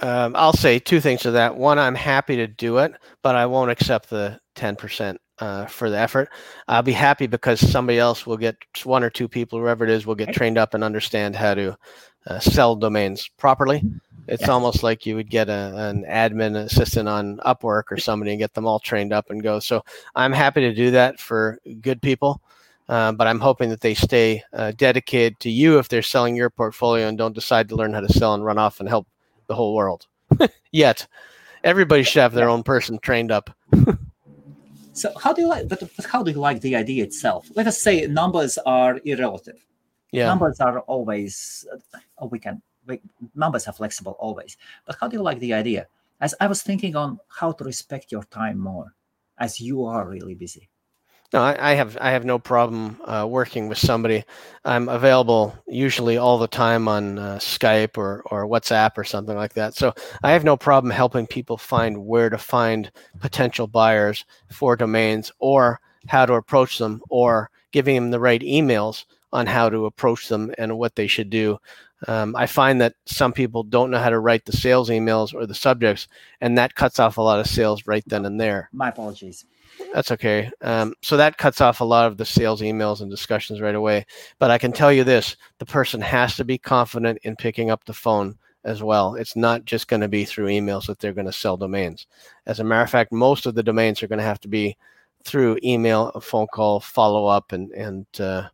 Um, 0.03 0.35
i'll 0.35 0.53
say 0.53 0.79
two 0.81 1.01
things 1.01 1.21
to 1.23 1.31
that. 1.33 1.57
One 1.57 1.79
i'm 1.79 1.95
happy 1.95 2.37
to 2.37 2.49
do 2.49 2.79
it 2.79 2.95
but 3.23 3.37
i 3.37 3.47
won't 3.47 3.71
accept 3.71 4.11
the 4.11 4.41
10% 4.57 5.17
uh, 5.39 5.67
for 5.67 5.91
the 5.91 5.99
effort 5.99 6.29
i'll 6.69 6.83
be 6.83 6.93
happy 6.93 7.27
because 7.27 7.61
somebody 7.61 7.99
else 7.99 8.27
will 8.27 8.37
get 8.37 8.57
one 8.85 9.05
or 9.05 9.11
two 9.11 9.29
people 9.29 9.59
whoever 9.59 9.85
it 9.85 9.91
is 9.91 10.07
will 10.07 10.15
get 10.15 10.33
trained 10.33 10.59
up 10.59 10.75
and 10.75 10.83
understand 10.83 11.37
how 11.37 11.55
to 11.55 11.77
uh, 12.27 12.39
sell 12.41 12.75
domains 12.75 13.29
properly 13.37 13.83
it's 14.29 14.43
yeah. 14.43 14.51
almost 14.51 14.83
like 14.83 15.07
you 15.07 15.15
would 15.17 15.31
get 15.31 15.49
a, 15.49 15.89
an 15.89 16.05
admin 16.09 16.57
assistant 16.57 17.09
on 17.09 17.39
Upwork 17.39 17.85
or 17.91 17.97
somebody 17.97 18.33
and 18.33 18.41
get 18.41 18.55
them 18.55 18.67
all 18.67 18.79
trained 18.79 19.13
up 19.13 19.31
and 19.31 19.43
go. 19.43 19.61
So 19.61 19.85
I'm 20.15 20.33
happy 20.33 20.61
to 20.63 20.75
do 20.75 20.91
that 20.93 21.21
for 21.21 21.61
good 21.81 22.03
people, 22.03 22.41
uh, 22.89 23.13
but 23.13 23.27
I'm 23.27 23.41
hoping 23.41 23.71
that 23.71 23.81
they 23.81 23.95
stay 23.95 24.43
uh, 24.53 24.73
dedicated 24.73 25.39
to 25.41 25.51
you 25.51 25.79
if 25.79 25.89
they're 25.89 26.03
selling 26.03 26.35
your 26.35 26.51
portfolio 26.51 27.09
and 27.09 27.17
don't 27.17 27.35
decide 27.35 27.69
to 27.69 27.77
learn 27.77 27.93
how 27.93 28.01
to 28.01 28.13
sell 28.13 28.35
and 28.35 28.45
run 28.45 28.59
off 28.59 28.81
and 28.81 28.89
help 28.89 29.07
the 29.47 29.55
whole 29.55 29.75
world. 29.75 30.07
Yet, 30.73 31.07
everybody 31.63 32.03
should 32.03 32.21
have 32.21 32.35
their 32.35 32.49
own 32.49 32.63
person 32.63 32.99
trained 32.99 33.31
up. 33.31 33.51
so 34.97 35.13
how 35.23 35.33
do 35.33 35.43
you 35.43 35.49
like? 35.49 35.69
But 35.69 35.83
how 36.13 36.23
do 36.23 36.31
you 36.31 36.39
like 36.39 36.61
the 36.61 36.75
idea 36.75 37.05
itself? 37.05 37.49
Let 37.55 37.67
us 37.67 37.79
say 37.81 38.07
numbers 38.07 38.59
are 38.65 38.99
irrelative. 39.01 39.61
Yeah. 40.13 40.27
Numbers 40.27 40.61
are 40.61 40.81
always. 40.81 41.67
Oh, 42.19 42.29
we 42.29 42.39
can 42.39 42.63
We, 42.87 43.01
numbers 43.35 43.67
are 43.67 43.73
flexible 43.73 44.17
always. 44.19 44.57
But 44.87 44.97
how 45.01 45.09
do 45.09 45.17
you 45.17 45.23
like 45.23 45.41
the 45.41 45.53
idea? 45.53 45.89
As 46.21 46.35
I 46.41 46.47
was 46.47 46.63
thinking 46.63 46.97
on 46.97 47.19
how 47.29 47.53
to 47.53 47.65
respect 47.65 48.13
your 48.13 48.25
time 48.25 48.59
more, 48.59 48.95
as 49.39 49.61
you 49.61 49.85
are 49.85 50.09
really 50.09 50.35
busy. 50.35 50.69
No, 51.33 51.41
I, 51.41 51.73
I 51.73 51.75
have 51.75 51.99
I 52.01 52.11
have 52.11 52.25
no 52.25 52.39
problem 52.39 53.01
uh, 53.05 53.27
working 53.29 53.69
with 53.69 53.79
somebody. 53.79 54.25
I'm 54.65 54.89
available 54.89 55.57
usually 55.67 56.17
all 56.17 56.39
the 56.39 56.47
time 56.47 56.89
on 56.89 57.19
uh, 57.19 57.37
Skype 57.37 57.99
or 57.99 58.23
or 58.31 58.47
WhatsApp 58.47 58.93
or 58.97 59.05
something 59.05 59.37
like 59.37 59.55
that. 59.55 59.75
So 59.75 59.93
I 60.23 60.33
have 60.33 60.45
no 60.45 60.57
problem 60.57 60.91
helping 60.91 61.27
people 61.27 61.57
find 61.57 62.07
where 62.07 62.31
to 62.31 62.39
find 62.39 62.91
potential 63.21 63.67
buyers 63.67 64.25
for 64.51 64.77
domains 64.77 65.33
or 65.39 65.81
how 66.09 66.27
to 66.27 66.35
approach 66.35 66.79
them 66.79 67.03
or 67.09 67.51
giving 67.73 67.97
them 67.97 68.11
the 68.11 68.21
right 68.21 68.41
emails 68.43 69.05
on 69.33 69.47
how 69.47 69.69
to 69.69 69.87
approach 69.87 70.29
them 70.29 70.55
and 70.57 70.79
what 70.79 70.95
they 70.95 71.09
should 71.09 71.29
do 71.31 71.59
um, 72.07 72.37
I 72.37 72.47
find 72.47 72.81
that 72.81 72.95
some 73.07 73.33
people 73.33 73.63
don't 73.63 73.91
know 73.91 73.99
how 73.99 74.11
to 74.11 74.19
write 74.19 74.45
the 74.45 74.53
sales 74.53 74.91
emails 74.91 75.35
or 75.35 75.47
the 75.47 75.55
subjects, 75.55 76.09
and 76.41 76.59
that 76.59 76.75
cuts 76.75 76.99
off 77.01 77.17
a 77.17 77.23
lot 77.23 77.41
of 77.41 77.47
sales 77.47 77.87
right 77.87 78.05
then 78.07 78.27
and 78.27 78.41
there. 78.41 78.69
My 78.73 78.91
apologies. 78.91 79.47
That's 79.93 80.11
okay. 80.13 80.51
Um, 80.63 80.95
so 81.03 81.17
that 81.17 81.39
cuts 81.39 81.61
off 81.61 81.81
a 81.81 81.85
lot 81.85 82.07
of 82.07 82.17
the 82.17 82.25
sales 82.25 82.61
emails 82.61 83.01
and 83.01 83.11
discussions 83.11 83.61
right 83.61 83.75
away. 83.75 84.07
But 84.39 84.51
I 84.51 84.59
can 84.59 84.73
tell 84.73 84.93
you 84.93 85.05
this 85.05 85.37
the 85.59 85.67
person 85.67 86.01
has 86.01 86.37
to 86.37 86.45
be 86.45 86.59
confident 86.59 87.19
in 87.23 87.37
picking 87.37 87.71
up 87.71 87.85
the 87.85 87.93
phone 87.93 88.37
as 88.65 88.83
well. 88.83 89.15
It's 89.15 89.37
not 89.37 89.65
just 89.65 89.89
going 89.89 90.01
to 90.01 90.09
be 90.09 90.25
through 90.25 90.49
emails 90.49 90.87
that 90.87 90.99
they're 90.99 91.13
going 91.13 91.27
to 91.27 91.33
sell 91.33 91.57
domains. 91.57 92.07
As 92.47 92.61
a 92.61 92.65
matter 92.65 92.83
of 92.83 92.91
fact, 92.91 93.13
most 93.13 93.47
of 93.47 93.55
the 93.55 93.63
domains 93.63 94.03
are 94.03 94.09
going 94.09 94.19
to 94.19 94.25
have 94.25 94.41
to 94.41 94.49
be 94.49 94.77
through 95.25 95.59
email, 95.65 96.11
a 96.15 96.21
phone 96.21 96.47
call, 96.53 96.81
follow 96.81 97.27
up, 97.27 97.53
and, 97.53 97.71
and, 97.73 98.07
uh, 98.21 98.49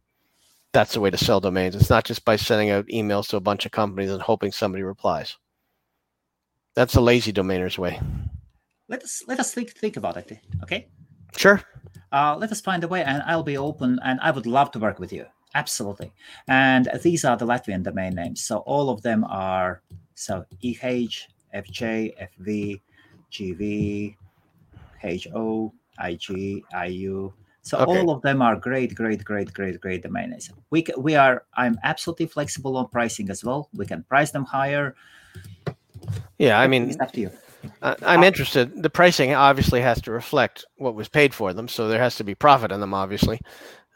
that's 0.72 0.94
the 0.94 1.00
way 1.00 1.10
to 1.10 1.18
sell 1.18 1.40
domains. 1.40 1.74
It's 1.74 1.90
not 1.90 2.04
just 2.04 2.24
by 2.24 2.36
sending 2.36 2.70
out 2.70 2.86
emails 2.86 3.28
to 3.28 3.36
a 3.36 3.40
bunch 3.40 3.66
of 3.66 3.72
companies 3.72 4.10
and 4.10 4.22
hoping 4.22 4.52
somebody 4.52 4.82
replies. 4.82 5.36
That's 6.74 6.94
the 6.94 7.02
lazy 7.02 7.32
domainer's 7.32 7.78
way. 7.78 8.00
Let 8.88 9.02
us 9.02 9.22
let 9.26 9.38
us 9.38 9.52
think 9.52 9.72
think 9.72 9.96
about 9.96 10.16
it. 10.16 10.38
Okay. 10.62 10.88
Sure. 11.36 11.62
Uh, 12.12 12.36
let 12.38 12.52
us 12.52 12.60
find 12.60 12.84
a 12.84 12.88
way, 12.88 13.02
and 13.02 13.22
I'll 13.26 13.42
be 13.42 13.56
open, 13.56 13.98
and 14.04 14.20
I 14.20 14.30
would 14.30 14.46
love 14.46 14.70
to 14.72 14.78
work 14.78 14.98
with 14.98 15.12
you. 15.12 15.26
Absolutely. 15.54 16.12
And 16.48 16.88
these 17.02 17.24
are 17.24 17.36
the 17.36 17.46
Latvian 17.46 17.82
domain 17.82 18.14
names. 18.14 18.42
So 18.42 18.58
all 18.58 18.90
of 18.90 19.02
them 19.02 19.24
are 19.24 19.82
so 20.14 20.44
EH, 20.62 21.26
FJ, 21.54 22.12
FV, 22.40 22.80
GV, 23.30 24.16
HO, 25.02 25.72
IG, 25.98 26.62
IU, 26.86 27.32
so 27.62 27.78
okay. 27.78 27.98
all 27.98 28.10
of 28.10 28.22
them 28.22 28.42
are 28.42 28.56
great, 28.56 28.94
great, 28.94 29.24
great, 29.24 29.54
great, 29.54 29.80
great 29.80 30.02
domain 30.02 30.30
names. 30.30 30.50
We 30.70 30.84
we 30.98 31.14
are. 31.14 31.44
I'm 31.54 31.78
absolutely 31.84 32.26
flexible 32.26 32.76
on 32.76 32.88
pricing 32.88 33.30
as 33.30 33.44
well. 33.44 33.68
We 33.72 33.86
can 33.86 34.02
price 34.02 34.32
them 34.32 34.44
higher. 34.44 34.96
Yeah, 36.38 36.58
I 36.58 36.66
mean, 36.66 36.90
it's 36.90 37.00
up 37.00 37.12
to 37.12 37.20
you. 37.20 37.30
I'm 37.82 38.24
interested. 38.24 38.82
The 38.82 38.90
pricing 38.90 39.34
obviously 39.34 39.80
has 39.80 40.00
to 40.02 40.12
reflect 40.12 40.64
what 40.76 40.94
was 40.94 41.08
paid 41.08 41.34
for 41.34 41.52
them, 41.52 41.68
so 41.68 41.88
there 41.88 42.00
has 42.00 42.16
to 42.16 42.24
be 42.24 42.34
profit 42.34 42.72
in 42.72 42.80
them, 42.80 42.94
obviously. 42.94 43.40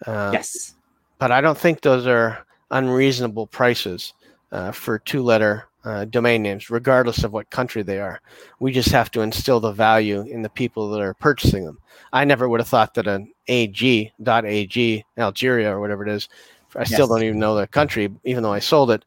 Uh, 0.06 0.30
yes. 0.32 0.74
But 1.18 1.32
I 1.32 1.40
don't 1.40 1.58
think 1.58 1.80
those 1.80 2.06
are 2.06 2.44
unreasonable 2.70 3.46
prices 3.46 4.12
uh, 4.52 4.72
for 4.72 4.98
two-letter 4.98 5.66
uh, 5.84 6.04
domain 6.04 6.42
names, 6.42 6.68
regardless 6.68 7.24
of 7.24 7.32
what 7.32 7.48
country 7.50 7.82
they 7.82 8.00
are. 8.00 8.20
We 8.58 8.72
just 8.72 8.90
have 8.90 9.10
to 9.12 9.20
instill 9.20 9.60
the 9.60 9.72
value 9.72 10.22
in 10.22 10.42
the 10.42 10.50
people 10.50 10.90
that 10.90 11.00
are 11.00 11.14
purchasing 11.14 11.64
them. 11.64 11.78
I 12.12 12.24
never 12.24 12.48
would 12.48 12.60
have 12.60 12.68
thought 12.68 12.94
that 12.94 13.06
an 13.06 13.32
AG, 13.48 14.12
.ag, 14.26 15.04
Algeria 15.16 15.74
or 15.74 15.80
whatever 15.80 16.04
it 16.04 16.12
is, 16.12 16.28
I 16.74 16.80
yes. 16.80 16.92
still 16.92 17.06
don't 17.06 17.22
even 17.22 17.38
know 17.38 17.54
the 17.54 17.66
country, 17.66 18.10
even 18.24 18.42
though 18.42 18.52
I 18.52 18.58
sold 18.58 18.90
it, 18.90 19.04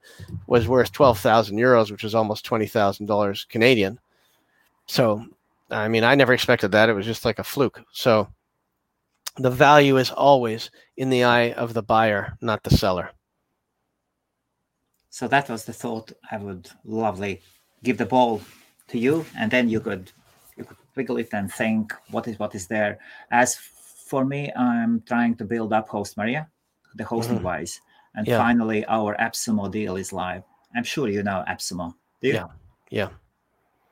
was 0.48 0.68
worth 0.68 0.92
12,000 0.92 1.58
euros, 1.58 1.92
which 1.92 2.04
is 2.04 2.16
almost 2.16 2.46
$20,000 2.46 3.50
Canadian. 3.50 4.00
So, 4.90 5.24
I 5.70 5.88
mean, 5.88 6.04
I 6.04 6.16
never 6.16 6.34
expected 6.34 6.72
that. 6.72 6.90
It 6.90 6.94
was 6.94 7.06
just 7.06 7.24
like 7.24 7.38
a 7.38 7.44
fluke. 7.44 7.80
So, 7.92 8.28
the 9.38 9.52
value 9.52 9.98
is 9.98 10.10
always 10.10 10.72
in 10.98 11.12
the 11.12 11.24
eye 11.24 11.52
of 11.52 11.76
the 11.76 11.84
buyer, 11.84 12.36
not 12.42 12.64
the 12.64 12.76
seller. 12.76 13.12
So 15.12 15.28
that 15.28 15.48
was 15.48 15.66
the 15.66 15.74
thought. 15.74 16.12
I 16.32 16.38
would 16.38 16.70
lovely 16.84 17.42
give 17.84 17.98
the 18.00 18.06
ball 18.06 18.42
to 18.88 18.98
you, 18.98 19.26
and 19.38 19.52
then 19.52 19.70
you 19.70 19.80
could 19.80 20.12
you 20.58 20.64
could 20.64 20.78
wiggle 20.96 21.18
it 21.18 21.30
and 21.34 21.54
think 21.54 21.94
what 22.10 22.28
is 22.28 22.40
what 22.40 22.56
is 22.56 22.68
there. 22.68 22.98
As 23.32 23.56
for 23.56 24.26
me, 24.26 24.52
I'm 24.56 25.02
trying 25.02 25.36
to 25.36 25.46
build 25.46 25.72
up 25.72 25.88
Host 25.88 26.18
Maria, 26.18 26.48
the 26.96 27.04
hosting 27.04 27.38
mm-hmm. 27.38 27.46
wise, 27.46 27.80
and 28.16 28.28
yeah. 28.28 28.38
finally 28.38 28.86
our 28.86 29.16
AppSumo 29.18 29.72
deal 29.72 29.98
is 29.98 30.12
live. 30.12 30.44
I'm 30.76 30.84
sure 30.84 31.08
you 31.08 31.24
know 31.24 31.44
AppSumo. 31.48 31.94
Do 32.22 32.28
you? 32.28 32.34
Yeah. 32.34 32.48
Yeah. 32.90 33.10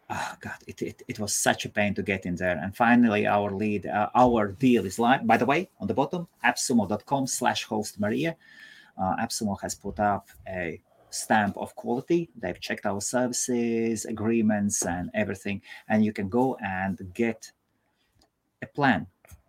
Oh 0.10 0.34
God, 0.40 0.56
it, 0.66 0.82
it, 0.82 1.04
it 1.08 1.20
was 1.20 1.34
such 1.34 1.66
a 1.66 1.70
pain 1.70 1.94
to 1.96 2.02
get 2.02 2.26
in 2.26 2.36
there. 2.36 2.58
And 2.58 2.76
finally, 2.76 3.28
our 3.28 3.52
lead, 3.52 3.86
uh, 3.86 4.10
our 4.16 4.48
deal 4.48 4.86
is 4.86 5.00
live. 5.00 5.28
By 5.28 5.36
the 5.36 5.46
way, 5.46 5.70
on 5.82 5.88
the 5.88 5.94
bottom, 5.94 6.28
appsumo.com 6.46 7.28
slash 7.28 7.66
host 7.66 8.00
Maria. 8.00 8.38
Uh, 8.98 9.16
AppSumo 9.18 9.60
has 9.62 9.76
put 9.76 10.00
up 10.00 10.30
a 10.48 10.82
stamp 11.10 11.58
of 11.58 11.76
quality. 11.76 12.30
They've 12.36 12.60
checked 12.60 12.86
our 12.86 13.02
services, 13.02 14.06
agreements, 14.06 14.86
and 14.86 15.10
everything. 15.14 15.62
And 15.90 16.04
you 16.04 16.14
can 16.14 16.30
go 16.30 16.58
and 16.64 17.00
get 17.14 17.52
a 18.62 18.68
plan 18.68 19.08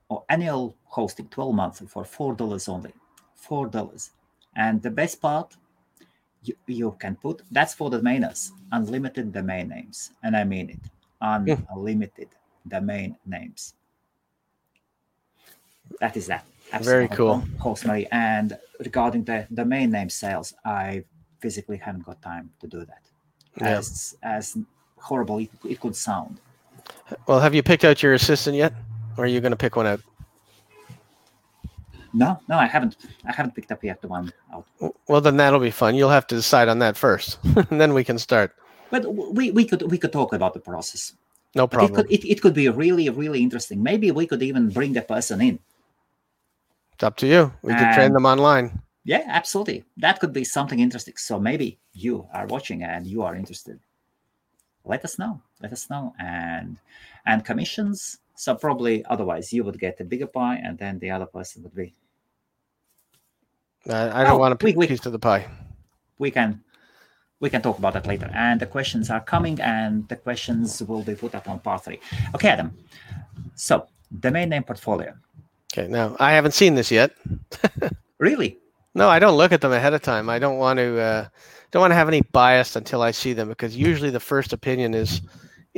or 0.09 0.25
annual 0.29 0.77
hosting 0.85 1.29
12 1.29 1.55
months 1.55 1.83
for 1.87 2.05
$4 2.05 2.69
only. 2.69 2.93
$4. 3.49 4.11
And 4.57 4.83
the 4.83 4.91
best 4.91 5.21
part, 5.21 5.57
you, 6.43 6.55
you 6.67 6.97
can 6.99 7.17
put 7.17 7.43
that's 7.51 7.75
for 7.75 7.91
the 7.91 8.01
domainers, 8.01 8.51
unlimited 8.73 9.33
domain 9.33 9.69
names. 9.69 10.13
And 10.23 10.37
I 10.37 10.45
mean 10.45 10.71
it 10.71 10.79
unlimited 11.21 12.29
domain 12.67 13.17
names. 13.27 13.75
That 16.01 16.17
is 16.17 16.27
that. 16.27 16.45
Absolutely. 16.73 17.07
Very 17.07 17.17
cool. 17.17 17.43
Mary. 17.87 18.07
And 18.13 18.59
regarding 18.79 19.25
the 19.25 19.47
domain 19.53 19.91
name 19.91 20.11
sales, 20.11 20.55
I've 20.65 21.05
physically 21.41 21.79
haven't 21.79 22.05
got 22.05 22.21
time 22.21 22.51
to 22.61 22.67
do 22.67 22.85
that. 22.85 23.03
Yeah. 23.61 23.79
As 23.79 24.17
as 24.23 24.57
horrible 24.99 25.39
it, 25.39 25.51
it 25.65 25.81
could 25.81 25.97
sound. 25.97 26.41
Well, 27.27 27.41
have 27.41 27.55
you 27.55 27.63
picked 27.63 27.85
out 27.85 28.03
your 28.03 28.15
assistant 28.15 28.57
yet, 28.57 28.75
or 29.17 29.25
are 29.25 29.27
you 29.27 29.41
going 29.41 29.53
to 29.53 29.57
pick 29.57 29.77
one 29.77 29.87
out? 29.87 30.01
No, 32.13 32.41
no, 32.49 32.57
I 32.57 32.67
haven't. 32.67 32.97
I 33.27 33.33
haven't 33.33 33.55
picked 33.55 33.71
up 33.71 33.85
yet 33.85 34.01
the 34.01 34.09
one 34.09 34.33
out. 34.53 34.67
Well, 35.09 35.21
then 35.21 35.37
that'll 35.37 35.61
be 35.61 35.71
fun. 35.71 35.95
You'll 35.95 36.11
have 36.11 36.27
to 36.29 36.35
decide 36.35 36.69
on 36.69 36.79
that 36.79 36.97
first, 36.97 37.39
and 37.45 37.67
then 37.81 37.95
we 37.95 38.05
can 38.05 38.19
start. 38.19 38.55
But 38.91 39.05
we, 39.15 39.51
we 39.51 39.65
could 39.65 39.83
we 39.91 39.99
could 39.99 40.13
talk 40.13 40.33
about 40.33 40.55
the 40.55 40.61
process. 40.61 41.13
No 41.55 41.67
problem. 41.67 41.93
But 41.93 42.01
it 42.01 42.21
could 42.21 42.27
it, 42.27 42.31
it 42.33 42.41
could 42.41 42.55
be 42.55 42.69
really 42.69 43.09
really 43.11 43.43
interesting. 43.43 43.83
Maybe 43.83 44.11
we 44.11 44.27
could 44.27 44.43
even 44.43 44.71
bring 44.71 44.95
the 44.95 45.03
person 45.03 45.41
in. 45.41 45.59
It's 46.95 47.05
up 47.05 47.17
to 47.19 47.27
you. 47.27 47.53
We 47.63 47.75
could 47.75 47.93
train 47.95 48.13
them 48.13 48.27
online. 48.27 48.83
Yeah, 49.05 49.23
absolutely. 49.27 49.85
That 49.97 50.19
could 50.21 50.33
be 50.33 50.45
something 50.45 50.81
interesting. 50.81 51.15
So 51.17 51.39
maybe 51.39 51.79
you 51.93 52.27
are 52.33 52.47
watching 52.47 52.83
and 52.83 53.07
you 53.07 53.23
are 53.23 53.37
interested. 53.37 53.79
Let 54.85 55.05
us 55.05 55.19
know. 55.19 55.41
Let 55.63 55.73
us 55.73 55.89
know. 55.89 56.15
And 56.19 56.79
and 57.25 57.45
commissions. 57.45 58.19
So 58.39 58.55
probably 58.55 59.05
otherwise 59.07 59.53
you 59.53 59.65
would 59.65 59.81
get 59.81 59.99
a 59.99 60.05
bigger 60.05 60.29
pie, 60.29 60.61
and 60.65 60.79
then 60.79 61.01
the 61.01 61.11
other 61.11 61.27
person 61.27 61.65
would 61.65 61.75
be. 61.75 61.93
Uh, 63.89 64.13
I 64.15 64.23
don't 64.23 64.35
oh, 64.35 64.39
want 64.39 64.53
a 64.53 64.57
piece 64.57 64.77
we, 64.77 64.87
of 64.87 65.13
the 65.13 65.19
pie. 65.19 65.45
We 66.19 66.31
can 66.31 66.63
we 67.41 67.51
can 67.51 67.63
talk 67.63 67.79
about 67.79 67.95
that 67.95 68.07
later. 68.07 68.31
And 68.33 68.61
the 68.61 68.67
questions 68.67 69.11
are 69.11 69.21
coming, 69.21 69.61
and 69.61 70.09
the 70.09 70.15
questions 70.15 70.81
will 70.85 71.03
be 71.03 71.17
put 71.17 71.35
up 71.35 71.49
on 71.49 71.59
part 71.59 71.85
three. 71.85 71.99
Okay, 72.37 72.51
Adam. 72.51 72.79
So 73.57 73.89
domain 74.21 74.51
name 74.51 74.63
portfolio. 74.63 75.15
Okay, 75.73 75.89
now 75.89 76.15
I 76.21 76.31
haven't 76.31 76.53
seen 76.53 76.77
this 76.77 76.93
yet. 76.93 77.11
Really? 78.19 78.59
No, 78.97 79.09
I 79.09 79.21
don't 79.21 79.37
look 79.37 79.53
at 79.53 79.61
them 79.61 79.71
ahead 79.71 79.95
of 79.95 80.03
time. 80.03 80.29
I 80.29 80.41
don't 80.41 80.59
want 80.59 80.79
to 80.79 81.01
uh, 81.01 81.29
don't 81.71 81.81
want 81.81 81.93
to 81.93 81.95
have 81.95 82.09
any 82.09 82.23
bias 82.33 82.75
until 82.75 83.01
I 83.01 83.13
see 83.13 83.33
them 83.33 83.49
because 83.49 83.77
usually 83.77 84.11
the 84.11 84.19
first 84.19 84.53
opinion 84.53 84.93
is 84.93 85.23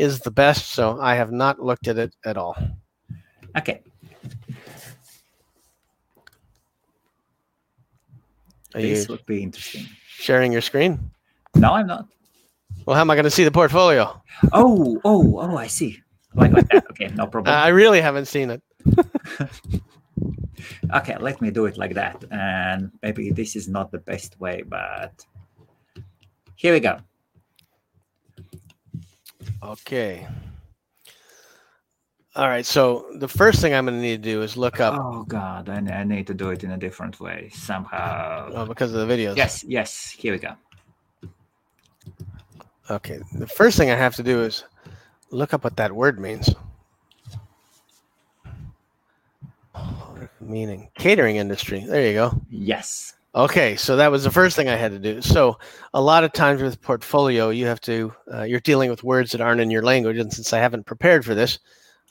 is 0.00 0.20
the 0.20 0.30
best. 0.30 0.70
So 0.70 0.98
I 1.00 1.14
have 1.14 1.30
not 1.30 1.62
looked 1.62 1.86
at 1.86 1.98
it 1.98 2.14
at 2.24 2.36
all. 2.36 2.56
Okay. 3.56 3.82
Are 8.74 8.80
this 8.80 9.08
would 9.08 9.26
be 9.26 9.42
interesting. 9.42 9.86
sharing 10.06 10.52
your 10.52 10.60
screen? 10.60 11.10
No, 11.54 11.74
I'm 11.74 11.86
not. 11.86 12.06
Well, 12.86 12.94
how 12.94 13.02
am 13.02 13.10
I 13.10 13.14
going 13.14 13.24
to 13.24 13.30
see 13.30 13.44
the 13.44 13.50
portfolio? 13.50 14.22
Oh, 14.52 15.00
oh, 15.04 15.38
oh, 15.40 15.56
I 15.56 15.66
see. 15.66 16.00
Like, 16.34 16.52
like 16.52 16.68
that. 16.68 16.86
Okay, 16.90 17.08
no 17.08 17.26
problem. 17.26 17.54
I 17.66 17.68
really 17.68 18.00
haven't 18.00 18.26
seen 18.26 18.50
it. 18.50 18.62
okay, 20.94 21.16
let 21.18 21.40
me 21.40 21.50
do 21.50 21.66
it 21.66 21.76
like 21.76 21.94
that. 21.94 22.24
And 22.30 22.92
maybe 23.02 23.30
this 23.30 23.56
is 23.56 23.68
not 23.68 23.90
the 23.90 23.98
best 23.98 24.38
way, 24.40 24.62
but 24.62 25.26
here 26.54 26.72
we 26.72 26.78
go. 26.78 27.00
Okay. 29.62 30.26
All 32.36 32.48
right. 32.48 32.64
So 32.64 33.06
the 33.16 33.28
first 33.28 33.60
thing 33.60 33.74
I'm 33.74 33.86
going 33.86 33.98
to 33.98 34.02
need 34.02 34.22
to 34.22 34.30
do 34.30 34.42
is 34.42 34.56
look 34.56 34.80
up 34.80 34.98
Oh 34.98 35.24
God, 35.24 35.68
I, 35.68 35.78
I 35.78 36.04
need 36.04 36.26
to 36.28 36.34
do 36.34 36.50
it 36.50 36.62
in 36.62 36.70
a 36.70 36.78
different 36.78 37.18
way 37.20 37.50
somehow. 37.52 38.50
oh, 38.54 38.66
because 38.66 38.94
of 38.94 39.06
the 39.06 39.12
videos. 39.14 39.36
Yes, 39.36 39.64
yes. 39.66 40.10
Here 40.10 40.32
we 40.32 40.38
go. 40.38 40.54
Okay. 42.88 43.20
The 43.34 43.46
first 43.46 43.76
thing 43.76 43.90
I 43.90 43.96
have 43.96 44.14
to 44.16 44.22
do 44.22 44.42
is 44.42 44.64
look 45.30 45.54
up 45.54 45.64
what 45.64 45.76
that 45.76 45.92
word 45.92 46.20
means. 46.20 46.50
Meaning 50.40 50.88
catering 50.96 51.36
industry. 51.36 51.84
There 51.86 52.06
you 52.06 52.14
go. 52.14 52.40
Yes. 52.48 53.14
Okay, 53.34 53.76
so 53.76 53.96
that 53.96 54.10
was 54.10 54.24
the 54.24 54.30
first 54.30 54.56
thing 54.56 54.68
I 54.68 54.74
had 54.76 54.90
to 54.90 54.98
do. 54.98 55.22
So 55.22 55.56
a 55.94 56.00
lot 56.00 56.24
of 56.24 56.32
times 56.32 56.62
with 56.62 56.80
portfolio, 56.82 57.50
you 57.50 57.64
have 57.66 57.80
to 57.82 58.12
uh, 58.32 58.42
you're 58.42 58.58
dealing 58.60 58.90
with 58.90 59.04
words 59.04 59.30
that 59.32 59.40
aren't 59.40 59.60
in 59.60 59.70
your 59.70 59.82
language, 59.82 60.18
and 60.18 60.32
since 60.32 60.52
I 60.52 60.58
haven't 60.58 60.84
prepared 60.86 61.24
for 61.24 61.34
this, 61.34 61.58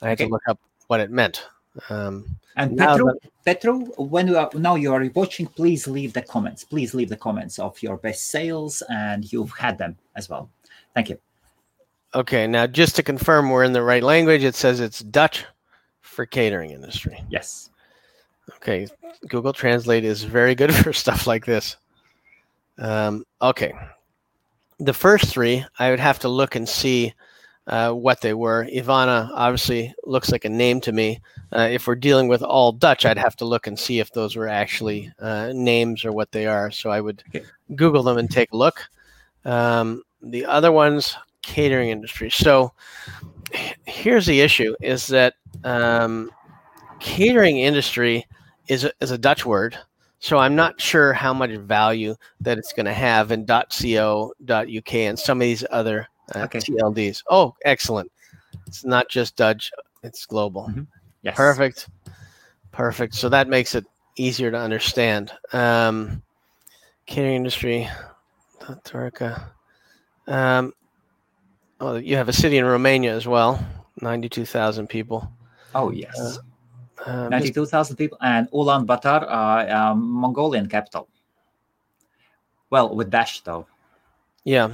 I 0.00 0.08
had 0.08 0.12
Okay. 0.18 0.24
to 0.26 0.30
look 0.30 0.42
up 0.48 0.58
what 0.86 1.00
it 1.00 1.10
meant. 1.10 1.44
Um, 1.90 2.24
And 2.56 2.76
Petro, 2.76 3.12
Petro, 3.44 3.78
when 3.98 4.28
you 4.28 4.38
are 4.38 4.50
now 4.54 4.76
you 4.76 4.92
are 4.94 5.04
watching, 5.14 5.46
please 5.46 5.86
leave 5.86 6.14
the 6.14 6.22
comments. 6.22 6.64
Please 6.64 6.94
leave 6.94 7.10
the 7.10 7.16
comments 7.18 7.58
of 7.58 7.80
your 7.82 7.98
best 7.98 8.28
sales, 8.30 8.82
and 8.88 9.30
you've 9.30 9.52
had 9.52 9.76
them 9.76 9.96
as 10.16 10.28
well. 10.30 10.50
Thank 10.94 11.10
you. 11.10 11.18
okay, 12.14 12.46
now 12.46 12.66
just 12.66 12.96
to 12.96 13.02
confirm 13.02 13.50
we're 13.50 13.62
in 13.64 13.72
the 13.74 13.82
right 13.82 14.02
language, 14.02 14.42
it 14.42 14.54
says 14.54 14.80
it's 14.80 15.00
Dutch 15.00 15.44
for 16.00 16.24
catering 16.26 16.70
industry. 16.70 17.22
Yes. 17.28 17.70
Okay, 18.56 18.86
Google 19.28 19.52
Translate 19.52 20.04
is 20.04 20.24
very 20.24 20.54
good 20.54 20.74
for 20.84 20.92
stuff 20.92 21.26
like 21.26 21.46
this. 21.46 21.76
Um, 22.78 23.24
okay, 23.42 23.72
the 24.78 24.94
first 24.94 25.26
three 25.26 25.64
I 25.78 25.90
would 25.90 26.00
have 26.00 26.18
to 26.20 26.28
look 26.28 26.54
and 26.56 26.68
see 26.68 27.14
uh, 27.66 27.92
what 27.92 28.20
they 28.20 28.34
were. 28.34 28.66
Ivana 28.66 29.30
obviously 29.34 29.94
looks 30.04 30.32
like 30.32 30.44
a 30.44 30.48
name 30.48 30.80
to 30.82 30.92
me. 30.92 31.20
Uh, 31.52 31.68
if 31.70 31.86
we're 31.86 31.94
dealing 31.94 32.26
with 32.28 32.42
all 32.42 32.72
Dutch, 32.72 33.04
I'd 33.04 33.18
have 33.18 33.36
to 33.36 33.44
look 33.44 33.66
and 33.66 33.78
see 33.78 34.00
if 34.00 34.10
those 34.12 34.34
were 34.36 34.48
actually 34.48 35.12
uh, 35.20 35.52
names 35.54 36.04
or 36.04 36.12
what 36.12 36.32
they 36.32 36.46
are. 36.46 36.70
So 36.70 36.90
I 36.90 37.00
would 37.00 37.22
Okay. 37.28 37.44
Google 37.76 38.02
them 38.02 38.18
and 38.18 38.30
take 38.30 38.52
a 38.52 38.56
look. 38.56 38.80
Um, 39.44 40.02
the 40.22 40.44
other 40.46 40.72
ones, 40.72 41.16
catering 41.42 41.90
industry. 41.90 42.30
So 42.30 42.72
here's 43.86 44.26
the 44.26 44.40
issue: 44.40 44.74
is 44.80 45.06
that 45.08 45.34
um, 45.64 46.30
catering 46.98 47.58
industry 47.58 48.26
is 48.68 48.84
a, 48.84 48.92
is 49.00 49.10
a 49.10 49.18
Dutch 49.18 49.44
word, 49.46 49.76
so 50.18 50.38
I'm 50.38 50.54
not 50.54 50.80
sure 50.80 51.12
how 51.12 51.32
much 51.32 51.50
value 51.52 52.14
that 52.40 52.58
it's 52.58 52.72
going 52.72 52.86
to 52.86 52.92
have 52.92 53.32
in 53.32 53.46
.co.uk 53.46 54.94
and 54.94 55.18
some 55.18 55.38
of 55.38 55.40
these 55.40 55.64
other 55.70 56.06
uh, 56.34 56.40
Okay. 56.40 56.58
TLDs. 56.60 57.22
Oh, 57.30 57.54
excellent! 57.64 58.10
It's 58.66 58.84
not 58.84 59.08
just 59.08 59.36
Dutch; 59.36 59.70
it's 60.02 60.26
global. 60.26 60.68
Mhm. 60.70 60.86
Yes. 61.22 61.36
Perfect, 61.36 61.88
perfect. 62.72 63.14
So 63.14 63.28
that 63.28 63.48
makes 63.48 63.74
it 63.74 63.84
easier 64.16 64.50
to 64.50 64.58
understand. 64.58 65.32
Um, 65.52 66.22
catering 67.06 67.36
industry. 67.36 67.88
Um, 70.26 70.72
oh, 71.80 71.96
you 71.96 72.16
have 72.16 72.28
a 72.28 72.32
city 72.32 72.58
in 72.58 72.64
Romania 72.64 73.14
as 73.14 73.26
well, 73.26 73.64
ninety-two 74.00 74.44
thousand 74.44 74.88
people. 74.88 75.30
Oh 75.74 75.90
yes. 75.90 76.38
Um, 76.38 76.49
just- 77.06 77.30
Ninety-two 77.30 77.66
thousand 77.66 77.96
people, 77.96 78.18
and 78.20 78.50
Ulaanbaatar, 78.50 79.22
uh, 79.28 79.74
um, 79.74 80.02
Mongolian 80.10 80.68
capital. 80.68 81.08
Well, 82.70 82.94
with 82.94 83.10
dash 83.10 83.40
though. 83.40 83.66
Yeah. 84.44 84.70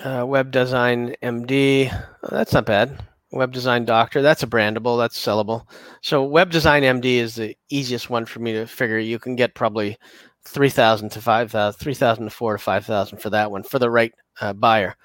Uh, 0.00 0.24
web 0.26 0.50
design 0.50 1.14
MD. 1.22 1.90
Oh, 2.22 2.28
that's 2.30 2.52
not 2.52 2.66
bad. 2.66 3.02
Web 3.30 3.52
design 3.52 3.84
doctor. 3.84 4.20
That's 4.20 4.42
a 4.42 4.46
brandable. 4.46 4.98
That's 4.98 5.18
sellable. 5.18 5.64
So 6.02 6.22
web 6.24 6.50
design 6.50 6.82
MD 6.82 7.16
is 7.16 7.36
the 7.36 7.56
easiest 7.70 8.10
one 8.10 8.26
for 8.26 8.40
me 8.40 8.52
to 8.52 8.66
figure. 8.66 8.98
You 8.98 9.18
can 9.18 9.36
get 9.36 9.54
probably 9.54 9.96
three 10.44 10.68
thousand 10.68 11.10
to 11.12 11.20
five 11.22 11.50
thousand, 11.50 11.78
three 11.78 11.94
thousand 11.94 12.24
to 12.24 12.30
four 12.30 12.52
to 12.52 12.58
five 12.58 12.84
thousand 12.84 13.18
for 13.18 13.30
that 13.30 13.50
one 13.50 13.62
for 13.62 13.78
the 13.78 13.88
right 13.90 14.12
uh, 14.40 14.52
buyer. 14.52 14.96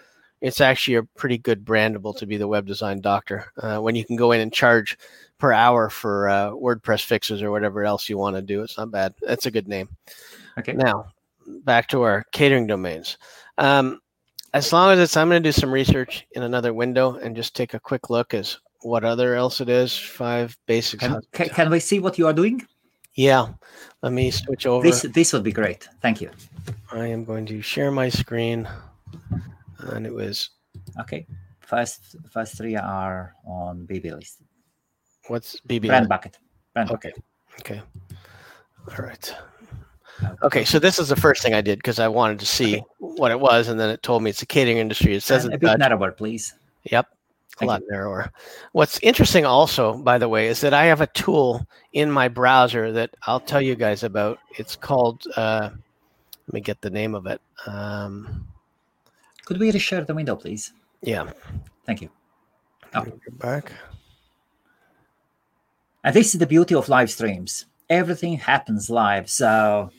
It's 0.41 0.61
actually 0.61 0.95
a 0.95 1.03
pretty 1.03 1.37
good 1.37 1.65
brandable 1.65 2.15
to 2.17 2.25
be 2.25 2.37
the 2.37 2.47
web 2.47 2.65
design 2.65 3.01
doctor 3.01 3.51
uh, 3.57 3.79
when 3.79 3.95
you 3.95 4.05
can 4.05 4.15
go 4.15 4.31
in 4.31 4.39
and 4.39 4.53
charge 4.53 4.97
per 5.37 5.51
hour 5.51 5.89
for 5.89 6.29
uh, 6.29 6.51
WordPress 6.51 7.03
fixes 7.03 7.41
or 7.41 7.51
whatever 7.51 7.83
else 7.83 8.09
you 8.09 8.17
want 8.17 8.35
to 8.35 8.41
do. 8.41 8.61
It's 8.63 8.77
not 8.77 8.91
bad. 8.91 9.13
That's 9.21 9.45
a 9.45 9.51
good 9.51 9.67
name. 9.67 9.89
Okay. 10.57 10.73
Now, 10.73 11.05
back 11.63 11.87
to 11.89 12.01
our 12.03 12.25
catering 12.31 12.67
domains. 12.67 13.17
Um, 13.57 13.99
as 14.53 14.71
long 14.71 14.91
as 14.91 14.99
it's, 14.99 15.17
I'm 15.17 15.29
going 15.29 15.41
to 15.41 15.47
do 15.47 15.51
some 15.51 15.71
research 15.71 16.25
in 16.31 16.43
another 16.43 16.73
window 16.73 17.15
and 17.15 17.35
just 17.35 17.55
take 17.55 17.73
a 17.73 17.79
quick 17.79 18.09
look 18.09 18.33
as 18.33 18.57
what 18.81 19.03
other 19.03 19.35
else 19.35 19.61
it 19.61 19.69
is. 19.69 19.97
Five 19.97 20.57
basics. 20.65 21.03
Can, 21.03 21.21
can, 21.31 21.49
can 21.49 21.69
we 21.69 21.79
see 21.79 21.99
what 21.99 22.17
you 22.17 22.27
are 22.27 22.33
doing? 22.33 22.65
yeah. 23.15 23.47
Let 24.03 24.13
me 24.13 24.31
switch 24.31 24.65
over. 24.65 24.87
This 24.87 25.01
this 25.01 25.33
would 25.33 25.43
be 25.43 25.51
great. 25.51 25.89
Thank 26.01 26.21
you. 26.21 26.29
I 26.91 27.07
am 27.07 27.25
going 27.25 27.45
to 27.47 27.61
share 27.61 27.91
my 27.91 28.09
screen. 28.09 28.69
And 29.79 30.05
it 30.05 30.13
was, 30.13 30.49
Okay. 30.99 31.25
First 31.59 32.15
first 32.31 32.57
three 32.57 32.75
are 32.75 33.35
on 33.45 33.85
BB 33.87 34.11
list. 34.15 34.41
what's 35.27 35.59
BB? 35.67 35.87
Brand 35.87 36.07
bucket. 36.07 36.37
Brand 36.73 36.89
Okay. 36.91 37.11
bucket. 37.11 37.23
Okay. 37.59 37.81
All 38.97 39.05
right. 39.05 39.35
Okay, 40.43 40.63
so 40.65 40.79
this 40.79 40.97
is 40.97 41.09
the 41.09 41.15
first 41.15 41.43
thing 41.43 41.53
I 41.53 41.61
did 41.61 41.79
because 41.79 41.99
I 41.99 42.07
wanted 42.07 42.39
to 42.39 42.45
see 42.45 42.77
Okay. 42.77 42.83
what 42.99 43.31
it 43.31 43.39
was, 43.39 43.67
and 43.67 43.79
then 43.79 43.89
it 43.89 44.01
told 44.01 44.23
me 44.23 44.29
it's 44.29 44.41
a 44.41 44.45
catering 44.47 44.77
industry. 44.77 45.13
It 45.13 45.21
says 45.23 45.45
And 45.45 45.53
a 45.53 45.57
bit 45.59 45.77
narrower, 45.77 46.11
please. 46.11 46.53
Yep. 46.85 47.05
A 47.07 47.59
Thank 47.59 47.67
lot 47.67 47.81
narrower. 47.89 48.31
What's 48.71 48.99
interesting 48.99 49.45
also, 49.45 49.97
by 49.97 50.17
the 50.17 50.29
way, 50.29 50.47
is 50.47 50.61
that 50.61 50.73
I 50.73 50.85
have 50.85 51.01
a 51.01 51.07
tool 51.07 51.67
in 51.93 52.09
my 52.11 52.27
browser 52.27 52.91
that 52.93 53.09
I'll 53.25 53.39
tell 53.39 53.61
you 53.61 53.75
guys 53.75 54.03
about. 54.03 54.39
It's 54.57 54.75
called, 54.75 55.23
uh, 55.35 55.69
let 56.47 56.53
me 56.53 56.61
get 56.61 56.81
the 56.81 56.89
name 56.91 57.13
of 57.15 57.25
it. 57.25 57.41
Um, 57.65 58.47
Could 59.47 59.61
we 59.61 59.71
reshare 59.71 60.05
the 60.05 60.13
window, 60.13 60.35
please? 60.35 60.73
yeah. 61.01 61.31
Thank 61.85 62.01
you. 62.01 62.09
Oh. 62.93 62.99
Let 63.05 63.39
back. 63.39 63.71
And 66.03 66.13
this 66.13 66.33
is 66.33 66.39
the 66.39 66.45
beauty 66.45 66.75
of 66.75 66.89
live 66.89 67.09
streams. 67.09 67.65
Everything 67.89 68.33
happens 68.37 68.89
live, 68.89 69.29
so 69.29 69.89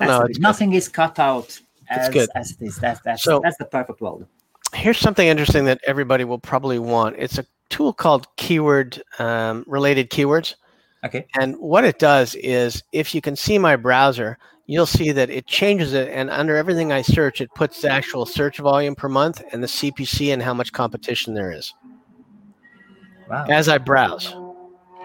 No, 0.00 0.06
the- 0.06 0.24
it's 0.30 0.38
good. 0.38 0.42
nothing 0.42 0.72
is 0.72 0.88
cut 0.88 1.18
out 1.18 1.60
as, 1.90 2.08
good. 2.08 2.30
as 2.34 2.52
it 2.52 2.56
is. 2.62 2.76
That's 2.78 3.00
that's 3.02 3.22
So- 3.22 3.40
that's 3.44 3.58
the 3.58 3.66
perfect 3.66 4.00
world. 4.00 4.26
Here's 4.72 4.98
something 4.98 5.28
interesting 5.28 5.66
that 5.66 5.80
everybody 5.86 6.24
will 6.24 6.38
probably 6.38 6.78
want. 6.78 7.16
It's 7.18 7.36
a 7.36 7.44
tool 7.68 7.92
called 7.92 8.26
keyword 8.36 9.02
um, 9.18 9.62
related 9.66 10.08
keywords. 10.10 10.54
Okay. 11.04 11.26
And 11.38 11.54
what 11.58 11.84
it 11.84 11.98
does 11.98 12.34
is, 12.36 12.82
if 12.92 13.14
you 13.14 13.20
can 13.20 13.36
see 13.36 13.58
my 13.58 13.76
browser, 13.76 14.38
you'll 14.66 14.86
see 14.86 15.12
that 15.12 15.30
it 15.30 15.46
changes 15.46 15.92
it. 15.92 16.08
And 16.08 16.30
under 16.30 16.56
everything 16.56 16.92
I 16.92 17.02
search, 17.02 17.40
it 17.40 17.54
puts 17.54 17.82
the 17.82 17.90
actual 17.90 18.26
search 18.26 18.58
volume 18.58 18.94
per 18.94 19.08
month 19.08 19.42
and 19.52 19.62
the 19.62 19.68
CPC 19.68 20.32
and 20.32 20.42
how 20.42 20.54
much 20.54 20.72
competition 20.72 21.34
there 21.34 21.52
is 21.52 21.72
Wow. 23.28 23.46
as 23.48 23.68
I 23.68 23.78
browse. 23.78 24.34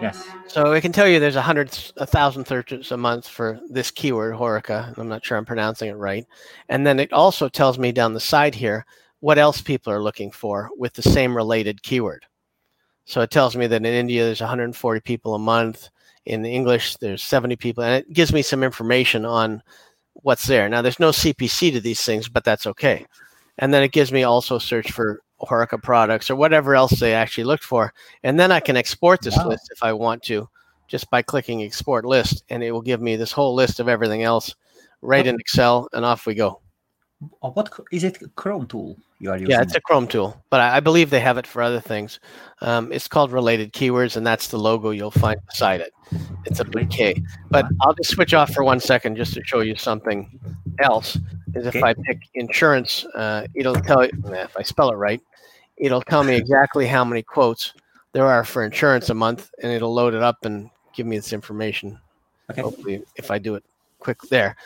Yes. 0.00 0.26
So 0.48 0.72
it 0.72 0.80
can 0.80 0.90
tell 0.90 1.06
you 1.06 1.20
there's 1.20 1.36
a 1.36 1.42
hundred, 1.42 1.78
a 1.96 2.06
thousand 2.06 2.46
searches 2.46 2.90
a 2.90 2.96
month 2.96 3.28
for 3.28 3.60
this 3.68 3.90
keyword, 3.90 4.34
Horeca. 4.34 4.96
I'm 4.98 5.08
not 5.08 5.24
sure 5.24 5.38
I'm 5.38 5.44
pronouncing 5.44 5.90
it 5.90 5.94
right. 5.94 6.26
And 6.68 6.84
then 6.84 6.98
it 6.98 7.12
also 7.12 7.48
tells 7.48 7.78
me 7.78 7.92
down 7.92 8.12
the 8.12 8.20
side 8.20 8.54
here 8.54 8.84
what 9.20 9.38
else 9.38 9.60
people 9.60 9.92
are 9.92 10.02
looking 10.02 10.32
for 10.32 10.70
with 10.76 10.92
the 10.94 11.02
same 11.02 11.36
related 11.36 11.82
keyword. 11.84 12.26
So 13.04 13.20
it 13.20 13.30
tells 13.30 13.54
me 13.54 13.68
that 13.68 13.76
in 13.76 13.86
India 13.86 14.24
there's 14.24 14.40
140 14.40 15.00
people 15.00 15.34
a 15.34 15.38
month. 15.38 15.88
In 16.26 16.44
English 16.44 16.96
there's 16.96 17.22
70 17.22 17.56
people, 17.56 17.82
and 17.82 17.94
it 17.94 18.12
gives 18.12 18.32
me 18.32 18.42
some 18.42 18.62
information 18.62 19.24
on 19.24 19.62
what's 20.14 20.46
there. 20.46 20.68
Now 20.68 20.82
there's 20.82 21.00
no 21.00 21.10
CPC 21.10 21.72
to 21.72 21.80
these 21.80 22.02
things, 22.04 22.28
but 22.28 22.44
that's 22.44 22.66
okay. 22.66 23.06
And 23.58 23.72
then 23.74 23.82
it 23.82 23.92
gives 23.92 24.12
me 24.12 24.22
also 24.22 24.58
search 24.58 24.92
for 24.92 25.20
Horeca 25.40 25.82
products 25.82 26.30
or 26.30 26.36
whatever 26.36 26.74
else 26.74 26.92
they 26.92 27.14
actually 27.14 27.44
looked 27.44 27.64
for. 27.64 27.92
And 28.22 28.38
then 28.38 28.52
I 28.52 28.60
can 28.60 28.76
export 28.76 29.20
this 29.20 29.36
Wow. 29.36 29.48
list 29.48 29.70
if 29.72 29.82
I 29.82 29.92
want 29.92 30.22
to, 30.24 30.48
just 30.86 31.10
by 31.10 31.22
clicking 31.22 31.62
export 31.62 32.04
list, 32.04 32.44
and 32.48 32.62
it 32.62 32.70
will 32.70 32.82
give 32.82 33.00
me 33.00 33.16
this 33.16 33.32
whole 33.32 33.54
list 33.54 33.80
of 33.80 33.88
everything 33.88 34.22
else 34.22 34.54
right 35.00 35.26
in 35.26 35.40
Excel, 35.40 35.88
and 35.92 36.04
off 36.04 36.26
we 36.26 36.34
go. 36.34 36.60
What 37.40 37.70
is 37.90 38.04
it? 38.04 38.18
Chrome 38.36 38.66
tool 38.66 38.96
you 39.22 39.30
are 39.30 39.38
using? 39.38 39.50
Yeah, 39.50 39.62
it's 39.62 39.74
a 39.74 39.80
Chrome 39.80 40.08
tool, 40.08 40.42
but 40.50 40.60
I, 40.60 40.76
I 40.76 40.80
believe 40.80 41.08
they 41.10 41.20
have 41.20 41.38
it 41.38 41.46
for 41.46 41.62
other 41.62 41.80
things. 41.80 42.18
Um, 42.60 42.92
it's 42.92 43.08
called 43.08 43.30
related 43.32 43.72
keywords, 43.72 44.16
and 44.16 44.26
that's 44.26 44.48
the 44.48 44.58
logo 44.58 44.90
you'll 44.90 45.12
find 45.12 45.40
beside 45.46 45.80
it. 45.80 45.92
It's 46.44 46.60
a 46.60 46.64
K. 46.64 47.22
But 47.48 47.66
I'll 47.80 47.94
just 47.94 48.10
switch 48.10 48.34
off 48.34 48.52
for 48.52 48.64
one 48.64 48.80
second 48.80 49.16
just 49.16 49.32
to 49.34 49.42
show 49.44 49.60
you 49.60 49.76
something 49.76 50.38
else. 50.80 51.16
Is 51.54 51.66
if 51.66 51.76
Okay. 51.76 51.86
I 51.86 51.94
pick 51.94 52.18
insurance, 52.34 53.04
uh, 53.14 53.46
it'll 53.54 53.74
tell 53.74 54.04
you 54.04 54.10
if 54.24 54.56
I 54.56 54.62
spell 54.62 54.90
it 54.90 54.96
right, 54.96 55.20
it'll 55.76 56.02
tell 56.02 56.24
me 56.24 56.34
exactly 56.34 56.86
how 56.86 57.04
many 57.04 57.22
quotes 57.22 57.74
there 58.12 58.26
are 58.26 58.44
for 58.44 58.64
insurance 58.64 59.08
a 59.08 59.14
month, 59.14 59.50
and 59.62 59.70
it'll 59.72 59.94
load 59.94 60.14
it 60.14 60.22
up 60.22 60.44
and 60.44 60.68
give 60.94 61.06
me 61.06 61.16
this 61.16 61.32
information. 61.32 61.98
okay. 62.50 62.60
Hopefully, 62.60 63.04
if 63.16 63.30
I 63.30 63.38
do 63.38 63.54
it 63.54 63.64
quick 64.00 64.20
there, 64.22 64.56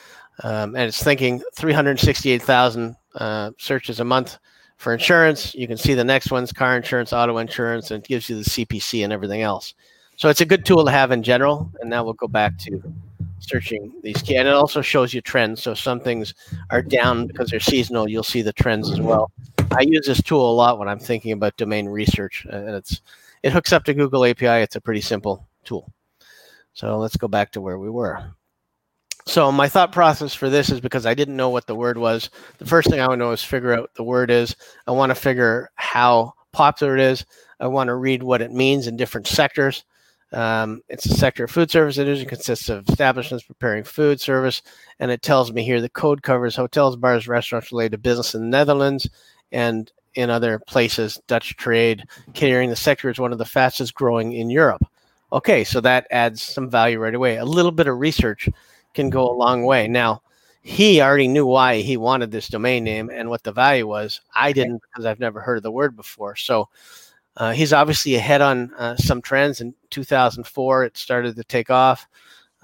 um, 0.42 0.74
and 0.74 0.84
it's 0.84 1.02
thinking 1.02 1.42
368,000 1.54 2.96
uh, 3.14 3.50
searches 3.58 4.00
a 4.00 4.04
month 4.04 4.38
for 4.76 4.92
insurance. 4.92 5.54
You 5.54 5.66
can 5.66 5.76
see 5.76 5.94
the 5.94 6.04
next 6.04 6.30
one's 6.30 6.52
car 6.52 6.76
insurance, 6.76 7.12
auto 7.12 7.38
insurance, 7.38 7.90
and 7.90 8.02
it 8.02 8.08
gives 8.08 8.28
you 8.28 8.36
the 8.36 8.44
CPC 8.44 9.04
and 9.04 9.12
everything 9.12 9.42
else. 9.42 9.74
So 10.16 10.28
it's 10.28 10.40
a 10.40 10.46
good 10.46 10.64
tool 10.64 10.84
to 10.84 10.90
have 10.90 11.10
in 11.12 11.22
general. 11.22 11.70
And 11.80 11.90
now 11.90 12.04
we'll 12.04 12.14
go 12.14 12.28
back 12.28 12.58
to 12.58 12.82
searching 13.38 13.92
these 14.02 14.22
key, 14.22 14.36
and 14.36 14.48
it 14.48 14.54
also 14.54 14.82
shows 14.82 15.12
you 15.14 15.20
trends. 15.20 15.62
So 15.62 15.74
some 15.74 16.00
things 16.00 16.34
are 16.70 16.82
down 16.82 17.26
because 17.26 17.50
they're 17.50 17.60
seasonal. 17.60 18.08
You'll 18.08 18.22
see 18.22 18.42
the 18.42 18.52
trends 18.52 18.90
as 18.90 19.00
well. 19.00 19.30
I 19.72 19.82
use 19.82 20.06
this 20.06 20.22
tool 20.22 20.50
a 20.50 20.54
lot 20.54 20.78
when 20.78 20.88
I'm 20.88 20.98
thinking 20.98 21.32
about 21.32 21.56
domain 21.56 21.86
research, 21.86 22.46
and 22.50 22.70
it's 22.70 23.00
it 23.42 23.52
hooks 23.52 23.72
up 23.72 23.84
to 23.84 23.94
Google 23.94 24.24
API. 24.24 24.46
It's 24.46 24.76
a 24.76 24.80
pretty 24.80 25.00
simple 25.00 25.46
tool. 25.64 25.92
So 26.72 26.98
let's 26.98 27.16
go 27.16 27.28
back 27.28 27.52
to 27.52 27.60
where 27.60 27.78
we 27.78 27.90
were. 27.90 28.32
So 29.26 29.50
my 29.50 29.68
thought 29.68 29.90
process 29.90 30.34
for 30.34 30.48
this 30.48 30.70
is 30.70 30.80
because 30.80 31.04
I 31.04 31.14
didn't 31.14 31.36
know 31.36 31.50
what 31.50 31.66
the 31.66 31.74
word 31.74 31.98
was. 31.98 32.30
The 32.58 32.66
first 32.66 32.88
thing 32.88 33.00
I 33.00 33.08
want 33.08 33.18
to 33.18 33.24
know 33.24 33.32
is 33.32 33.42
figure 33.42 33.74
out 33.74 33.90
the 33.94 34.04
word 34.04 34.30
is. 34.30 34.54
I 34.86 34.92
want 34.92 35.10
to 35.10 35.16
figure 35.16 35.70
how 35.74 36.34
popular 36.52 36.94
it 36.94 37.02
is. 37.02 37.26
I 37.58 37.66
want 37.66 37.88
to 37.88 37.96
read 37.96 38.22
what 38.22 38.40
it 38.40 38.52
means 38.52 38.86
in 38.86 38.96
different 38.96 39.26
sectors. 39.26 39.84
Um, 40.32 40.82
it's 40.88 41.06
a 41.06 41.14
sector 41.14 41.44
of 41.44 41.50
food 41.50 41.70
service. 41.70 41.98
It 41.98 42.06
usually 42.06 42.28
consists 42.28 42.68
of 42.68 42.88
establishments 42.88 43.44
preparing 43.44 43.84
food 43.84 44.20
service, 44.20 44.62
and 45.00 45.10
it 45.10 45.22
tells 45.22 45.52
me 45.52 45.64
here 45.64 45.80
the 45.80 45.88
code 45.88 46.22
covers 46.22 46.54
hotels, 46.54 46.96
bars, 46.96 47.26
restaurants 47.26 47.72
related 47.72 47.92
to 47.92 47.98
business 47.98 48.34
in 48.34 48.42
the 48.42 48.46
Netherlands 48.48 49.08
and 49.50 49.90
in 50.14 50.30
other 50.30 50.58
places. 50.58 51.20
Dutch 51.26 51.56
trade, 51.56 52.04
catering. 52.34 52.70
The 52.70 52.76
sector 52.76 53.10
is 53.10 53.18
one 53.18 53.32
of 53.32 53.38
the 53.38 53.44
fastest 53.44 53.94
growing 53.94 54.32
in 54.32 54.50
Europe. 54.50 54.84
Okay, 55.32 55.64
so 55.64 55.80
that 55.80 56.06
adds 56.10 56.42
some 56.42 56.70
value 56.70 56.98
right 56.98 57.14
away. 57.14 57.36
A 57.36 57.44
little 57.44 57.72
bit 57.72 57.88
of 57.88 57.98
research 57.98 58.48
can 58.96 59.10
go 59.10 59.30
a 59.30 59.32
long 59.32 59.64
way. 59.64 59.86
Now, 59.86 60.22
he 60.62 61.00
already 61.00 61.28
knew 61.28 61.46
why 61.46 61.80
he 61.82 61.96
wanted 61.96 62.32
this 62.32 62.48
domain 62.48 62.82
name 62.82 63.08
and 63.08 63.30
what 63.30 63.44
the 63.44 63.52
value 63.52 63.86
was. 63.86 64.20
I 64.34 64.50
didn't 64.52 64.82
because 64.82 65.06
I've 65.06 65.20
never 65.20 65.40
heard 65.40 65.58
of 65.58 65.62
the 65.62 65.70
word 65.70 65.94
before. 65.94 66.34
So 66.34 66.68
uh, 67.36 67.52
he's 67.52 67.72
obviously 67.72 68.16
ahead 68.16 68.40
on 68.40 68.74
uh, 68.74 68.96
some 68.96 69.22
trends. 69.22 69.60
In 69.60 69.74
2004, 69.90 70.84
it 70.84 70.96
started 70.96 71.36
to 71.36 71.44
take 71.44 71.70
off, 71.70 72.08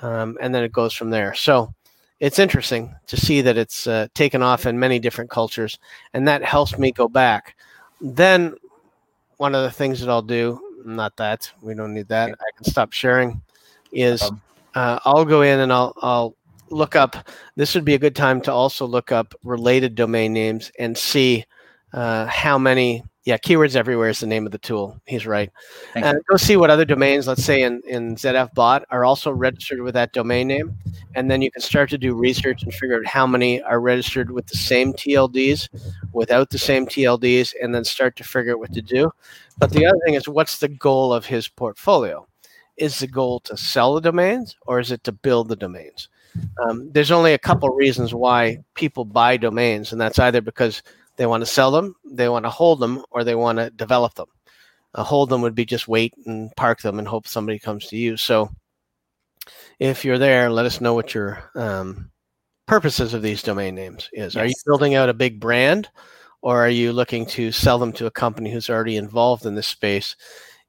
um, 0.01 0.37
and 0.41 0.53
then 0.53 0.65
it 0.65 0.73
goes 0.73 0.93
from 0.93 1.11
there. 1.11 1.33
So 1.35 1.73
it's 2.19 2.41
interesting 2.41 2.93
to 3.07 3.17
see 3.17 3.41
that 3.43 3.57
it's 3.57 3.87
uh, 3.87 4.09
taken 4.15 4.43
off 4.43 4.67
in 4.67 4.81
many 4.81 4.99
different 4.99 5.31
cultures, 5.31 5.79
and 6.13 6.27
that 6.27 6.43
helps 6.43 6.77
me 6.79 6.91
go 6.91 7.07
back. 7.07 7.55
Then 8.01 8.55
one 9.37 9.55
of 9.55 9.63
the 9.63 9.71
things 9.71 10.01
that 10.01 10.09
I'll 10.09 10.23
do, 10.23 10.61
not 10.85 11.17
that 11.19 11.53
we 11.61 11.75
don't 11.75 11.95
need 11.95 12.09
that, 12.09 12.31
I 12.31 12.51
can 12.57 12.65
stop 12.65 12.93
sharing, 12.93 13.41
is 13.93 14.23
Um, 14.23 14.41
uh, 14.75 14.99
I'll 15.05 15.25
go 15.25 15.43
in 15.43 15.61
and 15.61 15.73
I'll 15.73 15.95
I'll 16.03 16.37
look 16.71 16.97
up. 16.97 17.29
This 17.57 17.75
would 17.75 17.85
be 17.85 17.95
a 17.95 17.99
good 17.99 18.17
time 18.17 18.41
to 18.43 18.53
also 18.53 18.87
look 18.87 19.13
up 19.13 19.35
related 19.43 19.95
domain 19.95 20.33
names 20.33 20.73
and 20.79 20.97
see 20.97 21.45
uh, 21.93 22.27
how 22.27 22.59
many. 22.59 23.03
Yeah, 23.25 23.39
keywords 23.39 23.77
everywhere 23.77 24.09
is 24.09 24.19
the 24.19 24.27
name 24.27 24.47
of 24.47 24.53
the 24.53 24.59
tool. 24.59 25.01
He's 25.07 25.29
right. 25.29 25.49
And 25.95 26.19
go 26.29 26.37
see 26.37 26.57
what 26.57 26.71
other 26.71 26.85
domains, 26.85 27.29
let's 27.29 27.45
say 27.45 27.63
in 27.63 27.81
in 27.87 28.17
ZF 28.17 28.53
Bot, 28.55 28.85
are 28.91 29.05
also 29.05 29.31
registered 29.31 29.81
with 29.81 29.95
that 29.95 30.13
domain 30.13 30.49
name, 30.49 30.77
and 31.15 31.31
then 31.31 31.41
you 31.41 31.49
can 31.49 31.63
start 31.63 31.89
to 31.91 31.99
do 31.99 32.17
research 32.17 32.65
and 32.65 32.75
figure 32.75 32.97
out 32.97 33.07
how 33.07 33.25
many 33.25 33.63
are 33.63 33.81
registered 33.81 34.33
with 34.33 34.49
the 34.49 34.57
same 34.57 34.93
TLDs, 34.93 35.69
without 36.13 36.51
the 36.51 36.59
same 36.59 36.85
TLDs, 36.85 37.55
and 37.63 37.73
then 37.73 37.85
start 37.85 38.17
to 38.17 38.25
figure 38.25 38.55
out 38.55 38.59
what 38.59 38.73
to 38.73 38.83
do. 38.83 39.13
But 39.57 39.71
the 39.71 39.87
other 39.87 39.99
thing 40.05 40.15
is, 40.15 40.27
what's 40.27 40.59
the 40.59 40.67
goal 40.67 41.13
of 41.13 41.25
his 41.25 41.47
portfolio? 41.47 42.27
Is 42.77 42.99
the 42.99 43.07
goal 43.07 43.41
to 43.41 43.57
sell 43.57 43.95
the 43.95 44.01
domains 44.01 44.57
or 44.67 44.81
is 44.81 44.91
it 44.91 45.05
to 45.05 45.13
build 45.13 45.49
the 45.49 45.57
domains? 45.57 46.09
Um, 46.63 46.91
there's 46.93 47.11
only 47.11 47.35
a 47.35 47.39
couple 47.39 47.69
reasons 47.71 48.15
why 48.15 48.59
people 48.75 49.05
buy 49.05 49.37
domains, 49.37 49.93
and 49.93 50.01
that's 50.01 50.19
either 50.19 50.41
because 50.41 50.83
they 51.17 51.27
want 51.27 51.43
to 51.43 51.47
sell 51.47 51.71
them, 51.71 51.95
they 52.05 52.29
want 52.29 52.45
to 52.45 52.51
hold 52.51 52.81
them, 52.81 53.05
or 53.11 53.25
they 53.25 53.35
want 53.35 53.59
to 53.59 53.71
develop 53.71 54.15
them. 54.15 54.29
Uh, 54.95 55.03
hold 55.03 55.29
them 55.29 55.43
would 55.43 55.55
be 55.55 55.65
just 55.65 55.89
wait 55.89 56.15
and 56.27 56.55
park 56.57 56.81
them 56.81 56.99
and 56.99 57.09
hope 57.09 57.27
somebody 57.27 57.59
comes 57.59 57.87
to 57.89 57.97
you. 57.97 58.17
So 58.17 58.51
if 59.79 60.05
you're 60.05 60.19
there, 60.19 60.51
let 60.51 60.67
us 60.67 60.81
know 60.81 60.95
what 60.95 61.15
your 61.15 61.51
um, 61.55 62.11
purposes 62.67 63.15
of 63.15 63.23
these 63.23 63.43
domain 63.43 63.75
names 63.75 64.09
is. 64.13 64.37
Are 64.37 64.47
you 64.47 64.55
building 64.67 64.95
out 64.95 65.09
a 65.09 65.15
big 65.15 65.41
brand, 65.41 65.89
or 66.43 66.65
are 66.65 66.71
you 66.71 66.93
looking 66.93 67.27
to 67.27 67.53
sell 67.53 67.79
them 67.79 67.93
to 67.95 68.07
a 68.07 68.11
company 68.11 68.51
who's 68.51 68.71
already 68.71 68.97
involved 68.97 69.47
in 69.47 69.55
this 69.55 69.67
space? 69.67 70.17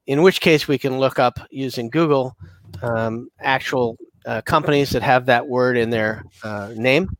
In 0.06 0.22
which 0.22 0.40
case, 0.40 0.68
we 0.68 0.78
can 0.78 0.98
look 0.98 1.18
up 1.18 1.38
using 1.50 1.88
Google 1.88 2.36
um, 2.82 3.30
actual 3.40 3.96
uh, 4.26 4.42
companies 4.42 4.90
that 4.90 5.02
have 5.02 5.26
that 5.26 5.46
word 5.46 5.76
in 5.76 5.90
their 5.90 6.24
uh, 6.42 6.72
name 6.76 7.16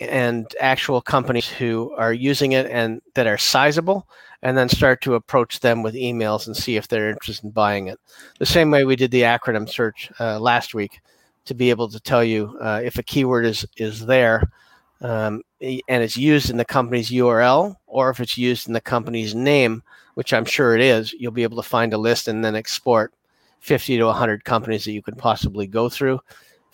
and 0.00 0.46
actual 0.60 1.00
companies 1.00 1.48
who 1.48 1.92
are 1.96 2.12
using 2.12 2.52
it 2.52 2.66
and 2.66 3.00
that 3.14 3.26
are 3.26 3.38
sizable 3.38 4.06
and 4.42 4.58
then 4.58 4.68
start 4.68 5.00
to 5.00 5.14
approach 5.14 5.60
them 5.60 5.82
with 5.82 5.94
emails 5.94 6.46
and 6.46 6.56
see 6.56 6.76
if 6.76 6.88
they're 6.88 7.10
interested 7.10 7.46
in 7.46 7.50
buying 7.50 7.86
it. 7.86 7.98
The 8.38 8.46
same 8.46 8.70
way 8.70 8.84
we 8.84 8.96
did 8.96 9.10
the 9.10 9.22
acronym 9.22 9.68
search 9.68 10.10
uh, 10.20 10.38
last 10.38 10.74
week 10.74 11.00
to 11.46 11.54
be 11.54 11.70
able 11.70 11.88
to 11.88 12.00
tell 12.00 12.24
you 12.24 12.56
uh, 12.60 12.80
if 12.84 12.98
a 12.98 13.02
keyword 13.02 13.46
is 13.46 13.66
is 13.76 14.04
there 14.04 14.50
um, 15.00 15.42
and 15.60 16.02
it's 16.02 16.16
used 16.16 16.50
in 16.50 16.56
the 16.56 16.64
company's 16.64 17.10
url 17.10 17.76
or 17.86 18.10
if 18.10 18.20
it's 18.20 18.38
used 18.38 18.66
in 18.68 18.74
the 18.74 18.80
company's 18.80 19.34
name 19.34 19.82
which 20.14 20.32
i'm 20.32 20.44
sure 20.44 20.74
it 20.74 20.80
is 20.80 21.12
you'll 21.14 21.32
be 21.32 21.42
able 21.42 21.56
to 21.56 21.68
find 21.68 21.92
a 21.92 21.98
list 21.98 22.28
and 22.28 22.44
then 22.44 22.54
export 22.54 23.12
50 23.60 23.96
to 23.98 24.04
100 24.04 24.44
companies 24.44 24.84
that 24.84 24.92
you 24.92 25.02
could 25.02 25.18
possibly 25.18 25.66
go 25.66 25.88
through 25.88 26.20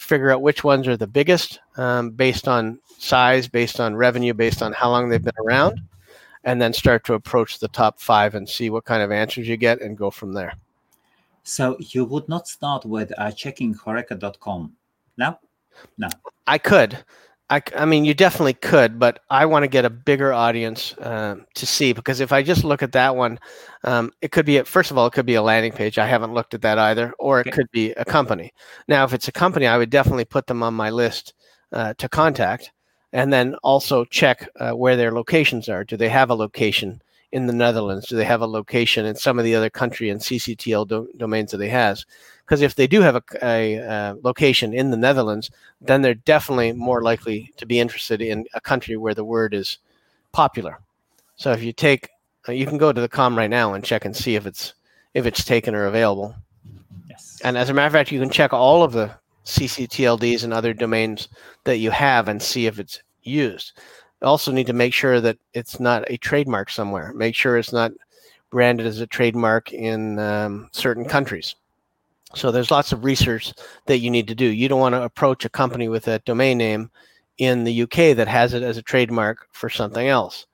figure 0.01 0.30
out 0.30 0.40
which 0.40 0.64
ones 0.64 0.88
are 0.88 0.97
the 0.97 1.06
biggest 1.06 1.60
um, 1.76 2.10
based 2.10 2.48
on 2.48 2.80
size, 2.98 3.47
based 3.47 3.80
on 3.80 3.94
revenue, 3.94 4.32
based 4.32 4.62
on 4.62 4.72
how 4.72 4.90
long 4.90 5.09
they've 5.09 5.22
been 5.22 5.32
around, 5.38 5.80
and 6.44 6.60
then 6.60 6.72
start 6.72 7.05
to 7.05 7.14
approach 7.14 7.59
the 7.59 7.68
top 7.68 8.01
five 8.01 8.34
and 8.34 8.48
see 8.48 8.70
what 8.70 8.86
kind 8.86 9.02
of 9.02 9.12
answers 9.12 9.47
you 9.47 9.59
get 9.59 9.80
and 9.82 9.98
go 9.98 10.10
from 10.10 10.32
there. 10.32 10.55
So 11.42 11.76
you 11.78 12.06
would 12.06 12.28
not 12.28 12.48
start 12.48 12.86
with 12.86 13.12
uh, 13.18 13.30
checking 13.32 13.74
Horeca.com. 13.74 14.72
No, 15.18 15.38
no. 15.98 16.09
I 16.47 16.56
could. 16.56 16.98
I, 17.51 17.60
I 17.77 17.85
mean, 17.85 18.05
you 18.05 18.14
definitely 18.14 18.55
could, 18.55 18.98
but 19.01 19.20
I 19.28 19.44
want 19.47 19.64
to 19.64 19.68
get 19.68 19.85
a 19.85 19.90
bigger 19.90 20.32
audience 20.32 20.94
um, 21.01 21.47
to 21.55 21.66
see 21.66 21.93
because 21.93 22.20
if 22.20 22.32
I 22.32 22.43
just 22.44 22.62
look 22.64 22.82
at 22.82 22.93
that 22.93 23.16
one, 23.16 23.40
um, 23.85 24.12
it 24.22 24.31
could 24.31 24.47
be, 24.47 24.59
a, 24.59 24.64
first 24.64 24.93
of 24.93 24.98
all, 24.98 25.06
it 25.09 25.12
could 25.12 25.27
be 25.27 25.35
a 25.35 25.43
landing 25.43 25.72
page. 25.72 25.98
I 25.98 26.06
haven't 26.06 26.32
looked 26.32 26.55
at 26.55 26.62
that 26.62 26.78
either, 26.78 27.12
or 27.18 27.40
it 27.40 27.48
Okay. 27.48 27.51
could 27.51 27.70
be 27.72 27.90
a 27.93 28.05
company. 28.05 28.52
Now, 28.86 29.05
if 29.05 29.12
it's 29.12 29.27
a 29.28 29.32
company, 29.32 29.66
I 29.66 29.78
would 29.78 29.90
definitely 29.90 30.27
put 30.27 30.47
them 30.47 30.62
on 30.62 30.74
my 30.74 30.90
list 30.90 31.35
uh, 31.72 31.94
to 31.94 32.09
contact 32.09 32.70
and 33.12 33.32
then 33.32 33.56
also 33.64 34.05
check 34.05 34.48
uh, 34.60 34.70
where 34.72 34.97
their 34.97 35.10
locations 35.12 35.68
are. 35.68 35.82
Do 35.85 35.97
they 35.97 36.09
have 36.09 36.31
a 36.31 36.35
location 36.35 37.02
in 37.32 37.47
the 37.47 37.52
Netherlands? 37.52 38.09
Do 38.09 38.16
they 38.16 38.24
have 38.24 38.40
a 38.40 38.47
location 38.47 39.07
in 39.07 39.15
some 39.15 39.39
of 39.39 39.44
the 39.44 39.55
other 39.55 39.70
country 39.70 40.11
and 40.11 40.20
CCTL 40.20 40.89
do- 40.89 41.09
domains 41.16 41.51
that 41.51 41.59
they 41.59 41.69
has? 41.69 42.05
Because 42.44 42.62
if 42.62 42.74
they 42.74 42.86
do 42.86 43.01
have 43.01 43.16
a, 43.16 43.23
a 43.43 43.78
uh, 43.78 44.15
location 44.23 44.74
in 44.74 44.90
the 44.90 44.97
Netherlands, 44.97 45.51
then 45.81 46.02
they're 46.02 46.15
definitely 46.15 46.73
more 46.73 47.02
likely 47.02 47.52
to 47.59 47.66
be 47.66 47.78
interested 47.78 48.20
in 48.20 48.47
a 48.55 48.61
country 48.61 48.97
where 48.97 49.15
the 49.15 49.24
word 49.24 49.55
is 49.55 49.78
popular. 50.32 50.81
So 51.36 51.52
if 51.52 51.62
you 51.62 51.73
take, 51.73 52.09
uh, 52.48 52.52
you 52.52 52.66
can 52.66 52.78
go 52.78 52.93
to 52.93 53.01
the 53.01 53.09
com 53.09 53.39
right 53.39 53.51
now 53.51 53.74
and 53.74 53.85
check 53.85 54.05
and 54.05 54.16
see 54.16 54.35
if 54.35 54.47
it's 54.47 54.74
if 55.15 55.27
it's 55.27 55.44
taken 55.44 55.74
or 55.74 55.86
available. 55.86 56.35
Yes. 57.09 57.40
And 57.43 57.57
as 57.57 57.69
a 57.69 57.74
matter 57.74 57.86
of 57.86 57.93
fact, 57.93 58.12
you 58.12 58.20
can 58.20 58.31
check 58.31 58.52
all 58.52 58.82
of 58.82 58.93
the 58.93 59.11
CCTLDs 59.44 60.44
and 60.44 60.52
other 60.52 60.73
domains 60.73 61.28
that 61.65 61.78
you 61.78 61.90
have 61.90 62.28
and 62.28 62.43
see 62.43 62.66
if 62.66 62.78
it's 62.78 63.02
used. 63.23 63.73
Also 64.22 64.52
need 64.52 64.66
to 64.66 64.72
make 64.72 64.92
sure 64.92 65.20
that 65.20 65.38
it's 65.55 65.80
not 65.80 66.05
a 66.10 66.16
trademark 66.18 66.70
somewhere. 66.70 67.12
Make 67.14 67.34
sure 67.34 67.56
it's 67.56 67.72
not 67.72 67.92
branded 68.51 68.86
as 68.86 69.01
a 69.01 69.06
trademark 69.06 69.72
in 69.72 70.18
um, 70.18 70.68
certain 70.72 71.05
countries. 71.05 71.55
So 72.34 72.51
there's 72.51 72.70
lots 72.70 72.92
of 72.92 73.05
research 73.05 73.52
that 73.86 73.98
you 73.98 74.10
need 74.10 74.28
to 74.28 74.34
do. 74.34 74.44
You 74.44 74.68
don't 74.68 74.80
want 74.80 74.94
to 74.94 75.02
approach 75.02 75.44
a 75.44 75.48
company 75.48 75.88
with 75.88 76.06
a 76.09 76.20
domain 76.20 76.59
name 76.59 76.90
in 77.38 77.64
the 77.64 77.82
UK 77.82 78.16
that 78.16 78.28
has 78.28 78.55
it 78.55 78.62
as 78.62 78.76
a 78.76 78.82
trademark 78.82 79.48
for 79.52 79.70
something 79.70 80.06
else. 80.09 80.47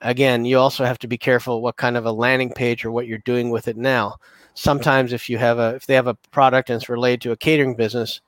again, 0.00 0.44
you 0.44 0.58
also 0.58 0.84
have 0.84 0.98
to 0.98 1.08
be 1.08 1.16
careful 1.16 1.62
what 1.62 1.76
kind 1.76 1.96
of 1.96 2.04
a 2.04 2.12
landing 2.12 2.52
page 2.52 2.84
or 2.84 2.92
what 2.92 3.06
you're 3.06 3.18
doing 3.18 3.50
with 3.50 3.68
it 3.68 3.76
now. 3.76 4.16
Sometimes, 4.54 5.12
if 5.12 5.30
you 5.30 5.38
have 5.38 5.58
a 5.58 5.74
if 5.76 5.86
they 5.86 5.94
have 5.94 6.06
a 6.06 6.14
product 6.30 6.70
and 6.70 6.76
it's 6.76 6.90
related 6.90 7.20
to 7.22 7.32
a 7.32 7.36
catering 7.36 7.74
business, 7.74 8.20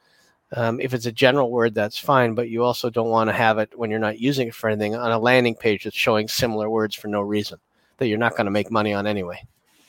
um, 0.55 0.81
if 0.81 0.94
it's 0.94 1.06
a 1.06 1.12
general 1.12 1.51
word, 1.51 1.74
that's 1.74 1.98
fine. 1.98 2.35
But 2.35 2.48
you 2.48 2.62
also 2.62 2.90
don't 2.90 3.10
want 3.10 3.28
to 3.28 3.35
have 3.35 3.59
it 3.59 3.77
when 3.77 3.90
you're 3.90 3.98
not 3.98 4.20
using 4.20 4.48
it 4.48 4.55
for 4.55 4.68
anything 4.70 4.94
on 4.94 5.10
a 5.10 5.18
landing 5.18 5.55
page 5.55 5.85
that's 5.85 5.97
showing 5.97 6.28
similar 6.28 6.70
words 6.70 6.94
for 6.94 7.09
no 7.09 7.20
reason 7.20 7.59
that 7.98 8.09
you're 8.09 8.18
not 8.18 8.32
going 8.36 8.44
to 8.44 8.51
make 8.51 8.70
money 8.70 8.93
on 8.93 9.06
anyway. 9.06 9.43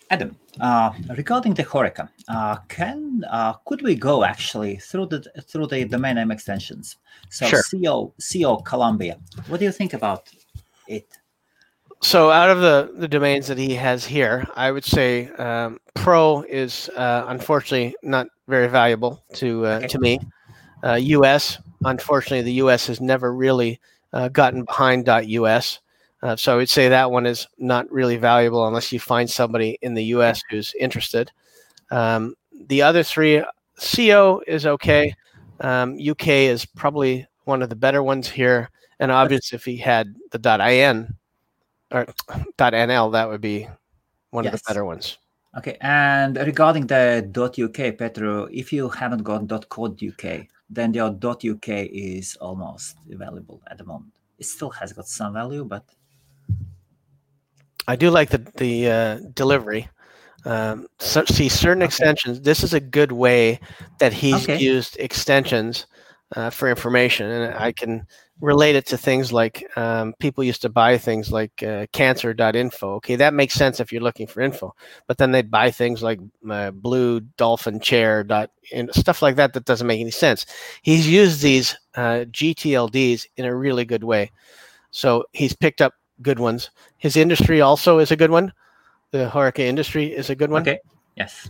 Adam, 0.09 0.37
uh, 0.61 0.91
regarding 1.17 1.53
the 1.53 1.63
Horeca, 1.63 2.07
uh, 2.29 2.55
can 2.69 3.25
uh, 3.29 3.53
could 3.65 3.81
we 3.81 3.93
go 3.93 4.23
actually 4.23 4.77
through 4.77 5.07
the 5.07 5.19
through 5.41 5.67
the 5.67 5.83
domain 5.85 6.15
name 6.15 6.31
extensions? 6.31 6.95
So 7.29 7.47
Sure. 7.47 7.61
CO 7.69 8.13
CO 8.31 8.57
Colombia. 8.57 9.17
What 9.47 9.59
do 9.59 9.65
you 9.65 9.71
think 9.71 9.93
about 9.93 10.29
it? 10.87 11.17
So 12.01 12.29
out 12.31 12.49
of 12.49 12.61
the, 12.61 12.91
the 12.95 13.07
domains 13.07 13.47
that 13.47 13.57
he 13.57 13.73
has 13.73 14.05
here, 14.05 14.47
I 14.55 14.71
would 14.71 14.85
say 14.85 15.29
um, 15.31 15.79
Pro 15.95 16.43
is 16.43 16.89
uh, 16.89 17.25
unfortunately 17.27 17.95
not 18.03 18.27
very 18.47 18.67
valuable 18.67 19.23
to 19.33 19.65
uh, 19.65 19.69
Okay. 19.77 19.87
to 19.87 19.99
me. 19.99 20.19
Uh, 20.83 20.95
US, 20.95 21.57
unfortunately, 21.85 22.43
the 22.43 22.63
US 22.63 22.87
has 22.87 23.01
never 23.01 23.33
really 23.33 23.79
uh, 24.13 24.29
gotten 24.29 24.63
behind 24.63 25.07
.us. 25.09 25.79
Uh, 26.23 26.35
so 26.35 26.53
I 26.53 26.57
would 26.57 26.69
say 26.69 26.89
that 26.89 27.11
one 27.11 27.25
is 27.25 27.47
not 27.57 27.91
really 27.91 28.17
valuable 28.17 28.67
unless 28.67 28.91
you 28.91 28.99
find 28.99 29.29
somebody 29.29 29.77
in 29.81 29.93
the 29.93 30.05
US 30.05 30.41
who's 30.49 30.73
interested. 30.79 31.31
Um, 31.91 32.35
the 32.67 32.81
other 32.81 33.03
three, 33.03 33.43
CO 33.79 34.41
is 34.47 34.65
okay. 34.65 35.13
Um, 35.59 35.97
UK 35.99 36.27
is 36.27 36.65
probably 36.65 37.27
one 37.45 37.61
of 37.61 37.69
the 37.69 37.75
better 37.75 38.03
ones 38.03 38.29
here. 38.29 38.69
And 38.99 39.11
obviously, 39.11 39.55
if 39.55 39.65
he 39.65 39.77
had 39.77 40.15
the 40.31 40.39
.in 40.39 41.15
or 41.91 42.05
.nl, 42.57 43.11
that 43.11 43.29
would 43.29 43.41
be 43.41 43.67
one 44.31 44.45
of 44.45 44.51
the 44.51 44.61
better 44.67 44.83
ones. 44.83 45.17
Okay, 45.57 45.77
and 45.81 46.37
regarding 46.37 46.87
the 46.87 47.23
.uk, 47.33 47.97
Petro, 47.97 48.45
if 48.51 48.73
you 48.73 48.89
haven't 48.89 49.23
got 49.23 49.69
.co.uk, 49.69 50.47
then 50.69 50.93
your 50.93 51.09
.uk 51.09 51.67
is 51.69 52.35
almost 52.41 52.97
available 53.11 53.61
at 53.67 53.77
the 53.77 53.83
moment. 53.85 54.13
It 54.37 54.45
still 54.45 54.69
has 54.71 54.93
got 54.93 55.07
some 55.07 55.33
value, 55.33 55.63
but 55.65 55.85
I 57.87 57.95
do 57.95 58.09
like 58.09 58.29
the 58.29 58.39
the 58.57 58.89
uh, 58.89 59.19
delivery. 59.33 59.89
Um, 60.45 60.87
so, 60.99 61.25
see 61.25 61.49
certain 61.49 61.81
Okay. 61.83 61.85
extensions. 61.85 62.41
This 62.41 62.63
is 62.63 62.73
a 62.73 62.79
good 62.79 63.11
way 63.11 63.59
that 63.99 64.13
he's 64.13 64.43
Okay. 64.43 64.59
used 64.59 64.97
extensions 64.99 65.87
uh, 66.35 66.49
for 66.49 66.69
information, 66.69 67.29
and 67.29 67.55
I 67.55 67.71
can 67.71 68.05
relate 68.39 68.75
it 68.75 68.85
to 68.85 68.97
things 68.97 69.33
like 69.33 69.65
um, 69.77 70.13
people 70.19 70.43
used 70.43 70.61
to 70.61 70.69
buy 70.69 70.97
things 70.97 71.31
like 71.31 71.63
uh, 71.63 71.87
cancer.info. 71.91 72.95
Okay, 72.95 73.15
that 73.15 73.33
makes 73.33 73.53
sense 73.55 73.79
if 73.79 73.91
you're 73.91 74.01
looking 74.01 74.27
for 74.27 74.41
info, 74.41 74.75
but 75.07 75.17
then 75.17 75.31
they'd 75.31 75.49
buy 75.49 75.71
things 75.71 76.03
like 76.03 76.19
uh, 76.49 76.71
blue 76.71 77.19
dolphin 77.37 77.79
chair 77.79 78.23
dot 78.23 78.51
and 78.73 78.93
stuff 78.93 79.21
like 79.21 79.35
that 79.37 79.53
that 79.53 79.65
doesn't 79.65 79.87
make 79.87 79.99
any 80.01 80.11
sense. 80.11 80.45
He's 80.83 81.07
used 81.07 81.41
these 81.41 81.75
uh, 81.95 82.25
GTLDs 82.29 83.25
in 83.37 83.45
a 83.45 83.55
really 83.55 83.85
good 83.85 84.03
way, 84.03 84.31
so 84.91 85.23
he's 85.33 85.55
picked 85.55 85.81
up 85.81 85.93
good 86.21 86.39
ones. 86.39 86.69
His 86.97 87.15
industry 87.17 87.61
also 87.61 87.99
is 87.99 88.11
a 88.11 88.15
good 88.15 88.31
one. 88.31 88.53
The 89.11 89.29
Horeca 89.33 89.59
industry 89.59 90.13
is 90.13 90.29
a 90.29 90.35
good 90.35 90.51
one. 90.51 90.61
okay, 90.61 90.79
yes, 91.15 91.49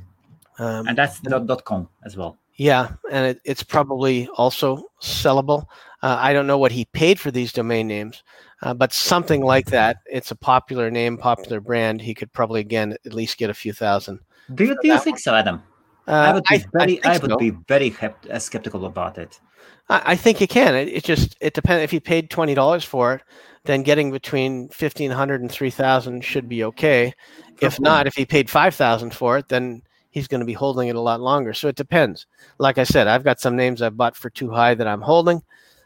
Um, 0.59 0.87
and 0.87 0.97
that's 0.97 1.19
dot 1.19 1.65
.com 1.65 1.89
as 2.03 2.15
well. 2.15 2.37
Yeah, 2.57 2.89
and 3.11 3.27
it, 3.27 3.41
it's 3.45 3.63
probably 3.63 4.27
also 4.35 4.83
sellable. 5.01 5.65
Uh, 6.01 6.17
I 6.19 6.33
don't 6.33 6.47
know 6.47 6.57
what 6.57 6.71
he 6.71 6.85
paid 6.85 7.19
for 7.19 7.31
these 7.31 7.53
domain 7.53 7.87
names, 7.87 8.23
uh, 8.61 8.73
but 8.73 8.93
something 8.93 9.41
like 9.41 9.67
that. 9.67 9.97
It's 10.05 10.31
a 10.31 10.35
popular 10.35 10.91
name, 10.91 11.17
popular 11.17 11.59
brand. 11.59 12.01
He 12.01 12.13
could 12.13 12.31
probably 12.33 12.61
again 12.61 12.95
at 13.05 13.13
least 13.13 13.37
get 13.37 13.49
a 13.49 13.53
few 13.53 13.73
thousand. 13.73 14.19
Do 14.53 14.65
you 14.65 14.77
do 14.81 14.87
you 14.87 14.99
think 14.99 15.19
so, 15.19 15.33
Adam? 15.33 15.63
Uh, 16.07 16.11
I 16.11 16.33
would 16.33 16.43
be 16.49 16.55
I- 16.55 16.57
I 16.57 16.65
very, 16.73 17.05
I, 17.05 17.11
think 17.11 17.21
would 17.23 17.31
so. 17.31 17.37
be 17.37 17.49
very 17.67 17.89
hep- 17.89 18.25
uh, 18.31 18.39
skeptical 18.39 18.85
about 18.85 19.17
it. 19.17 19.39
I, 19.89 20.01
I 20.13 20.15
think 20.15 20.39
you 20.39 20.47
can. 20.47 20.75
It, 20.75 20.87
it 20.87 21.03
just 21.03 21.35
it 21.41 21.53
depends. 21.53 21.83
If 21.83 21.93
you 21.93 21.99
paid 22.01 22.29
twenty 22.29 22.53
dollars 22.53 22.83
for 22.83 23.15
it, 23.15 23.23
then 23.65 23.83
getting 23.83 24.11
between 24.11 24.69
fifteen 24.69 25.11
hundred 25.11 25.41
and 25.41 25.51
three 25.51 25.69
thousand 25.71 26.23
should 26.23 26.47
be 26.47 26.63
okay. 26.63 27.13
If 27.61 27.75
For 27.75 27.81
not, 27.81 28.07
if 28.07 28.15
he 28.15 28.25
paid 28.25 28.49
five 28.49 28.75
thousand 28.75 29.13
for 29.13 29.37
it, 29.37 29.49
then 29.49 29.81
he's 30.17 30.27
going 30.27 30.39
to 30.39 30.45
be 30.45 30.53
holding 30.53 30.87
it 30.87 30.95
a 30.95 30.99
lot 30.99 31.21
longer. 31.21 31.53
So 31.53 31.67
it 31.67 31.75
depends. 31.75 32.25
Like 32.57 32.79
I 32.79 32.83
said, 32.83 33.07
I've 33.07 33.23
got 33.23 33.39
some 33.39 33.55
names 33.55 33.83
I 33.83 33.89
bought 33.89 34.15
for 34.15 34.31
too 34.31 34.49
high 34.49 34.73
that 34.73 34.87
I'm 34.87 35.01
holding. 35.01 35.43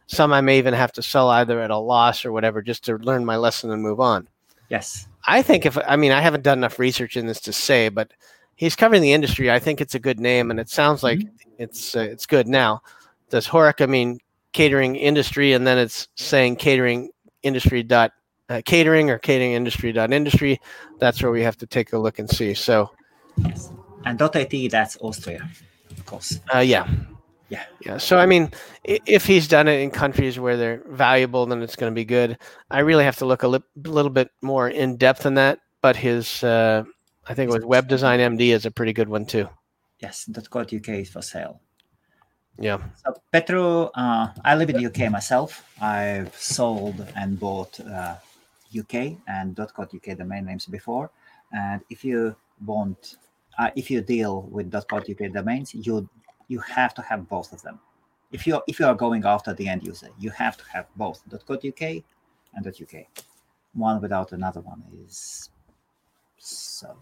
Some 0.08 0.32
I 0.32 0.40
may 0.40 0.58
even 0.58 0.74
have 0.74 0.94
to 0.94 1.02
sell 1.02 1.30
either 1.30 1.60
at 1.60 1.70
a 1.70 1.78
loss 1.78 2.24
or 2.24 2.32
whatever, 2.32 2.62
just 2.62 2.86
to 2.86 2.96
learn 2.98 3.26
my 3.26 3.36
lesson 3.36 3.72
and 3.72 3.82
move 3.82 4.00
on. 4.00 4.30
Yes, 4.70 5.08
I 5.26 5.42
think 5.42 5.66
if 5.66 5.78
I 5.78 5.98
mean 5.98 6.14
I 6.14 6.22
haven't 6.22 6.44
done 6.44 6.60
enough 6.60 6.80
research 6.80 7.18
in 7.18 7.28
this 7.28 7.42
to 7.42 7.52
say, 7.52 7.90
but 7.90 8.12
he's 8.56 8.76
covering 8.76 9.02
the 9.02 9.12
industry. 9.12 9.52
I 9.52 9.60
think 9.60 9.82
it's 9.82 9.96
a 9.96 10.00
good 10.00 10.20
name, 10.20 10.50
and 10.50 10.60
it 10.60 10.70
sounds 10.70 11.04
like 11.04 11.20
it's 11.58 11.94
uh, 11.96 12.00
it's 12.00 12.26
good. 12.26 12.48
Now, 12.48 12.82
does 13.30 13.48
Horeca 13.48 13.88
mean 13.90 14.20
catering 14.54 14.96
industry, 14.96 15.54
and 15.54 15.68
then 15.68 15.78
it's 15.78 16.08
saying 16.16 16.56
catering 16.56 17.10
industry 17.44 17.84
dot 17.84 18.14
uh, 18.50 18.62
catering 18.66 19.10
or 19.10 19.20
catering 19.20 19.54
industry 19.54 19.92
dot 19.92 20.14
industry? 20.14 20.60
That's 21.00 21.22
where 21.22 21.32
we 21.32 21.44
have 21.44 21.58
to 21.58 21.68
take 21.68 21.92
a 21.92 21.98
look 21.98 22.20
and 22.20 22.30
see. 22.30 22.54
So, 22.54 22.92
yes, 23.38 23.72
and 24.06 24.20
.it, 24.22 24.72
that's 24.72 24.98
Austria, 25.02 25.50
of 25.92 26.06
course. 26.06 26.40
uh, 26.54 26.60
yeah, 26.60 26.88
Yeah. 27.50 27.64
yeah. 27.86 27.98
So 27.98 28.18
I 28.18 28.26
mean, 28.26 28.52
if 28.84 29.26
he's 29.26 29.48
done 29.48 29.68
it 29.68 29.80
in 29.82 29.92
countries 29.92 30.40
where 30.40 30.58
they're 30.58 30.82
valuable, 30.88 31.46
then 31.46 31.62
it's 31.62 31.76
going 31.76 31.92
to 31.92 31.96
be 31.96 32.06
good. 32.06 32.38
I 32.70 32.80
really 32.80 33.04
have 33.04 33.18
to 33.18 33.26
look 33.26 33.44
a 33.44 33.48
li- 33.48 33.64
little 33.84 34.12
bit 34.12 34.30
more 34.42 34.70
in 34.70 34.98
depth 34.98 35.26
in 35.26 35.36
that. 35.36 35.60
But 35.82 35.96
his, 35.96 36.44
uh, 36.44 36.84
I 37.28 37.34
think 37.34 37.50
it 37.50 37.54
was 37.54 37.66
Web 37.66 37.88
Design 37.88 38.20
MD 38.20 38.54
is 38.54 38.66
a 38.68 38.72
pretty 38.72 38.94
good 38.94 39.10
one 39.10 39.26
too. 39.26 39.50
Yes, 40.00 40.30
.co.uk 40.50 40.70
is 40.90 41.10
for 41.10 41.22
sale. 41.22 41.60
Yeah. 42.60 42.78
So 43.04 43.16
Petro, 43.32 43.88
uh, 43.96 44.28
I 44.46 44.56
live 44.56 44.70
in 44.70 44.78
the 44.78 44.86
UK 44.86 45.12
myself. 45.12 45.66
I've 45.82 46.36
sold 46.36 47.04
and 47.16 47.40
bought 47.40 47.80
uh, 47.80 48.16
UK 48.78 49.18
and 49.28 49.56
.co.uk 49.58 50.18
domain 50.18 50.46
names 50.46 50.68
before. 50.68 51.10
And 51.52 51.82
if 51.90 52.06
you 52.06 52.36
want, 52.66 53.16
uh, 53.62 53.70
if 53.76 53.92
you 53.92 54.02
deal 54.02 54.42
with 54.56 54.72
.co.uk 54.72 55.34
domains, 55.34 55.76
you 55.76 56.10
you 56.48 56.60
have 56.60 56.94
to 56.96 57.02
have 57.04 57.30
both 57.30 57.54
of 57.54 57.62
them. 57.62 57.80
If 58.32 58.48
you 58.48 58.60
if 58.68 58.80
you 58.80 58.88
are 58.88 58.96
going 58.96 59.24
after 59.24 59.54
the 59.54 59.68
end 59.68 59.84
user, 59.86 60.10
you 60.20 60.32
have 60.32 60.58
to 60.58 60.64
have 60.74 60.86
both 60.96 61.22
.co.uk 61.48 61.82
and 62.54 62.68
.uk. 62.68 62.96
One 63.74 64.02
without 64.02 64.32
another 64.32 64.62
one 64.62 64.84
is 65.06 65.50
so. 66.38 66.98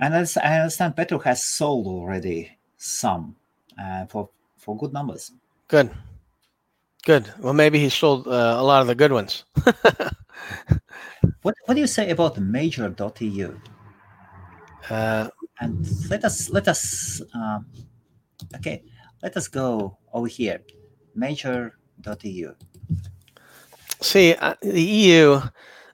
And 0.00 0.14
as 0.14 0.36
I 0.36 0.58
understand, 0.60 0.96
Petro 0.96 1.18
has 1.20 1.42
sold 1.44 1.86
already 1.86 2.58
some 2.76 3.36
uh, 3.80 4.06
for 4.06 4.28
for 4.58 4.76
good 4.76 4.92
numbers. 4.92 5.32
Good. 5.68 5.90
Good. 7.04 7.32
Well, 7.38 7.54
maybe 7.54 7.78
he 7.78 7.88
sold 7.88 8.26
uh, 8.26 8.56
a 8.58 8.64
lot 8.64 8.80
of 8.82 8.88
the 8.88 8.96
good 8.96 9.12
ones. 9.12 9.44
What 11.42 11.54
what 11.66 11.74
do 11.74 11.80
you 11.80 11.86
say 11.86 12.10
about 12.10 12.38
major.eu? 12.38 13.54
Uh, 14.90 15.28
And 15.60 15.86
let 16.10 16.24
us 16.24 16.50
let 16.50 16.68
us 16.68 17.22
um, 17.34 17.66
okay, 18.56 18.82
let 19.22 19.36
us 19.36 19.48
go 19.48 19.96
over 20.12 20.28
here. 20.28 20.60
Major.eu. 21.14 22.52
see, 24.02 24.34
uh, 24.34 24.54
the 24.60 24.82
EU, 24.82 25.40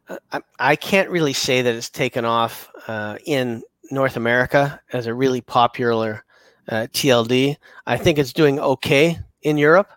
uh, 0.08 0.18
I, 0.32 0.40
I 0.58 0.76
can't 0.76 1.08
really 1.08 1.32
say 1.32 1.62
that 1.62 1.74
it's 1.74 1.90
taken 1.90 2.24
off 2.24 2.68
uh, 2.88 3.18
in 3.24 3.62
North 3.92 4.16
America 4.16 4.80
as 4.92 5.06
a 5.06 5.14
really 5.14 5.40
popular 5.40 6.24
uh, 6.68 6.88
TLD. 6.92 7.56
I 7.86 7.96
think 7.96 8.18
it's 8.18 8.32
doing 8.32 8.58
okay 8.58 9.18
in 9.42 9.56
Europe, 9.58 9.90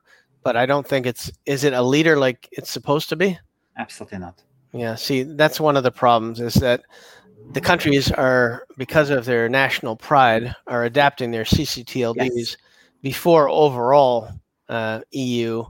but 0.44 0.56
I 0.56 0.68
don't 0.68 0.88
think 0.88 1.08
it's. 1.08 1.32
Is 1.46 1.64
it 1.64 1.74
a 1.74 1.82
leader 1.82 2.18
like 2.18 2.48
it's 2.52 2.70
supposed 2.70 3.10
to 3.10 3.16
be? 3.16 3.40
Absolutely 3.78 4.20
not. 4.20 4.44
Yeah, 4.74 4.96
see, 4.96 5.24
that's 5.24 5.60
one 5.60 5.78
of 5.78 5.84
the 5.84 5.92
problems 5.92 6.40
is 6.42 6.56
that 6.56 6.84
the 7.52 7.62
countries 7.62 8.12
are, 8.12 8.66
because 8.78 9.10
of 9.10 9.26
their 9.26 9.48
national 9.49 9.95
pride, 9.95 10.56
are 10.68 10.84
adapting 10.86 11.32
their 11.32 11.44
CCTLDs 11.45 12.30
Yes. 12.34 12.57
before 13.02 13.48
overall 13.49 14.30
uh, 14.68 15.02
EU, 15.12 15.64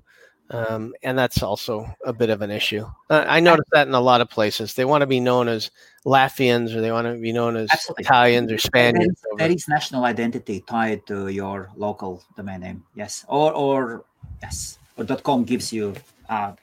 um, 0.52 0.94
and 1.04 1.18
that's 1.18 1.42
also 1.44 1.86
a 2.06 2.14
bit 2.14 2.30
of 2.30 2.42
an 2.42 2.52
issue. 2.52 2.86
Uh, 3.10 3.26
I 3.28 3.40
noticed 3.40 3.70
that 3.72 3.88
in 3.88 3.94
a 3.94 4.00
lot 4.00 4.22
of 4.22 4.30
places. 4.30 4.74
They 4.74 4.86
want 4.86 5.02
to 5.02 5.08
be 5.08 5.20
known 5.20 5.48
as 5.48 5.72
Latvians 6.06 6.76
or 6.76 6.82
they 6.82 6.92
want 6.92 7.08
to 7.08 7.20
be 7.20 7.32
known 7.34 7.56
as 7.56 7.70
Absolutely. 7.72 8.04
Italians 8.04 8.46
or 8.52 8.56
There 8.56 8.60
Spaniards. 8.60 9.08
is, 9.10 9.24
there 9.38 9.52
is 9.52 9.68
national 9.68 10.06
identity 10.06 10.64
tied 10.68 11.06
to 11.08 11.28
your 11.30 11.70
local 11.76 12.24
domain 12.38 12.62
name. 12.62 12.84
Yes, 12.96 13.26
or 13.28 13.52
or 13.54 14.06
yes, 14.42 14.78
or 14.98 15.04
dot 15.04 15.24
.com 15.24 15.44
gives 15.44 15.74
you 15.74 15.96
uh, 16.30 16.54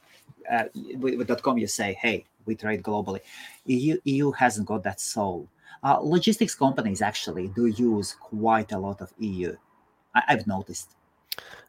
uh, 0.51 0.65
with, 0.99 1.17
with 1.19 1.43
.com 1.43 1.59
you 1.59 1.67
say, 1.67 1.95
hey, 2.01 2.25
we 2.47 2.55
trade 2.55 2.83
globally. 2.83 3.21
EU 3.67 3.99
EU 4.05 4.31
hasn't 4.33 4.67
got 4.67 4.83
that 4.85 5.01
soul. 5.01 5.49
Uh, 5.83 5.99
logistics 6.01 6.55
companies 6.55 7.03
actually 7.03 7.49
do 7.49 7.67
use 7.67 8.15
quite 8.21 8.73
a 8.73 8.79
lot 8.79 9.01
of 9.01 9.13
EU. 9.19 9.57
I, 10.15 10.23
I've 10.29 10.47
noticed. 10.47 10.95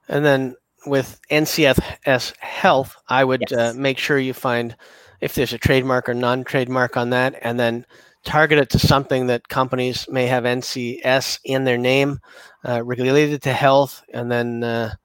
And 0.07 0.23
then 0.23 0.55
with 0.85 1.19
NCS 1.31 2.37
Health, 2.37 2.95
I 3.07 3.23
would 3.23 3.51
uh, 3.53 3.73
make 3.75 3.97
sure 3.97 4.19
you 4.19 4.33
find 4.33 4.75
if 5.21 5.35
there's 5.35 5.53
a 5.53 5.57
trademark 5.57 6.09
or 6.09 6.13
non-trademark 6.13 6.97
on 6.97 7.11
that, 7.11 7.35
and 7.41 7.57
then 7.57 7.85
target 8.25 8.59
it 8.59 8.69
to 8.71 8.79
something 8.79 9.27
that 9.27 9.47
companies 9.47 10.05
may 10.09 10.27
have 10.27 10.43
NCS 10.43 11.39
in 11.45 11.63
their 11.63 11.77
name, 11.77 12.19
uh, 12.67 12.83
related 12.83 13.41
to 13.43 13.53
health, 13.53 14.03
and 14.13 14.29
then 14.29 14.63
uh, 14.63 14.95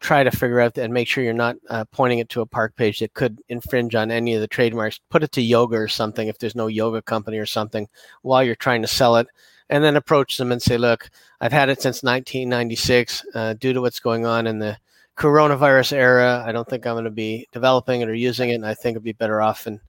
try 0.00 0.22
to 0.22 0.30
figure 0.30 0.60
out 0.60 0.78
and 0.78 0.92
make 0.92 1.08
sure 1.08 1.24
you're 1.24 1.32
not 1.32 1.56
uh, 1.70 1.84
pointing 1.90 2.20
it 2.20 2.28
to 2.30 2.40
a 2.40 2.46
park 2.46 2.76
page 2.76 3.00
that 3.00 3.14
could 3.14 3.40
infringe 3.48 3.94
on 3.94 4.10
any 4.10 4.34
of 4.34 4.40
the 4.40 4.46
trademarks. 4.46 5.00
Put 5.10 5.22
it 5.22 5.32
to 5.32 5.42
yoga 5.42 5.76
or 5.76 5.88
something 5.88 6.28
if 6.28 6.38
there's 6.38 6.54
no 6.54 6.68
yoga 6.68 7.02
company 7.02 7.38
or 7.38 7.46
something 7.46 7.88
while 8.22 8.42
you're 8.42 8.54
trying 8.54 8.82
to 8.82 8.88
sell 8.88 9.16
it, 9.16 9.26
and 9.70 9.82
then 9.82 9.96
approach 9.96 10.36
them 10.36 10.52
and 10.52 10.62
say, 10.62 10.78
"Look, 10.78 11.10
I've 11.40 11.52
had 11.52 11.68
it 11.68 11.82
since 11.82 12.02
1996. 12.02 13.24
Uh, 13.34 13.54
due 13.54 13.72
to 13.72 13.80
what's 13.80 14.00
going 14.00 14.24
on 14.24 14.46
in 14.46 14.58
the 14.58 14.78
coronavirus 15.16 15.92
era, 15.92 16.44
I 16.46 16.52
don't 16.52 16.68
think 16.68 16.86
I'm 16.86 16.94
going 16.94 17.04
to 17.04 17.10
be 17.10 17.48
developing 17.52 18.00
it 18.00 18.08
or 18.08 18.14
using 18.14 18.50
it, 18.50 18.54
and 18.54 18.66
I 18.66 18.74
think 18.74 18.94
it'd 18.94 19.02
be 19.02 19.12
better 19.12 19.42
off 19.42 19.66
in 19.66 19.80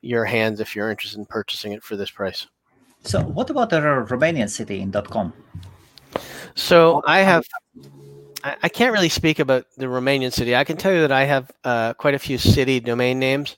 your 0.00 0.24
hands 0.24 0.60
if 0.60 0.74
you're 0.74 0.90
interested 0.90 1.18
in 1.18 1.26
purchasing 1.26 1.72
it 1.72 1.82
for 1.82 1.96
this 1.96 2.10
price." 2.10 2.46
So, 3.02 3.22
what 3.22 3.50
about 3.50 3.70
the 3.70 3.80
Romanian 3.80 4.48
city 4.48 4.80
in 4.80 4.92
.com? 4.92 5.32
So 6.54 7.02
I 7.06 7.20
have. 7.20 7.44
I 8.44 8.56
I 8.62 8.68
can't 8.68 8.92
really 8.92 9.08
speak 9.08 9.38
about 9.38 9.66
the 9.76 9.86
Romanian 9.86 10.32
city. 10.32 10.54
I 10.54 10.64
can 10.64 10.76
tell 10.76 10.92
you 10.92 11.00
that 11.02 11.12
I 11.12 11.24
have 11.24 11.50
uh, 11.64 11.94
quite 11.94 12.14
a 12.14 12.18
few 12.18 12.38
city 12.38 12.80
domain 12.80 13.18
names, 13.18 13.56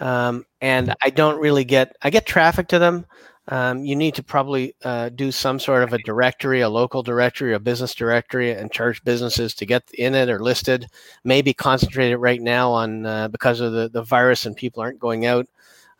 um, 0.00 0.44
and 0.60 0.94
I 1.02 1.10
don't 1.10 1.40
really 1.40 1.64
get. 1.64 1.96
I 2.02 2.10
get 2.10 2.26
traffic 2.26 2.68
to 2.68 2.78
them. 2.78 3.06
Um, 3.48 3.84
you 3.84 3.94
need 3.94 4.14
to 4.14 4.22
probably 4.22 4.74
uh, 4.84 5.10
do 5.10 5.30
some 5.30 5.58
sort 5.58 5.82
of 5.82 5.92
a 5.92 5.98
directory, 5.98 6.62
a 6.62 6.68
local 6.68 7.02
directory, 7.02 7.52
a 7.52 7.60
business 7.60 7.94
directory, 7.94 8.52
and 8.52 8.72
charge 8.72 9.04
businesses 9.04 9.54
to 9.56 9.66
get 9.66 9.82
in 9.92 10.14
it 10.14 10.30
or 10.30 10.40
listed. 10.42 10.86
Maybe 11.24 11.52
concentrate 11.52 12.10
it 12.10 12.16
right 12.16 12.40
now 12.40 12.72
on 12.72 13.04
uh, 13.04 13.28
because 13.28 13.60
of 13.60 13.72
the, 13.72 13.90
the 13.90 14.02
virus 14.02 14.46
and 14.46 14.56
people 14.56 14.82
aren't 14.82 14.98
going 14.98 15.26
out 15.26 15.46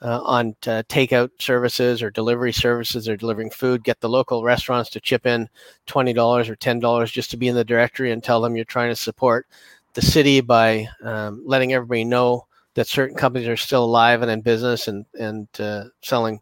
uh, 0.05 0.21
on 0.23 0.55
uh, 0.67 0.83
takeout 0.89 1.31
services 1.39 2.03
or 2.03 2.11
delivery 2.11 2.53
services 2.53 3.09
or 3.09 3.17
delivering 3.17 3.51
food. 3.51 3.83
Get 3.83 4.01
the 4.01 4.09
local 4.09 4.45
restaurants 4.45 4.91
to 4.91 5.01
chip 5.01 5.27
in 5.27 5.49
twenty 5.87 6.13
dollars 6.13 6.49
or 6.49 6.57
ten 6.57 6.79
dollars 6.79 7.11
just 7.11 7.31
to 7.31 7.37
be 7.39 7.49
in 7.49 7.57
the 7.57 7.65
directory 7.65 8.13
and 8.13 8.23
tell 8.23 8.41
them 8.41 8.55
you're 8.55 8.67
trying 8.67 8.91
to 8.91 8.97
support 8.97 9.47
the 9.95 10.03
city 10.03 10.41
by 10.41 10.87
um, 11.03 11.43
letting 11.47 11.73
everybody 11.73 12.05
know 12.05 12.47
that 12.75 12.87
certain 12.87 13.17
companies 13.17 13.49
are 13.49 13.57
still 13.57 13.85
alive 13.85 14.21
and 14.21 14.31
in 14.31 14.43
business 14.43 14.89
and 14.89 15.07
and 15.19 15.49
uh, 15.59 15.85
selling 16.03 16.39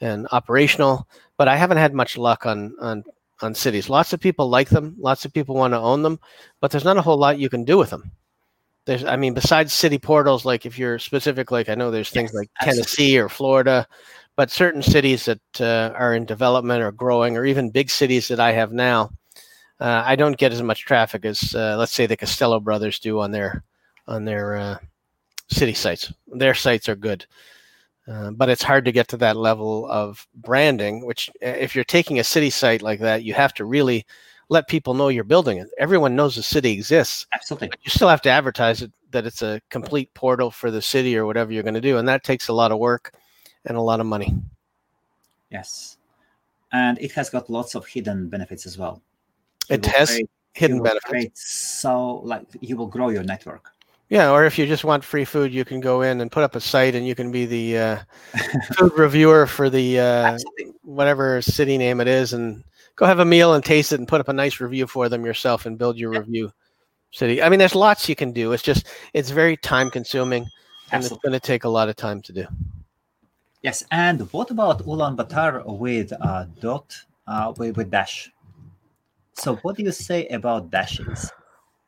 and 0.00 0.26
operational. 0.32 1.06
But 1.36 1.48
I 1.48 1.56
haven't 1.56 1.78
had 1.78 1.92
much 1.92 2.16
luck 2.16 2.46
on 2.46 2.74
on 2.80 3.04
on 3.42 3.54
cities. 3.54 3.90
Lots 3.90 4.14
of 4.14 4.20
people 4.20 4.48
like 4.48 4.70
them. 4.70 4.96
Lots 4.98 5.26
of 5.26 5.32
people 5.34 5.56
want 5.56 5.74
to 5.74 5.78
own 5.78 6.02
them, 6.02 6.18
but 6.60 6.70
there's 6.70 6.84
not 6.84 6.96
a 6.96 7.02
whole 7.02 7.18
lot 7.18 7.38
you 7.38 7.50
can 7.50 7.64
do 7.64 7.76
with 7.76 7.90
them. 7.90 8.10
There's, 8.86 9.04
I 9.04 9.16
mean, 9.16 9.32
besides 9.32 9.72
city 9.72 9.98
portals, 9.98 10.44
like 10.44 10.66
if 10.66 10.78
you're 10.78 10.98
specific, 10.98 11.50
like 11.50 11.68
I 11.68 11.74
know 11.74 11.90
there's 11.90 12.10
things 12.10 12.30
Yes, 12.30 12.34
like 12.34 12.50
absolutely. 12.60 12.82
Tennessee 12.82 13.18
or 13.18 13.28
Florida, 13.28 13.88
but 14.36 14.50
certain 14.50 14.82
cities 14.82 15.24
that 15.24 15.40
uh, 15.60 15.94
are 15.96 16.14
in 16.14 16.26
development 16.26 16.82
or 16.82 16.92
growing, 16.92 17.36
or 17.36 17.46
even 17.46 17.70
big 17.70 17.88
cities 17.88 18.28
that 18.28 18.40
I 18.40 18.52
have 18.52 18.72
now, 18.72 19.10
uh, 19.80 20.02
I 20.04 20.16
don't 20.16 20.36
get 20.36 20.52
as 20.52 20.62
much 20.62 20.84
traffic 20.84 21.24
as 21.24 21.54
uh, 21.54 21.76
let's 21.78 21.92
say 21.92 22.06
the 22.06 22.16
Castello 22.16 22.60
brothers 22.60 22.98
do 22.98 23.20
on 23.20 23.30
their 23.30 23.64
on 24.06 24.24
their 24.24 24.56
uh, 24.56 24.78
city 25.48 25.74
sites. 25.74 26.12
Their 26.26 26.54
sites 26.54 26.88
are 26.88 26.96
good, 26.96 27.24
uh, 28.06 28.32
but 28.32 28.50
it's 28.50 28.62
hard 28.62 28.84
to 28.84 28.92
get 28.92 29.08
to 29.08 29.16
that 29.18 29.36
level 29.36 29.88
of 29.90 30.26
branding. 30.34 31.06
Which, 31.06 31.30
uh, 31.42 31.46
if 31.46 31.74
you're 31.74 31.84
taking 31.84 32.18
a 32.18 32.24
city 32.24 32.50
site 32.50 32.82
like 32.82 33.00
that, 33.00 33.24
you 33.24 33.32
have 33.32 33.54
to 33.54 33.64
really 33.64 34.04
let 34.48 34.68
people 34.68 34.94
know 34.94 35.08
you're 35.08 35.24
building 35.24 35.58
it. 35.58 35.68
Everyone 35.78 36.14
knows 36.16 36.36
the 36.36 36.42
city 36.42 36.72
exists 36.72 37.26
Absolutely. 37.32 37.70
you 37.82 37.90
still 37.90 38.08
have 38.08 38.22
to 38.22 38.30
advertise 38.30 38.82
it 38.82 38.92
that 39.10 39.26
it's 39.26 39.42
a 39.42 39.60
complete 39.70 40.12
portal 40.14 40.50
for 40.50 40.70
the 40.70 40.82
city 40.82 41.16
or 41.16 41.24
whatever 41.26 41.52
you're 41.52 41.62
going 41.62 41.74
to 41.74 41.80
do 41.80 41.98
and 41.98 42.08
that 42.08 42.24
takes 42.24 42.48
a 42.48 42.52
lot 42.52 42.72
of 42.72 42.78
work 42.78 43.14
and 43.64 43.76
a 43.76 43.80
lot 43.80 44.00
of 44.00 44.06
money 44.06 44.34
Yes. 45.50 45.96
And 46.72 46.98
it 46.98 47.12
has 47.12 47.30
got 47.30 47.48
lots 47.48 47.74
of 47.76 47.86
hidden 47.86 48.28
benefits 48.28 48.66
as 48.66 48.76
well. 48.76 49.00
You 49.70 49.74
it 49.76 49.86
has 49.86 50.08
create- 50.10 50.30
hidden 50.54 50.82
benefits 50.82 51.48
so 51.48 52.16
like 52.24 52.46
you 52.60 52.76
will 52.76 52.86
grow 52.86 53.08
your 53.08 53.24
network. 53.24 53.72
yeah 54.08 54.30
or 54.30 54.44
if 54.44 54.56
you 54.56 54.66
just 54.66 54.84
want 54.84 55.02
free 55.02 55.24
food 55.24 55.52
you 55.52 55.64
can 55.64 55.80
go 55.80 56.02
in 56.02 56.20
and 56.20 56.30
put 56.30 56.44
up 56.44 56.54
a 56.54 56.60
site 56.60 56.94
and 56.94 57.04
you 57.06 57.14
can 57.16 57.32
be 57.32 57.44
the 57.44 57.76
uh, 57.78 57.98
food 58.76 58.92
reviewer 58.96 59.46
for 59.48 59.68
the 59.68 59.98
uh, 59.98 60.38
whatever 60.82 61.42
city 61.42 61.76
name 61.76 62.00
it 62.00 62.06
is 62.06 62.32
and 62.34 62.62
go 62.96 63.06
have 63.06 63.18
a 63.18 63.24
meal 63.24 63.54
and 63.54 63.64
taste 63.64 63.92
it 63.92 63.98
and 63.98 64.08
put 64.08 64.20
up 64.20 64.28
a 64.28 64.32
nice 64.32 64.60
review 64.60 64.86
for 64.86 65.08
them 65.08 65.24
yourself 65.24 65.66
and 65.66 65.78
build 65.78 65.98
your 65.98 66.12
Yeah. 66.12 66.20
review 66.20 66.52
city 67.10 67.42
i 67.42 67.48
mean 67.48 67.58
there's 67.58 67.74
lots 67.74 68.08
you 68.08 68.16
can 68.16 68.32
do 68.32 68.52
it's 68.52 68.62
just 68.62 68.86
it's 69.12 69.30
very 69.30 69.56
time 69.56 69.90
consuming 69.90 70.46
and 70.92 71.04
it's 71.04 71.16
going 71.18 71.32
to 71.32 71.40
take 71.40 71.64
a 71.64 71.68
lot 71.68 71.88
of 71.88 71.96
time 71.96 72.20
to 72.22 72.32
do 72.32 72.46
Yes. 73.62 73.82
And 73.90 74.20
what 74.30 74.50
about 74.50 74.84
Ulaanbaatar 74.84 75.64
with 75.78 76.12
uh, 76.20 76.44
dot 76.60 76.94
uh, 77.26 77.54
with, 77.56 77.78
with 77.78 77.90
dash? 77.90 78.30
So 79.32 79.56
what 79.62 79.76
do 79.76 79.82
you 79.82 79.90
say 79.90 80.26
about 80.28 80.70
dashes? 80.70 81.32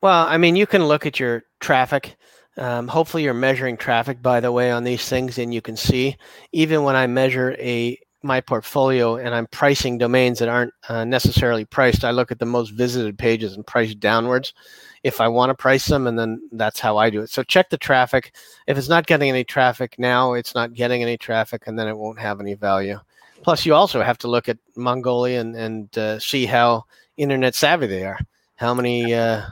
Well, 0.00 0.26
I 0.26 0.38
mean, 0.38 0.56
you 0.56 0.66
can 0.66 0.86
look 0.86 1.04
at 1.04 1.20
your 1.20 1.42
traffic. 1.60 2.16
Um, 2.56 2.88
hopefully, 2.88 3.24
you're 3.24 3.34
measuring 3.34 3.76
traffic, 3.76 4.22
by 4.22 4.40
the 4.40 4.50
way, 4.50 4.70
on 4.70 4.84
these 4.84 5.06
things, 5.06 5.36
and 5.36 5.52
you 5.52 5.60
can 5.60 5.76
see 5.76 6.16
even 6.52 6.82
when 6.82 6.96
I 6.96 7.06
measure 7.06 7.54
a 7.58 7.98
my 8.22 8.40
portfolio 8.40 9.16
and 9.16 9.34
I'm 9.34 9.46
pricing 9.46 9.98
domains 9.98 10.38
that 10.38 10.48
aren't 10.48 10.72
uh, 10.88 11.04
necessarily 11.04 11.64
priced, 11.64 12.04
I 12.04 12.10
look 12.10 12.32
at 12.32 12.38
the 12.38 12.46
most 12.46 12.70
visited 12.70 13.18
pages 13.18 13.54
and 13.54 13.66
price 13.66 13.94
downwards 13.94 14.54
if 15.02 15.20
I 15.20 15.28
want 15.28 15.50
to 15.50 15.54
price 15.54 15.86
them, 15.86 16.08
and 16.08 16.18
then 16.18 16.48
that's 16.50 16.80
how 16.80 16.96
I 16.96 17.10
do 17.10 17.22
it. 17.22 17.30
So 17.30 17.44
check 17.44 17.70
the 17.70 17.78
traffic. 17.78 18.34
If 18.66 18.76
it's 18.76 18.88
not 18.88 19.06
getting 19.06 19.28
any 19.28 19.44
traffic 19.44 19.96
now, 19.98 20.32
it's 20.32 20.54
not 20.54 20.74
getting 20.74 21.02
any 21.02 21.16
traffic, 21.16 21.64
and 21.66 21.78
then 21.78 21.86
it 21.86 21.96
won't 21.96 22.18
have 22.18 22.40
any 22.40 22.54
value. 22.54 22.98
Plus, 23.42 23.64
you 23.64 23.74
also 23.74 24.02
have 24.02 24.18
to 24.18 24.28
look 24.28 24.48
at 24.48 24.58
Mongolia 24.74 25.40
and, 25.40 25.54
and 25.54 25.98
uh, 25.98 26.18
see 26.18 26.44
how 26.44 26.86
internet 27.16 27.54
savvy 27.54 27.86
they 27.86 28.04
are. 28.04 28.18
How 28.56 28.74
many 28.74 29.14
uh, 29.14 29.42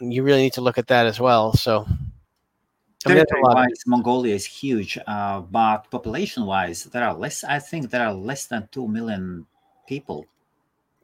you 0.00 0.22
really 0.22 0.42
need 0.42 0.54
to 0.54 0.60
look 0.60 0.78
at 0.78 0.88
that 0.88 1.06
as 1.06 1.20
well. 1.20 1.52
So, 1.52 1.86
I 3.06 3.08
mean, 3.08 3.16
there's 3.18 3.26
a 3.30 3.34
lot 3.34 3.50
of- 3.50 3.56
Territory-wise, 3.56 3.86
Mongolia 3.86 4.34
is 4.34 4.44
huge, 4.44 4.98
uh, 5.06 5.40
but 5.40 5.90
population-wise, 5.90 6.84
there 6.84 7.04
are 7.04 7.14
less. 7.14 7.44
I 7.44 7.58
think 7.58 7.90
there 7.90 8.06
are 8.06 8.14
less 8.14 8.46
than 8.46 8.68
two 8.72 8.86
million 8.88 9.46
people 9.86 10.26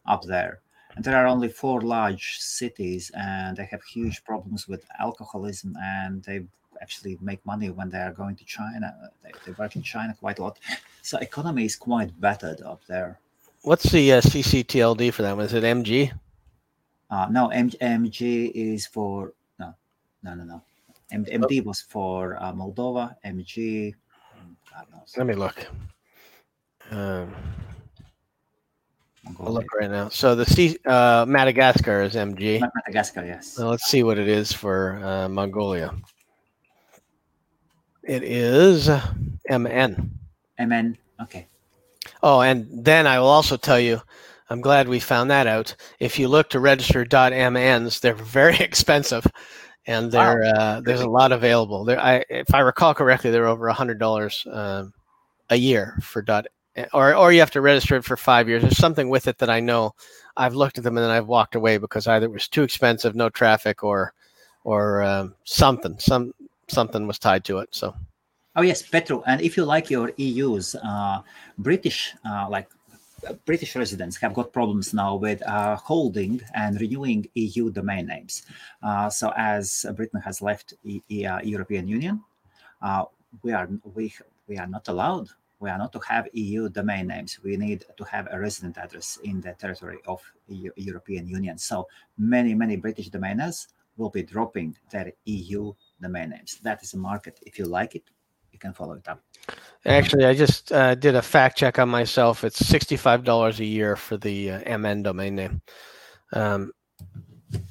up 0.07 0.23
there, 0.25 0.61
and 0.97 1.05
there 1.05 1.17
are 1.17 1.27
only 1.27 1.49
four 1.49 1.81
large 1.81 2.39
cities, 2.41 3.11
and 3.15 3.57
they 3.57 3.65
have 3.67 3.83
huge 3.85 4.25
problems 4.25 4.67
with 4.69 4.85
alcoholism, 4.99 5.77
and 5.81 6.23
they 6.25 6.45
actually 6.81 7.17
make 7.21 7.45
money 7.47 7.71
when 7.71 7.89
they 7.91 7.99
are 8.01 8.13
going 8.13 8.35
to 8.37 8.45
China. 8.45 8.93
They, 9.23 9.31
they 9.47 9.53
work 9.53 9.77
in 9.77 9.83
China 9.83 10.15
quite 10.19 10.39
a 10.41 10.43
lot, 10.43 10.59
so 11.03 11.19
economy 11.19 11.65
is 11.65 11.77
quite 11.77 12.11
battered 12.21 12.61
up 12.63 12.81
there. 12.89 13.19
what's 13.63 13.89
the 13.93 14.15
uh, 14.15 14.21
CCTLD 14.21 15.13
for 15.15 15.23
that 15.23 15.37
one? 15.37 15.47
Is 15.47 15.55
it 15.55 15.63
MG? 15.63 16.11
Uh, 17.09 17.29
no, 17.31 17.49
M- 17.49 17.71
MG 17.71 18.51
is 18.55 18.87
for 18.87 19.33
no, 19.61 19.75
no, 20.25 20.35
no, 20.35 20.45
no. 20.45 20.63
M- 21.13 21.27
MD 21.27 21.65
was 21.65 21.81
for 21.81 22.37
uh, 22.43 22.53
Moldova. 22.53 23.15
MG. 23.25 23.95
Let 25.17 25.27
me 25.27 25.35
look. 25.35 25.67
Um, 26.91 27.35
I'll 29.39 29.53
look 29.53 29.67
right 29.79 29.91
now. 29.91 30.09
So 30.09 30.35
the 30.35 30.45
C, 30.47 30.77
uh, 30.87 31.25
Madagascar 31.29 32.03
is 32.03 32.15
MG. 32.15 32.61
Madagascar, 32.61 33.25
yes. 33.25 33.59
Well, 33.59 33.69
let's 33.69 33.87
see 33.87 34.03
what 34.03 34.19
it 34.19 34.29
is 34.29 34.53
for 34.53 34.97
uh, 35.05 35.29
Mongolia. 35.29 35.95
It 38.03 38.25
is 38.25 38.89
MN. 39.49 40.11
MN. 40.59 40.99
Okay. 41.21 41.47
Oh, 42.23 42.41
and 42.41 42.67
then 42.85 43.07
I 43.07 43.21
will 43.21 43.29
also 43.29 43.57
tell 43.57 43.79
you, 43.79 44.01
I'm 44.51 44.61
glad 44.61 44.89
we 44.89 44.99
found 44.99 45.31
that 45.31 45.47
out. 45.47 45.75
If 46.01 46.19
you 46.19 46.29
look 46.29 46.51
to 46.51 46.61
register 46.61 47.05
.mns, 47.05 48.01
they're 48.01 48.15
very 48.15 48.57
expensive, 48.57 49.27
and 49.87 50.11
there 50.11 50.43
uh, 50.45 50.81
there's 50.81 51.01
a 51.01 51.09
lot 51.09 51.33
available. 51.33 51.85
There, 51.85 52.01
I, 52.01 52.25
if 52.29 52.55
I 52.55 52.61
recall 52.61 52.95
correctly, 52.95 53.31
they're 53.31 53.47
over 53.47 53.69
a 53.69 53.73
hundred 53.73 53.99
dollars 53.99 54.47
um, 54.51 54.93
a 55.51 55.57
year 55.57 55.99
for 56.03 56.23
dot, 56.23 56.47
or 56.93 57.15
or 57.15 57.33
you 57.33 57.41
have 57.41 57.51
to 57.53 57.61
register 57.61 57.97
it 57.97 58.05
for 58.05 58.17
five 58.17 58.49
years. 58.49 58.63
There's 58.63 58.77
something 58.77 59.09
with 59.09 59.27
it 59.27 59.39
that 59.39 59.51
I 59.51 59.61
know. 59.61 59.95
I've 60.37 60.55
looked 60.55 60.79
at 60.79 60.85
them 60.85 60.97
and 60.97 61.05
then 61.05 61.11
I've 61.11 61.27
walked 61.27 61.55
away 61.55 61.79
because 61.79 62.07
either 62.07 62.27
it 62.27 62.33
was 62.33 62.49
too 62.49 62.63
expensive, 62.63 63.15
no 63.15 63.29
traffic, 63.29 63.83
or 63.83 64.15
or 64.65 65.03
um, 65.03 65.35
something, 65.45 65.99
some 65.99 66.33
something 66.69 67.07
was 67.07 67.19
tied 67.19 67.45
to 67.45 67.59
it. 67.59 67.69
So 67.73 67.95
Oh 68.55 68.63
yes, 68.63 68.83
Petro. 68.83 69.23
And 69.27 69.41
if 69.41 69.57
you 69.57 69.65
like 69.65 69.89
your 69.89 70.13
EU's, 70.17 70.75
uh, 70.75 71.23
British, 71.57 72.15
uh, 72.25 72.49
like 72.51 72.69
British 73.45 73.77
residents 73.77 74.17
have 74.17 74.35
got 74.35 74.53
problems 74.53 74.93
now 74.93 75.15
with 75.15 75.43
uh, 75.47 75.77
holding 75.77 76.41
and 76.55 76.81
renewing 76.81 77.27
EU 77.35 77.71
domain 77.71 78.07
names. 78.07 78.43
Uh, 78.83 79.09
so 79.09 79.33
as 79.37 79.87
Britain 79.95 80.21
has 80.21 80.43
left 80.43 80.75
e- 80.85 81.03
e- 81.09 81.27
uh, 81.27 81.41
European 81.43 81.87
Union, 81.87 82.23
uh, 82.81 83.05
we 83.43 83.53
are 83.53 83.69
we 83.95 84.13
we 84.49 84.59
are 84.59 84.67
not 84.67 84.89
allowed. 84.89 85.29
We 85.61 85.71
are 85.71 85.79
not 85.79 85.93
to 85.93 86.01
have 86.01 86.29
EU 86.33 86.69
domain 86.69 87.07
names. 87.07 87.39
We 87.43 87.57
need 87.57 87.85
to 87.97 88.05
have 88.05 88.27
a 88.31 88.41
resident 88.41 88.77
address 88.79 89.19
in 89.23 89.41
the 89.41 89.53
territory 89.53 89.99
of 90.07 90.21
EU, 90.49 90.71
European 90.77 91.29
Union. 91.29 91.59
So 91.59 91.87
many 92.19 92.55
many 92.55 92.77
British 92.77 93.09
domainers 93.11 93.69
will 93.97 94.11
be 94.11 94.23
dropping 94.23 94.77
their 94.91 95.13
EU 95.27 95.73
domain 96.01 96.31
names. 96.31 96.59
That 96.63 96.83
is 96.83 96.95
a 96.95 96.99
market. 96.99 97.39
If 97.43 97.59
you 97.59 97.67
like 97.67 97.95
it, 97.95 98.05
you 98.53 98.59
can 98.59 98.73
follow 98.73 98.95
it 98.95 99.07
up. 99.09 99.21
Actually, 99.85 100.27
I 100.27 100.35
just 100.35 100.71
uh, 100.71 100.95
did 100.95 101.17
a 101.17 101.23
fact 101.23 101.59
check 101.59 101.79
on 101.79 101.89
myself. 101.89 102.45
It's 102.45 102.65
sixty-five 102.65 103.25
dollars 103.25 103.59
a 103.59 103.65
year 103.65 103.97
for 103.97 104.17
the 104.17 104.53
uh, 104.53 104.79
MN 104.79 105.03
domain 105.03 105.35
name. 105.35 105.61
Um, 106.33 106.73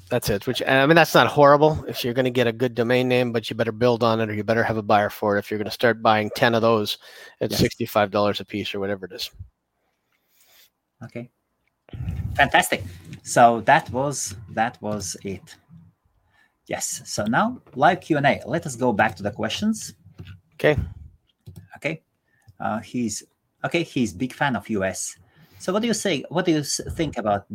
that's 0.10 0.30
it. 0.30 0.46
Which 0.46 0.62
I 0.68 0.86
mean, 0.86 0.96
that's 0.96 1.16
not 1.16 1.28
horrible 1.28 1.86
if 1.88 2.04
you're 2.04 2.14
going 2.14 2.26
to 2.26 2.32
get 2.32 2.48
a 2.48 2.52
good 2.52 2.76
domain 2.76 3.08
name, 3.08 3.32
but 3.32 3.50
you 3.50 3.56
better 3.56 3.72
build 3.72 4.04
on 4.04 4.20
it, 4.20 4.30
or 4.30 4.34
you 4.34 4.44
better 4.44 4.64
have 4.64 4.76
a 4.76 4.84
buyer 4.84 5.10
for 5.10 5.38
it. 5.38 5.40
If 5.40 5.50
you're 5.50 5.58
going 5.58 5.66
to 5.66 5.72
start 5.72 6.02
buying 6.02 6.30
ten 6.36 6.54
of 6.54 6.62
those 6.62 6.98
at 7.40 7.50
Yes. 7.52 7.60
sixty-five 7.62 8.12
dollars 8.12 8.42
a 8.42 8.46
piece 8.46 8.76
or 8.76 8.82
whatever 8.82 9.06
it 9.06 9.14
is. 9.14 9.32
Okay. 11.04 11.30
Fantastic. 12.36 12.84
So 13.24 13.62
that 13.62 13.90
was 13.90 14.36
that 14.50 14.82
was 14.82 15.16
it. 15.24 15.56
Yes. 16.68 17.02
So 17.06 17.26
now 17.26 17.62
live 17.76 18.02
Q&A. 18.02 18.42
Let 18.46 18.66
us 18.66 18.76
go 18.76 18.94
back 18.94 19.16
to 19.16 19.24
the 19.24 19.32
questions. 19.32 19.94
Okay. 20.56 20.78
Uh, 22.62 22.80
he's 22.80 23.24
okay. 23.66 23.84
He's 23.84 24.14
big 24.14 24.34
fan 24.34 24.56
of 24.56 24.70
US. 24.70 25.18
So 25.62 25.72
what 25.72 25.84
do 25.84 25.88
you 25.88 25.94
say? 25.94 26.24
What 26.30 26.46
do 26.46 26.52
you 26.52 26.64
think 26.64 27.20
about 27.20 27.46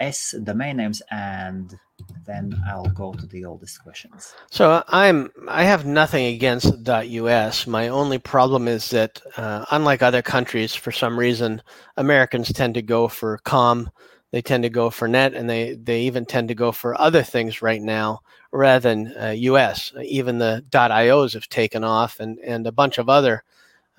.us 0.00 0.34
domain 0.44 0.76
names? 0.76 1.02
And 1.10 1.76
then 2.24 2.54
I'll 2.68 2.84
go 2.84 3.12
to 3.12 3.26
the 3.26 3.44
oldest 3.44 3.82
questions. 3.82 4.34
So 4.50 4.84
I'm 4.86 5.30
I 5.48 5.64
have 5.64 5.84
nothing 5.84 6.26
against 6.26 6.66
.us. 6.88 7.66
My 7.66 7.88
only 7.88 8.18
problem 8.18 8.68
is 8.68 8.90
that 8.90 9.20
uh, 9.36 9.64
unlike 9.72 10.00
other 10.00 10.22
countries, 10.22 10.76
for 10.76 10.92
some 10.92 11.18
reason, 11.18 11.60
Americans 11.96 12.52
tend 12.52 12.74
to 12.74 12.82
go 12.82 13.08
for 13.08 13.38
com. 13.38 13.90
They 14.30 14.42
tend 14.42 14.62
to 14.62 14.70
go 14.70 14.90
for 14.90 15.08
net, 15.08 15.34
and 15.34 15.50
they 15.50 15.74
they 15.74 16.02
even 16.02 16.24
tend 16.24 16.46
to 16.48 16.54
go 16.54 16.70
for 16.70 17.00
other 17.00 17.24
things 17.24 17.62
right 17.62 17.82
now 17.82 18.20
rather 18.52 18.88
than 18.88 19.12
uh, 19.20 19.30
US. 19.30 19.92
Even 20.04 20.38
the 20.38 20.64
.ios 20.70 21.34
have 21.34 21.48
taken 21.48 21.82
off, 21.82 22.20
and 22.20 22.38
and 22.38 22.64
a 22.64 22.72
bunch 22.72 22.98
of 22.98 23.08
other 23.08 23.42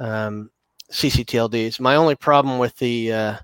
um, 0.02 0.50
CCTLDs. 0.92 1.80
My 1.80 1.96
only 1.96 2.16
problem 2.16 2.60
with 2.60 2.76
the 2.78 3.14
uh, 3.14 3.36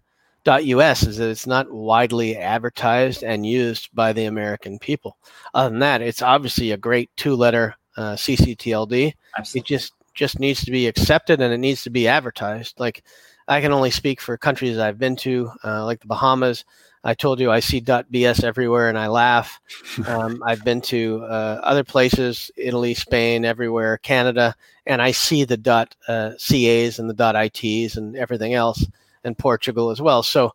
.us 0.46 1.04
is 1.04 1.18
that 1.18 1.30
it's 1.30 1.48
not 1.48 1.72
widely 1.72 2.38
advertised 2.38 3.24
and 3.24 3.46
used 3.46 3.90
by 3.94 4.14
the 4.14 4.26
American 4.26 4.80
people. 4.80 5.18
Other 5.54 5.70
than 5.70 5.80
that, 5.80 6.02
it's 6.02 6.22
obviously 6.22 6.72
a 6.72 6.78
great 6.78 7.10
two-letter 7.18 7.76
uh, 7.96 8.16
CCTLD. 8.16 9.14
It 9.56 9.66
just 9.66 9.94
just 10.14 10.40
needs 10.40 10.66
to 10.66 10.72
be 10.72 10.88
accepted 10.88 11.42
and 11.42 11.54
it 11.54 11.60
needs 11.60 11.84
to 11.84 11.92
be 11.92 12.08
advertised. 12.08 12.80
Like 12.80 13.04
I 13.48 13.62
can 13.62 13.72
only 13.72 13.92
speak 13.92 14.20
for 14.20 14.36
countries 14.36 14.80
I've 14.80 14.98
been 14.98 15.16
to, 15.18 15.52
uh, 15.64 15.86
like 15.86 16.00
the 16.00 16.08
Bahamas. 16.08 16.66
I 17.04 17.14
told 17.14 17.40
you 17.40 17.52
I 17.52 17.60
see 17.60 17.82
.bs 17.82 18.44
everywhere 18.44 18.90
and 18.90 18.98
I 18.98 19.08
laugh. 19.08 19.60
Um, 20.08 20.44
I've 20.46 20.64
been 20.64 20.82
to 20.82 21.24
uh, 21.24 21.60
other 21.64 21.84
places, 21.84 22.52
Italy, 22.56 22.94
Spain, 22.94 23.46
everywhere, 23.46 23.98
Canada, 23.98 24.56
and 24.86 25.02
I 25.02 25.12
see 25.12 25.44
the 25.44 25.58
dot 25.58 25.96
uh, 26.08 26.32
.cas 26.40 27.00
and 27.00 27.10
the 27.10 27.16
dot 27.16 27.36
.its 27.36 27.98
and 27.98 28.16
everything 28.16 28.54
else, 28.54 28.86
and 29.24 29.38
Portugal 29.38 29.90
as 29.90 30.00
well. 30.00 30.22
So 30.22 30.54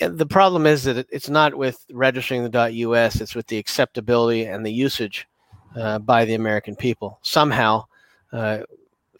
uh, 0.00 0.08
the 0.08 0.26
problem 0.26 0.66
is 0.66 0.84
that 0.84 1.06
it's 1.10 1.30
not 1.30 1.54
with 1.54 1.84
registering 1.90 2.48
the 2.48 2.58
.us; 2.58 3.20
it's 3.20 3.34
with 3.34 3.46
the 3.46 3.58
acceptability 3.58 4.44
and 4.44 4.64
the 4.64 4.72
usage 4.72 5.26
uh, 5.74 5.98
by 5.98 6.24
the 6.24 6.34
American 6.34 6.76
people. 6.76 7.18
Somehow, 7.22 7.86
uh, 8.32 8.58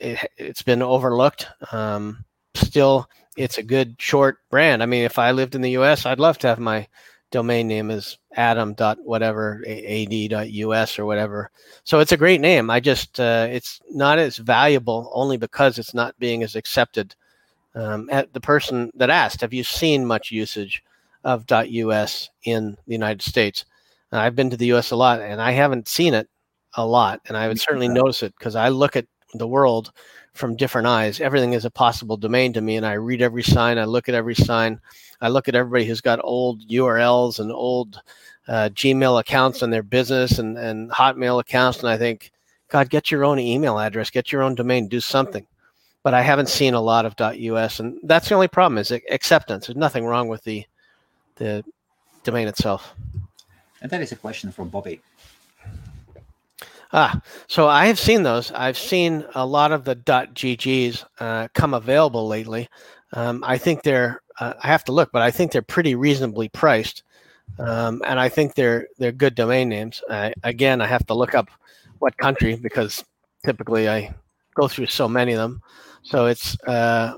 it, 0.01 0.31
it's 0.37 0.63
been 0.63 0.83
overlooked. 0.83 1.47
Um, 1.73 2.25
still, 2.55 3.09
it's 3.37 3.59
a 3.59 3.63
good 3.63 3.97
short 3.99 4.39
brand. 4.51 4.83
I 4.83 4.87
mean, 4.87 5.05
if 5.05 5.19
I 5.19 5.33
lived 5.33 5.55
in 5.55 5.61
the 5.61 5.73
U.S., 5.73 6.07
I'd 6.07 6.21
love 6.21 6.39
to 6.39 6.49
have 6.49 6.59
my 6.59 6.87
domain 7.31 7.67
name 7.69 7.91
as 7.91 8.19
Adam 8.35 8.75
dot 8.75 8.99
whatever 9.03 9.63
ad 9.67 10.31
dot 10.31 10.47
us 10.47 10.99
or 10.99 11.05
whatever. 11.05 11.51
So 11.85 12.01
it's 12.01 12.13
a 12.13 12.17
great 12.17 12.41
name. 12.41 12.71
I 12.71 12.81
just 12.81 13.19
uh, 13.19 13.49
it's 13.51 13.81
not 13.91 14.19
as 14.19 14.37
valuable 14.37 15.11
only 15.13 15.37
because 15.37 15.79
it's 15.79 15.95
not 15.95 16.19
being 16.19 16.43
as 16.43 16.57
accepted. 16.57 17.15
Um, 17.75 18.09
at 18.11 18.33
the 18.33 18.41
person 18.41 18.91
that 18.95 19.11
asked, 19.11 19.43
have 19.43 19.53
you 19.53 19.63
seen 19.63 20.07
much 20.07 20.31
usage 20.31 20.83
of 21.25 21.45
.us 21.51 22.31
in 22.45 22.77
the 22.87 22.93
United 22.93 23.21
States? 23.21 23.67
And 24.11 24.19
I've 24.19 24.35
been 24.35 24.49
to 24.49 24.57
the 24.57 24.69
U.S. 24.69 24.93
a 24.93 24.97
lot, 24.97 25.21
and 25.21 25.43
I 25.43 25.51
haven't 25.51 25.87
seen 25.87 26.15
it 26.15 26.27
a 26.75 26.87
lot, 26.87 27.21
and 27.27 27.37
I 27.37 27.49
would 27.49 27.61
certainly 27.61 27.89
notice 27.89 28.23
it 28.23 28.35
because 28.39 28.57
I 28.57 28.71
look 28.71 28.97
at 28.97 29.07
the 29.35 29.47
world 29.47 29.93
from 30.37 30.57
different 30.57 30.87
eyes. 30.87 31.21
Everything 31.21 31.53
is 31.53 31.65
a 31.65 31.71
possible 31.71 32.17
domain 32.17 32.53
to 32.53 32.61
me, 32.61 32.77
and 32.77 32.87
I 32.87 32.95
read 32.95 33.23
every 33.23 33.43
sign. 33.43 33.79
I 33.79 33.85
look 33.85 34.09
at 34.09 34.15
every 34.15 34.35
sign. 34.35 34.81
I 35.21 35.29
look 35.29 35.49
at 35.49 35.55
everybody 35.55 35.87
who's 35.87 36.01
got 36.01 36.21
old 36.23 36.69
URLs 36.69 37.41
and 37.41 37.51
old 37.51 38.01
uh, 38.49 38.69
Gmail 38.73 39.21
accounts 39.21 39.63
on 39.63 39.71
their 39.71 39.83
business 39.83 40.39
and, 40.39 40.57
and 40.59 40.91
Hotmail 40.91 41.41
accounts, 41.41 41.81
and 41.81 41.89
I 41.89 41.97
think, 41.97 42.31
God, 42.69 42.91
get 42.91 43.11
your 43.11 43.25
own 43.25 43.39
email 43.39 43.79
address, 43.79 44.11
get 44.11 44.33
your 44.33 44.43
own 44.43 44.55
domain, 44.55 44.89
do 44.89 45.01
something. 45.01 45.47
But 46.03 46.15
I 46.15 46.23
haven't 46.23 46.49
seen 46.49 46.75
a 46.75 46.81
lot 46.81 47.05
of 47.05 47.21
.us, 47.21 47.81
and 47.81 47.99
that's 48.05 48.29
the 48.29 48.35
only 48.35 48.49
problem 48.49 48.79
is 48.79 48.93
acceptance. 48.93 49.67
There's 49.67 49.77
nothing 49.77 50.05
wrong 50.05 50.29
with 50.29 50.45
the 50.45 50.65
the 51.37 51.65
domain 52.25 52.49
itself. 52.49 52.95
And 53.83 53.91
that 53.91 54.01
is 54.01 54.13
a 54.13 54.17
question 54.17 54.51
from 54.51 54.69
Bobby. 54.69 55.01
Ah, 56.93 57.21
so 57.49 57.69
I 57.69 57.87
have 57.87 57.99
seen 57.99 58.23
those. 58.23 58.53
I've 58.53 58.79
seen 58.79 59.25
a 59.35 59.45
lot 59.45 59.73
of 59.73 59.85
the 59.85 59.97
.ggs 59.97 61.05
uh, 61.19 61.49
come 61.53 61.75
available 61.75 62.27
lately. 62.29 62.69
Um, 63.13 63.43
I 63.47 63.59
think 63.59 63.83
they're. 63.83 64.21
Uh, 64.39 64.53
I 64.63 64.67
have 64.67 64.85
to 64.85 64.93
look, 64.93 65.11
but 65.13 65.23
I 65.23 65.31
think 65.31 65.51
they're 65.51 65.63
pretty 65.63 65.95
reasonably 65.95 66.49
priced, 66.49 67.03
um, 67.59 68.03
and 68.07 68.21
I 68.21 68.29
think 68.29 68.55
they're 68.55 68.87
they're 68.99 69.13
good 69.13 69.35
domain 69.35 69.69
names. 69.69 70.03
I, 70.11 70.33
again, 70.45 70.81
I 70.81 70.87
have 70.87 71.07
to 71.07 71.15
look 71.15 71.35
up 71.35 71.49
what 71.99 72.17
country 72.19 72.57
because 72.57 73.05
typically 73.45 73.89
I 73.89 74.15
go 74.55 74.69
through 74.69 74.87
so 74.87 75.09
many 75.09 75.33
of 75.33 75.39
them. 75.39 75.63
So 76.03 76.27
it's 76.27 76.57
uh, 76.65 77.15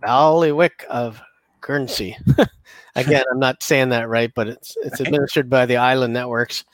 Bailiwick 0.00 0.84
of 0.88 1.20
Guernsey. 1.60 2.16
again, 2.94 3.24
I'm 3.30 3.38
not 3.38 3.62
saying 3.62 3.90
that 3.90 4.08
right, 4.08 4.32
but 4.34 4.48
it's 4.48 4.76
it's 4.82 5.00
administered 5.00 5.50
by 5.50 5.66
the 5.66 5.76
Island 5.76 6.14
Networks 6.14 6.64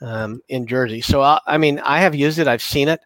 um, 0.00 0.40
in 0.48 0.66
Jersey. 0.66 1.00
So 1.00 1.22
I, 1.22 1.40
I 1.46 1.58
mean, 1.58 1.78
I 1.80 1.98
have 2.00 2.14
used 2.14 2.38
it. 2.38 2.48
I've 2.48 2.62
seen 2.62 2.88
it. 2.88 3.00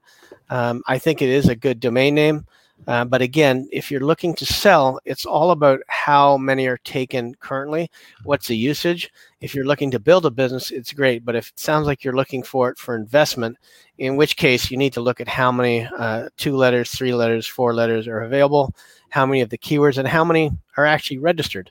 Um, 0.51 0.83
I 0.87 0.99
think 0.99 1.21
it 1.21 1.29
is 1.29 1.49
a 1.49 1.57
good 1.57 1.81
domain 1.81 2.15
name. 2.15 2.47
Uh, 2.87 3.05
but 3.05 3.21
again, 3.21 3.69
if 3.73 3.91
you're 3.91 4.01
looking 4.01 4.35
to 4.35 4.47
sell, 4.47 5.01
it's 5.05 5.27
all 5.27 5.51
about 5.51 5.81
how 5.89 6.39
many 6.39 6.67
are 6.67 6.79
taken 6.79 7.35
currently. 7.35 7.91
What's 8.25 8.47
the 8.47 8.57
usage? 8.57 9.13
If 9.41 9.55
you're 9.55 9.67
looking 9.67 9.91
to 9.91 9.99
build 9.99 10.25
a 10.25 10.31
business, 10.31 10.71
it's 10.71 10.93
great. 10.93 11.25
But 11.25 11.35
if 11.35 11.49
it 11.49 11.59
sounds 11.59 11.87
like 11.87 12.05
you're 12.05 12.17
looking 12.17 12.43
for 12.43 12.71
it 12.71 12.79
for 12.79 12.95
investment, 12.95 13.59
in 13.99 14.17
which 14.17 14.37
case 14.37 14.71
you 14.71 14.77
need 14.77 14.93
to 14.93 15.01
look 15.01 15.21
at 15.21 15.29
how 15.29 15.51
many 15.51 15.87
uh, 15.99 16.29
two 16.37 16.57
letters, 16.57 16.91
three 16.91 17.13
letters, 17.13 17.47
four 17.47 17.75
letters 17.75 18.07
are 18.07 18.21
available, 18.21 18.75
how 19.11 19.27
many 19.27 19.41
of 19.41 19.51
the 19.51 19.59
keywords, 19.59 19.99
and 19.99 20.07
how 20.07 20.25
many 20.25 20.51
are 20.77 20.87
actually 20.87 21.19
registered. 21.19 21.71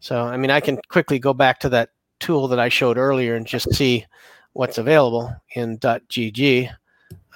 So, 0.00 0.22
I 0.22 0.36
mean, 0.36 0.50
I 0.50 0.60
can 0.60 0.78
quickly 0.88 1.18
go 1.18 1.34
back 1.34 1.58
to 1.60 1.68
that 1.70 1.90
tool 2.20 2.48
that 2.48 2.60
I 2.60 2.68
showed 2.68 2.98
earlier 2.98 3.34
and 3.34 3.46
just 3.46 3.74
see 3.74 4.06
what's 4.56 4.78
available 4.78 5.34
in 5.54 5.78
.gg. 5.78 6.70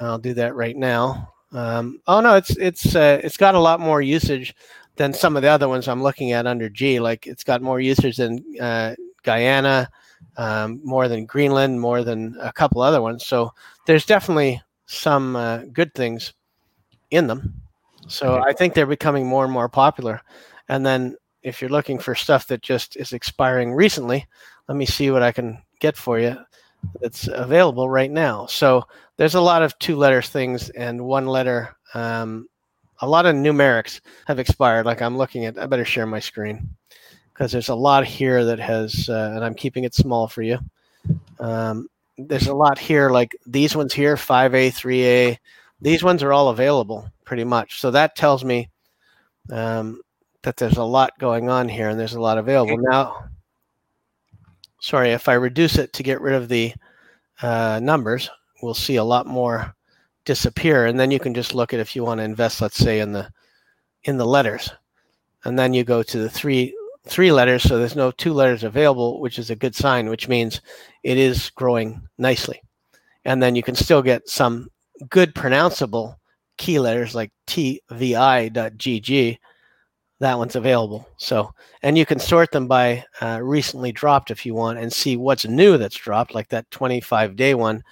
I'll 0.00 0.18
do 0.18 0.34
that 0.34 0.54
right 0.54 0.76
now. 0.76 1.32
Um, 1.52 2.00
oh 2.06 2.20
no, 2.20 2.36
it's 2.36 2.56
it's 2.56 2.96
uh, 2.96 3.20
it's 3.22 3.36
got 3.36 3.54
a 3.54 3.60
lot 3.60 3.80
more 3.80 4.00
usage 4.00 4.54
than 4.96 5.12
some 5.12 5.36
of 5.36 5.42
the 5.42 5.48
other 5.48 5.68
ones 5.68 5.86
I'm 5.86 6.02
looking 6.02 6.32
at 6.32 6.46
under 6.46 6.68
G. 6.68 6.98
Like 6.98 7.26
it's 7.26 7.44
got 7.44 7.60
more 7.60 7.80
usage 7.80 8.16
than 8.16 8.42
uh, 8.60 8.94
Guyana, 9.22 9.90
um, 10.36 10.80
more 10.82 11.08
than 11.08 11.26
Greenland, 11.26 11.80
more 11.80 12.02
than 12.02 12.36
a 12.40 12.52
couple 12.52 12.80
other 12.80 13.02
ones. 13.02 13.26
So 13.26 13.52
there's 13.86 14.06
definitely 14.06 14.62
some 14.86 15.36
uh, 15.36 15.58
good 15.72 15.94
things 15.94 16.32
in 17.10 17.26
them. 17.26 17.54
So 18.08 18.42
I 18.42 18.52
think 18.54 18.72
they're 18.72 18.86
becoming 18.86 19.26
more 19.26 19.44
and 19.44 19.52
more 19.52 19.68
popular. 19.68 20.22
And 20.68 20.86
then 20.86 21.16
if 21.42 21.60
you're 21.60 21.70
looking 21.70 21.98
for 21.98 22.14
stuff 22.14 22.46
that 22.46 22.62
just 22.62 22.96
is 22.96 23.12
expiring 23.12 23.72
recently, 23.72 24.26
let 24.68 24.76
me 24.76 24.86
see 24.86 25.10
what 25.10 25.22
I 25.22 25.32
can 25.32 25.62
get 25.80 25.96
for 25.96 26.18
you 26.18 26.36
that's 27.00 27.28
available 27.28 27.88
right 27.88 28.10
now. 28.10 28.46
So 28.46 28.84
there's 29.16 29.34
a 29.34 29.40
lot 29.40 29.62
of 29.62 29.78
two 29.78 29.96
letter 29.96 30.22
things 30.22 30.70
and 30.70 31.04
one 31.04 31.26
letter. 31.26 31.76
Um, 31.94 32.48
a 33.00 33.06
lot 33.06 33.26
of 33.26 33.34
numerics 33.34 34.00
have 34.26 34.38
expired. 34.38 34.86
Like 34.86 35.02
I'm 35.02 35.16
looking 35.16 35.46
at, 35.46 35.58
I 35.58 35.66
better 35.66 35.84
share 35.84 36.06
my 36.06 36.20
screen 36.20 36.68
because 37.32 37.52
there's 37.52 37.68
a 37.70 37.74
lot 37.74 38.04
here 38.04 38.44
that 38.44 38.58
has, 38.58 39.08
uh, 39.08 39.32
and 39.34 39.44
I'm 39.44 39.54
keeping 39.54 39.84
it 39.84 39.94
small 39.94 40.28
for 40.28 40.42
you. 40.42 40.58
Um, 41.38 41.88
there's 42.18 42.48
a 42.48 42.54
lot 42.54 42.78
here, 42.78 43.10
like 43.10 43.34
these 43.46 43.74
ones 43.74 43.94
here, 43.94 44.16
5A, 44.16 44.68
3A. 44.68 45.38
These 45.80 46.02
ones 46.02 46.22
are 46.22 46.32
all 46.32 46.48
available 46.48 47.10
pretty 47.24 47.44
much. 47.44 47.80
So 47.80 47.90
that 47.92 48.16
tells 48.16 48.44
me 48.44 48.68
um, 49.50 50.00
that 50.42 50.56
there's 50.56 50.76
a 50.76 50.84
lot 50.84 51.18
going 51.18 51.48
on 51.48 51.68
here 51.68 51.88
and 51.88 51.98
there's 51.98 52.14
a 52.14 52.20
lot 52.20 52.38
available. 52.38 52.76
Now, 52.78 53.24
sorry, 54.80 55.10
if 55.10 55.28
I 55.28 55.34
reduce 55.34 55.78
it 55.78 55.92
to 55.94 56.02
get 56.02 56.20
rid 56.20 56.34
of 56.34 56.48
the 56.48 56.74
uh, 57.42 57.80
numbers, 57.82 58.28
we'll 58.62 58.74
see 58.74 58.96
a 58.96 59.04
lot 59.04 59.26
more 59.26 59.74
disappear. 60.24 60.86
And 60.86 60.98
then 60.98 61.10
you 61.10 61.18
can 61.18 61.34
just 61.34 61.54
look 61.54 61.72
at 61.72 61.80
if 61.80 61.94
you 61.94 62.04
want 62.04 62.18
to 62.18 62.24
invest, 62.24 62.60
let's 62.60 62.76
say, 62.76 63.00
in 63.00 63.12
the 63.12 63.30
in 64.04 64.16
the 64.16 64.26
letters. 64.26 64.70
And 65.44 65.58
then 65.58 65.72
you 65.72 65.84
go 65.84 66.02
to 66.02 66.18
the 66.18 66.30
three 66.30 66.74
three 67.06 67.32
letters, 67.32 67.62
so 67.62 67.78
there's 67.78 67.96
no 67.96 68.10
two 68.10 68.32
letters 68.32 68.62
available, 68.62 69.20
which 69.20 69.38
is 69.38 69.50
a 69.50 69.56
good 69.56 69.74
sign, 69.74 70.08
which 70.08 70.28
means 70.28 70.60
it 71.02 71.16
is 71.16 71.50
growing 71.50 72.00
nicely. 72.18 72.60
And 73.24 73.42
then 73.42 73.54
you 73.54 73.62
can 73.62 73.74
still 73.74 74.02
get 74.02 74.28
some 74.28 74.68
good 75.08 75.34
pronounceable 75.34 76.16
key 76.58 76.78
letters 76.78 77.14
like 77.14 77.32
tvi.gg. 77.46 79.38
That 80.20 80.36
one's 80.36 80.54
available. 80.54 81.08
So, 81.16 81.52
and 81.82 81.96
you 81.96 82.04
can 82.04 82.18
sort 82.18 82.52
them 82.52 82.68
by 82.68 83.04
uh, 83.22 83.40
recently 83.42 83.90
dropped 83.90 84.30
if 84.30 84.44
you 84.44 84.54
want 84.54 84.78
and 84.78 84.92
see 84.92 85.16
what's 85.16 85.46
new 85.46 85.78
that's 85.78 85.96
dropped, 85.96 86.34
like 86.34 86.48
that 86.48 86.70
25 86.70 87.36
day 87.36 87.54
one. 87.54 87.82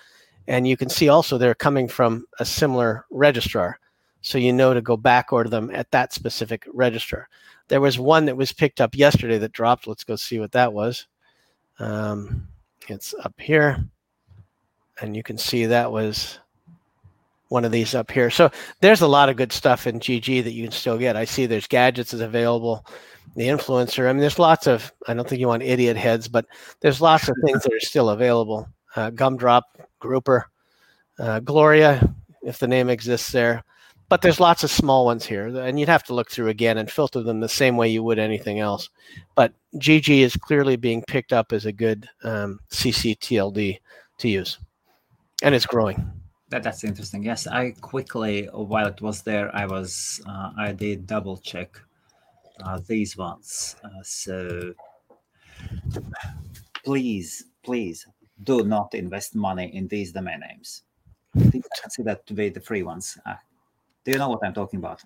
And 0.47 0.69
you 0.69 0.77
can 0.77 0.91
see 0.91 1.09
also 1.09 1.39
they're 1.39 1.55
coming 1.55 1.89
from 1.89 2.27
a 2.39 2.45
similar 2.45 3.07
registrar. 3.11 3.79
So 4.21 4.37
you 4.37 4.53
know 4.53 4.75
to 4.75 4.83
go 4.83 4.97
back 4.97 5.33
order 5.33 5.49
them 5.49 5.71
at 5.73 5.91
that 5.91 6.13
specific 6.13 6.65
register. 6.73 7.29
There 7.69 7.81
was 7.81 7.99
one 7.99 8.27
that 8.27 8.37
was 8.37 8.53
picked 8.53 8.81
up 8.81 8.95
yesterday 8.95 9.39
that 9.39 9.53
dropped. 9.53 9.87
Let's 9.87 10.05
go 10.05 10.17
see 10.17 10.39
what 10.39 10.53
that 10.53 10.73
was. 10.73 11.07
Um, 11.79 12.49
it's 12.89 13.15
up 13.25 13.35
here. 13.39 13.83
And 15.01 15.17
you 15.17 15.23
can 15.23 15.39
see 15.39 15.65
that 15.67 15.91
was 15.91 16.41
one 17.49 17.65
of 17.65 17.73
these 17.73 17.95
up 17.95 18.11
here. 18.11 18.31
So 18.31 18.51
there's 18.81 19.01
a 19.01 19.09
lot 19.09 19.29
of 19.29 19.37
good 19.37 19.53
stuff 19.53 19.87
in 19.87 20.01
GG 20.01 20.45
that 20.45 20.53
you 20.53 20.65
can 20.65 20.73
still 20.73 20.99
get. 20.99 21.17
I 21.17 21.25
see 21.25 21.47
there's 21.47 21.67
gadgets 21.67 22.15
is 22.15 22.21
available, 22.21 22.87
the 23.37 23.49
influencer. 23.49 24.09
I 24.09 24.13
mean, 24.13 24.21
there's 24.21 24.39
lots 24.39 24.67
of. 24.67 24.93
I 25.07 25.15
don't 25.15 25.29
think 25.29 25.41
you 25.41 25.49
want 25.49 25.63
idiot 25.63 25.97
heads, 25.97 26.29
but 26.29 26.47
there's 26.81 27.01
lots 27.01 27.29
of 27.29 27.37
things 27.45 27.63
that 27.63 27.73
are 27.73 27.81
still 27.81 28.11
available. 28.11 28.69
Uh, 28.97 29.11
Gumdrop, 29.11 29.63
Grouper, 30.01 30.47
uh, 31.19 31.41
Gloria, 31.41 32.15
if 32.43 32.59
the 32.59 32.69
name 32.69 32.89
exists 32.89 33.33
there. 33.33 33.65
But 34.09 34.23
there's 34.23 34.41
lots 34.41 34.65
of 34.65 34.71
small 34.71 35.05
ones 35.05 35.27
here, 35.27 35.49
and 35.49 35.79
you'd 35.79 35.91
have 35.91 36.05
to 36.05 36.15
look 36.15 36.31
through 36.31 36.49
again 36.49 36.79
and 36.79 36.91
filter 36.91 37.23
them 37.23 37.41
the 37.41 37.49
same 37.49 37.77
way 37.77 37.89
you 37.89 38.03
would 38.03 38.19
anything 38.19 38.59
else. 38.59 38.89
But 39.35 39.53
GG 39.77 40.21
is 40.21 40.35
clearly 40.35 40.77
being 40.77 41.03
picked 41.07 41.35
up 41.35 41.53
as 41.53 41.67
a 41.67 41.73
good 41.73 42.09
um, 42.25 42.59
CCTLD 42.71 43.79
to 44.19 44.29
use, 44.29 44.59
and 45.43 45.55
it's 45.55 45.67
growing. 45.67 46.18
That, 46.51 46.63
that's 46.63 46.85
interesting. 46.85 47.23
Yes, 47.23 47.47
I 47.47 47.73
quickly 47.81 48.49
while 48.53 48.87
it 48.87 49.01
was 49.03 49.23
there, 49.23 49.55
I 49.55 49.67
was 49.67 50.21
uh, 50.27 50.51
I 50.57 50.73
did 50.73 51.07
double 51.07 51.37
check 51.37 51.79
uh, 52.65 52.81
these 52.87 53.17
ones. 53.17 53.77
Uh, 53.85 54.03
so 54.03 54.73
please, 56.85 57.45
please 57.63 58.07
do 58.45 58.65
not 58.65 58.95
invest 58.95 59.35
money 59.35 59.75
in 59.75 59.89
these 59.89 60.13
domain 60.13 60.41
names. 60.41 60.83
Please 61.51 61.69
consider 61.83 62.19
to 62.27 62.35
be 62.35 62.49
the 62.49 62.61
free 62.61 62.83
ones. 62.83 63.19
Uh, 63.27 63.35
do 64.05 64.13
you 64.13 64.19
know 64.19 64.31
what 64.31 64.41
I'm 64.43 64.55
talking 64.55 64.79
about? 64.79 65.03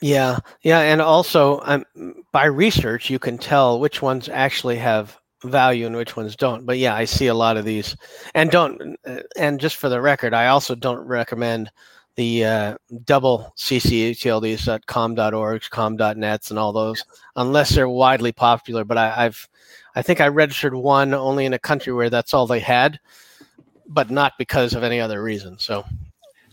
Yeah, 0.00 0.38
yeah, 0.62 0.80
and 0.80 1.00
also 1.00 1.60
um, 1.64 1.84
by 2.32 2.46
research 2.46 3.10
you 3.10 3.18
can 3.18 3.38
tell 3.38 3.80
which 3.80 4.02
ones 4.02 4.28
actually 4.28 4.76
have 4.76 5.18
value 5.44 5.86
and 5.86 5.96
which 5.96 6.16
ones 6.16 6.36
don't. 6.36 6.66
But 6.66 6.78
yeah, 6.78 6.94
I 6.94 7.04
see 7.04 7.28
a 7.28 7.34
lot 7.34 7.56
of 7.56 7.64
these, 7.64 7.96
and 8.34 8.50
don't. 8.50 8.96
And 9.36 9.60
just 9.60 9.76
for 9.76 9.88
the 9.88 10.00
record, 10.00 10.34
I 10.34 10.48
also 10.48 10.74
don't 10.74 11.06
recommend 11.06 11.70
the 12.16 12.44
uh, 12.44 12.76
double 13.04 13.52
CCTLDs 13.56 14.86
com.org, 14.86 15.62
com.nets, 15.70 16.50
and 16.50 16.58
all 16.58 16.72
those 16.72 17.04
unless 17.36 17.70
they're 17.70 17.88
widely 17.88 18.32
popular. 18.32 18.84
But 18.84 18.98
I, 18.98 19.26
I've, 19.26 19.48
I 19.94 20.02
think 20.02 20.20
I 20.20 20.28
registered 20.28 20.74
one 20.74 21.14
only 21.14 21.44
in 21.44 21.54
a 21.54 21.58
country 21.58 21.92
where 21.92 22.10
that's 22.10 22.34
all 22.34 22.46
they 22.46 22.60
had, 22.60 23.00
but 23.88 24.10
not 24.10 24.34
because 24.38 24.74
of 24.74 24.82
any 24.82 25.00
other 25.00 25.22
reason. 25.22 25.58
So 25.58 25.84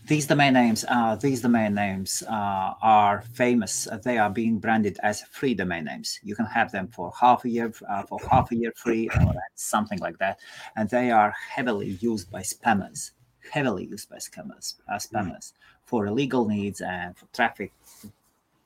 these 0.06 0.26
domain 0.26 0.52
names 0.52 0.84
uh, 0.88 1.14
these 1.16 1.42
domain 1.42 1.74
names 1.74 2.22
uh, 2.28 2.74
are 2.82 3.22
famous. 3.32 3.86
They 4.02 4.18
are 4.18 4.30
being 4.30 4.58
branded 4.58 4.98
as 5.02 5.22
free 5.22 5.54
domain 5.54 5.84
names. 5.84 6.18
You 6.22 6.34
can 6.34 6.46
have 6.46 6.72
them 6.72 6.88
for 6.88 7.12
half 7.18 7.44
a 7.44 7.48
year 7.48 7.72
uh, 7.88 8.02
for 8.02 8.18
half 8.30 8.50
a 8.50 8.56
year 8.56 8.72
free 8.76 9.08
or 9.08 9.34
something 9.54 9.98
like 10.00 10.18
that. 10.18 10.40
And 10.76 10.88
they 10.90 11.10
are 11.10 11.34
heavily 11.54 11.98
used 12.00 12.30
by 12.30 12.42
spammers 12.42 13.12
heavily 13.50 13.84
used 13.86 14.08
by 14.08 14.16
scammers 14.16 14.76
uh, 14.88 14.96
spammers 14.96 15.46
mm. 15.46 15.52
for 15.84 16.06
illegal 16.06 16.46
needs 16.46 16.80
and 16.80 17.16
for 17.16 17.26
traffic 17.32 17.72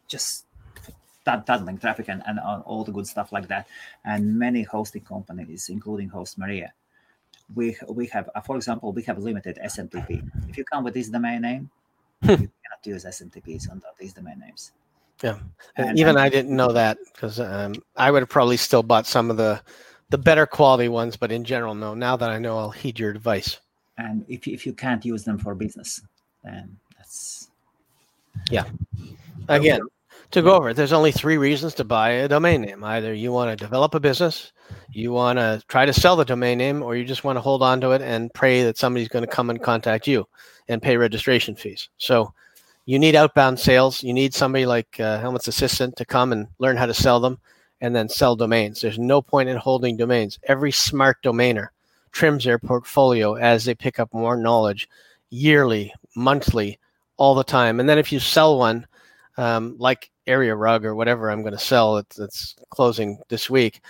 just 0.08 0.44
tunneling 1.24 1.78
traffic 1.78 2.08
and, 2.08 2.22
and 2.26 2.38
all 2.38 2.84
the 2.84 2.92
good 2.92 3.06
stuff 3.06 3.32
like 3.32 3.48
that. 3.48 3.66
And 4.04 4.38
many 4.38 4.62
hosting 4.62 5.02
companies 5.02 5.68
including 5.68 6.08
host 6.08 6.38
maria 6.38 6.72
we 7.54 7.76
we 7.88 8.06
have, 8.08 8.28
uh, 8.34 8.40
for 8.40 8.56
example, 8.56 8.92
we 8.92 9.02
have 9.02 9.18
limited 9.18 9.58
SMTP. 9.64 10.28
If 10.48 10.58
you 10.58 10.64
come 10.64 10.84
with 10.84 10.94
this 10.94 11.08
domain 11.08 11.42
name, 11.42 11.70
hmm. 12.22 12.30
you 12.30 12.36
cannot 12.36 12.84
use 12.84 13.04
SMTPs 13.04 13.70
on 13.70 13.82
these 13.98 14.12
domain 14.12 14.40
names. 14.40 14.72
Yeah, 15.22 15.38
and, 15.76 15.98
even 15.98 16.10
and, 16.10 16.18
I 16.18 16.28
didn't 16.28 16.54
know 16.54 16.72
that 16.72 16.98
because 17.12 17.40
um, 17.40 17.74
I 17.96 18.10
would 18.10 18.20
have 18.20 18.28
probably 18.28 18.58
still 18.58 18.82
bought 18.82 19.06
some 19.06 19.30
of 19.30 19.36
the 19.36 19.62
the 20.10 20.18
better 20.18 20.46
quality 20.46 20.88
ones, 20.88 21.16
but 21.16 21.32
in 21.32 21.44
general, 21.44 21.74
no. 21.74 21.94
Now 21.94 22.16
that 22.16 22.30
I 22.30 22.38
know, 22.38 22.58
I'll 22.58 22.70
heed 22.70 22.98
your 22.98 23.10
advice. 23.10 23.58
And 23.98 24.24
if 24.28 24.46
if 24.46 24.66
you 24.66 24.72
can't 24.72 25.04
use 25.04 25.24
them 25.24 25.38
for 25.38 25.54
business, 25.54 26.02
then 26.44 26.76
that's 26.96 27.48
yeah. 28.50 28.64
Again, 29.48 29.80
to 30.30 30.42
go 30.42 30.54
over 30.54 30.70
it, 30.70 30.74
there's 30.74 30.92
only 30.92 31.12
three 31.12 31.36
reasons 31.36 31.74
to 31.74 31.84
buy 31.84 32.10
a 32.10 32.28
domain 32.28 32.62
name. 32.62 32.82
Either 32.84 33.14
you 33.14 33.32
want 33.32 33.50
to 33.50 33.64
develop 33.64 33.94
a 33.94 34.00
business, 34.00 34.52
you 34.92 35.12
want 35.12 35.38
to 35.38 35.62
try 35.68 35.86
to 35.86 35.92
sell 35.92 36.16
the 36.16 36.24
domain 36.24 36.58
name, 36.58 36.82
or 36.82 36.96
you 36.96 37.04
just 37.04 37.24
want 37.24 37.36
to 37.36 37.40
hold 37.40 37.62
on 37.62 37.80
to 37.80 37.92
it 37.92 38.02
and 38.02 38.32
pray 38.34 38.62
that 38.62 38.78
somebody's 38.78 39.08
going 39.08 39.24
to 39.24 39.30
come 39.30 39.50
and 39.50 39.62
contact 39.62 40.06
you 40.06 40.26
and 40.68 40.82
pay 40.82 40.96
registration 40.96 41.54
fees. 41.54 41.88
So 41.98 42.32
you 42.86 42.98
need 42.98 43.14
outbound 43.14 43.58
sales. 43.58 44.02
You 44.02 44.12
need 44.12 44.34
somebody 44.34 44.66
like 44.66 44.98
uh, 45.00 45.18
Helmut's 45.20 45.48
assistant 45.48 45.96
to 45.96 46.04
come 46.04 46.32
and 46.32 46.48
learn 46.58 46.76
how 46.76 46.86
to 46.86 46.94
sell 46.94 47.20
them 47.20 47.38
and 47.80 47.94
then 47.94 48.08
sell 48.08 48.36
domains. 48.36 48.80
There's 48.80 48.98
no 48.98 49.20
point 49.20 49.48
in 49.48 49.56
holding 49.56 49.96
domains. 49.96 50.38
Every 50.44 50.72
smart 50.72 51.18
domainer 51.22 51.68
trims 52.12 52.44
their 52.44 52.58
portfolio 52.58 53.34
as 53.34 53.64
they 53.64 53.74
pick 53.74 53.98
up 53.98 54.12
more 54.14 54.36
knowledge 54.36 54.88
yearly, 55.30 55.92
monthly, 56.14 56.78
all 57.16 57.34
the 57.34 57.44
time. 57.44 57.80
And 57.80 57.88
then 57.88 57.98
if 57.98 58.12
you 58.12 58.20
sell 58.20 58.58
one, 58.58 58.86
um, 59.36 59.76
like 59.78 60.10
area 60.26 60.54
rug 60.54 60.84
or 60.84 60.94
whatever 60.94 61.30
I'm 61.30 61.42
going 61.42 61.52
to 61.52 61.58
sell 61.58 61.98
it's 61.98 62.56
closing 62.70 63.18
this 63.28 63.48
week 63.48 63.80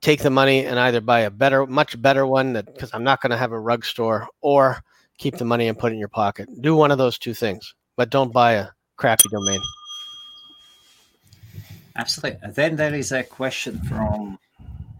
take 0.00 0.20
the 0.20 0.30
money 0.30 0.66
and 0.66 0.78
either 0.78 1.00
buy 1.00 1.20
a 1.20 1.30
better 1.30 1.66
much 1.66 2.00
better 2.02 2.26
one 2.26 2.52
that 2.52 2.66
because 2.66 2.90
i'm 2.92 3.04
not 3.04 3.22
going 3.22 3.30
to 3.30 3.36
have 3.36 3.52
a 3.52 3.58
rug 3.58 3.82
store 3.82 4.28
or 4.42 4.82
keep 5.18 5.36
the 5.36 5.44
money 5.44 5.68
and 5.68 5.78
put 5.78 5.92
it 5.92 5.94
in 5.94 5.98
your 5.98 6.08
pocket. 6.08 6.48
Do 6.60 6.74
one 6.76 6.90
of 6.90 6.98
those 6.98 7.18
two 7.18 7.34
things 7.34 7.74
but 7.96 8.10
don't 8.10 8.32
buy 8.32 8.52
a 8.52 8.68
crappy 8.96 9.28
domain. 9.30 9.60
Absolutely. 11.96 12.38
Then 12.50 12.76
there 12.76 12.94
is 12.94 13.12
a 13.12 13.22
question 13.22 13.80
from 13.84 14.38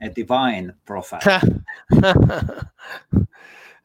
a 0.01 0.09
divine 0.09 0.73
profile. 0.85 1.41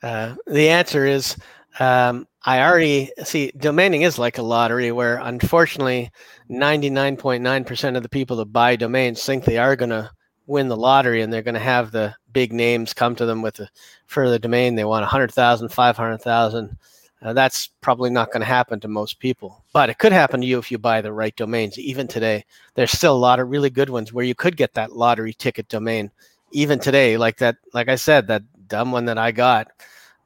Uh, 0.04 0.34
the 0.48 0.68
answer 0.68 1.06
is 1.06 1.38
um, 1.80 2.28
I 2.44 2.62
already 2.62 3.12
see 3.24 3.52
domaining 3.56 4.02
is 4.06 4.18
like 4.18 4.38
a 4.38 4.44
lottery 4.44 4.92
where 4.92 5.18
unfortunately 5.18 6.12
99.9% 6.50 7.98
of 7.98 8.04
the 8.04 8.10
people 8.10 8.38
that 8.38 8.46
buy 8.46 8.76
domains 8.76 9.24
think 9.24 9.46
they 9.46 9.58
are 9.58 9.76
going 9.76 9.90
to 9.92 10.10
win 10.48 10.68
the 10.68 10.78
lottery 10.78 11.22
and 11.22 11.32
they're 11.32 11.42
going 11.42 11.54
to 11.54 11.60
have 11.60 11.92
the 11.92 12.16
big 12.34 12.52
names 12.52 12.94
come 12.94 13.16
to 13.16 13.26
them 13.26 13.42
with 13.42 13.62
for 14.08 14.30
the 14.30 14.40
domain. 14.40 14.76
They 14.76 14.86
want 14.86 15.04
100,000 15.04 15.70
500,000 15.70 16.78
uh, 17.24 17.34
that's 17.34 17.68
probably 17.82 18.10
not 18.10 18.32
going 18.32 18.42
to 18.42 18.48
happen 18.48 18.80
to 18.80 18.88
most 18.88 19.20
people. 19.20 19.64
But 19.74 19.90
it 19.90 20.00
could 20.00 20.12
happen 20.12 20.42
to 20.42 20.48
you 20.48 20.58
if 20.58 20.72
you 20.72 20.80
buy 20.80 21.02
the 21.02 21.14
right 21.14 21.36
domains. 21.36 21.78
Even 21.78 22.08
today 22.08 22.44
there's 22.74 22.92
still 22.92 23.16
a 23.16 23.18
lot 23.18 23.40
of 23.40 23.50
really 23.50 23.70
good 23.70 23.90
ones 23.90 24.12
where 24.12 24.26
you 24.26 24.34
could 24.34 24.58
get 24.58 24.74
that 24.74 24.94
lottery 24.94 25.34
ticket 25.34 25.68
domain. 25.68 26.10
Even 26.52 26.80
today 26.80 27.18
like 27.18 27.38
that 27.38 27.58
like 27.74 27.90
I 27.90 27.96
said 27.96 28.28
that 28.28 28.44
dumb 28.68 28.92
one 28.92 29.06
that 29.06 29.18
I 29.18 29.32
got 29.32 29.68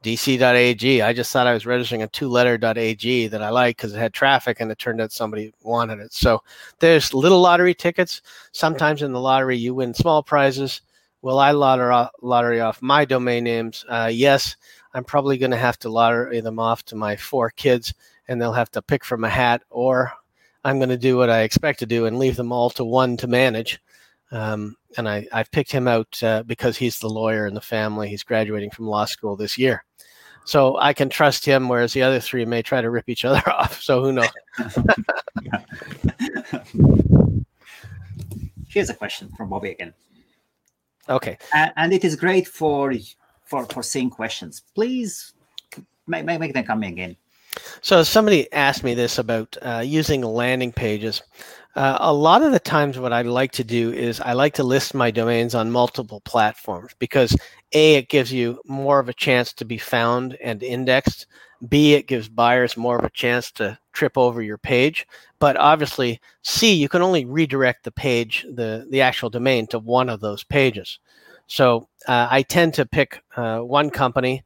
dc.ag. 0.06 1.02
I 1.02 1.12
just 1.12 1.32
thought 1.32 1.48
I 1.48 1.52
was 1.52 1.66
registering 1.66 2.04
a 2.04 2.06
two 2.06 2.28
letter.ag 2.28 3.26
that 3.26 3.42
I 3.42 3.48
like 3.48 3.76
because 3.76 3.92
it 3.92 3.98
had 3.98 4.14
traffic 4.14 4.60
and 4.60 4.70
it 4.70 4.78
turned 4.78 5.00
out 5.00 5.10
somebody 5.10 5.52
wanted 5.64 5.98
it. 5.98 6.12
So 6.12 6.44
there's 6.78 7.12
little 7.12 7.40
lottery 7.40 7.74
tickets. 7.74 8.22
Sometimes 8.52 9.02
in 9.02 9.12
the 9.12 9.20
lottery, 9.20 9.56
you 9.56 9.74
win 9.74 9.92
small 9.92 10.22
prizes. 10.22 10.80
Will 11.22 11.40
I 11.40 11.50
lottery 11.50 12.60
off 12.60 12.80
my 12.80 13.04
domain 13.04 13.42
names? 13.42 13.84
Uh, 13.88 14.08
yes, 14.12 14.54
I'm 14.94 15.02
probably 15.02 15.38
going 15.38 15.50
to 15.50 15.56
have 15.56 15.78
to 15.80 15.88
lottery 15.88 16.38
them 16.38 16.60
off 16.60 16.84
to 16.84 16.94
my 16.94 17.16
four 17.16 17.50
kids 17.50 17.92
and 18.28 18.40
they'll 18.40 18.52
have 18.52 18.70
to 18.72 18.82
pick 18.82 19.04
from 19.04 19.24
a 19.24 19.28
hat 19.28 19.64
or 19.70 20.12
I'm 20.62 20.78
going 20.78 20.90
to 20.90 20.96
do 20.96 21.16
what 21.16 21.30
I 21.30 21.40
expect 21.40 21.80
to 21.80 21.86
do 21.86 22.06
and 22.06 22.16
leave 22.16 22.36
them 22.36 22.52
all 22.52 22.70
to 22.70 22.84
one 22.84 23.16
to 23.16 23.26
manage. 23.26 23.80
Um, 24.32 24.76
and 24.96 25.08
I, 25.08 25.26
I've 25.32 25.50
picked 25.50 25.70
him 25.70 25.86
out 25.86 26.22
uh, 26.22 26.42
because 26.44 26.76
he's 26.76 26.98
the 26.98 27.08
lawyer 27.08 27.46
in 27.46 27.54
the 27.54 27.60
family. 27.60 28.08
He's 28.08 28.22
graduating 28.22 28.70
from 28.70 28.86
law 28.86 29.04
school 29.04 29.36
this 29.36 29.56
year. 29.56 29.84
So 30.44 30.76
I 30.78 30.92
can 30.92 31.08
trust 31.08 31.44
him, 31.44 31.68
whereas 31.68 31.92
the 31.92 32.02
other 32.02 32.20
three 32.20 32.44
may 32.44 32.62
try 32.62 32.80
to 32.80 32.90
rip 32.90 33.08
each 33.08 33.24
other 33.24 33.48
off. 33.50 33.80
So 33.82 34.02
who 34.02 34.12
knows? 34.12 34.28
Here's 38.68 38.90
a 38.90 38.94
question 38.94 39.30
from 39.36 39.48
Bobby 39.48 39.70
again. 39.70 39.94
Okay. 41.08 41.38
And, 41.54 41.72
and 41.76 41.92
it 41.92 42.04
is 42.04 42.16
great 42.16 42.46
for 42.46 42.92
for 43.44 43.64
for 43.66 43.82
seeing 43.82 44.10
questions. 44.10 44.62
Please 44.74 45.32
make, 46.06 46.24
make, 46.24 46.40
make 46.40 46.52
them 46.52 46.64
come 46.64 46.82
again. 46.82 47.16
So 47.80 48.02
somebody 48.02 48.52
asked 48.52 48.84
me 48.84 48.94
this 48.94 49.18
about 49.18 49.56
uh, 49.62 49.82
using 49.84 50.22
landing 50.22 50.72
pages. 50.72 51.22
Uh, 51.76 51.98
a 52.00 52.12
lot 52.12 52.40
of 52.40 52.52
the 52.52 52.58
times, 52.58 52.98
what 52.98 53.12
I 53.12 53.20
like 53.20 53.52
to 53.52 53.64
do 53.64 53.92
is 53.92 54.18
I 54.22 54.32
like 54.32 54.54
to 54.54 54.62
list 54.62 54.94
my 54.94 55.10
domains 55.10 55.54
on 55.54 55.70
multiple 55.70 56.22
platforms 56.22 56.94
because 56.98 57.36
A, 57.74 57.96
it 57.96 58.08
gives 58.08 58.32
you 58.32 58.58
more 58.64 58.98
of 58.98 59.10
a 59.10 59.14
chance 59.14 59.52
to 59.52 59.64
be 59.66 59.76
found 59.76 60.38
and 60.42 60.62
indexed. 60.62 61.26
B, 61.68 61.92
it 61.92 62.06
gives 62.06 62.30
buyers 62.30 62.78
more 62.78 62.98
of 62.98 63.04
a 63.04 63.10
chance 63.10 63.50
to 63.52 63.78
trip 63.92 64.16
over 64.16 64.40
your 64.40 64.56
page. 64.56 65.06
But 65.38 65.58
obviously, 65.58 66.18
C, 66.40 66.72
you 66.72 66.88
can 66.88 67.02
only 67.02 67.26
redirect 67.26 67.84
the 67.84 67.92
page, 67.92 68.46
the, 68.50 68.86
the 68.90 69.02
actual 69.02 69.28
domain, 69.28 69.66
to 69.66 69.78
one 69.78 70.08
of 70.08 70.20
those 70.20 70.44
pages. 70.44 70.98
So 71.46 71.88
uh, 72.08 72.26
I 72.30 72.40
tend 72.40 72.72
to 72.74 72.86
pick 72.86 73.22
uh, 73.36 73.58
one 73.58 73.90
company 73.90 74.42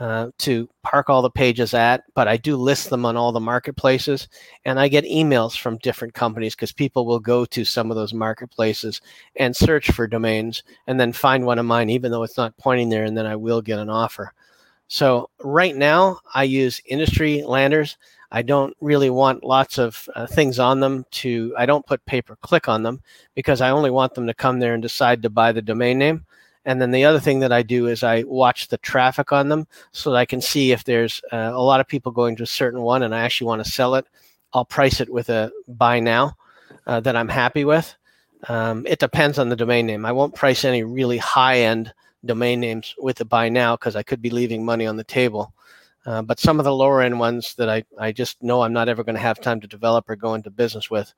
uh, 0.00 0.30
to 0.38 0.66
park 0.82 1.10
all 1.10 1.20
the 1.20 1.30
pages 1.30 1.74
at, 1.74 2.02
but 2.14 2.26
I 2.26 2.38
do 2.38 2.56
list 2.56 2.88
them 2.88 3.04
on 3.04 3.18
all 3.18 3.32
the 3.32 3.38
marketplaces. 3.38 4.28
And 4.64 4.80
I 4.80 4.88
get 4.88 5.04
emails 5.04 5.56
from 5.56 5.76
different 5.76 6.14
companies 6.14 6.54
because 6.54 6.72
people 6.72 7.04
will 7.04 7.20
go 7.20 7.44
to 7.44 7.64
some 7.66 7.90
of 7.90 7.96
those 7.96 8.14
marketplaces 8.14 9.02
and 9.36 9.54
search 9.54 9.90
for 9.90 10.06
domains 10.06 10.62
and 10.86 10.98
then 10.98 11.12
find 11.12 11.44
one 11.44 11.58
of 11.58 11.66
mine, 11.66 11.90
even 11.90 12.10
though 12.10 12.22
it's 12.22 12.38
not 12.38 12.56
pointing 12.56 12.88
there, 12.88 13.04
and 13.04 13.16
then 13.16 13.26
I 13.26 13.36
will 13.36 13.60
get 13.60 13.78
an 13.78 13.90
offer. 13.90 14.32
So 14.88 15.28
right 15.44 15.76
now, 15.76 16.20
I 16.34 16.44
use 16.44 16.80
industry 16.86 17.42
landers. 17.42 17.98
I 18.32 18.40
don't 18.40 18.74
really 18.80 19.10
want 19.10 19.44
lots 19.44 19.76
of 19.76 20.08
uh, 20.16 20.26
things 20.26 20.58
on 20.58 20.80
them 20.80 21.04
to, 21.10 21.54
I 21.58 21.66
don't 21.66 21.84
put 21.84 22.04
pay 22.06 22.22
per 22.22 22.36
click 22.36 22.68
on 22.68 22.82
them 22.82 23.02
because 23.34 23.60
I 23.60 23.70
only 23.70 23.90
want 23.90 24.14
them 24.14 24.26
to 24.26 24.34
come 24.34 24.60
there 24.60 24.72
and 24.72 24.82
decide 24.82 25.22
to 25.22 25.30
buy 25.30 25.52
the 25.52 25.62
domain 25.62 25.98
name. 25.98 26.24
And 26.64 26.80
then 26.80 26.90
the 26.90 27.04
other 27.04 27.20
thing 27.20 27.40
that 27.40 27.52
I 27.52 27.62
do 27.62 27.86
is 27.86 28.02
I 28.02 28.22
watch 28.24 28.68
the 28.68 28.78
traffic 28.78 29.32
on 29.32 29.48
them 29.48 29.66
so 29.92 30.10
that 30.10 30.18
I 30.18 30.26
can 30.26 30.40
see 30.40 30.72
if 30.72 30.84
there's 30.84 31.22
uh, 31.32 31.50
a 31.52 31.62
lot 31.62 31.80
of 31.80 31.88
people 31.88 32.12
going 32.12 32.36
to 32.36 32.42
a 32.42 32.46
certain 32.46 32.82
one 32.82 33.02
and 33.02 33.14
I 33.14 33.20
actually 33.20 33.46
want 33.46 33.64
to 33.64 33.70
sell 33.70 33.94
it. 33.94 34.06
I'll 34.52 34.64
price 34.64 35.00
it 35.00 35.10
with 35.10 35.30
a 35.30 35.50
buy 35.68 36.00
now 36.00 36.36
uh, 36.86 37.00
that 37.00 37.16
I'm 37.16 37.28
happy 37.28 37.64
with. 37.64 37.94
Um, 38.48 38.86
it 38.86 38.98
depends 38.98 39.38
on 39.38 39.48
the 39.48 39.56
domain 39.56 39.86
name. 39.86 40.04
I 40.04 40.12
won't 40.12 40.34
price 40.34 40.64
any 40.64 40.82
really 40.82 41.18
high 41.18 41.60
end 41.60 41.92
domain 42.24 42.60
names 42.60 42.94
with 42.98 43.20
a 43.20 43.24
buy 43.24 43.48
now 43.48 43.76
because 43.76 43.96
I 43.96 44.02
could 44.02 44.20
be 44.20 44.30
leaving 44.30 44.64
money 44.64 44.86
on 44.86 44.96
the 44.96 45.04
table. 45.04 45.52
Uh, 46.06 46.22
but 46.22 46.40
some 46.40 46.58
of 46.58 46.64
the 46.64 46.74
lower 46.74 47.02
end 47.02 47.18
ones 47.20 47.54
that 47.54 47.68
I, 47.68 47.84
I 47.98 48.12
just 48.12 48.42
know 48.42 48.62
I'm 48.62 48.72
not 48.72 48.88
ever 48.88 49.04
going 49.04 49.14
to 49.14 49.20
have 49.20 49.40
time 49.40 49.60
to 49.60 49.66
develop 49.66 50.08
or 50.08 50.16
go 50.16 50.34
into 50.34 50.50
business 50.50 50.90
with, 50.90 51.12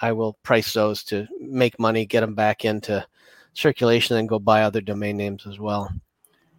I 0.00 0.12
will 0.12 0.34
price 0.42 0.72
those 0.74 1.02
to 1.04 1.26
make 1.40 1.78
money, 1.80 2.04
get 2.04 2.20
them 2.20 2.34
back 2.34 2.64
into 2.64 3.06
circulation 3.56 4.16
and 4.16 4.28
go 4.28 4.38
buy 4.38 4.62
other 4.62 4.80
domain 4.80 5.16
names 5.16 5.46
as 5.46 5.58
well. 5.58 5.92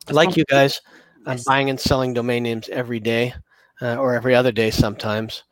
Like 0.10 0.38
you 0.38 0.46
guys, 0.46 0.82
I'm 1.26 1.40
buying 1.46 1.70
and 1.70 1.80
selling 1.80 2.14
domain 2.14 2.44
names 2.44 2.70
every 2.70 3.00
day 3.00 3.34
uh, 3.82 3.96
or 3.96 4.16
every 4.16 4.36
other 4.36 4.52
day 4.52 4.72
sometimes. 4.72 5.44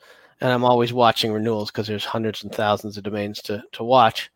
And 0.41 0.51
I'm 0.51 0.63
always 0.63 0.93
watching 0.93 1.31
renewals 1.31 1.71
because 1.71 1.87
there's 1.87 2.05
hundreds 2.05 2.43
and 2.43 2.53
thousands 2.53 2.97
of 2.97 3.03
domains 3.03 3.41
to, 3.43 3.63
to 3.73 3.83
watch. 3.83 4.31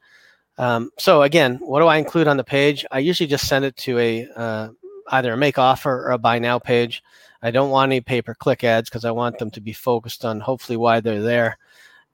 Um, 0.57 0.91
so 0.97 1.23
again, 1.23 1.55
what 1.61 1.79
do 1.79 1.87
I 1.87 1.97
include 1.97 2.27
on 2.27 2.37
the 2.37 2.43
page? 2.43 2.85
I 2.91 2.99
usually 2.99 3.27
just 3.27 3.47
send 3.47 3.65
it 3.65 3.75
to 3.77 3.97
a 3.97 4.27
uh, 4.35 4.69
either 5.11 5.33
a 5.33 5.37
make 5.37 5.57
offer 5.57 6.05
or 6.05 6.11
a 6.11 6.17
buy 6.17 6.39
now 6.39 6.59
page. 6.59 7.01
I 7.41 7.51
don't 7.51 7.69
want 7.69 7.89
any 7.89 8.01
pay 8.01 8.21
per 8.21 8.33
click 8.33 8.63
ads 8.65 8.89
because 8.89 9.05
I 9.05 9.11
want 9.11 9.39
them 9.39 9.49
to 9.51 9.61
be 9.61 9.71
focused 9.71 10.25
on 10.25 10.41
hopefully 10.41 10.75
why 10.75 10.99
they're 10.99 11.21
there. 11.21 11.57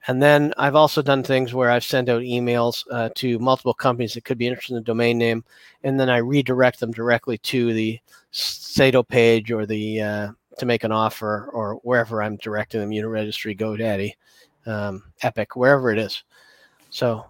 And 0.08 0.22
then 0.22 0.54
I've 0.58 0.76
also 0.76 1.02
done 1.02 1.24
things 1.24 1.54
where 1.54 1.72
I've 1.72 1.84
sent 1.84 2.10
out 2.10 2.22
emails 2.22 2.86
uh, 2.92 3.10
to 3.16 3.40
multiple 3.40 3.74
companies 3.74 4.14
that 4.14 4.24
could 4.24 4.38
be 4.38 4.48
interested 4.48 4.74
in 4.74 4.82
the 4.82 4.86
domain 4.86 5.18
name, 5.18 5.44
and 5.84 6.00
then 6.00 6.10
I 6.10 6.18
redirect 6.18 6.80
them 6.80 6.92
directly 6.92 7.38
to 7.40 7.74
the 7.74 8.00
Sedo 8.32 9.08
page 9.08 9.52
or 9.52 9.66
the 9.66 10.02
uh, 10.02 10.32
to 10.60 10.66
make 10.66 10.84
an 10.84 10.92
offer 10.92 11.50
or 11.54 11.76
wherever 11.84 12.22
I'm 12.22 12.38
directing 12.38 12.80
them, 12.80 12.92
Uniregistry, 12.92 13.58
GoDaddy, 13.58 14.14
um, 14.66 15.04
Epik, 15.24 15.56
wherever 15.56 15.92
it 15.92 15.98
is. 15.98 16.24
So 16.90 17.26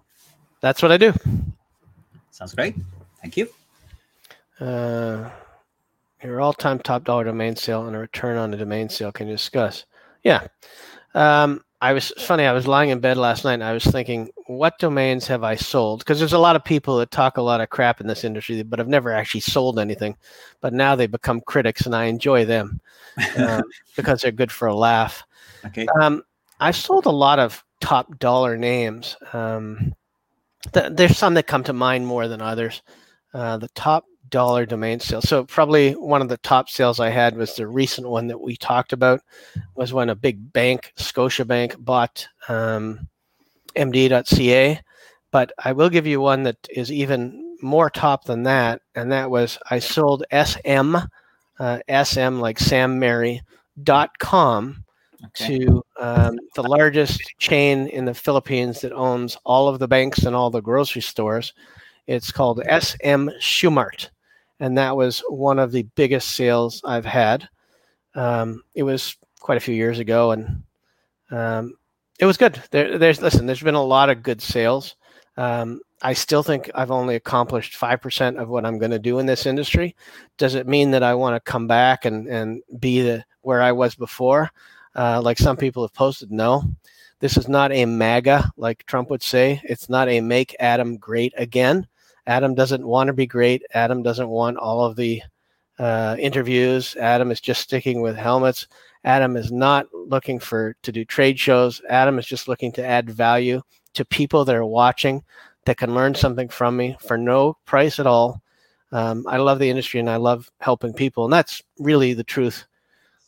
that's 0.60 0.82
what 0.82 0.92
I 0.92 0.96
do. 0.96 1.12
Sounds 2.30 2.54
great. 2.54 2.74
Thank 3.22 3.36
you. 3.36 3.48
Uh, 4.60 5.30
your 6.22 6.40
all-time 6.40 6.78
top 6.78 7.04
dollar 7.04 7.24
domain 7.24 7.56
sale 7.56 7.86
and 7.86 7.96
a 7.96 7.98
return 7.98 8.36
on 8.36 8.50
the 8.50 8.56
domain 8.56 8.88
sale. 8.88 9.12
Can 9.12 9.28
you 9.28 9.34
discuss? 9.34 9.84
Yeah. 10.22 10.46
Um, 11.14 11.62
I 11.80 11.92
was 11.92 12.10
funny. 12.18 12.44
I 12.44 12.52
was 12.52 12.66
lying 12.66 12.88
in 12.88 13.00
bed 13.00 13.18
last 13.18 13.44
night 13.44 13.54
and 13.54 13.64
I 13.64 13.72
was 13.72 13.84
thinking, 13.84 14.30
what 14.46 14.78
domains 14.78 15.26
have 15.26 15.44
I 15.44 15.56
sold? 15.56 16.00
Because 16.00 16.18
there's 16.18 16.32
a 16.32 16.38
lot 16.38 16.56
of 16.56 16.64
people 16.64 16.96
that 16.98 17.10
talk 17.10 17.36
a 17.36 17.42
lot 17.42 17.60
of 17.60 17.68
crap 17.68 18.00
in 18.00 18.06
this 18.06 18.24
industry, 18.24 18.62
but 18.62 18.78
have 18.78 18.88
never 18.88 19.12
actually 19.12 19.40
sold 19.40 19.78
anything. 19.78 20.16
But 20.62 20.72
now 20.72 20.96
they 20.96 21.06
become 21.06 21.42
critics, 21.42 21.84
and 21.84 21.94
I 21.94 22.04
enjoy 22.04 22.46
them 22.46 22.80
uh, 23.38 23.62
because 23.94 24.22
they're 24.22 24.32
good 24.32 24.50
for 24.50 24.68
a 24.68 24.74
laugh. 24.74 25.22
Okay. 25.66 25.86
Um, 26.00 26.22
I've 26.60 26.76
sold 26.76 27.04
a 27.06 27.10
lot 27.10 27.38
of 27.38 27.62
top 27.80 28.18
dollar 28.18 28.56
names. 28.56 29.16
Um, 29.34 29.94
th- 30.72 30.92
there's 30.92 31.18
some 31.18 31.34
that 31.34 31.46
come 31.46 31.64
to 31.64 31.74
mind 31.74 32.06
more 32.06 32.26
than 32.26 32.40
others. 32.40 32.82
Uh, 33.34 33.58
the 33.58 33.68
top 33.68 34.04
dollar 34.28 34.66
domain 34.66 35.00
sale. 35.00 35.20
So 35.20 35.44
probably 35.44 35.92
one 35.92 36.22
of 36.22 36.28
the 36.28 36.38
top 36.38 36.68
sales 36.68 37.00
I 37.00 37.10
had 37.10 37.36
was 37.36 37.54
the 37.54 37.66
recent 37.66 38.08
one 38.08 38.26
that 38.28 38.40
we 38.40 38.56
talked 38.56 38.92
about 38.92 39.20
was 39.74 39.92
when 39.92 40.10
a 40.10 40.14
big 40.14 40.52
bank, 40.52 40.92
Scotiabank, 40.96 41.82
bought 41.84 42.26
um, 42.48 43.08
MD.ca. 43.76 44.80
But 45.30 45.52
I 45.62 45.72
will 45.72 45.90
give 45.90 46.06
you 46.06 46.20
one 46.20 46.44
that 46.44 46.56
is 46.70 46.90
even 46.90 47.56
more 47.62 47.90
top 47.90 48.24
than 48.24 48.42
that, 48.44 48.82
and 48.94 49.10
that 49.12 49.30
was 49.30 49.58
I 49.70 49.78
sold 49.78 50.24
SM, 50.30 50.96
uh, 51.58 51.78
SM 52.04 52.38
like 52.38 52.58
Sam 52.58 52.98
Mary 52.98 53.42
dot 53.82 54.18
com 54.18 54.84
okay. 55.24 55.58
to 55.58 55.82
um, 56.00 56.38
the 56.54 56.62
largest 56.62 57.20
chain 57.38 57.88
in 57.88 58.04
the 58.04 58.14
Philippines 58.14 58.80
that 58.80 58.92
owns 58.92 59.36
all 59.44 59.68
of 59.68 59.78
the 59.78 59.88
banks 59.88 60.20
and 60.20 60.34
all 60.34 60.50
the 60.50 60.60
grocery 60.60 61.02
stores. 61.02 61.52
It's 62.06 62.30
called 62.30 62.62
SM 62.64 63.28
Shoemart 63.40 64.10
and 64.60 64.76
that 64.78 64.96
was 64.96 65.20
one 65.28 65.58
of 65.58 65.72
the 65.72 65.82
biggest 65.94 66.30
sales 66.30 66.80
I've 66.84 67.04
had. 67.04 67.48
Um, 68.14 68.62
it 68.74 68.82
was 68.82 69.16
quite 69.40 69.58
a 69.58 69.60
few 69.60 69.74
years 69.74 69.98
ago, 69.98 70.32
and 70.32 70.62
um, 71.30 71.74
it 72.18 72.26
was 72.26 72.36
good. 72.36 72.62
There, 72.70 72.98
there's 72.98 73.20
listen. 73.20 73.46
There's 73.46 73.62
been 73.62 73.74
a 73.74 73.82
lot 73.82 74.10
of 74.10 74.22
good 74.22 74.40
sales. 74.40 74.96
Um, 75.36 75.80
I 76.02 76.12
still 76.12 76.42
think 76.42 76.70
I've 76.74 76.90
only 76.90 77.14
accomplished 77.14 77.76
five 77.76 78.00
percent 78.00 78.38
of 78.38 78.48
what 78.48 78.64
I'm 78.64 78.78
going 78.78 78.90
to 78.90 78.98
do 78.98 79.18
in 79.18 79.26
this 79.26 79.46
industry. 79.46 79.94
Does 80.38 80.54
it 80.54 80.66
mean 80.66 80.90
that 80.92 81.02
I 81.02 81.14
want 81.14 81.36
to 81.36 81.50
come 81.50 81.66
back 81.66 82.04
and 82.04 82.26
and 82.26 82.62
be 82.78 83.02
the 83.02 83.24
where 83.42 83.62
I 83.62 83.72
was 83.72 83.94
before? 83.94 84.50
Uh, 84.94 85.20
like 85.22 85.38
some 85.38 85.56
people 85.58 85.82
have 85.82 85.92
posted, 85.92 86.32
no. 86.32 86.64
This 87.20 87.36
is 87.36 87.48
not 87.48 87.72
a 87.72 87.84
MAGA, 87.84 88.52
like 88.56 88.84
Trump 88.86 89.10
would 89.10 89.22
say. 89.22 89.60
It's 89.64 89.88
not 89.88 90.08
a 90.08 90.20
make 90.20 90.56
Adam 90.58 90.96
great 90.96 91.32
again. 91.36 91.86
Adam 92.26 92.54
doesn't 92.54 92.86
want 92.86 93.08
to 93.08 93.12
be 93.12 93.26
great. 93.26 93.62
Adam 93.74 94.02
doesn't 94.02 94.28
want 94.28 94.56
all 94.58 94.84
of 94.84 94.96
the 94.96 95.22
uh, 95.78 96.16
interviews. 96.18 96.96
Adam 96.96 97.30
is 97.30 97.40
just 97.40 97.60
sticking 97.60 98.00
with 98.00 98.16
Helmut's. 98.16 98.66
Adam 99.04 99.36
is 99.36 99.52
not 99.52 99.86
looking 99.92 100.38
for 100.38 100.74
to 100.82 100.90
do 100.90 101.04
trade 101.04 101.38
shows. 101.38 101.80
Adam 101.88 102.18
is 102.18 102.26
just 102.26 102.48
looking 102.48 102.72
to 102.72 102.84
add 102.84 103.08
value 103.08 103.62
to 103.94 104.04
people 104.04 104.44
that 104.44 104.56
are 104.56 104.66
watching 104.66 105.22
that 105.64 105.76
can 105.76 105.94
learn 105.94 106.14
something 106.14 106.48
from 106.48 106.76
me 106.76 106.96
for 107.00 107.16
no 107.16 107.56
price 107.66 107.98
at 107.98 108.06
all. 108.06 108.42
Um, 108.92 109.24
I 109.28 109.36
love 109.36 109.58
the 109.58 109.70
industry 109.70 110.00
and 110.00 110.08
I 110.08 110.16
love 110.16 110.50
helping 110.60 110.92
people, 110.92 111.24
and 111.24 111.32
that's 111.32 111.62
really 111.78 112.14
the 112.14 112.24
truth, 112.24 112.66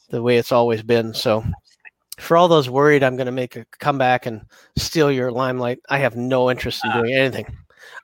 the 0.09 0.23
way 0.23 0.37
it's 0.37 0.53
always 0.53 0.83
been. 0.83 1.13
So, 1.15 1.45
for 2.19 2.37
all 2.37 2.49
those 2.49 2.71
worried, 2.71 3.03
I'm 3.03 3.17
going 3.17 3.27
to 3.27 3.33
make 3.33 3.57
a 3.57 3.67
comeback 3.79 4.27
and 4.27 4.43
steal 4.77 5.11
your 5.11 5.31
limelight. 5.31 5.79
I 5.89 5.99
have 5.99 6.17
no 6.17 6.51
interest 6.51 6.85
in 6.85 6.93
doing 6.93 7.15
anything. 7.15 7.47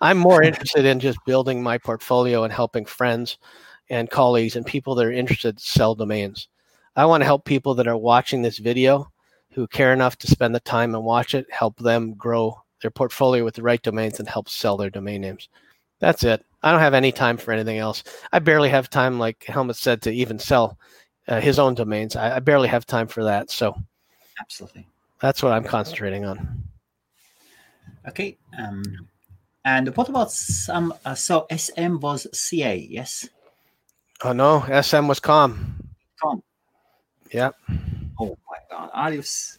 I'm 0.00 0.18
more 0.18 0.42
interested 0.42 0.84
in 0.84 1.00
just 1.00 1.24
building 1.24 1.62
my 1.62 1.78
portfolio 1.78 2.44
and 2.44 2.52
helping 2.52 2.84
friends 2.84 3.38
and 3.90 4.10
colleagues 4.10 4.56
and 4.56 4.64
people 4.64 4.94
that 4.94 5.06
are 5.06 5.12
interested 5.12 5.58
to 5.58 5.64
sell 5.64 5.94
domains. 5.94 6.48
I 6.96 7.06
want 7.06 7.20
to 7.22 7.26
help 7.26 7.44
people 7.44 7.74
that 7.74 7.88
are 7.88 7.96
watching 7.96 8.42
this 8.42 8.58
video 8.58 9.10
who 9.52 9.66
care 9.66 9.92
enough 9.92 10.16
to 10.18 10.26
spend 10.26 10.54
the 10.54 10.60
time 10.60 10.94
and 10.94 11.04
watch 11.04 11.34
it, 11.34 11.46
help 11.50 11.78
them 11.78 12.14
grow 12.14 12.60
their 12.82 12.90
portfolio 12.90 13.44
with 13.44 13.54
the 13.54 13.62
right 13.62 13.82
domains 13.82 14.18
and 14.18 14.28
help 14.28 14.48
sell 14.48 14.76
their 14.76 14.90
domain 14.90 15.20
names. 15.20 15.48
That's 16.00 16.24
it. 16.24 16.44
I 16.62 16.70
don't 16.70 16.80
have 16.80 16.94
any 16.94 17.12
time 17.12 17.36
for 17.36 17.52
anything 17.52 17.78
else. 17.78 18.04
I 18.32 18.38
barely 18.38 18.68
have 18.68 18.90
time, 18.90 19.18
like 19.18 19.44
Helmut 19.44 19.76
said, 19.76 20.02
to 20.02 20.10
even 20.10 20.38
sell 20.38 20.78
uh, 21.28 21.40
his 21.40 21.58
own 21.58 21.74
domains. 21.74 22.16
I, 22.16 22.36
I 22.36 22.40
barely 22.40 22.68
have 22.68 22.86
time 22.86 23.06
for 23.06 23.24
that. 23.24 23.50
So, 23.50 23.74
absolutely, 24.40 24.86
that's 25.20 25.42
what 25.42 25.52
I'm 25.52 25.64
concentrating 25.64 26.24
on. 26.24 26.64
Okay. 28.08 28.36
Um, 28.58 28.82
and 29.64 29.96
what 29.96 30.08
about 30.08 30.30
some? 30.30 30.94
Uh, 31.04 31.14
so 31.14 31.46
SM 31.54 31.98
was 31.98 32.26
CA, 32.32 32.76
yes? 32.76 33.28
Oh 34.22 34.32
no, 34.32 34.64
SM 34.82 35.06
was 35.06 35.20
COM. 35.20 35.76
COM. 36.20 36.42
Yeah. 37.32 37.50
Oh 38.20 38.36
my 38.48 38.58
God, 38.70 38.90
Arius. 38.94 39.58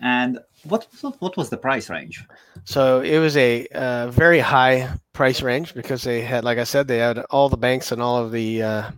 And 0.00 0.38
what 0.64 0.86
what 1.18 1.36
was 1.36 1.50
the 1.50 1.56
price 1.56 1.88
range? 1.90 2.24
So 2.64 3.00
it 3.00 3.18
was 3.18 3.36
a 3.36 3.66
uh, 3.68 4.10
very 4.10 4.40
high 4.40 4.90
price 5.12 5.42
range 5.42 5.74
because 5.74 6.02
they 6.02 6.20
had, 6.22 6.44
like 6.44 6.58
I 6.58 6.64
said, 6.64 6.86
they 6.86 6.98
had 6.98 7.18
all 7.30 7.48
the 7.48 7.56
banks 7.56 7.92
and 7.92 8.02
all 8.02 8.18
of 8.18 8.32
the 8.32 8.62
uh, 8.62 8.90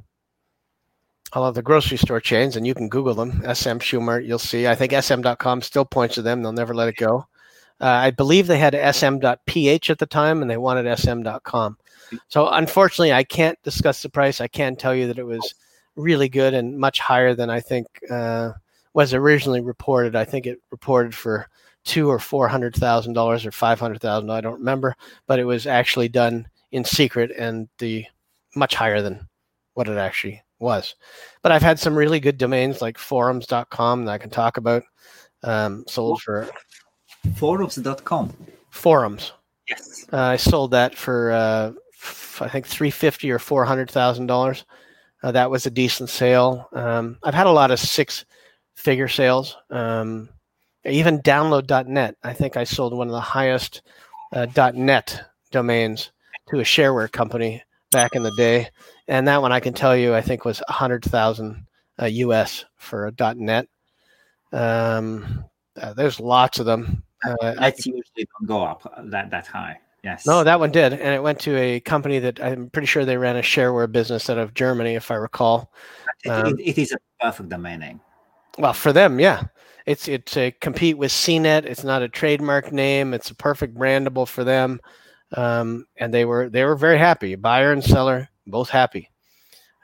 all 1.32 1.44
of 1.44 1.54
the 1.54 1.62
grocery 1.62 1.96
store 1.98 2.20
chains, 2.20 2.56
and 2.56 2.66
you 2.66 2.74
can 2.74 2.88
Google 2.88 3.14
them. 3.14 3.42
SM 3.42 3.78
Shoemart, 3.78 4.26
you'll 4.26 4.38
see. 4.38 4.66
I 4.66 4.74
think 4.74 4.92
SM.com 4.92 5.62
still 5.62 5.84
points 5.84 6.14
to 6.16 6.22
them. 6.22 6.42
They'll 6.42 6.52
never 6.52 6.74
let 6.74 6.88
it 6.88 6.96
go. 6.96 7.26
Uh, 7.80 7.86
I 7.86 8.10
believe 8.10 8.46
they 8.46 8.58
had 8.58 8.74
SM.ph 8.94 9.90
at 9.90 9.98
the 9.98 10.06
time, 10.06 10.40
and 10.42 10.50
they 10.50 10.56
wanted 10.56 10.98
SM.com. 10.98 11.76
So 12.28 12.48
unfortunately, 12.48 13.12
I 13.12 13.24
can't 13.24 13.60
discuss 13.62 14.02
the 14.02 14.08
price. 14.08 14.40
I 14.40 14.48
can 14.48 14.76
tell 14.76 14.94
you 14.94 15.06
that 15.08 15.18
it 15.18 15.26
was 15.26 15.54
really 15.96 16.28
good 16.28 16.54
and 16.54 16.78
much 16.78 17.00
higher 17.00 17.34
than 17.34 17.50
I 17.50 17.60
think 17.60 17.86
uh, 18.10 18.52
was 18.94 19.12
originally 19.12 19.60
reported. 19.60 20.14
I 20.14 20.24
think 20.24 20.46
it 20.46 20.60
reported 20.70 21.14
for 21.14 21.48
two 21.84 22.08
or 22.08 22.18
four 22.18 22.48
hundred 22.48 22.74
thousand 22.74 23.14
dollars 23.14 23.44
or 23.44 23.52
five 23.52 23.80
hundred 23.80 24.00
thousand. 24.00 24.30
I 24.30 24.40
don't 24.40 24.58
remember, 24.58 24.94
but 25.26 25.38
it 25.38 25.44
was 25.44 25.66
actually 25.66 26.08
done 26.08 26.46
in 26.72 26.84
secret 26.84 27.32
and 27.36 27.68
the 27.78 28.04
much 28.54 28.74
higher 28.74 29.02
than 29.02 29.26
what 29.74 29.88
it 29.88 29.98
actually 29.98 30.42
was. 30.58 30.94
But 31.42 31.52
I've 31.52 31.62
had 31.62 31.78
some 31.78 31.96
really 31.96 32.20
good 32.20 32.38
domains 32.38 32.80
like 32.80 32.98
forums.com 32.98 34.04
that 34.04 34.12
I 34.12 34.18
can 34.18 34.30
talk 34.30 34.56
about. 34.56 34.82
Um, 35.42 35.84
sold 35.86 36.22
for 36.22 36.48
forums.com. 37.34 38.32
Forums. 38.70 39.32
Yes. 39.68 40.06
Uh, 40.12 40.18
I 40.18 40.36
sold 40.36 40.70
that 40.72 40.94
for 40.94 41.32
uh, 41.32 41.72
f- 41.94 42.42
I 42.42 42.48
think 42.48 42.66
three 42.66 42.90
fifty 42.90 43.30
or 43.30 43.38
four 43.38 43.64
hundred 43.64 43.90
thousand 43.90 44.30
uh, 44.30 44.34
dollars. 44.34 44.64
That 45.22 45.50
was 45.50 45.66
a 45.66 45.70
decent 45.70 46.08
sale. 46.08 46.68
Um, 46.72 47.18
I've 47.24 47.34
had 47.34 47.48
a 47.48 47.52
lot 47.52 47.72
of 47.72 47.80
six 47.80 48.24
figure 48.76 49.08
sales. 49.08 49.56
Um, 49.70 50.28
even 50.84 51.20
download.net. 51.20 52.16
I 52.22 52.32
think 52.32 52.56
I 52.56 52.62
sold 52.62 52.96
one 52.96 53.08
of 53.08 53.12
the 53.12 53.20
highest 53.20 53.82
uh, 54.32 54.46
.net 54.74 55.24
domains 55.50 56.12
to 56.48 56.60
a 56.60 56.64
shareware 56.64 57.10
company 57.10 57.62
back 57.90 58.14
in 58.14 58.22
the 58.22 58.34
day, 58.36 58.68
and 59.08 59.26
that 59.26 59.42
one 59.42 59.50
I 59.52 59.60
can 59.60 59.74
tell 59.74 59.96
you 59.96 60.14
I 60.14 60.20
think 60.20 60.44
was 60.44 60.62
a 60.68 60.72
hundred 60.72 61.04
thousand 61.04 61.66
uh, 62.00 62.06
US 62.06 62.64
for 62.76 63.06
a 63.06 63.34
.net. 63.34 63.66
Um, 64.52 65.44
uh, 65.80 65.92
there's 65.94 66.20
lots 66.20 66.58
of 66.58 66.66
them. 66.66 67.02
Uh, 67.26 67.54
That's 67.54 67.86
usually 67.86 68.04
don't 68.16 68.46
go 68.46 68.62
up 68.62 68.90
that 69.04 69.30
that 69.30 69.46
high. 69.46 69.78
Yes. 70.02 70.24
No, 70.24 70.44
that 70.44 70.60
one 70.60 70.70
did, 70.70 70.92
and 70.92 71.14
it 71.14 71.22
went 71.22 71.40
to 71.40 71.56
a 71.56 71.80
company 71.80 72.20
that 72.20 72.40
I'm 72.40 72.70
pretty 72.70 72.86
sure 72.86 73.04
they 73.04 73.16
ran 73.16 73.36
a 73.36 73.42
shareware 73.42 73.90
business 73.90 74.30
out 74.30 74.38
of 74.38 74.54
Germany, 74.54 74.94
if 74.94 75.10
I 75.10 75.16
recall. 75.16 75.72
It, 76.24 76.28
um, 76.28 76.46
it, 76.46 76.60
it 76.60 76.78
is 76.78 76.92
a 76.92 76.98
perfect 77.20 77.48
domain 77.48 77.80
name. 77.80 78.00
Well, 78.56 78.72
for 78.72 78.92
them, 78.92 79.18
yeah, 79.18 79.44
it's 79.84 80.06
it's 80.06 80.36
a 80.36 80.52
compete 80.52 80.96
with 80.96 81.10
CNET. 81.10 81.64
It's 81.64 81.82
not 81.82 82.02
a 82.02 82.08
trademark 82.08 82.72
name. 82.72 83.14
It's 83.14 83.30
a 83.30 83.34
perfect 83.34 83.74
brandable 83.74 84.28
for 84.28 84.44
them, 84.44 84.80
um, 85.36 85.86
and 85.96 86.14
they 86.14 86.24
were 86.24 86.48
they 86.48 86.64
were 86.64 86.76
very 86.76 86.98
happy. 86.98 87.34
Buyer 87.34 87.72
and 87.72 87.82
seller 87.82 88.28
both 88.46 88.70
happy. 88.70 89.10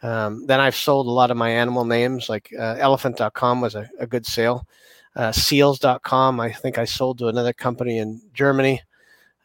Um, 0.03 0.47
then 0.47 0.61
I've 0.61 0.77
sold 0.77 1.07
a 1.07 1.11
lot 1.11 1.31
of 1.31 1.37
my 1.37 1.51
animal 1.51 1.85
names, 1.85 2.29
like 2.29 2.51
uh, 2.59 2.77
Elephant.com 2.79 3.61
was 3.61 3.75
a, 3.75 3.89
a 4.01 4.07
good 4.07 4.27
sale. 4.27 4.67
Uh, 5.15 5.33
seals.com, 5.33 6.41
I 6.41 6.53
think 6.53 6.79
I 6.79 6.85
sold 6.85 7.19
to 7.19 7.29
another 7.29 7.53
company 7.53 7.99
in 7.99 8.21
Germany. 8.33 8.81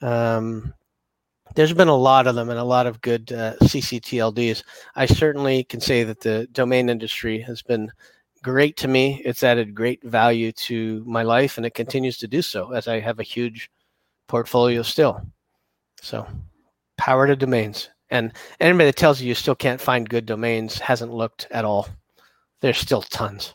Um, 0.02 0.74
there's 1.56 1.74
been 1.74 1.88
a 1.88 1.96
lot 1.96 2.28
of 2.28 2.36
them 2.36 2.50
and 2.50 2.60
a 2.60 2.64
lot 2.64 2.88
of 2.88 3.02
good 3.02 3.32
uh, 3.32 3.56
CCTLDs. 3.62 4.64
I 4.96 5.06
certainly 5.06 5.64
can 5.64 5.82
say 5.82 6.04
that 6.04 6.22
the 6.22 6.48
domain 6.52 6.90
industry 6.90 7.40
has 7.42 7.62
been 7.62 7.92
great 8.44 8.78
to 8.78 8.88
me. 8.88 9.22
It's 9.26 9.44
added 9.44 9.76
great 9.76 10.04
value 10.04 10.52
to 10.54 11.04
my 11.06 11.24
life, 11.24 11.58
and 11.58 11.66
it 11.66 11.74
continues 11.74 12.18
to 12.20 12.28
do 12.28 12.42
so 12.42 12.72
as 12.74 12.88
I 12.88 13.00
have 13.00 13.20
a 13.20 13.24
huge 13.24 13.70
portfolio 14.28 14.84
still. 14.84 15.22
So, 16.02 16.28
power 16.98 17.28
to 17.28 17.36
domains. 17.36 17.90
And 18.10 18.34
anybody 18.60 18.86
that 18.86 18.96
tells 18.96 19.20
you 19.20 19.28
you 19.28 19.36
still 19.36 19.56
can't 19.56 19.82
find 19.82 20.08
good 20.08 20.26
domains 20.26 20.80
hasn't 20.80 21.14
looked 21.14 21.48
at 21.52 21.66
all. 21.66 21.88
There's 22.62 22.78
still 22.78 23.02
tons. 23.02 23.54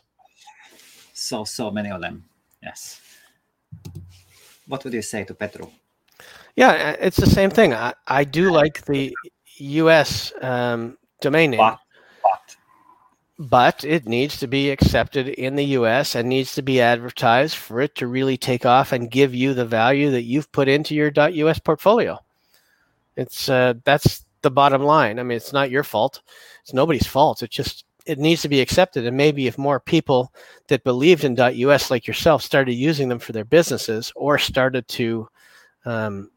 So, 1.23 1.45
so 1.45 1.71
many 1.71 1.89
of 1.89 2.01
them. 2.01 2.25
Yes. 2.61 2.99
What 4.67 4.83
would 4.83 4.93
you 4.93 5.01
say 5.01 5.23
to 5.23 5.33
Petro? 5.33 5.71
Yeah, 6.57 6.97
it's 6.99 7.15
the 7.15 7.25
same 7.25 7.49
thing. 7.49 7.73
I, 7.73 7.93
I 8.07 8.25
do 8.25 8.51
like 8.51 8.83
the 8.85 9.15
U.S. 9.55 10.33
Um, 10.41 10.97
domain 11.21 11.51
name, 11.51 11.59
but, 11.59 11.79
but. 12.21 12.55
but 13.49 13.83
it 13.85 14.05
needs 14.05 14.37
to 14.39 14.47
be 14.47 14.69
accepted 14.69 15.29
in 15.29 15.55
the 15.55 15.65
U.S. 15.79 16.13
and 16.13 16.27
needs 16.27 16.55
to 16.55 16.61
be 16.61 16.81
advertised 16.81 17.55
for 17.55 17.79
it 17.79 17.95
to 17.95 18.07
really 18.07 18.35
take 18.35 18.65
off 18.65 18.91
and 18.91 19.09
give 19.09 19.33
you 19.33 19.53
the 19.53 19.65
value 19.65 20.11
that 20.11 20.23
you've 20.23 20.51
put 20.51 20.67
into 20.67 20.93
your 20.93 21.11
.us 21.17 21.59
portfolio. 21.59 22.19
It's 23.15 23.47
uh, 23.47 23.75
that's 23.85 24.25
the 24.41 24.51
bottom 24.51 24.83
line. 24.83 25.19
I 25.19 25.23
mean, 25.23 25.37
it's 25.37 25.53
not 25.53 25.71
your 25.71 25.83
fault. 25.83 26.21
It's 26.63 26.73
nobody's 26.73 27.07
fault. 27.07 27.43
It's 27.43 27.55
just 27.55 27.85
it 28.05 28.19
needs 28.19 28.41
to 28.41 28.49
be 28.49 28.61
accepted. 28.61 29.05
And 29.05 29.15
maybe 29.15 29.47
if 29.47 29.57
more 29.57 29.79
people 29.79 30.33
that 30.67 30.83
believed 30.83 31.23
in 31.23 31.39
.us 31.39 31.91
like 31.91 32.07
yourself 32.07 32.41
started 32.41 32.73
using 32.73 33.09
them 33.09 33.19
for 33.19 33.31
their 33.31 33.45
businesses 33.45 34.11
or 34.15 34.37
started 34.37 34.87
to 34.89 35.27
um, 35.85 36.29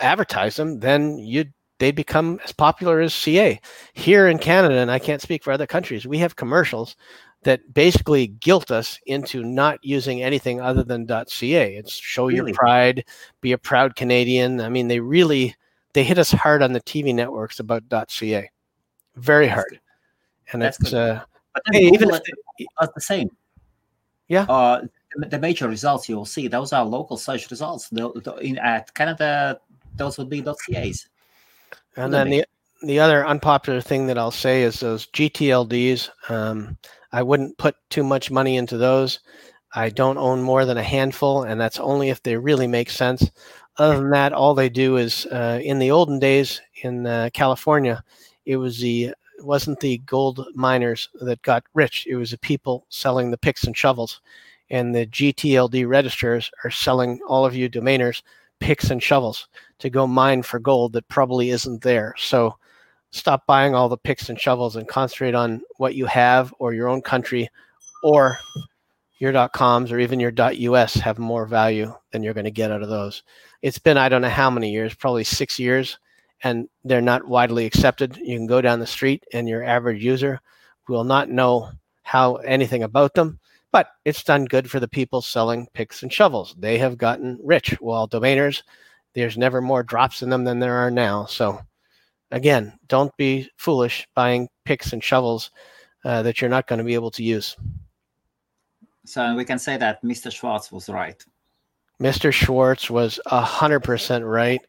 advertise 0.00 0.56
them, 0.56 0.80
then 0.80 1.18
you 1.18 1.46
they 1.78 1.90
become 1.90 2.38
as 2.44 2.52
popular 2.52 3.00
as 3.00 3.12
CA. 3.12 3.60
Here 3.92 4.28
in 4.28 4.38
Canada, 4.38 4.76
and 4.76 4.90
I 4.90 5.00
can't 5.00 5.20
speak 5.20 5.42
for 5.42 5.52
other 5.52 5.66
countries, 5.66 6.06
we 6.06 6.18
have 6.18 6.36
commercials 6.36 6.94
that 7.42 7.74
basically 7.74 8.28
guilt 8.28 8.70
us 8.70 9.00
into 9.06 9.42
not 9.42 9.80
using 9.82 10.22
anything 10.22 10.60
other 10.60 10.84
than 10.84 11.08
.ca. 11.08 11.74
It's 11.74 11.92
show 11.92 12.28
really? 12.28 12.36
your 12.36 12.54
pride, 12.54 13.04
be 13.40 13.50
a 13.50 13.58
proud 13.58 13.96
Canadian. 13.96 14.60
I 14.60 14.68
mean, 14.68 14.86
they 14.86 15.00
really 15.00 15.56
they 15.92 16.04
hit 16.04 16.18
us 16.18 16.30
hard 16.30 16.62
on 16.62 16.72
the 16.72 16.80
TV 16.80 17.12
networks 17.12 17.58
about 17.58 17.82
.ca, 18.08 18.48
very 19.16 19.48
hard. 19.48 19.80
And 20.52 20.62
That's 20.62 20.80
it's 20.80 20.92
uh, 20.92 21.22
hey, 21.72 21.86
even 21.88 22.10
if 22.10 22.20
they, 22.24 22.66
the 22.94 23.00
same. 23.00 23.30
Yeah. 24.28 24.44
Uh, 24.48 24.86
the 25.16 25.38
major 25.38 25.68
results 25.68 26.08
you'll 26.08 26.24
see 26.24 26.48
those 26.48 26.72
are 26.72 26.84
local 26.84 27.16
search 27.16 27.50
results. 27.50 27.88
The, 27.90 28.10
the, 28.24 28.34
in, 28.36 28.58
at 28.58 28.92
Canada 28.94 29.60
those 29.96 30.18
would 30.18 30.30
be 30.30 30.42
.cas. 30.42 31.06
And 31.96 32.12
then 32.12 32.30
the 32.30 32.46
the 32.82 32.98
other 32.98 33.26
unpopular 33.26 33.80
thing 33.80 34.06
that 34.06 34.18
I'll 34.18 34.30
say 34.30 34.62
is 34.62 34.80
those 34.80 35.06
GTLDs. 35.06 36.10
Um, 36.28 36.76
I 37.12 37.22
wouldn't 37.22 37.58
put 37.58 37.76
too 37.90 38.02
much 38.02 38.30
money 38.30 38.56
into 38.56 38.76
those. 38.76 39.20
I 39.74 39.88
don't 39.88 40.18
own 40.18 40.42
more 40.42 40.64
than 40.64 40.78
a 40.78 40.82
handful, 40.82 41.44
and 41.44 41.60
that's 41.60 41.78
only 41.78 42.10
if 42.10 42.22
they 42.22 42.36
really 42.36 42.66
make 42.66 42.90
sense. 42.90 43.30
Other 43.78 43.96
than 43.96 44.10
that, 44.10 44.32
all 44.32 44.54
they 44.54 44.68
do 44.68 44.96
is 44.96 45.26
uh, 45.26 45.60
in 45.62 45.78
the 45.78 45.90
olden 45.90 46.18
days 46.18 46.60
in 46.82 47.06
uh, 47.06 47.30
California, 47.32 48.02
it 48.44 48.56
was 48.56 48.80
the 48.80 49.14
wasn't 49.42 49.80
the 49.80 49.98
gold 49.98 50.46
miners 50.54 51.08
that 51.20 51.42
got 51.42 51.64
rich. 51.74 52.06
It 52.08 52.16
was 52.16 52.30
the 52.30 52.38
people 52.38 52.86
selling 52.88 53.30
the 53.30 53.38
picks 53.38 53.64
and 53.64 53.76
shovels, 53.76 54.20
and 54.70 54.94
the 54.94 55.06
GTLD 55.06 55.86
registrars 55.86 56.50
are 56.64 56.70
selling 56.70 57.20
all 57.26 57.44
of 57.44 57.54
you 57.54 57.68
domainers 57.68 58.22
picks 58.60 58.90
and 58.90 59.02
shovels 59.02 59.48
to 59.80 59.90
go 59.90 60.06
mine 60.06 60.42
for 60.42 60.58
gold 60.58 60.92
that 60.92 61.08
probably 61.08 61.50
isn't 61.50 61.82
there. 61.82 62.14
So 62.16 62.56
stop 63.10 63.44
buying 63.46 63.74
all 63.74 63.88
the 63.88 63.96
picks 63.96 64.28
and 64.28 64.40
shovels 64.40 64.76
and 64.76 64.88
concentrate 64.88 65.34
on 65.34 65.62
what 65.76 65.94
you 65.94 66.06
have 66.06 66.54
or 66.58 66.72
your 66.72 66.88
own 66.88 67.02
country 67.02 67.50
or 68.04 68.38
your 69.18 69.48
.coms 69.50 69.92
or 69.92 69.98
even 69.98 70.20
your 70.20 70.32
.us 70.36 70.94
have 70.94 71.18
more 71.18 71.46
value 71.46 71.94
than 72.10 72.22
you're 72.22 72.34
going 72.34 72.44
to 72.44 72.50
get 72.50 72.70
out 72.72 72.82
of 72.82 72.88
those. 72.88 73.22
It's 73.62 73.78
been 73.78 73.98
I 73.98 74.08
don't 74.08 74.22
know 74.22 74.28
how 74.28 74.50
many 74.50 74.70
years, 74.70 74.94
probably 74.94 75.24
6 75.24 75.58
years 75.58 75.98
and 76.42 76.68
they're 76.84 77.00
not 77.00 77.26
widely 77.26 77.66
accepted. 77.66 78.16
You 78.16 78.36
can 78.36 78.46
go 78.46 78.60
down 78.60 78.80
the 78.80 78.86
street 78.86 79.24
and 79.32 79.48
your 79.48 79.62
average 79.62 80.02
user 80.02 80.40
will 80.88 81.04
not 81.04 81.28
know 81.28 81.70
how 82.02 82.36
anything 82.36 82.82
about 82.82 83.14
them 83.14 83.38
but 83.72 83.88
it's 84.04 84.22
done 84.22 84.44
good 84.44 84.70
for 84.70 84.78
the 84.78 84.86
people 84.86 85.22
selling 85.22 85.66
picks 85.72 86.02
and 86.02 86.12
shovels. 86.12 86.54
They 86.58 86.78
have 86.78 86.98
gotten 86.98 87.38
rich. 87.42 87.70
While 87.80 88.06
domainers, 88.06 88.62
there's 89.14 89.38
never 89.38 89.60
more 89.60 89.82
drops 89.82 90.22
in 90.22 90.28
them 90.28 90.44
than 90.44 90.60
there 90.60 90.76
are 90.76 90.90
now. 90.90 91.24
So, 91.24 91.58
again, 92.30 92.78
don't 92.86 93.16
be 93.16 93.50
foolish 93.56 94.06
buying 94.14 94.48
picks 94.66 94.92
and 94.92 95.02
shovels 95.02 95.50
uh, 96.04 96.22
that 96.22 96.40
you're 96.40 96.50
not 96.50 96.66
going 96.66 96.78
to 96.78 96.84
be 96.84 96.94
able 96.94 97.10
to 97.12 97.24
use. 97.24 97.56
So 99.06 99.34
we 99.34 99.44
can 99.44 99.58
say 99.58 99.78
that 99.78 100.02
Mr. 100.04 100.30
Schwartz 100.30 100.70
was 100.70 100.88
right. 100.88 101.24
Mr. 102.00 102.30
Schwartz 102.32 102.90
was 102.90 103.18
hundred 103.26 103.80
percent 103.80 104.24
right. 104.24 104.60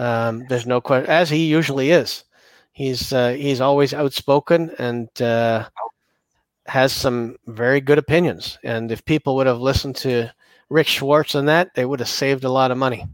Um, 0.00 0.46
there's 0.48 0.66
no 0.66 0.80
question, 0.80 1.10
as 1.10 1.28
he 1.28 1.46
usually 1.46 1.90
is. 1.90 2.24
He's 2.72 3.12
uh, 3.12 3.32
he's 3.32 3.60
always 3.60 3.92
outspoken 3.92 4.70
and 4.78 5.08
uh, 5.20 5.68
has 6.66 6.92
some 6.92 7.36
very 7.46 7.82
good 7.82 7.98
opinions. 7.98 8.58
And 8.64 8.90
if 8.90 9.04
people 9.04 9.36
would 9.36 9.46
have 9.46 9.60
listened 9.60 9.96
to 9.96 10.32
Rick 10.70 10.86
Schwartz 10.86 11.34
on 11.34 11.44
that, 11.46 11.74
they 11.74 11.84
would 11.84 12.00
have 12.00 12.08
saved 12.08 12.44
a 12.44 12.50
lot 12.50 12.70
of 12.70 12.78
money. 12.78 13.06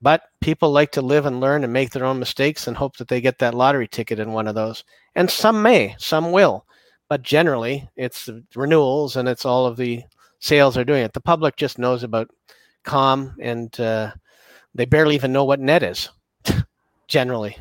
But 0.00 0.22
people 0.40 0.70
like 0.70 0.92
to 0.92 1.02
live 1.02 1.26
and 1.26 1.40
learn 1.40 1.62
and 1.62 1.72
make 1.72 1.90
their 1.90 2.06
own 2.06 2.18
mistakes 2.18 2.66
and 2.66 2.76
hope 2.76 2.96
that 2.96 3.08
they 3.08 3.20
get 3.20 3.38
that 3.40 3.54
lottery 3.54 3.88
ticket 3.88 4.18
in 4.18 4.32
one 4.32 4.46
of 4.46 4.54
those. 4.54 4.84
And 5.14 5.30
some 5.30 5.60
may, 5.60 5.94
some 5.98 6.32
will. 6.32 6.64
But 7.10 7.22
generally, 7.22 7.86
it's 7.96 8.30
renewals 8.54 9.16
and 9.16 9.28
it's 9.28 9.44
all 9.44 9.66
of 9.66 9.76
the 9.76 10.04
sales 10.38 10.78
are 10.78 10.84
doing 10.84 11.04
it. 11.04 11.12
The 11.12 11.20
public 11.20 11.56
just 11.56 11.78
knows 11.78 12.02
about 12.02 12.30
com 12.84 13.34
and 13.40 13.78
uh, 13.78 14.12
they 14.74 14.84
barely 14.84 15.14
even 15.14 15.32
know 15.32 15.44
what 15.44 15.60
net 15.60 15.82
is 15.82 16.08
generally. 17.08 17.56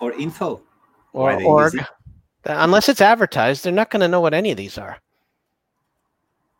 Or 0.00 0.12
info. 0.12 0.60
Or 1.12 1.40
org. 1.42 1.74
Unless 2.44 2.88
it's 2.88 3.00
advertised, 3.00 3.64
they're 3.64 3.72
not 3.72 3.90
going 3.90 4.00
to 4.00 4.08
know 4.08 4.20
what 4.20 4.34
any 4.34 4.50
of 4.50 4.56
these 4.56 4.76
are. 4.76 4.98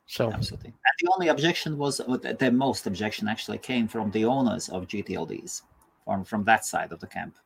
So 0.07 0.31
absolutely. 0.31 0.69
And 0.69 0.77
the 1.01 1.13
only 1.13 1.29
objection 1.29 1.79
was 1.79 1.99
the 1.99 2.51
most 2.53 2.87
objection 2.87 3.29
actually 3.29 3.59
came 3.59 3.89
from 3.89 4.11
the 4.11 4.25
owners 4.25 4.69
of 4.69 4.87
GTLDs, 4.87 5.63
from 6.05 6.25
from 6.25 6.45
that 6.45 6.65
side 6.65 6.93
of 6.93 7.01
the 7.01 7.07
camp. 7.07 7.37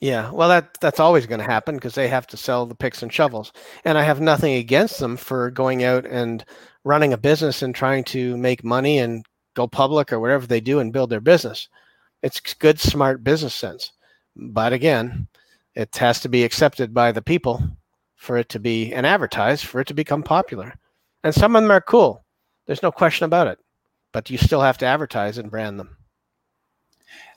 Yeah, 0.00 0.32
well, 0.32 0.48
that 0.48 0.78
that's 0.80 0.98
always 0.98 1.26
going 1.26 1.38
to 1.38 1.46
happen 1.46 1.76
because 1.76 1.94
they 1.94 2.08
have 2.08 2.26
to 2.28 2.36
sell 2.36 2.66
the 2.66 2.74
picks 2.74 3.04
and 3.04 3.12
shovels, 3.12 3.52
and 3.84 3.96
I 3.96 4.02
have 4.02 4.20
nothing 4.20 4.54
against 4.54 4.98
them 4.98 5.16
for 5.16 5.50
going 5.52 5.84
out 5.84 6.04
and 6.04 6.44
running 6.82 7.12
a 7.12 7.16
business 7.16 7.62
and 7.62 7.72
trying 7.72 8.02
to 8.04 8.36
make 8.36 8.64
money 8.64 8.98
and 8.98 9.24
go 9.54 9.66
public 9.66 10.12
or 10.12 10.20
whatever 10.20 10.46
they 10.46 10.60
do 10.60 10.80
and 10.80 10.92
build 10.92 11.10
their 11.10 11.20
business. 11.20 11.68
It's 12.22 12.40
good, 12.54 12.78
smart 12.78 13.24
business 13.24 13.54
sense. 13.54 13.92
But 14.36 14.72
again, 14.72 15.28
it 15.74 15.94
has 15.96 16.20
to 16.20 16.28
be 16.28 16.44
accepted 16.44 16.94
by 16.94 17.12
the 17.12 17.22
people 17.22 17.62
for 18.16 18.36
it 18.36 18.48
to 18.50 18.60
be 18.60 18.92
and 18.92 19.04
advertised 19.04 19.64
for 19.64 19.80
it 19.80 19.88
to 19.88 19.94
become 19.94 20.22
popular. 20.22 20.74
And 21.24 21.34
some 21.34 21.56
of 21.56 21.62
them 21.62 21.70
are 21.70 21.80
cool. 21.80 22.24
There's 22.66 22.82
no 22.82 22.92
question 22.92 23.24
about 23.24 23.48
it. 23.48 23.58
But 24.12 24.30
you 24.30 24.38
still 24.38 24.60
have 24.60 24.78
to 24.78 24.86
advertise 24.86 25.38
and 25.38 25.50
brand 25.50 25.80
them. 25.80 25.96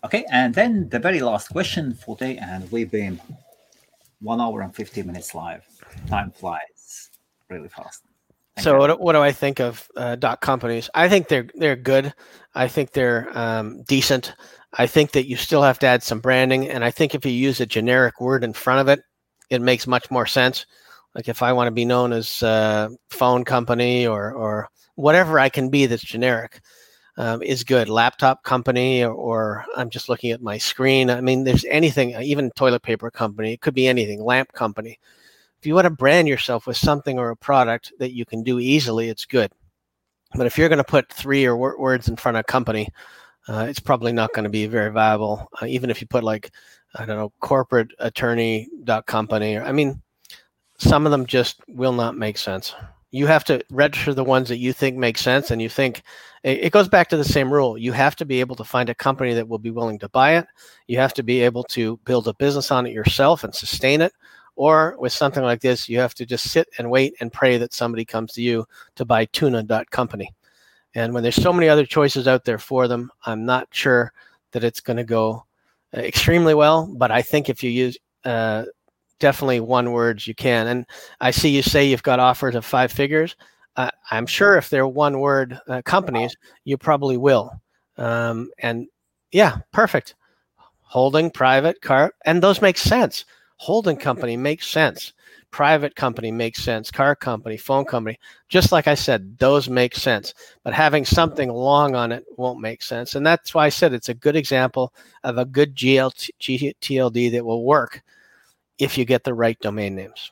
Okay, 0.03 0.25
and 0.31 0.53
then 0.53 0.89
the 0.89 0.99
very 0.99 1.19
last 1.21 1.49
question 1.49 1.93
for 1.93 2.15
today, 2.15 2.37
and 2.37 2.71
we've 2.71 2.91
been 2.91 3.19
one 4.21 4.39
hour 4.39 4.61
and 4.61 4.75
50 4.75 5.03
minutes 5.03 5.33
live. 5.33 5.65
Time 6.07 6.31
flies 6.31 7.09
really 7.49 7.69
fast. 7.69 8.03
So 8.59 8.77
what, 8.77 8.99
what 8.99 9.13
do 9.13 9.19
I 9.19 9.31
think 9.31 9.59
of 9.59 9.87
uh, 9.95 10.15
dot 10.15 10.41
companies? 10.41 10.89
I 10.93 11.09
think 11.09 11.27
they're 11.27 11.47
they're 11.55 11.75
good. 11.75 12.13
I 12.53 12.67
think 12.67 12.91
they're 12.91 13.29
um, 13.37 13.83
decent. 13.83 14.33
I 14.73 14.87
think 14.87 15.11
that 15.11 15.27
you 15.27 15.35
still 15.35 15.61
have 15.61 15.79
to 15.79 15.87
add 15.87 16.03
some 16.03 16.19
branding, 16.19 16.69
and 16.69 16.83
I 16.83 16.91
think 16.91 17.13
if 17.13 17.25
you 17.25 17.31
use 17.31 17.59
a 17.59 17.65
generic 17.65 18.21
word 18.21 18.43
in 18.43 18.53
front 18.53 18.81
of 18.81 18.87
it, 18.87 19.03
it 19.49 19.61
makes 19.61 19.87
much 19.87 20.09
more 20.09 20.25
sense. 20.25 20.65
Like 21.13 21.27
if 21.27 21.41
I 21.41 21.53
want 21.53 21.67
to 21.67 21.71
be 21.71 21.85
known 21.85 22.13
as 22.13 22.41
a 22.43 22.47
uh, 22.47 22.89
phone 23.09 23.43
company 23.43 24.07
or 24.07 24.31
or 24.31 24.69
whatever 24.95 25.39
I 25.39 25.49
can 25.49 25.69
be 25.69 25.85
that's 25.85 26.03
generic 26.03 26.61
um, 27.17 27.41
is 27.41 27.63
good. 27.63 27.89
Laptop 27.89 28.43
company 28.43 29.03
or, 29.03 29.13
or, 29.13 29.65
I'm 29.75 29.89
just 29.89 30.09
looking 30.09 30.31
at 30.31 30.41
my 30.41 30.57
screen. 30.57 31.09
I 31.09 31.21
mean, 31.21 31.43
there's 31.43 31.65
anything, 31.65 32.11
even 32.21 32.51
toilet 32.51 32.81
paper 32.81 33.09
company. 33.09 33.53
It 33.53 33.61
could 33.61 33.73
be 33.73 33.87
anything. 33.87 34.23
Lamp 34.23 34.51
company 34.53 34.99
if 35.65 35.67
you 35.67 35.73
want 35.73 35.85
to 35.85 35.89
brand 35.89 36.27
yourself 36.27 36.67
with 36.67 36.77
something 36.77 37.17
or 37.17 37.31
a 37.31 37.35
product 37.35 37.91
that 37.97 38.13
you 38.13 38.23
can 38.23 38.43
do 38.43 38.59
easily, 38.59 39.09
it's 39.09 39.25
good. 39.25 39.51
But 40.35 40.45
if 40.45 40.59
you're 40.59 40.69
going 40.69 40.77
to 40.77 40.83
put 40.83 41.11
three 41.11 41.43
or 41.43 41.55
w- 41.55 41.81
words 41.81 42.07
in 42.07 42.17
front 42.17 42.37
of 42.37 42.41
a 42.41 42.43
company, 42.43 42.87
uh, 43.47 43.65
it's 43.67 43.79
probably 43.79 44.13
not 44.13 44.31
going 44.33 44.43
to 44.43 44.49
be 44.51 44.67
very 44.67 44.91
viable. 44.91 45.49
Uh, 45.59 45.65
even 45.65 45.89
if 45.89 46.01
you 46.01 46.05
put 46.05 46.23
like, 46.23 46.51
I 46.93 47.07
don't 47.07 47.17
know, 47.17 47.33
corporate 47.39 47.89
attorney 47.97 48.69
dot 48.83 49.07
company. 49.07 49.57
I 49.57 49.71
mean, 49.71 50.03
some 50.77 51.07
of 51.07 51.11
them 51.11 51.25
just 51.25 51.59
will 51.67 51.93
not 51.93 52.15
make 52.15 52.37
sense. 52.37 52.75
You 53.09 53.25
have 53.25 53.43
to 53.45 53.65
register 53.71 54.13
the 54.13 54.23
ones 54.23 54.49
that 54.49 54.59
you 54.59 54.71
think 54.71 54.97
make 54.97 55.17
sense, 55.17 55.49
and 55.49 55.59
you 55.59 55.69
think 55.69 56.03
it 56.43 56.73
goes 56.73 56.89
back 56.89 57.09
to 57.09 57.17
the 57.17 57.23
same 57.23 57.51
rule. 57.51 57.75
You 57.75 57.91
have 57.91 58.15
to 58.17 58.25
be 58.25 58.39
able 58.39 58.55
to 58.57 58.63
find 58.63 58.87
a 58.87 58.93
company 58.93 59.33
that 59.33 59.47
will 59.47 59.57
be 59.57 59.71
willing 59.71 59.97
to 59.97 60.09
buy 60.09 60.35
it. 60.35 60.45
You 60.85 60.99
have 60.99 61.15
to 61.15 61.23
be 61.23 61.41
able 61.41 61.63
to 61.63 61.97
build 62.05 62.27
a 62.27 62.35
business 62.35 62.69
on 62.69 62.85
it 62.85 62.93
yourself 62.93 63.43
and 63.43 63.55
sustain 63.55 64.01
it 64.01 64.13
or 64.55 64.95
with 64.99 65.11
something 65.11 65.43
like 65.43 65.61
this, 65.61 65.89
you 65.89 65.99
have 65.99 66.13
to 66.15 66.25
just 66.25 66.49
sit 66.49 66.67
and 66.77 66.89
wait 66.89 67.13
and 67.19 67.31
pray 67.31 67.57
that 67.57 67.73
somebody 67.73 68.05
comes 68.05 68.33
to 68.33 68.41
you 68.41 68.65
to 68.95 69.05
buy 69.05 69.25
tuna.company. 69.25 70.33
And 70.93 71.13
when 71.13 71.23
there's 71.23 71.35
so 71.35 71.51
many 71.51 71.67
other 71.67 71.85
choices 71.85 72.27
out 72.27 72.45
there 72.45 72.57
for 72.57 72.87
them, 72.87 73.11
I'm 73.25 73.45
not 73.45 73.67
sure 73.71 74.13
that 74.51 74.63
it's 74.63 74.79
going 74.79 74.97
to 74.97 75.03
go 75.03 75.45
uh, 75.95 75.99
extremely 75.99 76.53
well. 76.53 76.87
But 76.95 77.11
I 77.11 77.21
think 77.21 77.49
if 77.49 77.61
you 77.63 77.69
use 77.69 77.97
uh, 78.23 78.63
definitely 79.19 79.59
one 79.59 79.91
words, 79.91 80.25
you 80.25 80.33
can. 80.33 80.67
And 80.67 80.85
I 81.19 81.31
see 81.31 81.49
you 81.49 81.61
say 81.61 81.85
you've 81.85 82.03
got 82.03 82.19
offers 82.19 82.55
of 82.55 82.65
five 82.65 82.93
figures. 82.93 83.35
Uh, 83.75 83.91
I'm 84.09 84.25
sure 84.25 84.55
if 84.55 84.69
they're 84.69 84.87
one 84.87 85.19
word 85.19 85.59
uh, 85.67 85.81
companies, 85.81 86.37
you 86.63 86.77
probably 86.77 87.17
will. 87.17 87.51
Um, 87.97 88.51
and 88.59 88.87
yeah, 89.33 89.57
perfect. 89.73 90.15
Holding, 90.79 91.29
private, 91.29 91.81
car, 91.81 92.13
and 92.25 92.41
those 92.41 92.61
make 92.61 92.77
sense 92.77 93.25
Holding 93.57 93.97
company 93.97 94.37
makes 94.37 94.67
sense. 94.67 95.13
Private 95.51 95.95
company 95.95 96.31
makes 96.31 96.61
sense. 96.61 96.91
Car 96.91 97.15
company, 97.15 97.55
phone 97.55 97.85
company. 97.85 98.19
Just 98.49 98.71
like 98.71 98.87
I 98.87 98.95
said, 98.95 99.37
those 99.39 99.69
make 99.69 99.95
sense. 99.95 100.33
But 100.63 100.73
having 100.73 101.05
something 101.05 101.49
long 101.49 101.95
on 101.95 102.11
it 102.11 102.25
won't 102.35 102.59
make 102.59 102.81
sense. 102.81 103.15
And 103.15 103.25
that's 103.25 103.53
why 103.53 103.65
I 103.65 103.69
said 103.69 103.93
it's 103.93 104.09
a 104.09 104.13
good 104.13 104.35
example 104.35 104.93
of 105.23 105.37
a 105.37 105.45
good 105.45 105.73
GLT, 105.75 106.29
GTLD 106.41 107.31
that 107.31 107.45
will 107.45 107.63
work 107.63 108.03
if 108.77 108.97
you 108.97 109.05
get 109.05 109.23
the 109.23 109.33
right 109.33 109.57
domain 109.61 109.95
names. 109.95 110.31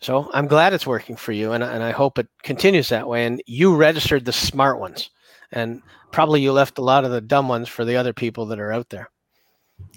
So 0.00 0.30
I'm 0.34 0.46
glad 0.46 0.72
it's 0.72 0.86
working 0.86 1.16
for 1.16 1.32
you, 1.32 1.52
and, 1.52 1.64
and 1.64 1.82
I 1.82 1.90
hope 1.90 2.18
it 2.18 2.28
continues 2.42 2.88
that 2.90 3.08
way. 3.08 3.24
And 3.24 3.42
you 3.46 3.74
registered 3.74 4.24
the 4.24 4.32
smart 4.32 4.78
ones, 4.78 5.10
and 5.52 5.82
probably 6.12 6.42
you 6.42 6.52
left 6.52 6.78
a 6.78 6.82
lot 6.82 7.04
of 7.04 7.10
the 7.10 7.20
dumb 7.20 7.48
ones 7.48 7.68
for 7.68 7.84
the 7.84 7.96
other 7.96 8.12
people 8.12 8.46
that 8.46 8.60
are 8.60 8.72
out 8.72 8.88
there. 8.90 9.10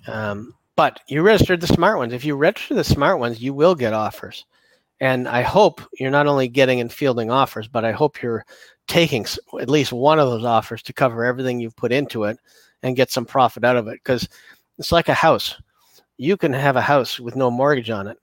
Um, 0.07 0.53
but 0.79 1.01
you 1.09 1.21
registered 1.21 1.59
the 1.59 1.67
smart 1.67 1.97
ones. 1.97 2.13
If 2.13 2.23
you 2.23 2.37
register 2.37 2.73
the 2.73 2.85
smart 2.85 3.19
ones, 3.19 3.41
you 3.41 3.53
will 3.53 3.75
get 3.75 3.91
offers. 3.91 4.45
And 5.01 5.27
I 5.27 5.41
hope 5.41 5.81
you're 5.99 6.09
not 6.09 6.25
only 6.25 6.47
getting 6.47 6.79
and 6.79 6.89
fielding 6.89 7.29
offers, 7.29 7.67
but 7.67 7.83
I 7.83 7.91
hope 7.91 8.21
you're 8.21 8.45
taking 8.87 9.25
at 9.59 9.69
least 9.69 9.91
one 9.91 10.19
of 10.19 10.29
those 10.29 10.45
offers 10.45 10.81
to 10.83 10.93
cover 10.93 11.25
everything 11.25 11.59
you've 11.59 11.75
put 11.75 11.91
into 11.91 12.23
it 12.23 12.37
and 12.81 12.95
get 12.95 13.11
some 13.11 13.25
profit 13.25 13.65
out 13.65 13.75
of 13.75 13.89
it. 13.89 13.95
Because 13.95 14.29
it's 14.77 14.93
like 14.93 15.09
a 15.09 15.13
house. 15.13 15.61
You 16.15 16.37
can 16.37 16.53
have 16.53 16.77
a 16.77 16.81
house 16.81 17.19
with 17.19 17.35
no 17.35 17.51
mortgage 17.51 17.89
on 17.89 18.07
it, 18.07 18.17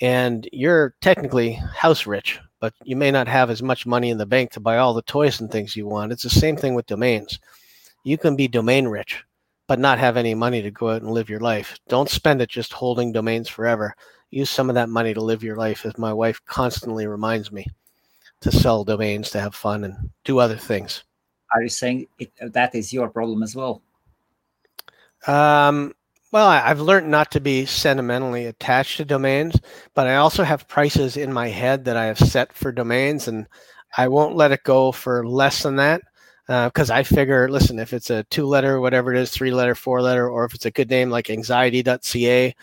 and 0.00 0.48
you're 0.50 0.94
technically 1.02 1.60
house 1.76 2.06
rich, 2.06 2.40
but 2.58 2.72
you 2.84 2.96
may 2.96 3.10
not 3.10 3.28
have 3.28 3.50
as 3.50 3.62
much 3.62 3.84
money 3.84 4.08
in 4.08 4.16
the 4.16 4.24
bank 4.24 4.52
to 4.52 4.60
buy 4.60 4.78
all 4.78 4.94
the 4.94 5.02
toys 5.02 5.42
and 5.42 5.52
things 5.52 5.76
you 5.76 5.86
want. 5.86 6.10
It's 6.10 6.22
the 6.22 6.30
same 6.30 6.56
thing 6.56 6.72
with 6.72 6.86
domains. 6.86 7.38
You 8.02 8.16
can 8.16 8.34
be 8.34 8.48
domain 8.48 8.88
rich 8.88 9.22
but 9.72 9.78
not 9.78 9.98
have 9.98 10.18
any 10.18 10.34
money 10.34 10.60
to 10.60 10.70
go 10.70 10.90
out 10.90 11.00
and 11.00 11.10
live 11.10 11.30
your 11.30 11.40
life. 11.40 11.78
Don't 11.88 12.10
spend 12.10 12.42
it 12.42 12.50
just 12.50 12.74
holding 12.74 13.10
domains 13.10 13.48
forever. 13.48 13.96
Use 14.30 14.50
some 14.50 14.68
of 14.68 14.74
that 14.74 14.90
money 14.90 15.14
to 15.14 15.20
live 15.22 15.42
your 15.42 15.56
life, 15.56 15.86
as 15.86 15.96
my 15.96 16.12
wife 16.12 16.42
constantly 16.44 17.06
reminds 17.06 17.50
me 17.50 17.66
to 18.42 18.52
sell 18.52 18.84
domains 18.84 19.30
to 19.30 19.40
have 19.40 19.54
fun 19.54 19.84
and 19.84 20.10
do 20.24 20.38
other 20.38 20.58
things. 20.58 21.04
Are 21.54 21.62
you 21.62 21.70
saying 21.70 22.06
it, 22.18 22.30
that 22.52 22.74
is 22.74 22.92
your 22.92 23.08
problem 23.08 23.42
as 23.42 23.56
well? 23.56 23.80
Um, 25.26 25.94
well, 26.32 26.48
I, 26.48 26.58
have 26.58 26.82
learned 26.82 27.10
not 27.10 27.30
to 27.30 27.40
be 27.40 27.64
sentimentally 27.64 28.44
attached 28.44 28.98
to 28.98 29.06
domains, 29.06 29.58
but 29.94 30.06
I 30.06 30.16
also 30.16 30.44
have 30.44 30.68
prices 30.68 31.16
in 31.16 31.32
my 31.32 31.48
head 31.48 31.86
that 31.86 31.96
I 31.96 32.04
have 32.04 32.18
set 32.18 32.52
for 32.52 32.72
domains, 32.72 33.26
and 33.26 33.46
I 33.96 34.08
won't 34.08 34.36
let 34.36 34.52
it 34.52 34.64
go 34.64 34.92
for 34.92 35.26
less 35.26 35.62
than 35.62 35.76
that 35.76 36.02
because 36.46 36.90
uh, 36.90 36.94
I 36.94 37.02
figure, 37.02 37.48
listen, 37.48 37.78
if 37.78 37.92
it's 37.92 38.10
a 38.10 38.24
two 38.24 38.46
letter, 38.46 38.80
whatever 38.80 39.14
it 39.14 39.20
is, 39.20 39.30
three 39.30 39.52
letter, 39.52 39.74
four 39.74 40.02
letter, 40.02 40.28
or 40.28 40.44
if 40.44 40.54
it's 40.54 40.66
a 40.66 40.70
good 40.70 40.90
name 40.90 41.08
like 41.08 41.30
anxiety.ca 41.30 42.54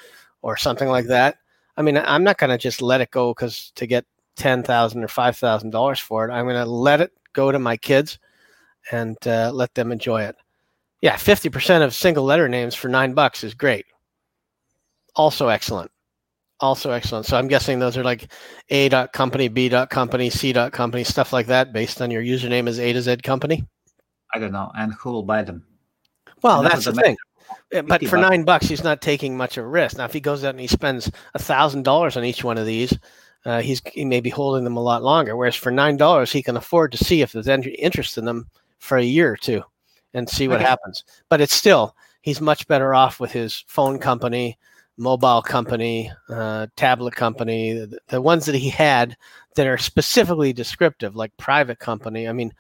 or 0.42 0.58
something 0.58 0.90
like 0.90 1.06
that, 1.06 1.38
I 1.78 1.82
mean, 1.82 1.98
I'm 1.98 2.24
not 2.24 2.38
going 2.38 2.50
to 2.50 2.58
just 2.58 2.82
let 2.82 3.02
it 3.02 3.12
go 3.12 3.34
because 3.34 3.72
to 3.76 3.88
get 3.88 4.06
ten 4.36 4.64
thousand 4.64 5.04
or 5.04 5.08
five 5.08 5.38
thousand 5.38 5.70
dollars 5.70 6.00
for 6.00 6.28
it, 6.28 6.32
I'm 6.32 6.46
going 6.46 6.56
to 6.56 6.66
let 6.66 7.02
it 7.02 7.12
go 7.34 7.52
to 7.52 7.60
my 7.60 7.78
kids 7.78 8.20
and 8.92 9.18
uh, 9.26 9.52
let 9.54 9.74
them 9.76 9.92
enjoy 9.92 10.24
it. 10.24 10.36
Yeah, 11.02 11.16
fifty 11.16 11.50
percent 11.50 11.84
of 11.84 11.94
single 11.94 12.26
letter 12.26 12.50
names 12.50 12.76
for 12.76 12.90
nine 12.90 13.14
bucks 13.14 13.44
is 13.44 13.54
great. 13.54 13.86
Also 15.16 15.48
excellent. 15.48 15.92
Also 16.62 16.92
excellent. 16.92 17.26
So 17.26 17.38
I'm 17.38 17.48
guessing 17.48 17.80
those 17.80 17.98
are 17.98 18.04
like 18.04 18.32
A 18.70 18.90
dot 18.90 19.14
company, 19.14 19.48
B 19.48 19.70
dot 19.70 19.90
company, 19.90 20.30
C 20.30 20.52
dot 20.52 20.74
company, 20.74 21.04
stuff 21.04 21.32
like 21.32 21.48
that, 21.48 21.72
based 21.72 22.02
on 22.02 22.12
your 22.12 22.22
username 22.22 22.68
as 22.68 22.80
A 22.80 22.92
to 22.92 23.02
Z 23.02 23.18
company. 23.18 23.66
I 24.34 24.40
don't 24.40 24.52
know, 24.52 24.72
and 24.78 24.94
who 24.94 25.12
will 25.12 25.24
buy 25.24 25.44
them? 25.44 25.66
Well, 26.42 26.62
that's 26.62 26.86
the 26.86 26.94
thing. 26.94 27.18
But 27.72 28.06
for 28.08 28.18
nine 28.18 28.44
bucks, 28.44 28.68
he's 28.68 28.84
not 28.84 29.02
taking 29.02 29.38
much 29.38 29.58
of 29.58 29.66
a 29.66 29.68
risk. 29.68 29.98
Now, 29.98 30.06
if 30.06 30.14
he 30.14 30.20
goes 30.20 30.44
out 30.44 30.52
and 30.52 30.60
he 30.60 30.68
spends 30.68 31.10
a 31.34 31.40
thousand 31.40 31.84
dollars 31.84 32.18
on 32.18 32.24
each 32.24 32.44
one 32.44 32.58
of 32.58 32.66
these, 32.66 32.98
uh, 33.46 33.62
he's 33.62 33.82
he 33.94 34.06
may 34.06 34.20
be 34.20 34.30
holding 34.30 34.64
them 34.64 34.78
a 34.78 34.84
lot 34.84 35.02
longer. 35.02 35.36
Whereas 35.36 35.56
for 35.56 35.72
nine 35.72 35.98
dollars, 35.98 36.32
he 36.32 36.44
can 36.44 36.58
afford 36.58 36.92
to 36.92 37.04
see 37.04 37.22
if 37.22 37.32
there's 37.32 37.48
any 37.48 37.70
interest 37.72 38.18
in 38.18 38.26
them 38.26 38.50
for 38.80 38.98
a 38.98 39.04
year 39.04 39.32
or 39.32 39.38
two, 39.38 39.64
and 40.14 40.30
see 40.30 40.48
what 40.48 40.58
okay. 40.58 40.70
happens. 40.70 41.04
But 41.30 41.42
it's 41.42 41.56
still 41.56 41.96
he's 42.22 42.42
much 42.42 42.68
better 42.68 42.94
off 42.94 43.20
with 43.20 43.32
his 43.32 43.64
phone 43.68 43.98
company, 43.98 44.58
mobile 45.00 45.42
company, 45.42 46.12
uh, 46.30 46.68
tablet 46.76 47.16
company, 47.16 47.74
the, 47.74 48.00
the 48.10 48.22
ones 48.22 48.46
that 48.46 48.56
he 48.56 48.70
had 48.70 49.16
that 49.56 49.66
are 49.66 49.78
specifically 49.78 50.54
descriptive, 50.54 51.16
like 51.16 51.36
private 51.38 51.80
company. 51.80 52.28
I 52.28 52.34
mean, 52.34 52.54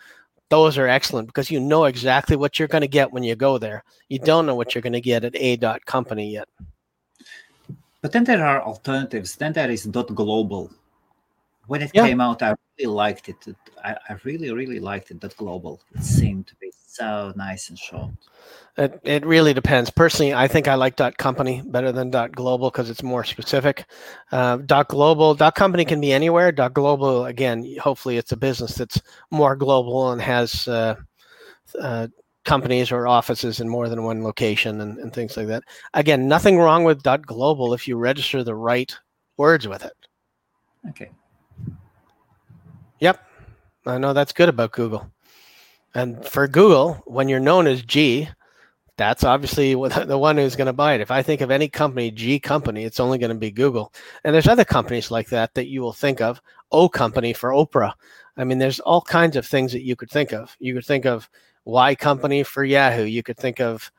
those 0.49 0.77
are 0.77 0.87
excellent 0.87 1.27
because 1.27 1.51
you 1.51 1.59
know 1.59 1.85
exactly 1.85 2.35
what 2.35 2.57
you're 2.57 2.67
going 2.67 2.81
to 2.81 2.87
get 2.87 3.11
when 3.11 3.23
you 3.23 3.35
go 3.35 3.57
there. 3.57 3.83
You 4.07 4.19
don't 4.19 4.45
know 4.45 4.55
what 4.55 4.73
you're 4.73 4.81
going 4.81 4.93
to 4.93 5.01
get 5.01 5.23
at 5.23 5.35
a 5.35 5.57
dot 5.57 5.85
company 5.85 6.31
yet. 6.31 6.47
But 8.01 8.13
then 8.13 8.23
there 8.23 8.45
are 8.45 8.63
alternatives. 8.63 9.35
Then 9.35 9.53
there 9.53 9.69
is 9.69 9.83
dot 9.83 10.15
global. 10.15 10.71
When 11.67 11.81
it 11.81 11.91
yeah. 11.93 12.07
came 12.07 12.21
out, 12.21 12.41
I 12.41 12.55
really 12.77 12.91
liked 12.91 13.29
it. 13.29 13.35
I, 13.83 13.95
I 14.09 14.15
really, 14.23 14.51
really 14.51 14.79
liked 14.79 15.11
it. 15.11 15.19
Dot 15.19 15.35
global. 15.37 15.81
It 15.93 16.03
seemed 16.03 16.51
so 16.99 17.33
nice 17.35 17.69
and 17.69 17.79
short. 17.79 18.11
It, 18.77 18.99
it 19.03 19.25
really 19.25 19.53
depends. 19.53 19.89
Personally, 19.89 20.33
I 20.33 20.47
think 20.47 20.67
I 20.67 20.75
like 20.75 20.95
dot 20.95 21.17
company 21.17 21.61
better 21.65 21.91
than 21.91 22.11
dot 22.11 22.31
global 22.31 22.69
because 22.69 22.89
it's 22.89 23.03
more 23.03 23.23
specific. 23.23 23.85
Uh, 24.31 24.57
dot 24.57 24.87
global, 24.89 25.33
dot 25.33 25.55
company 25.55 25.85
can 25.85 25.99
be 25.99 26.13
anywhere. 26.13 26.51
Dot 26.51 26.73
global, 26.73 27.25
again, 27.25 27.75
hopefully 27.81 28.17
it's 28.17 28.31
a 28.31 28.37
business 28.37 28.75
that's 28.75 29.01
more 29.31 29.55
global 29.55 30.11
and 30.11 30.21
has 30.21 30.67
uh, 30.67 30.95
uh, 31.79 32.07
companies 32.45 32.91
or 32.91 33.07
offices 33.07 33.59
in 33.59 33.67
more 33.67 33.89
than 33.89 34.03
one 34.03 34.23
location 34.23 34.81
and, 34.81 34.97
and 34.99 35.13
things 35.13 35.35
like 35.35 35.47
that. 35.47 35.63
Again, 35.93 36.27
nothing 36.27 36.57
wrong 36.57 36.83
with 36.83 37.03
dot 37.03 37.25
global 37.25 37.73
if 37.73 37.87
you 37.87 37.97
register 37.97 38.43
the 38.43 38.55
right 38.55 38.95
words 39.37 39.67
with 39.67 39.83
it. 39.83 39.93
Okay. 40.89 41.09
Yep. 42.99 43.19
I 43.85 43.97
know 43.97 44.13
that's 44.13 44.33
good 44.33 44.49
about 44.49 44.71
Google. 44.71 45.11
And 45.95 46.23
for 46.25 46.47
Google, 46.47 46.95
when 47.05 47.29
you're 47.29 47.39
known 47.39 47.67
as 47.67 47.81
G, 47.81 48.29
that's 48.97 49.23
obviously 49.23 49.73
the 50.05 50.17
one 50.17 50.37
who's 50.37 50.55
going 50.55 50.67
to 50.67 50.73
buy 50.73 50.93
it. 50.93 51.01
If 51.01 51.11
I 51.11 51.21
think 51.23 51.41
of 51.41 51.51
any 51.51 51.67
company, 51.67 52.11
G 52.11 52.39
company, 52.39 52.83
it's 52.83 52.99
only 52.99 53.17
going 53.17 53.29
to 53.31 53.35
be 53.35 53.51
Google. 53.51 53.93
And 54.23 54.33
there's 54.33 54.47
other 54.47 54.65
companies 54.65 55.11
like 55.11 55.29
that 55.29 55.53
that 55.55 55.67
you 55.67 55.81
will 55.81 55.93
think 55.93 56.21
of. 56.21 56.41
O 56.71 56.87
company 56.87 57.33
for 57.33 57.49
Oprah. 57.51 57.93
I 58.37 58.43
mean, 58.43 58.57
there's 58.59 58.79
all 58.79 59.01
kinds 59.01 59.35
of 59.35 59.45
things 59.45 59.71
that 59.71 59.83
you 59.83 59.95
could 59.95 60.09
think 60.11 60.31
of. 60.33 60.55
You 60.59 60.73
could 60.75 60.85
think 60.85 61.05
of 61.05 61.29
Y 61.65 61.95
company 61.95 62.43
for 62.43 62.63
Yahoo. 62.63 63.03
You 63.03 63.23
could 63.23 63.37
think 63.37 63.59
of 63.59 63.91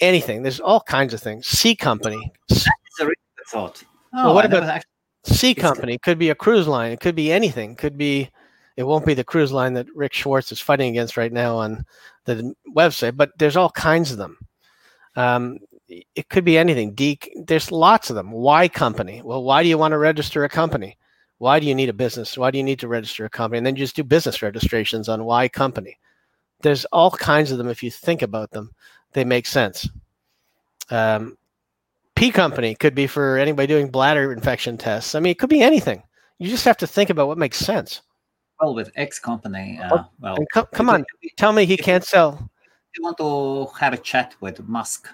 anything. 0.00 0.42
There's 0.42 0.60
all 0.60 0.80
kinds 0.80 1.12
of 1.12 1.20
things. 1.20 1.46
C 1.46 1.74
company. 1.76 2.32
That's 2.48 2.66
a 3.00 3.04
really 3.04 3.14
good 3.36 3.46
thought. 3.48 3.82
Oh, 4.14 4.26
Well, 4.26 4.34
what 4.34 4.44
I 4.44 4.48
about- 4.48 4.62
actually- 4.68 4.88
C 5.24 5.54
company 5.54 5.98
could 5.98 6.18
be 6.18 6.30
a 6.30 6.34
cruise 6.34 6.66
line. 6.66 6.90
It 6.90 6.98
could 7.00 7.14
be 7.14 7.30
anything. 7.32 7.76
Could 7.76 7.96
be. 7.96 8.30
It 8.76 8.84
won't 8.84 9.06
be 9.06 9.14
the 9.14 9.24
cruise 9.24 9.52
line 9.52 9.74
that 9.74 9.86
Rick 9.94 10.14
Schwartz 10.14 10.52
is 10.52 10.60
fighting 10.60 10.90
against 10.90 11.16
right 11.16 11.32
now 11.32 11.56
on 11.56 11.84
the 12.24 12.54
website, 12.74 13.16
but 13.16 13.30
there's 13.38 13.56
all 13.56 13.70
kinds 13.70 14.10
of 14.10 14.18
them. 14.18 14.38
Um, 15.16 15.58
it 15.88 16.28
could 16.30 16.44
be 16.44 16.56
anything. 16.56 16.94
D. 16.94 17.18
There's 17.44 17.70
lots 17.70 18.08
of 18.08 18.16
them. 18.16 18.30
Y 18.30 18.68
company. 18.68 19.20
Well, 19.22 19.42
why 19.42 19.62
do 19.62 19.68
you 19.68 19.76
want 19.76 19.92
to 19.92 19.98
register 19.98 20.44
a 20.44 20.48
company? 20.48 20.96
Why 21.38 21.60
do 21.60 21.66
you 21.66 21.74
need 21.74 21.88
a 21.88 21.94
business? 21.94 22.38
Why 22.38 22.50
do 22.50 22.58
you 22.58 22.64
need 22.64 22.78
to 22.78 22.88
register 22.88 23.24
a 23.24 23.30
company? 23.30 23.58
And 23.58 23.66
then 23.66 23.76
just 23.76 23.96
do 23.96 24.04
business 24.04 24.42
registrations 24.42 25.08
on 25.08 25.24
Y 25.24 25.48
company. 25.48 25.98
There's 26.62 26.84
all 26.86 27.10
kinds 27.10 27.50
of 27.50 27.58
them. 27.58 27.68
If 27.68 27.82
you 27.82 27.90
think 27.90 28.22
about 28.22 28.52
them, 28.52 28.70
they 29.12 29.24
make 29.24 29.46
sense. 29.46 29.88
Um, 30.90 31.36
P 32.14 32.30
company 32.30 32.74
could 32.74 32.94
be 32.94 33.06
for 33.06 33.36
anybody 33.36 33.66
doing 33.66 33.90
bladder 33.90 34.32
infection 34.32 34.78
tests. 34.78 35.14
I 35.14 35.20
mean, 35.20 35.32
it 35.32 35.38
could 35.38 35.50
be 35.50 35.62
anything. 35.62 36.02
You 36.38 36.48
just 36.48 36.64
have 36.64 36.76
to 36.78 36.86
think 36.86 37.10
about 37.10 37.28
what 37.28 37.38
makes 37.38 37.58
sense. 37.58 38.02
With 38.70 38.90
X 38.94 39.18
company, 39.18 39.78
uh, 39.82 40.04
well, 40.20 40.36
And 40.36 40.46
co- 40.54 40.64
come 40.66 40.88
on, 40.88 41.04
tell 41.36 41.52
me 41.52 41.64
he 41.66 41.76
can't 41.76 42.04
sell. 42.04 42.48
you 42.96 43.02
want 43.02 43.18
to 43.18 43.66
have 43.80 43.92
a 43.92 43.96
chat 43.98 44.34
with 44.40 44.62
Musk, 44.68 45.08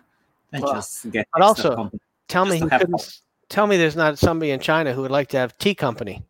then 0.51 0.61
Well, 0.63 0.75
just 0.75 1.11
get 1.11 1.27
but 1.33 1.43
also- 1.43 1.75
company. 1.75 2.01
Tell 2.29 2.45
me 2.45 2.59
he 2.61 2.69
couldn't. 2.69 3.21
Tell 3.49 3.67
me 3.67 3.79
there's 3.79 3.97
not 3.97 4.19
somebody 4.19 4.51
in 4.51 4.61
China 4.61 4.93
who 4.93 5.01
would 5.01 5.11
like 5.11 5.29
to 5.29 5.39
have 5.39 5.57
T 5.57 5.75
company. 5.75 6.23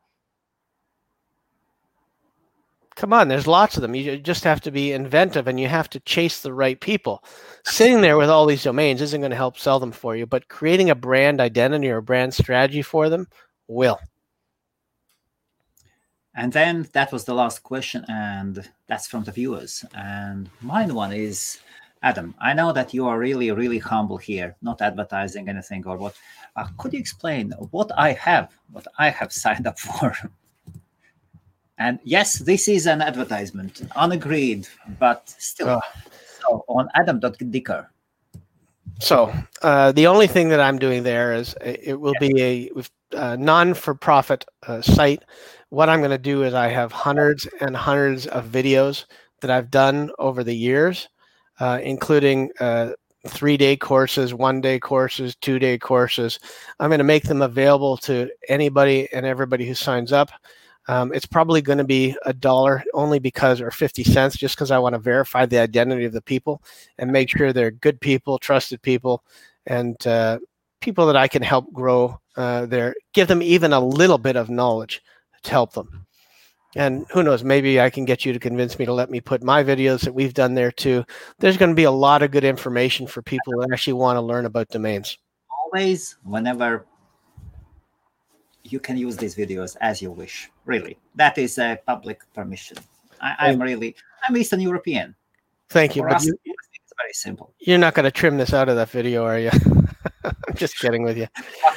Come 2.95 3.13
on, 3.13 3.29
there's 3.29 3.47
lots 3.47 3.77
of 3.77 3.83
them. 3.83 3.95
You 3.95 4.19
just 4.19 4.43
have 4.45 4.61
to 4.63 4.71
be 4.73 4.93
inventive 4.93 5.47
and 5.47 5.59
you 5.59 5.69
have 5.69 5.89
to 5.91 6.01
chase 6.01 6.41
the 6.41 6.53
right 6.53 6.81
people. 6.81 7.23
Sitting 7.65 8.01
there 8.01 8.17
with 8.17 8.29
all 8.29 8.45
these 8.47 8.65
domains 8.65 9.01
isn't 9.01 9.21
going 9.21 9.31
to 9.31 9.37
help 9.37 9.57
sell 9.59 9.79
them 9.79 9.93
for 9.93 10.17
you, 10.17 10.27
but 10.27 10.49
creating 10.49 10.91
a 10.91 10.95
brand 10.97 11.41
identity 11.41 11.89
or 11.91 11.99
a 11.99 12.03
brand 12.03 12.35
strategy 12.35 12.83
for 12.83 13.09
them 13.09 13.29
will. 13.69 13.99
And 16.39 16.53
then 16.53 16.87
that 16.93 17.11
was 17.11 17.25
the 17.25 17.35
last 17.35 17.65
question, 17.65 18.05
and 18.09 18.63
that's 18.87 19.09
from 19.09 19.25
the 19.25 19.33
viewers. 19.33 19.85
And 19.93 20.49
mine 20.61 20.95
one 20.95 21.13
is 21.13 21.59
Adam. 22.05 22.33
I 22.41 22.55
know 22.55 22.73
that 22.73 22.95
you 22.95 23.09
are 23.09 23.19
really, 23.19 23.51
really 23.51 23.81
humble 23.81 24.19
here, 24.19 24.55
not 24.63 24.81
advertising 24.81 25.49
anything 25.49 25.85
or 25.85 25.97
what. 25.97 26.15
Uh, 26.55 26.69
could 26.79 26.93
you 26.93 27.01
explain 27.01 27.51
what 27.73 27.91
I 27.99 28.13
have, 28.13 28.53
what 28.71 28.87
I 28.99 29.11
have 29.11 29.33
signed 29.45 29.67
up 29.67 29.81
for? 29.81 30.17
and 31.77 31.99
yes, 32.05 32.39
this 32.39 32.69
is 32.69 32.87
an 32.87 33.03
advertisement, 33.03 33.83
unagreed, 33.97 34.69
but 35.01 35.29
still. 35.39 35.69
Ugh. 35.69 35.83
So 36.41 36.65
on 36.69 36.89
Adam.dicker. 36.95 37.91
So 39.01 39.33
uh, 39.63 39.91
the 39.91 40.07
only 40.07 40.29
thing 40.29 40.51
that 40.51 40.61
I'm 40.61 40.79
doing 40.79 41.03
there 41.03 41.33
is 41.33 41.55
uh, 41.55 41.75
it 41.83 42.01
will 42.01 42.15
be 42.21 42.43
a 42.43 42.71
uh, 43.17 43.37
non-for-profit 43.37 44.45
uh, 44.67 44.83
site. 44.83 45.25
What 45.71 45.91
I'm 45.91 46.01
going 46.01 46.11
to 46.11 46.19
do 46.19 46.45
is 46.45 46.55
I 46.55 46.69
have 46.69 46.93
hundreds 46.93 47.47
and 47.61 47.77
hundreds 47.77 48.27
of 48.27 48.47
videos 48.47 49.05
that 49.41 49.51
I've 49.51 49.71
done 49.71 50.11
over 50.19 50.43
the 50.43 50.57
years, 50.57 51.09
uh, 51.61 51.79
including 51.83 52.51
uh, 52.59 52.93
three-day 53.27 53.77
courses, 53.77 54.33
one-day 54.33 54.79
courses, 54.79 55.37
two-day 55.37 55.77
courses. 55.79 56.39
I'm 56.81 56.89
going 56.89 56.99
to 56.99 57.05
make 57.05 57.25
them 57.25 57.43
available 57.43 57.99
to 57.99 58.31
anybody 58.49 59.09
and 59.13 59.27
everybody 59.27 59.67
who 59.67 59.75
signs 59.75 60.11
up. 60.13 60.31
Um, 60.89 61.13
it's 61.13 61.27
probably 61.27 61.61
going 61.61 61.77
to 61.79 61.85
be 61.85 62.17
a 62.25 62.33
dollar 62.33 62.83
only 62.95 63.19
because, 63.19 63.61
or 63.61 63.71
50 63.71 64.05
cents, 64.05 64.39
just 64.39 64.57
because 64.57 64.71
I 64.71 64.79
want 64.79 64.95
to 64.95 64.99
verify 64.99 65.45
the 65.45 65.59
identity 65.59 66.07
of 66.07 66.15
the 66.15 66.23
people 66.23 66.63
and 66.97 67.13
make 67.13 67.29
sure 67.29 67.53
they're 67.53 67.71
good 67.71 68.01
people, 68.01 68.39
trusted 68.39 68.81
people, 68.81 69.23
and 69.67 69.95
uh, 70.07 70.39
people 70.81 71.07
that 71.07 71.17
I 71.17 71.29
can 71.29 71.43
help 71.43 71.71
grow 71.75 72.19
uh, 72.37 72.65
their, 72.65 72.95
give 73.13 73.29
them 73.29 73.43
even 73.43 73.75
a 73.75 73.81
little 73.81 74.17
bit 74.17 74.37
of 74.37 74.49
knowledge 74.49 75.03
to 75.45 75.51
help 75.51 75.73
them. 75.73 76.07
And 76.77 77.07
who 77.11 77.23
knows, 77.23 77.43
maybe 77.43 77.81
I 77.81 77.89
can 77.91 78.05
get 78.05 78.25
you 78.25 78.33
to 78.33 78.39
convince 78.39 78.79
me 78.79 78.85
to 78.85 78.93
let 78.93 79.11
me 79.11 79.21
put 79.21 79.43
my 79.43 79.65
videos 79.65 80.01
that 80.03 80.13
we've 80.15 80.35
done 80.35 80.55
there 80.55 80.71
too. 80.71 81.05
There's 81.39 81.57
going 81.57 81.71
to 81.71 81.75
be 81.75 81.85
a 81.85 81.91
lot 81.91 82.23
of 82.23 82.31
good 82.31 82.45
information 82.45 83.07
for 83.07 83.23
people 83.23 83.59
that 83.61 83.71
actually 83.73 83.95
want 83.95 84.17
to 84.17 84.21
learn 84.21 84.45
about 84.45 84.69
domains. 84.69 85.17
Always, 85.65 86.17
whenever 86.25 86.85
you 88.65 88.79
can 88.81 88.97
use 88.97 89.17
these 89.17 89.35
videos 89.35 89.77
as 89.81 90.03
you 90.03 90.11
wish. 90.11 90.51
Really, 90.67 90.99
that 91.15 91.39
is 91.39 91.59
a 91.59 91.81
public 91.87 92.21
permission. 92.35 92.77
I, 93.21 93.35
I'm 93.39 93.61
really, 93.63 93.97
I'm 94.29 94.37
Eastern 94.37 94.61
European. 94.61 95.15
Thank 95.71 95.97
you. 95.97 96.03
For 96.03 96.09
But 96.09 96.17
us, 96.17 96.27
you, 96.27 96.39
it's 96.45 96.93
very 97.01 97.13
simple. 97.13 97.55
you're 97.61 97.79
not 97.79 97.95
going 97.95 98.05
to 98.05 98.11
trim 98.11 98.37
this 98.37 98.53
out 98.53 98.69
of 98.69 98.77
that 98.77 98.91
video, 98.91 99.25
are 99.25 99.39
you? 99.39 99.51
I'm 100.25 100.55
just 100.55 100.79
kidding 100.79 101.03
with 101.03 101.17
you. 101.17 101.27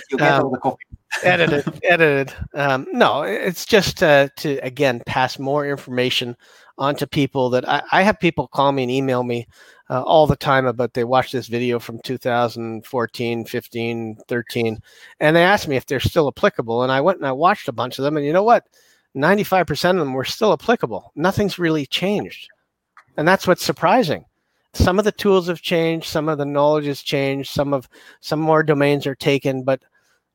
You 0.09 0.17
get 0.17 0.31
Um, 0.33 0.43
all 0.45 0.51
the 0.51 0.59
copy. 0.59 0.83
Edited 1.23 1.79
edited. 1.83 2.33
Um, 2.53 2.88
no 2.91 3.23
it's 3.23 3.65
just 3.65 4.01
uh, 4.03 4.29
to 4.38 4.57
again 4.57 5.01
pass 5.05 5.39
more 5.39 5.67
information 5.67 6.35
on 6.77 6.95
to 6.95 7.07
people 7.07 7.49
that 7.51 7.67
I, 7.67 7.83
I 7.91 8.01
have 8.01 8.19
people 8.19 8.47
call 8.47 8.71
me 8.71 8.83
and 8.83 8.91
email 8.91 9.23
me 9.23 9.47
uh, 9.89 10.01
all 10.01 10.25
the 10.25 10.35
time 10.35 10.65
about 10.65 10.93
they 10.93 11.03
watched 11.03 11.33
this 11.33 11.47
video 11.47 11.79
from 11.79 11.99
2014 11.99 13.45
15 13.45 14.17
13 14.27 14.79
and 15.19 15.35
they 15.35 15.43
asked 15.43 15.67
me 15.67 15.75
if 15.75 15.85
they're 15.85 15.99
still 15.99 16.27
applicable 16.27 16.83
and 16.83 16.91
i 16.91 17.01
went 17.01 17.19
and 17.19 17.27
i 17.27 17.31
watched 17.31 17.67
a 17.67 17.73
bunch 17.73 17.99
of 17.99 18.03
them 18.03 18.17
and 18.17 18.25
you 18.25 18.33
know 18.33 18.43
what? 18.43 18.65
95% 19.15 19.71
of 19.89 19.97
them 19.97 20.13
were 20.13 20.23
still 20.23 20.53
applicable. 20.53 21.11
Nothing's 21.15 21.59
really 21.59 21.85
changed 21.85 22.47
and 23.17 23.27
that's 23.27 23.45
what's 23.45 23.63
surprising. 23.63 24.25
Some 24.73 24.97
of 24.99 25.05
the 25.05 25.11
tools 25.11 25.49
have 25.49 25.61
changed 25.61 26.07
some 26.07 26.29
of 26.29 26.38
the 26.38 26.45
knowledge 26.45 26.85
has 26.85 27.01
changed 27.01 27.49
some 27.49 27.73
of 27.73 27.89
some 28.21 28.39
more 28.39 28.63
domains 28.63 29.05
are 29.05 29.15
taken 29.15 29.63
but 29.63 29.83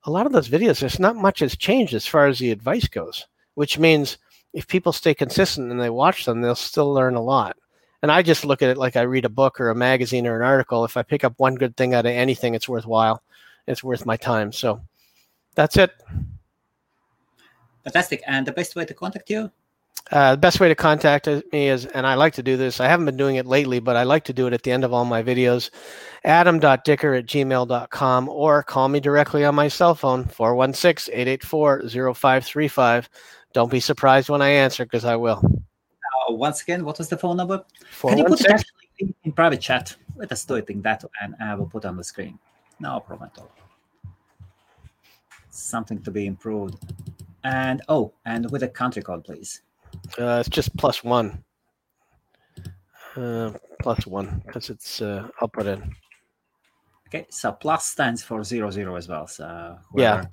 a 0.06 0.10
lot 0.10 0.24
of 0.24 0.32
those 0.32 0.48
videos, 0.48 0.80
there's 0.80 1.00
not 1.00 1.16
much 1.16 1.40
has 1.40 1.56
changed 1.56 1.92
as 1.92 2.06
far 2.06 2.26
as 2.26 2.38
the 2.38 2.52
advice 2.52 2.86
goes, 2.86 3.26
which 3.54 3.78
means 3.78 4.18
if 4.54 4.68
people 4.68 4.92
stay 4.92 5.12
consistent 5.12 5.70
and 5.70 5.80
they 5.80 5.90
watch 5.90 6.24
them, 6.24 6.40
they'll 6.40 6.54
still 6.54 6.92
learn 6.92 7.16
a 7.16 7.22
lot. 7.22 7.56
And 8.02 8.12
I 8.12 8.22
just 8.22 8.44
look 8.44 8.62
at 8.62 8.70
it 8.70 8.78
like 8.78 8.94
I 8.94 9.02
read 9.02 9.24
a 9.24 9.28
book 9.28 9.60
or 9.60 9.68
a 9.68 9.74
magazine 9.74 10.26
or 10.26 10.36
an 10.36 10.46
article. 10.46 10.84
If 10.84 10.96
I 10.96 11.02
pick 11.02 11.24
up 11.24 11.34
one 11.38 11.56
good 11.56 11.76
thing 11.76 11.92
out 11.92 12.06
of 12.06 12.12
anything, 12.12 12.54
it's 12.54 12.68
worthwhile. 12.68 13.20
It's 13.66 13.82
worth 13.82 14.06
my 14.06 14.16
time. 14.16 14.52
So 14.52 14.80
that's 15.56 15.76
it. 15.76 15.90
Fantastic. 17.82 18.22
And 18.26 18.46
the 18.46 18.52
best 18.52 18.76
way 18.76 18.84
to 18.84 18.94
contact 18.94 19.28
you? 19.28 19.50
Uh, 20.12 20.32
the 20.32 20.38
best 20.38 20.60
way 20.60 20.68
to 20.68 20.74
contact 20.74 21.26
me 21.26 21.68
is, 21.68 21.84
and 21.86 22.06
I 22.06 22.14
like 22.14 22.34
to 22.34 22.42
do 22.42 22.56
this, 22.56 22.78
I 22.78 22.86
haven't 22.86 23.06
been 23.06 23.16
doing 23.16 23.36
it 23.36 23.46
lately, 23.46 23.80
but 23.80 23.96
I 23.96 24.04
like 24.04 24.22
to 24.24 24.32
do 24.32 24.46
it 24.46 24.52
at 24.52 24.62
the 24.62 24.70
end 24.70 24.84
of 24.84 24.92
all 24.92 25.04
my 25.04 25.20
videos, 25.20 25.70
adam.dicker 26.24 27.18
at 27.18 27.26
gmail.com, 27.26 28.28
or 28.28 28.62
call 28.62 28.88
me 28.88 29.00
directly 29.00 29.44
on 29.44 29.56
my 29.56 29.66
cell 29.66 29.96
phone, 29.96 30.24
416 30.24 31.12
884 31.12 32.14
0535. 32.14 33.08
Don't 33.52 33.70
be 33.70 33.80
surprised 33.80 34.28
when 34.28 34.42
I 34.42 34.50
answer 34.50 34.84
because 34.84 35.04
I 35.04 35.16
will. 35.16 35.42
Uh, 35.44 36.34
once 36.34 36.62
again, 36.62 36.84
what 36.84 36.98
was 36.98 37.08
the 37.08 37.16
phone 37.16 37.36
number? 37.36 37.64
Can 38.00 38.18
you 38.18 38.24
put 38.24 38.40
it 38.42 38.64
in, 38.98 39.14
in 39.24 39.32
private 39.32 39.60
chat? 39.60 39.96
Let 40.14 40.30
us 40.30 40.44
do 40.44 40.54
it 40.54 40.70
in 40.70 40.82
that, 40.82 41.04
and 41.20 41.34
I 41.40 41.54
will 41.56 41.66
put 41.66 41.84
on 41.84 41.96
the 41.96 42.04
screen. 42.04 42.38
No 42.78 43.00
problem 43.00 43.30
at 43.34 43.40
all. 43.40 43.50
Something 45.50 46.00
to 46.02 46.10
be 46.12 46.26
improved. 46.26 46.76
And 47.42 47.82
oh, 47.88 48.12
and 48.24 48.50
with 48.50 48.62
a 48.62 48.68
country 48.68 49.02
code, 49.02 49.24
please. 49.24 49.62
Uh, 50.18 50.38
it's 50.40 50.48
just 50.48 50.76
plus 50.76 51.02
one. 51.04 51.42
Uh, 53.16 53.52
plus 53.80 54.06
one 54.06 54.42
because 54.46 54.68
it's, 54.68 55.00
uh, 55.00 55.28
I'll 55.40 55.48
put 55.48 55.66
in. 55.66 55.94
Okay, 57.08 57.26
so 57.30 57.52
plus 57.52 57.86
stands 57.86 58.22
for 58.22 58.42
zero 58.42 58.70
zero 58.70 58.96
as 58.96 59.08
well. 59.08 59.26
So 59.26 59.78
Yeah. 59.94 60.24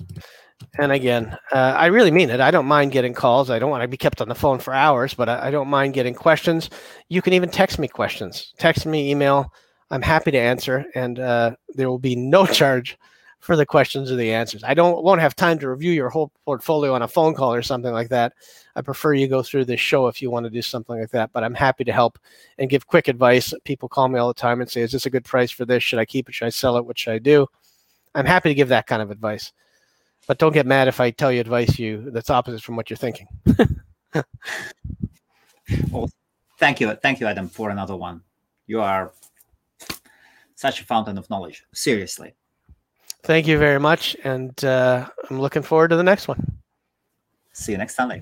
And 0.80 0.91
again, 0.91 1.38
uh, 1.52 1.76
I 1.77 1.88
really 1.88 2.11
mean 2.11 2.30
it. 2.30 2.40
I 2.40 2.49
don't 2.49 2.65
mind 2.65 2.91
getting 2.91 3.14
calls. 3.14 3.49
I 3.49 3.60
don't 3.60 3.69
want 3.69 3.84
to 3.84 3.88
be 3.88 3.98
kept 3.98 4.22
on 4.22 4.30
the 4.30 4.35
phone 4.35 4.60
for 4.60 4.73
hours, 4.73 5.14
but 5.14 5.30
I, 5.30 5.48
I 5.48 5.52
don't 5.52 5.68
mind 5.68 5.94
getting 5.94 6.14
questions. 6.14 6.69
You 7.10 7.22
can 7.22 7.34
even 7.34 7.49
text 7.49 7.80
me 7.80 7.88
questions. 7.88 8.53
Text 8.57 8.85
me, 8.85 9.11
email. 9.11 9.53
I'm 9.91 10.02
happy 10.02 10.31
to 10.31 10.40
answer, 10.40 10.85
and 10.95 11.19
uh, 11.19 11.56
there 11.76 11.90
will 11.90 11.99
be 11.99 12.15
no 12.15 12.45
charge 12.60 12.98
for 13.40 13.56
the 13.56 13.65
questions 13.65 14.11
or 14.11 14.15
the 14.15 14.34
answers. 14.34 14.64
I 14.64 14.73
don't 14.73 15.03
won't 15.03 15.22
have 15.22 15.35
time 15.35 15.60
to 15.60 15.69
review 15.69 15.91
your 15.91 16.10
whole 16.10 16.31
portfolio 16.45 16.94
on 16.94 17.02
a 17.02 17.07
phone 17.07 17.35
call 17.35 17.53
or 17.53 17.61
something 17.61 17.91
like 17.91 18.10
that. 18.10 18.34
I 18.76 18.82
prefer 18.82 19.14
you 19.14 19.28
go 19.28 19.44
through 19.44 19.66
this 19.66 19.80
show 19.80 20.08
if 20.08 20.22
you 20.22 20.32
want 20.32 20.45
to 20.45 20.50
do 20.50 20.62
something 20.62 21.00
like 21.00 21.12
that. 21.12 21.32
But 21.32 21.44
I'm 21.44 21.54
happy 21.54 21.84
to 21.84 21.91
help 21.91 22.18
and 22.58 22.70
give 22.70 22.88
quick 22.88 23.08
advice. 23.08 23.54
People 23.64 23.90
call 23.90 24.08
me 24.08 24.20
all 24.20 24.28
the 24.28 24.34
time 24.34 24.62
and 24.62 24.70
say, 24.70 24.82
"Is 24.82 24.91
this 24.91 25.06
a 25.06 25.10
good 25.10 25.26
price 25.26 25.52
for 25.52 25.66
this? 25.66 25.84
Should 25.84 26.00
I 26.00 26.06
keep 26.06 26.30
it? 26.30 26.36
Should 26.36 26.48
I 26.48 26.50
sell 26.50 26.78
it? 26.78 26.86
What 26.86 26.98
should 26.98 27.14
I 27.14 27.20
do?" 27.20 27.48
I'm 28.16 28.26
happy 28.26 28.50
to 28.50 28.56
give 28.56 28.70
that 28.70 28.88
kind 28.88 29.02
of 29.02 29.12
advice. 29.12 29.52
But 30.28 30.38
don't 30.38 30.54
get 30.54 30.66
mad 30.66 30.88
if 30.88 31.00
I 31.00 31.12
tell 31.12 31.32
you 31.32 31.41
advice 31.41 31.78
you 31.78 32.10
that's 32.12 32.30
opposite 32.30 32.62
from 32.62 32.76
what 32.76 32.90
you're 32.90 32.98
thinking. 32.98 33.28
well, 35.91 36.10
thank 36.58 36.80
you, 36.80 36.94
thank 36.95 37.20
you, 37.20 37.28
Adam, 37.28 37.50
for 37.50 37.70
another 37.70 37.95
one. 37.95 38.22
You 38.68 38.82
are 38.82 39.12
such 40.56 40.82
a 40.82 40.86
fountain 40.86 41.18
of 41.18 41.30
knowledge. 41.30 41.66
Seriously. 41.74 42.36
Thank 43.24 43.48
you 43.48 43.58
very 43.58 43.80
much, 43.80 44.16
and 44.24 44.64
uh, 44.64 45.08
I'm 45.30 45.40
looking 45.40 45.62
forward 45.62 45.90
to 45.90 45.95
the 45.95 46.04
next 46.04 46.28
one. 46.28 46.60
See 47.54 47.72
you 47.72 47.78
next 47.78 47.95
Sunday. 47.95 48.22